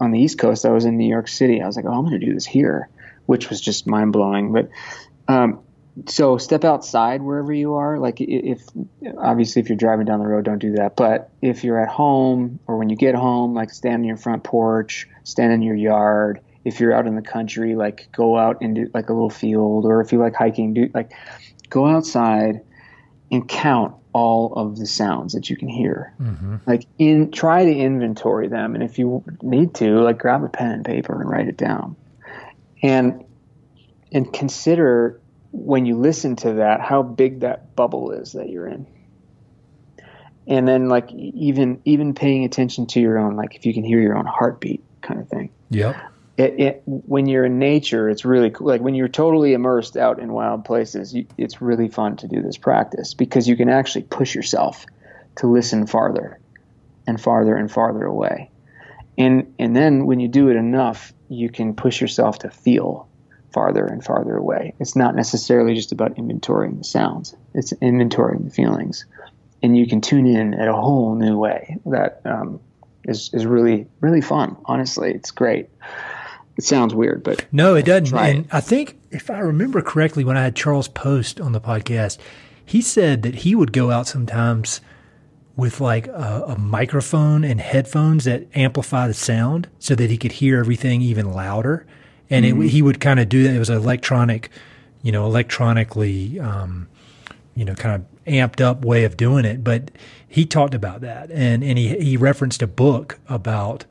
on 0.01 0.11
the 0.11 0.21
East 0.21 0.39
Coast, 0.39 0.67
I 0.67 0.71
was 0.71 0.85
in 0.85 0.97
New 0.97 1.09
York 1.09 1.29
City. 1.29 1.63
I 1.63 1.67
was 1.67 1.77
like, 1.77 1.85
oh, 1.85 1.93
I'm 1.93 2.05
going 2.05 2.19
to 2.19 2.27
do 2.27 2.35
this 2.35 2.45
here, 2.45 2.89
which 3.27 3.49
was 3.49 3.61
just 3.61 3.87
mind 3.87 4.13
blowing. 4.13 4.53
But 4.53 4.69
um, 5.29 5.61
so 6.07 6.39
step 6.39 6.65
outside 6.65 7.23
wherever 7.23 7.53
you 7.53 7.75
are. 7.75 7.99
Like 7.99 8.21
if 8.21 8.63
obviously 9.19 9.61
if 9.63 9.69
you're 9.69 9.77
driving 9.77 10.07
down 10.07 10.21
the 10.21 10.27
road, 10.27 10.45
don't 10.45 10.59
do 10.59 10.73
that. 10.73 10.97
But 10.97 11.31
if 11.41 11.65
you're 11.65 11.81
at 11.81 11.89
home 11.89 12.59
or 12.67 12.79
when 12.79 12.89
you 12.89 12.97
get 12.97 13.15
home, 13.15 13.55
like 13.55 13.71
stand 13.71 13.97
on 13.97 14.05
your 14.05 14.17
front 14.17 14.43
porch, 14.43 15.09
stand 15.25 15.53
in 15.53 15.63
your 15.63 15.77
yard. 15.77 16.41
If 16.65 16.81
you're 16.81 16.93
out 16.93 17.07
in 17.07 17.17
the 17.17 17.23
country, 17.23 17.75
like 17.75 18.09
go 18.13 18.37
out 18.37 18.63
into 18.63 18.91
like 18.95 19.09
a 19.09 19.13
little 19.13 19.31
field, 19.31 19.85
or 19.85 20.01
if 20.01 20.13
you 20.13 20.19
like 20.19 20.35
hiking, 20.35 20.75
do 20.75 20.91
like 20.95 21.13
go 21.69 21.87
outside 21.87 22.61
and 23.31 23.49
count 23.49 23.95
all 24.13 24.53
of 24.55 24.79
the 24.79 24.87
sounds 24.87 25.33
that 25.33 25.49
you 25.49 25.57
can 25.57 25.69
hear. 25.69 26.15
Mm-hmm. 26.21 26.57
Like 26.67 26.87
in 26.99 27.31
try 27.31 27.65
to 27.65 27.73
inventory 27.73 28.49
them, 28.49 28.75
and 28.75 28.85
if 28.85 28.99
you 28.99 29.25
need 29.43 29.75
to, 29.77 30.01
like 30.01 30.19
grab 30.19 30.45
a 30.45 30.49
pen 30.49 30.73
and 30.73 30.85
paper 30.85 31.21
and 31.21 31.29
write 31.29 31.49
it 31.49 31.57
down, 31.57 31.97
and 32.83 33.25
and 34.13 34.33
consider 34.33 35.21
when 35.51 35.87
you 35.87 35.99
listen 35.99 36.37
to 36.37 36.55
that 36.55 36.81
how 36.81 37.03
big 37.03 37.41
that 37.41 37.75
bubble 37.75 38.13
is 38.13 38.33
that 38.33 38.49
you're 38.49 38.69
in. 38.69 38.87
And 40.47 40.67
then 40.67 40.89
like 40.89 41.11
even 41.13 41.81
even 41.85 42.15
paying 42.15 42.45
attention 42.45 42.87
to 42.89 43.01
your 43.01 43.19
own 43.19 43.37
like 43.37 43.55
if 43.55 43.65
you 43.65 43.73
can 43.73 43.85
hear 43.85 44.01
your 44.01 44.17
own 44.17 44.27
heartbeat 44.27 44.83
kind 45.01 45.21
of 45.21 45.29
thing 45.29 45.51
Yep. 45.73 45.97
It, 46.37 46.61
it 46.61 46.83
when 46.87 47.27
you're 47.27 47.45
in 47.45 47.59
nature, 47.59 48.09
it's 48.09 48.25
really 48.25 48.51
cool. 48.51 48.67
Like 48.67 48.81
when 48.81 48.95
you're 48.95 49.09
totally 49.09 49.53
immersed 49.53 49.97
out 49.97 50.19
in 50.19 50.33
wild 50.33 50.65
places, 50.65 51.15
you, 51.15 51.27
it's 51.37 51.61
really 51.61 51.89
fun 51.89 52.17
to 52.19 52.29
do 52.29 52.41
this 52.43 52.57
practice 52.57 53.15
because 53.15 53.49
you 53.49 53.57
can 53.57 53.69
actually 53.69 54.05
push 54.05 54.35
yourself 54.35 54.87
to 55.37 55.47
listen 55.47 55.87
farther 55.87 56.39
and 57.07 57.21
farther 57.21 57.57
and 57.57 57.71
farther 57.71 58.05
away. 58.05 58.51
And 59.19 59.55
and 59.59 59.77
then 59.77 60.07
when 60.07 60.21
you 60.21 60.29
do 60.29 60.49
it 60.49 60.57
enough, 60.57 61.13
you 61.29 61.51
can 61.51 61.75
push 61.75 62.01
yourself 62.01 62.41
to 62.41 62.51
feel 62.51 63.09
farther 63.53 63.87
and 63.87 64.03
farther 64.03 64.35
away. 64.35 64.75
It's 64.81 64.97
not 64.97 65.15
necessarily 65.15 65.75
just 65.75 65.93
about 65.93 66.17
inventorying 66.17 66.79
the 66.79 66.85
sounds; 66.85 67.37
it's 67.53 67.75
inventorying 67.75 68.45
the 68.45 68.51
feelings, 68.51 69.05
and 69.63 69.77
you 69.77 69.87
can 69.87 70.01
tune 70.01 70.27
in 70.27 70.55
at 70.55 70.69
a 70.69 70.73
whole 70.73 71.15
new 71.15 71.37
way 71.37 71.77
that 71.87 72.23
um, 72.25 72.61
is 73.05 73.31
is 73.35 73.45
really 73.45 73.87
really 74.01 74.23
fun. 74.23 74.57
Honestly, 74.65 75.13
it's 75.13 75.31
great. 75.31 75.69
It 76.57 76.65
sounds 76.65 76.95
weird, 76.95 77.23
but 77.23 77.47
No, 77.53 77.75
it 77.75 77.85
doesn't. 77.85 78.17
And 78.17 78.49
I 78.53 78.61
think 78.61 78.99
if 79.11 79.31
I 79.31 79.39
remember 79.39 79.81
correctly, 79.81 80.25
when 80.25 80.37
I 80.37 80.43
had 80.43 80.57
Charles 80.57 80.89
Post 80.89 81.41
on 81.41 81.53
the 81.53 81.61
podcast, 81.61 82.19
he 82.65 82.81
said 82.83 83.23
that 83.23 83.37
he 83.37 83.55
would 83.55 83.73
go 83.73 83.91
out 83.91 84.07
sometimes 84.07 84.81
with 85.57 85.81
like 85.81 86.07
a, 86.09 86.45
a 86.49 86.59
microphone 86.59 87.45
and 87.45 87.61
headphones 87.61 88.25
that 88.25 88.47
amplify 88.55 89.07
the 89.07 89.15
sound 89.15 89.69
so 89.79 89.95
that 89.95 90.11
he 90.11 90.17
could 90.17 90.33
hear 90.33 90.59
everything 90.59 91.03
even 91.03 91.33
louder. 91.33 91.87
And 92.31 92.47
it, 92.47 92.55
he 92.69 92.81
would 92.81 93.01
kind 93.01 93.21
of 93.21 93.29
do 93.29 93.43
that. 93.43 93.55
It 93.55 93.59
was 93.59 93.69
electronic, 93.69 94.51
you 95.03 95.13
know, 95.13 95.27
electronically 95.27 96.41
um, 96.41 96.89
you 97.55 97.65
know, 97.65 97.75
kind 97.75 97.95
of 97.97 98.25
amped 98.27 98.61
up 98.61 98.85
way 98.85 99.05
of 99.05 99.17
doing 99.17 99.45
it. 99.45 99.63
But 99.63 99.91
he 100.27 100.47
talked 100.47 100.75
about 100.75 101.01
that, 101.03 101.31
and 101.31 101.63
and 101.63 101.79
he 101.79 101.99
he 101.99 102.17
referenced 102.17 102.63
a 102.63 102.67
book 102.67 103.19
about 103.29 103.85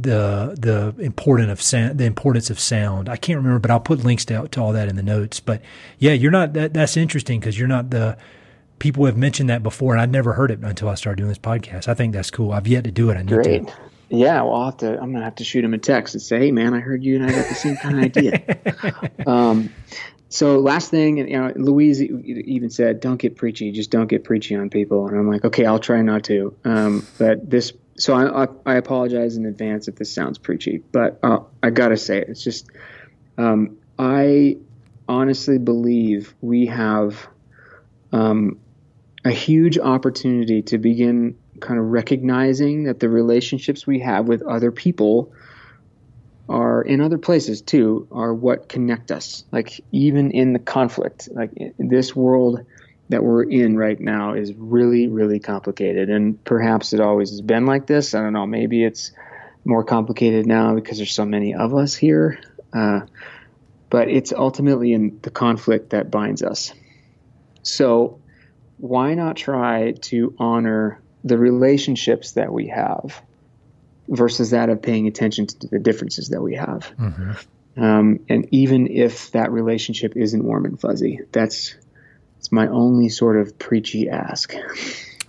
the 0.00 0.56
the 0.58 0.94
important 1.02 1.50
of 1.50 1.62
sound, 1.62 1.98
the 1.98 2.04
importance 2.04 2.50
of 2.50 2.58
sound. 2.58 3.08
I 3.08 3.16
can't 3.16 3.36
remember, 3.36 3.58
but 3.58 3.70
I'll 3.70 3.80
put 3.80 4.04
links 4.04 4.24
to, 4.26 4.48
to 4.48 4.60
all 4.60 4.72
that 4.72 4.88
in 4.88 4.96
the 4.96 5.02
notes. 5.02 5.40
But 5.40 5.62
yeah, 5.98 6.12
you're 6.12 6.32
not 6.32 6.52
that. 6.54 6.74
That's 6.74 6.96
interesting 6.96 7.40
because 7.40 7.58
you're 7.58 7.68
not 7.68 7.90
the 7.90 8.16
people 8.78 9.06
have 9.06 9.16
mentioned 9.16 9.48
that 9.50 9.62
before, 9.62 9.92
and 9.92 10.00
I'd 10.00 10.10
never 10.10 10.32
heard 10.32 10.50
it 10.50 10.58
until 10.60 10.88
I 10.88 10.94
started 10.94 11.18
doing 11.18 11.28
this 11.28 11.38
podcast. 11.38 11.88
I 11.88 11.94
think 11.94 12.12
that's 12.12 12.30
cool. 12.30 12.52
I've 12.52 12.66
yet 12.66 12.84
to 12.84 12.90
do 12.90 13.10
it. 13.10 13.16
I 13.16 13.22
need 13.22 13.28
Great. 13.28 13.66
to. 13.66 13.72
Yeah, 14.10 14.42
well, 14.42 14.54
I'll 14.54 14.64
have 14.66 14.76
to. 14.78 15.00
I'm 15.00 15.12
gonna 15.12 15.24
have 15.24 15.36
to 15.36 15.44
shoot 15.44 15.64
him 15.64 15.74
a 15.74 15.78
text 15.78 16.14
and 16.14 16.22
say, 16.22 16.38
"Hey, 16.38 16.50
man, 16.52 16.74
I 16.74 16.80
heard 16.80 17.02
you, 17.04 17.16
and 17.16 17.24
I 17.24 17.32
got 17.32 17.48
the 17.48 17.54
same 17.54 17.76
kind 17.76 17.98
of 17.98 18.04
idea." 18.04 19.10
um, 19.26 19.70
so 20.28 20.58
last 20.58 20.90
thing, 20.90 21.20
and 21.20 21.30
you 21.30 21.38
know, 21.38 21.52
Louise 21.56 22.02
even 22.02 22.68
said, 22.68 23.00
"Don't 23.00 23.18
get 23.18 23.36
preachy. 23.36 23.70
Just 23.70 23.90
don't 23.90 24.08
get 24.08 24.24
preachy 24.24 24.54
on 24.56 24.68
people." 24.68 25.06
And 25.06 25.16
I'm 25.16 25.28
like, 25.28 25.44
"Okay, 25.44 25.64
I'll 25.64 25.78
try 25.78 26.02
not 26.02 26.24
to." 26.24 26.54
Um, 26.64 27.06
but 27.18 27.48
this, 27.48 27.72
so 27.96 28.14
I, 28.14 28.48
I, 28.66 28.76
apologize 28.76 29.36
in 29.36 29.46
advance 29.46 29.88
if 29.88 29.96
this 29.96 30.12
sounds 30.12 30.38
preachy, 30.38 30.82
but 30.92 31.20
uh, 31.22 31.40
I 31.62 31.70
gotta 31.70 31.96
say 31.96 32.18
it. 32.18 32.28
It's 32.28 32.42
just, 32.42 32.68
um, 33.38 33.78
I 33.98 34.58
honestly 35.08 35.58
believe 35.58 36.34
we 36.40 36.66
have 36.66 37.26
um, 38.12 38.58
a 39.24 39.30
huge 39.30 39.78
opportunity 39.78 40.62
to 40.62 40.78
begin 40.78 41.36
kind 41.60 41.78
of 41.78 41.86
recognizing 41.86 42.84
that 42.84 43.00
the 43.00 43.08
relationships 43.08 43.86
we 43.86 44.00
have 44.00 44.26
with 44.26 44.42
other 44.42 44.72
people 44.72 45.32
are 46.48 46.82
in 46.82 47.00
other 47.00 47.16
places 47.16 47.62
too 47.62 48.06
are 48.12 48.34
what 48.34 48.68
connect 48.68 49.10
us 49.10 49.44
like 49.50 49.80
even 49.92 50.30
in 50.30 50.52
the 50.52 50.58
conflict 50.58 51.28
like 51.32 51.50
this 51.78 52.14
world 52.14 52.66
that 53.08 53.22
we're 53.22 53.42
in 53.44 53.76
right 53.76 53.98
now 54.00 54.34
is 54.34 54.52
really 54.54 55.08
really 55.08 55.40
complicated. 55.40 56.10
And 56.10 56.42
perhaps 56.44 56.92
it 56.92 57.00
always 57.00 57.30
has 57.30 57.40
been 57.40 57.66
like 57.66 57.86
this. 57.86 58.14
I 58.14 58.20
don't 58.20 58.32
know. 58.32 58.46
Maybe 58.46 58.84
it's 58.84 59.12
more 59.64 59.84
complicated 59.84 60.46
now 60.46 60.74
because 60.74 60.98
there's 60.98 61.12
so 61.12 61.24
many 61.24 61.54
of 61.54 61.74
us 61.74 61.94
here. 61.94 62.38
Uh, 62.72 63.00
but 63.90 64.08
it's 64.08 64.32
ultimately 64.32 64.92
in 64.92 65.20
the 65.22 65.30
conflict 65.30 65.90
that 65.90 66.10
binds 66.10 66.42
us. 66.42 66.72
So 67.62 68.20
why 68.78 69.14
not 69.14 69.36
try 69.36 69.92
to 69.92 70.34
honor 70.38 71.00
the 71.22 71.38
relationships 71.38 72.32
that 72.32 72.52
we 72.52 72.68
have 72.68 73.22
versus 74.08 74.50
that 74.50 74.68
of 74.68 74.82
paying 74.82 75.06
attention 75.06 75.46
to 75.46 75.68
the 75.68 75.78
differences 75.78 76.28
that 76.28 76.42
we 76.42 76.56
have. 76.56 76.92
Mm-hmm. 76.98 77.82
Um, 77.82 78.20
and 78.28 78.46
even 78.52 78.86
if 78.86 79.32
that 79.32 79.50
relationship 79.50 80.16
isn't 80.16 80.44
warm 80.44 80.66
and 80.66 80.78
fuzzy, 80.78 81.20
that's 81.32 81.74
it's 82.44 82.52
my 82.52 82.68
only 82.68 83.08
sort 83.08 83.38
of 83.38 83.58
preachy 83.58 84.06
ask. 84.06 84.54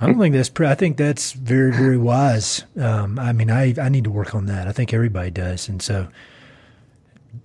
I 0.01 0.05
don't 0.05 0.19
think 0.19 0.35
that's. 0.35 0.49
Pre- 0.49 0.67
I 0.67 0.75
think 0.75 0.97
that's 0.97 1.31
very, 1.31 1.71
very 1.71 1.97
wise. 1.97 2.65
Um, 2.77 3.17
I 3.17 3.31
mean, 3.31 3.49
I 3.49 3.73
I 3.81 3.87
need 3.87 4.03
to 4.03 4.11
work 4.11 4.35
on 4.35 4.47
that. 4.47 4.67
I 4.67 4.73
think 4.73 4.93
everybody 4.93 5.31
does, 5.31 5.69
and 5.69 5.81
so 5.81 6.09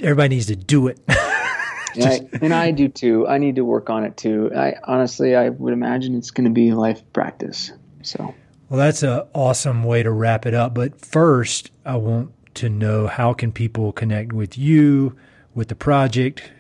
everybody 0.00 0.34
needs 0.34 0.46
to 0.46 0.56
do 0.56 0.88
it. 0.88 0.98
Just, 1.94 2.22
I, 2.22 2.38
and 2.42 2.52
I 2.52 2.72
do 2.72 2.88
too. 2.88 3.28
I 3.28 3.38
need 3.38 3.54
to 3.56 3.64
work 3.64 3.90
on 3.90 4.02
it 4.02 4.16
too. 4.16 4.50
I 4.56 4.74
honestly, 4.82 5.36
I 5.36 5.50
would 5.50 5.72
imagine 5.72 6.16
it's 6.16 6.32
going 6.32 6.46
to 6.46 6.50
be 6.52 6.72
life 6.72 7.00
practice. 7.12 7.70
So. 8.02 8.34
Well, 8.68 8.78
that's 8.78 9.04
an 9.04 9.22
awesome 9.34 9.84
way 9.84 10.02
to 10.02 10.10
wrap 10.10 10.46
it 10.46 10.54
up. 10.54 10.74
But 10.74 11.00
first, 11.00 11.70
I 11.86 11.94
want 11.94 12.32
to 12.54 12.68
know 12.68 13.06
how 13.06 13.34
can 13.34 13.52
people 13.52 13.92
connect 13.92 14.32
with 14.32 14.58
you, 14.58 15.16
with 15.54 15.68
the 15.68 15.76
project? 15.76 16.50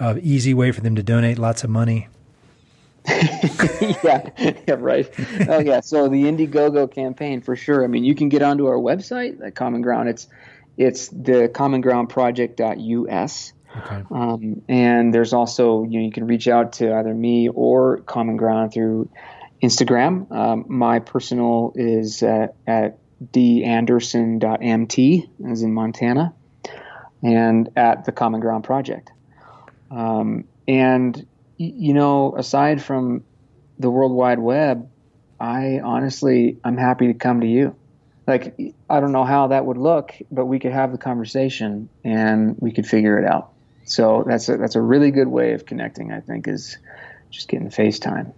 Uh, 0.00 0.16
easy 0.22 0.54
way 0.54 0.72
for 0.72 0.80
them 0.80 0.96
to 0.96 1.04
donate 1.04 1.38
lots 1.38 1.62
of 1.62 1.70
money. 1.70 2.08
yeah, 4.04 4.30
yeah, 4.66 4.76
right. 4.78 5.10
Oh, 5.48 5.58
yeah. 5.58 5.80
So 5.80 6.08
the 6.08 6.24
Indiegogo 6.24 6.92
campaign 6.92 7.40
for 7.40 7.56
sure. 7.56 7.82
I 7.82 7.88
mean, 7.88 8.04
you 8.04 8.14
can 8.14 8.28
get 8.28 8.42
onto 8.42 8.66
our 8.66 8.76
website, 8.76 9.44
at 9.44 9.54
Common 9.54 9.82
Ground. 9.82 10.08
It's 10.08 10.28
it's 10.76 11.08
the 11.08 11.50
commongroundproject.us. 11.52 13.52
Okay. 13.76 14.02
Um, 14.10 14.62
and 14.68 15.12
there's 15.12 15.32
also 15.32 15.84
you 15.84 15.98
know 15.98 16.04
you 16.04 16.12
can 16.12 16.26
reach 16.26 16.46
out 16.46 16.74
to 16.74 16.94
either 16.94 17.12
me 17.12 17.48
or 17.48 17.98
Common 17.98 18.36
Ground 18.36 18.72
through 18.72 19.08
Instagram. 19.62 20.30
Um, 20.30 20.64
my 20.68 20.98
personal 20.98 21.72
is 21.74 22.22
uh, 22.22 22.48
at 22.66 22.98
danderson.mt, 23.32 25.30
as 25.48 25.62
in 25.62 25.72
Montana, 25.72 26.34
and 27.22 27.70
at 27.76 28.04
the 28.04 28.12
Common 28.12 28.40
Ground 28.40 28.64
Project. 28.64 29.12
Um, 29.90 30.44
and, 30.66 31.26
you 31.62 31.94
know, 31.94 32.34
aside 32.36 32.82
from 32.82 33.24
the 33.78 33.90
World 33.90 34.12
Wide 34.12 34.38
Web, 34.38 34.88
I 35.38 35.80
honestly, 35.80 36.58
I'm 36.64 36.76
happy 36.76 37.08
to 37.08 37.14
come 37.14 37.40
to 37.40 37.46
you. 37.46 37.76
Like, 38.26 38.56
I 38.88 39.00
don't 39.00 39.12
know 39.12 39.24
how 39.24 39.48
that 39.48 39.66
would 39.66 39.76
look, 39.76 40.14
but 40.30 40.46
we 40.46 40.58
could 40.60 40.72
have 40.72 40.92
the 40.92 40.98
conversation 40.98 41.88
and 42.04 42.56
we 42.60 42.72
could 42.72 42.86
figure 42.86 43.18
it 43.18 43.24
out. 43.24 43.52
So 43.84 44.24
that's 44.26 44.48
a, 44.48 44.56
that's 44.56 44.76
a 44.76 44.80
really 44.80 45.10
good 45.10 45.26
way 45.28 45.52
of 45.54 45.66
connecting, 45.66 46.12
I 46.12 46.20
think, 46.20 46.46
is 46.46 46.78
just 47.30 47.48
getting 47.48 47.68
FaceTime. 47.70 48.32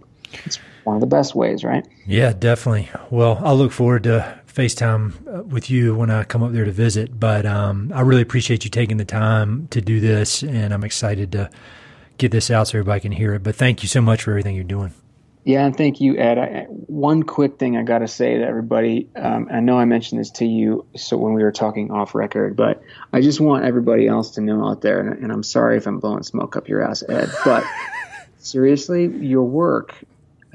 It's 0.45 0.59
one 0.83 0.95
of 0.95 1.01
the 1.01 1.07
best 1.07 1.35
ways, 1.35 1.63
right? 1.63 1.87
Yeah, 2.05 2.33
definitely. 2.33 2.89
Well, 3.11 3.39
I'll 3.43 3.55
look 3.55 3.71
forward 3.71 4.03
to 4.03 4.39
FaceTime 4.47 5.13
uh, 5.27 5.43
with 5.43 5.69
you 5.69 5.95
when 5.95 6.09
I 6.09 6.23
come 6.23 6.41
up 6.41 6.51
there 6.51 6.65
to 6.65 6.71
visit. 6.71 7.19
But 7.19 7.45
um, 7.45 7.91
I 7.93 8.01
really 8.01 8.23
appreciate 8.23 8.63
you 8.63 8.71
taking 8.71 8.97
the 8.97 9.05
time 9.05 9.67
to 9.67 9.81
do 9.81 9.99
this, 9.99 10.41
and 10.41 10.73
I'm 10.73 10.83
excited 10.83 11.31
to 11.33 11.49
get 12.17 12.31
this 12.31 12.49
out 12.49 12.67
so 12.67 12.77
everybody 12.77 13.01
can 13.01 13.11
hear 13.11 13.33
it. 13.33 13.43
But 13.43 13.55
thank 13.55 13.83
you 13.83 13.89
so 13.89 14.01
much 14.01 14.23
for 14.23 14.31
everything 14.31 14.55
you're 14.55 14.63
doing. 14.63 14.93
Yeah, 15.43 15.63
and 15.63 15.77
thank 15.77 16.01
you, 16.01 16.17
Ed. 16.17 16.39
I, 16.39 16.63
one 16.69 17.21
quick 17.21 17.59
thing 17.59 17.77
I 17.77 17.83
got 17.83 17.99
to 17.99 18.07
say 18.07 18.39
to 18.39 18.43
everybody. 18.43 19.07
Um, 19.15 19.47
I 19.51 19.59
know 19.59 19.77
I 19.77 19.85
mentioned 19.85 20.19
this 20.19 20.31
to 20.31 20.45
you 20.45 20.87
so 20.95 21.17
when 21.17 21.33
we 21.33 21.43
were 21.43 21.51
talking 21.51 21.91
off 21.91 22.15
record, 22.15 22.55
but 22.55 22.81
I 23.13 23.21
just 23.21 23.39
want 23.39 23.63
everybody 23.63 24.07
else 24.07 24.31
to 24.31 24.41
know 24.41 24.67
out 24.67 24.81
there, 24.81 24.99
and, 24.99 25.23
and 25.23 25.31
I'm 25.31 25.43
sorry 25.43 25.77
if 25.77 25.85
I'm 25.85 25.99
blowing 25.99 26.23
smoke 26.23 26.55
up 26.55 26.67
your 26.67 26.81
ass, 26.81 27.03
Ed, 27.07 27.29
but 27.43 27.63
seriously, 28.39 29.05
your 29.05 29.43
work 29.43 29.95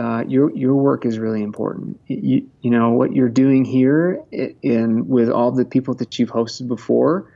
uh, 0.00 0.24
your 0.26 0.50
your 0.56 0.74
work 0.74 1.04
is 1.04 1.18
really 1.18 1.42
important. 1.42 2.00
You, 2.06 2.48
you 2.62 2.70
know 2.70 2.92
what 2.92 3.14
you're 3.14 3.28
doing 3.28 3.66
here, 3.66 4.22
in 4.62 5.08
with 5.08 5.28
all 5.28 5.52
the 5.52 5.66
people 5.66 5.92
that 5.94 6.18
you've 6.18 6.30
hosted 6.30 6.68
before, 6.68 7.30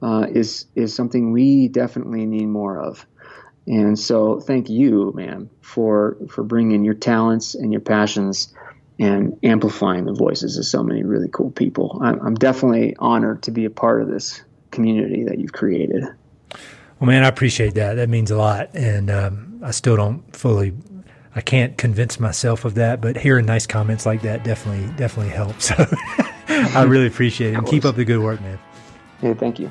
uh, 0.00 0.26
is 0.30 0.66
is 0.76 0.94
something 0.94 1.32
we 1.32 1.66
definitely 1.66 2.24
need 2.24 2.46
more 2.46 2.78
of. 2.78 3.04
And 3.66 3.98
so, 3.98 4.40
thank 4.40 4.68
you, 4.68 5.12
man, 5.14 5.48
for 5.60 6.16
for 6.28 6.42
bringing 6.42 6.84
your 6.84 6.94
talents 6.94 7.54
and 7.54 7.72
your 7.72 7.80
passions 7.80 8.52
and 8.98 9.38
amplifying 9.42 10.04
the 10.04 10.12
voices 10.12 10.58
of 10.58 10.66
so 10.66 10.82
many 10.82 11.02
really 11.02 11.28
cool 11.28 11.50
people. 11.50 11.98
I'm, 12.02 12.20
I'm 12.20 12.34
definitely 12.34 12.94
honored 12.98 13.42
to 13.44 13.50
be 13.50 13.64
a 13.64 13.70
part 13.70 14.02
of 14.02 14.08
this 14.08 14.42
community 14.70 15.24
that 15.24 15.38
you've 15.38 15.52
created. 15.52 16.04
Well, 17.00 17.08
man, 17.08 17.24
I 17.24 17.28
appreciate 17.28 17.74
that. 17.74 17.94
That 17.94 18.08
means 18.08 18.30
a 18.30 18.36
lot, 18.36 18.70
and 18.74 19.10
um, 19.10 19.60
I 19.64 19.72
still 19.72 19.96
don't 19.96 20.36
fully 20.36 20.74
I 21.36 21.40
can't 21.40 21.76
convince 21.76 22.20
myself 22.20 22.64
of 22.64 22.74
that, 22.74 23.00
but 23.00 23.16
hearing 23.16 23.46
nice 23.46 23.66
comments 23.66 24.06
like 24.06 24.22
that 24.22 24.44
definitely 24.44 24.92
definitely 24.96 25.32
helps. 25.32 25.66
So 25.66 25.74
I 26.48 26.84
really 26.84 27.06
appreciate 27.06 27.54
it. 27.54 27.56
And 27.56 27.66
keep 27.66 27.84
up 27.84 27.96
the 27.96 28.04
good 28.04 28.20
work, 28.20 28.40
man. 28.40 28.58
Hey, 29.20 29.34
thank 29.34 29.58
you. 29.58 29.70